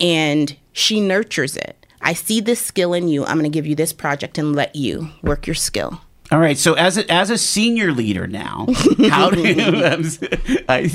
and 0.00 0.56
she 0.72 1.00
nurtures 1.00 1.56
it. 1.56 1.86
I 2.00 2.14
see 2.14 2.40
this 2.40 2.60
skill 2.60 2.94
in 2.94 3.08
you. 3.08 3.24
I'm 3.24 3.38
going 3.38 3.50
to 3.50 3.54
give 3.54 3.66
you 3.66 3.74
this 3.74 3.92
project 3.92 4.38
and 4.38 4.56
let 4.56 4.74
you 4.74 5.10
work 5.22 5.46
your 5.46 5.54
skill. 5.54 6.00
All 6.32 6.38
right. 6.38 6.56
So 6.56 6.74
as 6.74 6.96
a, 6.96 7.10
as 7.12 7.28
a 7.28 7.36
senior 7.36 7.92
leader 7.92 8.26
now, 8.26 8.66
how 9.10 9.30
do 9.30 9.42
you? 9.46 10.08
I, 10.68 10.90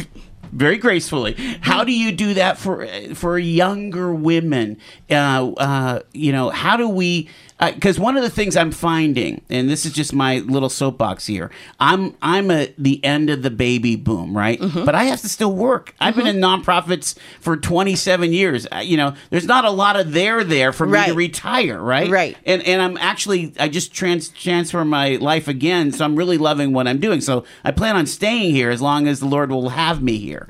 very 0.52 0.78
gracefully. 0.78 1.34
How 1.62 1.84
do 1.84 1.92
you 1.92 2.14
do 2.14 2.36
that 2.36 2.58
for 2.58 2.88
for 3.14 3.38
younger 3.38 4.14
women? 4.14 4.78
Uh, 5.12 5.52
uh, 5.58 6.00
you 6.14 6.32
know, 6.32 6.50
how 6.50 6.78
do 6.78 6.88
we? 6.88 7.30
Uh, 7.58 7.72
because 7.72 7.98
one 7.98 8.18
of 8.18 8.24
the 8.24 8.30
things 8.30 8.58
I'm 8.58 8.72
finding, 8.72 9.42
and 9.50 9.70
this 9.70 9.86
is 9.86 9.94
just 9.94 10.12
my 10.12 10.40
little 10.40 10.68
soapbox 10.68 11.26
here, 11.26 11.50
I'm 11.80 12.14
I'm 12.22 12.52
at 12.52 12.76
the 12.78 13.04
end 13.04 13.30
of 13.30 13.44
the 13.44 13.50
baby 13.50 13.96
boom, 13.96 14.36
right? 14.36 14.60
Mm-hmm. 14.60 14.84
But 14.84 14.94
I 14.94 15.06
have 15.06 15.22
to 15.22 15.30
still 15.30 15.54
work. 15.54 15.96
I've 16.02 16.16
been 16.16 16.26
mm-hmm. 16.26 16.44
in 16.44 16.62
nonprofits 16.62 17.18
for 17.40 17.56
27 17.56 18.34
years. 18.34 18.68
I, 18.74 18.82
you 18.82 18.98
know, 18.98 19.16
there's 19.30 19.46
not 19.46 19.64
a 19.64 19.70
lot 19.70 19.98
of 19.98 20.12
there 20.12 20.44
there 20.44 20.74
for 20.74 20.86
me 20.86 21.06
to 21.06 21.14
retire, 21.14 21.82
right? 21.82 22.10
Right. 22.10 22.38
and 22.46 22.62
and 22.64 22.82
I'm 22.82 22.98
actually 22.98 23.54
I 23.58 23.70
just 23.70 23.94
trans 23.94 24.28
transfer 24.30 24.84
my 24.84 25.16
life 25.16 25.48
again, 25.48 25.94
so 25.94 26.04
I'm 26.04 26.18
really 26.18 26.38
loving 26.38 26.74
what 26.74 26.90
I'm 26.90 27.00
doing. 27.00 27.22
So 27.22 27.46
I 27.64 27.72
plan 27.72 27.96
on 27.96 28.06
staying 28.06 28.54
here 28.54 28.70
as 28.70 28.82
long 28.82 29.08
as 29.08 29.22
the 29.22 29.28
Lord 29.28 29.50
will 29.50 29.70
have 29.70 30.04
me 30.04 30.18
here. 30.18 30.50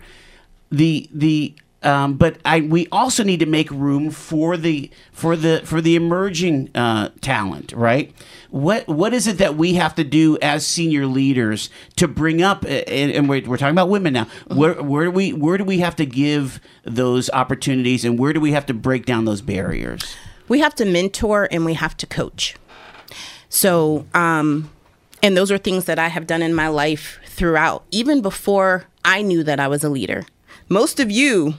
The 0.72 1.08
the 1.14 1.54
um, 1.86 2.16
but 2.16 2.38
I 2.44 2.62
we 2.62 2.88
also 2.92 3.24
need 3.24 3.40
to 3.40 3.46
make 3.46 3.70
room 3.72 4.12
for 4.12 4.58
the 4.58 4.90
for 5.12 5.36
the 5.36 5.62
for 5.66 5.82
the 5.82 5.96
emerging 5.96 6.72
uh, 6.76 7.10
talent, 7.22 7.72
right? 7.74 8.14
What 8.50 8.88
what 8.88 9.14
is 9.14 9.28
it 9.28 9.38
that 9.38 9.56
we 9.56 9.76
have 9.76 9.96
to 9.96 10.04
do 10.04 10.38
as 10.42 10.66
senior 10.66 11.06
leaders 11.06 11.70
to 11.98 12.08
bring 12.08 12.42
up? 12.42 12.64
And, 12.66 13.12
and 13.12 13.30
we're, 13.30 13.44
we're 13.46 13.58
talking 13.58 13.76
about 13.76 13.90
women 13.90 14.14
now. 14.14 14.28
Where 14.48 14.82
where 14.82 15.06
do 15.06 15.12
we 15.12 15.34
where 15.34 15.58
do 15.58 15.64
we 15.64 15.80
have 15.80 15.96
to 15.98 16.06
give 16.06 16.60
those 16.84 17.30
opportunities, 17.30 18.04
and 18.04 18.20
where 18.20 18.34
do 18.34 18.40
we 18.42 18.52
have 18.52 18.66
to 18.66 18.74
break 18.74 19.06
down 19.06 19.26
those 19.26 19.42
barriers? 19.42 20.16
we 20.48 20.60
have 20.60 20.76
to 20.76 20.86
mentor 20.86 21.48
and 21.52 21.66
we 21.66 21.74
have 21.74 21.98
to 21.98 22.08
coach. 22.08 22.56
So, 23.50 24.06
um, 24.14 24.70
and 25.24 25.36
those 25.36 25.52
are 25.52 25.58
things 25.58 25.86
that 25.86 25.98
I 25.98 26.10
have 26.10 26.28
done 26.28 26.42
in 26.42 26.54
my 26.54 26.68
life 26.68 27.20
throughout, 27.26 27.84
even 27.92 28.22
before 28.22 28.86
I 29.04 29.22
knew 29.22 29.44
that 29.44 29.60
I 29.60 29.68
was 29.68 29.84
a 29.84 29.90
leader. 29.90 30.26
Most 30.70 31.00
of 31.00 31.12
you 31.12 31.56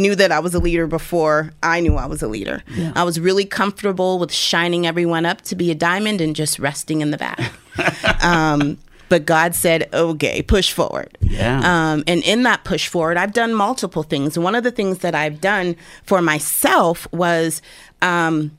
knew 0.00 0.14
that 0.16 0.32
I 0.32 0.40
was 0.40 0.54
a 0.54 0.58
leader 0.58 0.86
before 0.86 1.52
I 1.62 1.80
knew 1.80 1.96
I 1.96 2.06
was 2.06 2.22
a 2.22 2.28
leader. 2.28 2.62
I 2.94 3.04
was 3.04 3.20
really 3.20 3.44
comfortable 3.44 4.18
with 4.18 4.32
shining 4.32 4.86
everyone 4.86 5.26
up 5.26 5.42
to 5.42 5.54
be 5.54 5.70
a 5.70 5.74
diamond 5.74 6.20
and 6.20 6.34
just 6.34 6.58
resting 6.58 7.00
in 7.00 7.10
the 7.10 7.18
back. 7.18 7.52
um, 8.24 8.78
but 9.08 9.26
God 9.26 9.54
said, 9.54 9.88
okay, 9.92 10.40
push 10.40 10.72
forward. 10.72 11.18
Yeah. 11.20 11.58
Um, 11.58 12.04
and 12.06 12.22
in 12.22 12.44
that 12.44 12.62
push 12.64 12.88
forward, 12.88 13.16
I've 13.16 13.32
done 13.32 13.52
multiple 13.54 14.04
things. 14.04 14.38
One 14.38 14.54
of 14.54 14.62
the 14.62 14.70
things 14.70 14.98
that 14.98 15.14
I've 15.14 15.40
done 15.40 15.76
for 16.04 16.22
myself 16.22 17.08
was 17.12 17.60
um, 18.02 18.56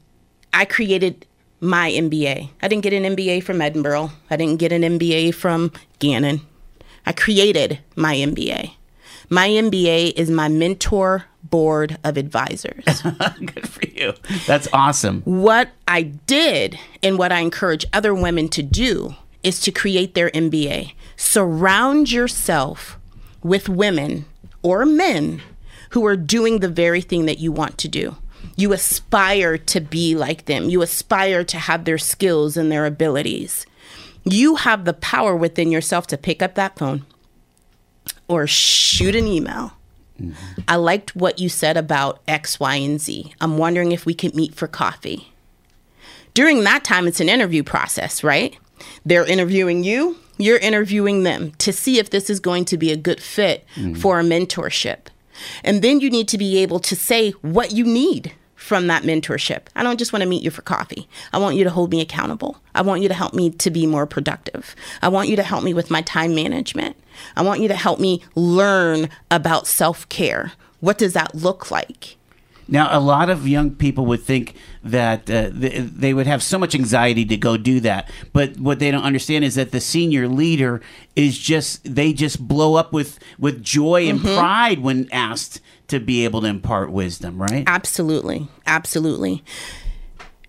I 0.53 0.65
created 0.65 1.25
my 1.61 1.89
MBA. 1.91 2.49
I 2.61 2.67
didn't 2.67 2.83
get 2.83 2.91
an 2.91 3.15
MBA 3.15 3.43
from 3.43 3.59
Edinboro. 3.59 4.11
I 4.29 4.35
didn't 4.35 4.57
get 4.57 4.73
an 4.73 4.81
MBA 4.81 5.33
from 5.35 5.71
Gannon. 5.99 6.41
I 7.05 7.13
created 7.13 7.79
my 7.95 8.15
MBA. 8.15 8.73
My 9.33 9.47
MBA 9.47 10.11
is 10.17 10.29
my 10.29 10.49
mentor 10.49 11.23
board 11.41 11.97
of 12.03 12.17
advisors. 12.17 12.83
Good 13.39 13.69
for 13.69 13.87
you. 13.87 14.13
That's 14.45 14.67
awesome. 14.73 15.21
what 15.21 15.69
I 15.87 16.01
did 16.01 16.77
and 17.01 17.17
what 17.17 17.31
I 17.31 17.39
encourage 17.39 17.85
other 17.93 18.13
women 18.13 18.49
to 18.49 18.61
do 18.61 19.15
is 19.41 19.61
to 19.61 19.71
create 19.71 20.15
their 20.15 20.31
MBA. 20.31 20.95
Surround 21.15 22.11
yourself 22.11 22.99
with 23.41 23.69
women 23.69 24.25
or 24.63 24.85
men 24.85 25.41
who 25.91 26.05
are 26.05 26.17
doing 26.17 26.59
the 26.59 26.67
very 26.67 26.99
thing 26.99 27.25
that 27.25 27.39
you 27.39 27.53
want 27.53 27.77
to 27.77 27.87
do. 27.87 28.17
You 28.57 28.73
aspire 28.73 29.57
to 29.57 29.79
be 29.79 30.13
like 30.13 30.43
them. 30.43 30.69
You 30.69 30.81
aspire 30.81 31.45
to 31.45 31.57
have 31.57 31.85
their 31.85 31.97
skills 31.97 32.57
and 32.57 32.69
their 32.69 32.85
abilities. 32.85 33.65
You 34.25 34.57
have 34.57 34.83
the 34.83 34.93
power 34.93 35.37
within 35.37 35.71
yourself 35.71 36.05
to 36.07 36.17
pick 36.17 36.41
up 36.41 36.55
that 36.55 36.77
phone 36.77 37.05
or 38.27 38.47
shoot 38.47 39.15
an 39.15 39.27
email. 39.27 39.73
I 40.67 40.75
liked 40.75 41.15
what 41.15 41.39
you 41.39 41.49
said 41.49 41.77
about 41.77 42.21
X, 42.27 42.59
Y, 42.59 42.75
and 42.75 43.01
Z. 43.01 43.33
I'm 43.41 43.57
wondering 43.57 43.91
if 43.91 44.05
we 44.05 44.13
could 44.13 44.35
meet 44.35 44.53
for 44.53 44.67
coffee. 44.67 45.33
During 46.33 46.63
that 46.63 46.83
time, 46.83 47.07
it's 47.07 47.19
an 47.19 47.27
interview 47.27 47.63
process, 47.63 48.23
right? 48.23 48.57
They're 49.03 49.25
interviewing 49.25 49.83
you, 49.83 50.17
you're 50.37 50.57
interviewing 50.57 51.23
them 51.23 51.51
to 51.59 51.73
see 51.73 51.99
if 51.99 52.09
this 52.09 52.29
is 52.29 52.39
going 52.39 52.65
to 52.65 52.77
be 52.77 52.91
a 52.91 52.97
good 52.97 53.21
fit 53.21 53.65
for 53.97 54.19
a 54.19 54.23
mentorship. 54.23 55.07
And 55.63 55.81
then 55.81 55.99
you 55.99 56.09
need 56.09 56.27
to 56.29 56.37
be 56.37 56.57
able 56.59 56.79
to 56.81 56.95
say 56.95 57.31
what 57.41 57.71
you 57.71 57.83
need 57.83 58.33
from 58.55 58.87
that 58.87 59.03
mentorship. 59.03 59.61
I 59.75 59.81
don't 59.81 59.97
just 59.97 60.13
want 60.13 60.21
to 60.21 60.29
meet 60.29 60.43
you 60.43 60.51
for 60.51 60.61
coffee. 60.61 61.07
I 61.33 61.39
want 61.39 61.55
you 61.55 61.63
to 61.63 61.71
hold 61.71 61.91
me 61.91 61.99
accountable. 61.99 62.61
I 62.75 62.81
want 62.83 63.01
you 63.01 63.07
to 63.07 63.13
help 63.13 63.33
me 63.33 63.49
to 63.49 63.71
be 63.71 63.87
more 63.87 64.05
productive. 64.05 64.75
I 65.01 65.07
want 65.07 65.29
you 65.29 65.35
to 65.35 65.43
help 65.43 65.63
me 65.63 65.73
with 65.73 65.89
my 65.89 66.03
time 66.03 66.35
management. 66.35 66.95
I 67.35 67.41
want 67.41 67.61
you 67.61 67.67
to 67.67 67.75
help 67.75 67.99
me 67.99 68.21
learn 68.35 69.09
about 69.29 69.67
self 69.67 70.07
care. 70.09 70.53
What 70.79 70.97
does 70.97 71.13
that 71.13 71.35
look 71.35 71.69
like? 71.71 72.17
Now, 72.67 72.87
a 72.89 73.01
lot 73.01 73.29
of 73.29 73.47
young 73.47 73.71
people 73.71 74.05
would 74.05 74.23
think 74.23 74.55
that 74.81 75.29
uh, 75.29 75.49
th- 75.51 75.91
they 75.91 76.13
would 76.13 76.25
have 76.25 76.41
so 76.41 76.57
much 76.57 76.73
anxiety 76.73 77.25
to 77.25 77.35
go 77.35 77.57
do 77.57 77.81
that, 77.81 78.09
but 78.31 78.57
what 78.57 78.79
they 78.79 78.91
don't 78.91 79.03
understand 79.03 79.43
is 79.43 79.55
that 79.55 79.71
the 79.71 79.81
senior 79.81 80.29
leader 80.29 80.81
is 81.13 81.37
just 81.37 81.83
they 81.83 82.13
just 82.13 82.47
blow 82.47 82.75
up 82.75 82.93
with 82.93 83.19
with 83.37 83.61
joy 83.61 84.07
and 84.07 84.21
pride 84.21 84.79
when 84.79 85.09
asked 85.11 85.59
to 85.89 85.99
be 85.99 86.23
able 86.23 86.39
to 86.41 86.47
impart 86.47 86.91
wisdom, 86.91 87.41
right? 87.41 87.65
Absolutely. 87.67 88.47
Absolutely. 88.65 89.43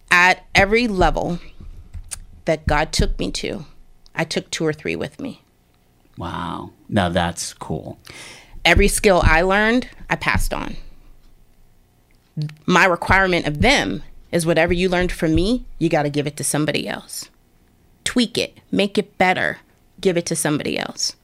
At 0.09 0.47
every 0.55 0.87
level 0.87 1.41
that 2.45 2.67
God 2.69 2.93
took 2.93 3.19
me 3.19 3.33
to, 3.33 3.65
I 4.15 4.23
took 4.23 4.49
two 4.51 4.65
or 4.65 4.73
three 4.73 4.95
with 4.95 5.19
me. 5.19 5.42
Wow. 6.17 6.71
Now 6.89 7.09
that's 7.09 7.55
cool. 7.55 7.99
Every 8.65 8.89
skill 8.89 9.23
I 9.25 9.43
learned, 9.43 9.89
I 10.09 10.17
passed 10.17 10.55
on. 10.55 10.77
My 12.67 12.85
requirement 12.85 13.47
of 13.47 13.61
them 13.61 14.03
is 14.31 14.47
whatever 14.47 14.73
you 14.73 14.89
learned 14.89 15.13
from 15.13 15.35
me, 15.35 15.65
you 15.79 15.89
got 15.89 16.05
to 16.05 16.11
give 16.11 16.27
it 16.27 16.37
to 16.37 16.45
somebody 16.45 16.89
else. 16.89 17.29
Tweak 18.05 18.39
it, 18.39 18.59
make 18.71 18.97
it 18.97 19.19
better, 19.19 19.59
give 20.01 20.17
it 20.17 20.27
to 20.27 20.37
somebody 20.37 20.79
else. 20.79 21.15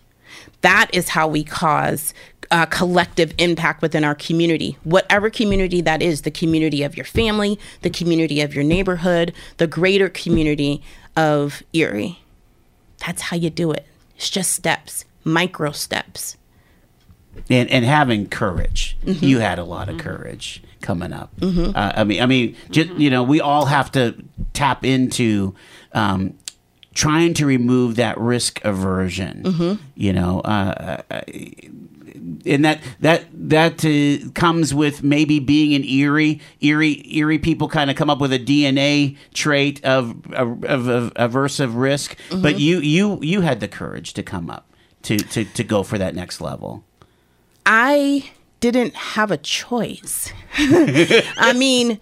That 0.60 0.90
is 0.92 1.10
how 1.10 1.28
we 1.28 1.44
cause 1.44 2.12
uh, 2.50 2.66
collective 2.66 3.34
impact 3.38 3.82
within 3.82 4.04
our 4.04 4.14
community, 4.14 4.78
whatever 4.84 5.30
community 5.30 5.80
that 5.82 6.02
is 6.02 6.22
the 6.22 6.30
community 6.30 6.82
of 6.82 6.96
your 6.96 7.04
family, 7.04 7.58
the 7.82 7.90
community 7.90 8.40
of 8.40 8.54
your 8.54 8.64
neighborhood, 8.64 9.32
the 9.58 9.66
greater 9.66 10.08
community 10.08 10.82
of 11.16 11.62
Erie. 11.72 12.20
That's 13.06 13.22
how 13.22 13.36
you 13.36 13.50
do 13.50 13.72
it. 13.72 13.86
It's 14.18 14.28
just 14.28 14.52
steps, 14.52 15.04
micro 15.24 15.70
steps. 15.70 16.36
and 17.48 17.70
and 17.70 17.84
having 17.84 18.28
courage. 18.28 18.96
You 19.04 19.38
had 19.38 19.58
a 19.58 19.64
lot 19.64 19.88
of 19.88 19.96
courage 19.98 20.60
coming 20.80 21.12
up. 21.12 21.30
Uh, 21.40 21.92
I 21.96 22.04
mean, 22.04 22.20
I 22.20 22.26
mean, 22.26 22.56
just, 22.70 22.90
you 22.98 23.10
know, 23.10 23.22
we 23.22 23.40
all 23.40 23.66
have 23.66 23.90
to 23.92 24.14
tap 24.54 24.84
into 24.84 25.54
um, 25.92 26.34
trying 26.94 27.32
to 27.34 27.46
remove 27.46 27.94
that 27.96 28.18
risk 28.18 28.60
aversion. 28.64 29.78
You 29.94 30.12
know, 30.12 30.40
uh, 30.40 31.02
uh, 31.10 31.20
and 32.46 32.64
that 32.64 32.80
that 33.00 33.26
that 33.32 33.84
uh, 33.84 34.30
comes 34.32 34.74
with 34.74 35.02
maybe 35.02 35.38
being 35.38 35.74
an 35.74 35.84
Erie 35.84 36.40
Erie 36.60 37.02
Erie 37.16 37.38
people 37.38 37.68
kind 37.68 37.90
of 37.90 37.96
come 37.96 38.10
up 38.10 38.20
with 38.20 38.32
a 38.32 38.38
DNA 38.38 39.16
trait 39.34 39.84
of 39.84 40.32
of, 40.32 40.64
of, 40.64 40.88
of 40.88 41.14
aversive 41.14 41.72
risk. 41.74 42.16
But 42.30 42.58
you 42.58 42.78
you 42.78 43.18
you 43.22 43.40
had 43.42 43.60
the 43.60 43.68
courage 43.68 44.12
to 44.14 44.22
come 44.22 44.50
up 44.50 44.72
to 45.02 45.16
to 45.16 45.44
to 45.44 45.64
go 45.64 45.82
for 45.82 45.98
that 45.98 46.14
next 46.14 46.40
level. 46.40 46.84
I 47.66 48.30
didn't 48.60 48.94
have 48.94 49.30
a 49.30 49.36
choice. 49.36 50.32
I 50.56 51.54
mean, 51.56 52.00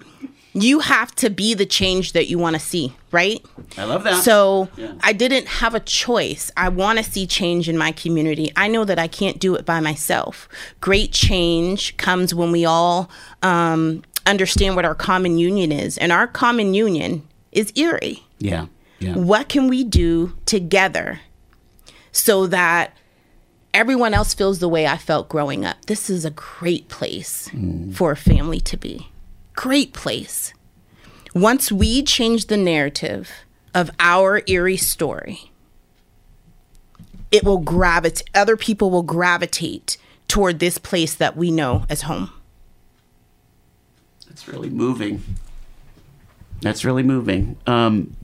you 0.59 0.81
have 0.81 1.15
to 1.17 1.29
be 1.29 1.53
the 1.53 1.67
change 1.67 2.13
that 2.13 2.29
you 2.29 2.39
want 2.39 2.55
to 2.55 2.61
see, 2.61 2.95
right? 3.13 3.45
I 3.77 3.85
love 3.85 4.05
that. 4.05 4.23
So 4.23 4.69
Yeah. 4.77 4.95
I 5.03 5.13
didn't 5.13 5.47
have 5.47 5.75
a 5.75 5.81
choice. 5.81 6.51
I 6.57 6.71
want 6.71 6.99
to 6.99 7.05
see 7.05 7.27
change 7.27 7.69
in 7.69 7.77
my 7.77 7.93
community. 7.93 8.51
I 8.57 8.67
know 8.69 8.85
that 8.87 8.99
I 8.99 9.07
can't 9.07 9.39
do 9.39 9.55
it 9.55 9.67
by 9.67 9.81
myself. 9.81 10.49
Great 10.81 11.13
change 11.13 11.97
comes 11.99 12.35
when 12.35 12.53
we 12.53 12.65
all 12.65 13.11
um, 13.43 14.03
understand 14.25 14.77
what 14.77 14.87
our 14.87 14.95
common 14.95 15.37
union 15.37 15.73
is. 15.73 15.99
And 15.99 16.11
our 16.11 16.27
common 16.27 16.73
union 16.73 17.27
is 17.53 17.71
Erie. 17.77 18.25
Yeah. 18.39 18.67
Yeah. 18.99 19.15
What 19.15 19.51
can 19.51 19.69
we 19.69 19.85
do 19.85 20.33
together 20.47 21.21
so 22.13 22.47
that 22.47 22.97
everyone 23.75 24.15
else 24.15 24.33
feels 24.33 24.59
the 24.59 24.71
way 24.71 24.87
I 24.87 24.97
felt 24.97 25.29
growing 25.29 25.67
up? 25.67 25.85
This 25.85 26.09
is 26.09 26.25
a 26.25 26.31
great 26.31 26.89
place 26.89 27.51
for 27.93 28.13
a 28.13 28.17
family 28.17 28.61
to 28.61 28.79
be. 28.79 29.11
Great 29.57 29.93
place. 29.93 30.55
Once 31.35 31.73
we 31.73 32.03
change 32.03 32.47
the 32.47 32.57
narrative 32.57 33.31
of 33.75 33.91
our 33.99 34.43
Erie 34.47 34.77
story, 34.77 35.51
it 37.33 37.43
will 37.43 37.59
gravitate, 37.59 38.29
other 38.35 38.57
people 38.57 38.91
will 38.91 39.03
gravitate 39.03 39.97
toward 40.29 40.59
this 40.59 40.79
place 40.79 41.15
that 41.15 41.37
we 41.37 41.51
know 41.51 41.85
as 41.89 42.03
home. 42.03 42.31
That's 44.27 44.47
really 44.47 44.71
moving. 44.71 45.23
That's 46.61 46.85
really 46.85 47.03
moving. 47.03 47.57
Um, 47.67 48.17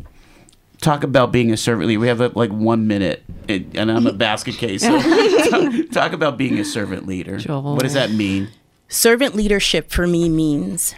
talk 0.81 1.05
about 1.05 1.33
being 1.33 1.53
a 1.53 1.57
servant 1.57 1.89
leader. 1.89 2.01
We 2.01 2.09
have 2.09 2.21
like 2.37 2.51
one 2.51 2.87
minute, 2.87 3.23
and 3.49 3.77
and 3.77 3.91
I'm 3.91 4.07
a 4.07 4.13
basket 4.29 4.57
case. 4.57 4.83
So 4.83 5.01
talk, 5.51 5.91
talk 5.91 6.13
about 6.13 6.37
being 6.37 6.59
a 6.59 6.65
servant 6.65 7.07
leader. 7.07 7.39
Joel. 7.39 7.75
What 7.75 7.83
does 7.83 7.95
that 7.95 8.11
mean? 8.11 8.49
Servant 8.89 9.35
leadership 9.35 9.91
for 9.91 10.07
me 10.07 10.29
means 10.29 10.95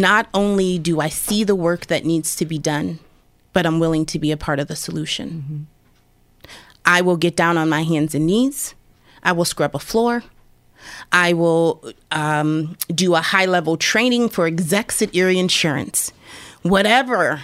not 0.00 0.28
only 0.34 0.78
do 0.78 1.00
I 1.00 1.08
see 1.08 1.44
the 1.44 1.54
work 1.54 1.86
that 1.86 2.04
needs 2.04 2.34
to 2.36 2.46
be 2.46 2.58
done, 2.58 2.98
but 3.52 3.66
I'm 3.66 3.78
willing 3.78 4.04
to 4.06 4.18
be 4.18 4.32
a 4.32 4.36
part 4.36 4.58
of 4.58 4.68
the 4.68 4.76
solution. 4.76 5.66
I 6.84 7.00
will 7.00 7.16
get 7.16 7.36
down 7.36 7.56
on 7.56 7.68
my 7.68 7.82
hands 7.82 8.14
and 8.14 8.26
knees. 8.26 8.74
I 9.22 9.32
will 9.32 9.44
scrub 9.44 9.74
a 9.74 9.78
floor. 9.78 10.24
I 11.12 11.32
will 11.32 11.92
um, 12.10 12.76
do 12.88 13.14
a 13.14 13.20
high 13.20 13.46
level 13.46 13.76
training 13.76 14.28
for 14.28 14.46
execs 14.46 15.00
at 15.00 15.14
Erie 15.14 15.38
Insurance. 15.38 16.12
Whatever 16.62 17.42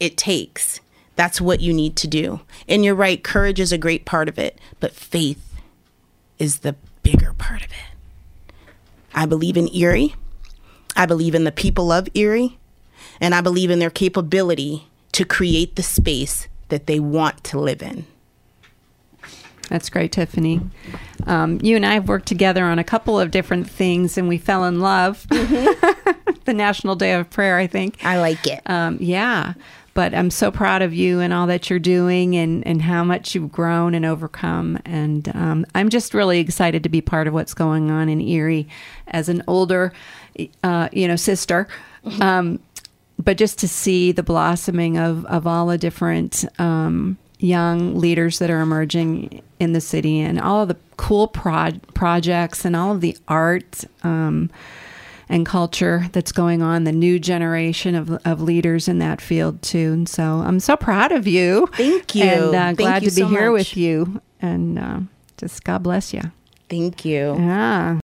it 0.00 0.16
takes, 0.16 0.80
that's 1.14 1.40
what 1.40 1.60
you 1.60 1.72
need 1.72 1.94
to 1.96 2.08
do. 2.08 2.40
And 2.68 2.84
you're 2.84 2.94
right, 2.94 3.22
courage 3.22 3.60
is 3.60 3.70
a 3.70 3.78
great 3.78 4.04
part 4.04 4.28
of 4.28 4.38
it, 4.38 4.58
but 4.80 4.92
faith 4.92 5.54
is 6.38 6.60
the 6.60 6.74
bigger 7.02 7.32
part 7.34 7.64
of 7.64 7.70
it. 7.70 8.54
I 9.14 9.26
believe 9.26 9.56
in 9.56 9.72
Erie. 9.72 10.16
I 10.96 11.06
believe 11.06 11.34
in 11.34 11.44
the 11.44 11.52
people 11.52 11.92
of 11.92 12.08
Erie. 12.14 12.58
And 13.20 13.34
I 13.34 13.40
believe 13.40 13.70
in 13.70 13.78
their 13.78 13.90
capability 13.90 14.88
to 15.12 15.24
create 15.24 15.76
the 15.76 15.82
space 15.82 16.48
that 16.68 16.86
they 16.86 16.98
want 16.98 17.44
to 17.44 17.60
live 17.60 17.82
in. 17.82 18.06
That's 19.68 19.88
great, 19.88 20.12
Tiffany. 20.12 20.60
Um, 21.26 21.58
you 21.62 21.76
and 21.76 21.86
I 21.86 21.94
have 21.94 22.08
worked 22.08 22.26
together 22.26 22.64
on 22.64 22.78
a 22.78 22.84
couple 22.84 23.18
of 23.18 23.30
different 23.30 23.68
things, 23.68 24.18
and 24.18 24.28
we 24.28 24.36
fell 24.36 24.64
in 24.64 24.80
love. 24.80 25.26
the 25.28 26.52
National 26.52 26.96
Day 26.96 27.14
of 27.14 27.30
Prayer, 27.30 27.56
I 27.56 27.66
think. 27.66 28.04
I 28.04 28.20
like 28.20 28.46
it. 28.46 28.60
Um, 28.66 28.98
yeah, 29.00 29.54
but 29.94 30.14
I'm 30.14 30.30
so 30.30 30.50
proud 30.50 30.82
of 30.82 30.92
you 30.92 31.20
and 31.20 31.32
all 31.32 31.46
that 31.46 31.70
you're 31.70 31.78
doing, 31.78 32.36
and 32.36 32.66
and 32.66 32.82
how 32.82 33.04
much 33.04 33.34
you've 33.34 33.52
grown 33.52 33.94
and 33.94 34.04
overcome. 34.04 34.78
And 34.84 35.34
um, 35.34 35.64
I'm 35.74 35.88
just 35.88 36.12
really 36.12 36.40
excited 36.40 36.82
to 36.82 36.88
be 36.88 37.00
part 37.00 37.26
of 37.26 37.32
what's 37.32 37.54
going 37.54 37.90
on 37.90 38.08
in 38.08 38.20
Erie 38.20 38.68
as 39.06 39.28
an 39.28 39.42
older, 39.46 39.92
uh, 40.62 40.88
you 40.92 41.08
know, 41.08 41.16
sister. 41.16 41.68
Um, 42.20 42.60
but 43.22 43.38
just 43.38 43.58
to 43.60 43.68
see 43.68 44.12
the 44.12 44.22
blossoming 44.22 44.98
of 44.98 45.24
of 45.26 45.46
all 45.46 45.66
the 45.68 45.78
different 45.78 46.44
um, 46.58 47.16
young 47.38 47.98
leaders 47.98 48.38
that 48.40 48.50
are 48.50 48.60
emerging 48.60 49.42
in 49.58 49.72
the 49.72 49.80
city, 49.80 50.20
and 50.20 50.40
all 50.40 50.62
of 50.62 50.68
the 50.68 50.76
cool 50.96 51.28
pro- 51.28 51.80
projects 51.94 52.64
and 52.64 52.76
all 52.76 52.92
of 52.92 53.00
the 53.00 53.16
art. 53.28 53.84
Um, 54.02 54.50
and 55.26 55.46
culture 55.46 56.06
that's 56.12 56.32
going 56.32 56.60
on, 56.60 56.84
the 56.84 56.92
new 56.92 57.18
generation 57.18 57.94
of, 57.94 58.10
of 58.26 58.42
leaders 58.42 58.88
in 58.88 58.98
that 58.98 59.22
field 59.22 59.62
too. 59.62 59.90
And 59.92 60.08
so 60.08 60.22
I'm 60.22 60.60
so 60.60 60.76
proud 60.76 61.12
of 61.12 61.26
you. 61.26 61.66
Thank 61.72 62.14
you. 62.14 62.24
And 62.24 62.54
uh, 62.54 62.72
glad 62.74 63.02
you 63.02 63.08
to 63.08 63.14
be 63.16 63.22
so 63.22 63.28
here 63.28 63.50
much. 63.50 63.70
with 63.70 63.76
you. 63.76 64.20
And 64.42 64.78
uh, 64.78 65.00
just 65.38 65.64
God 65.64 65.82
bless 65.82 66.12
you. 66.12 66.20
Thank 66.68 67.06
you. 67.06 67.36
Yeah. 67.36 68.00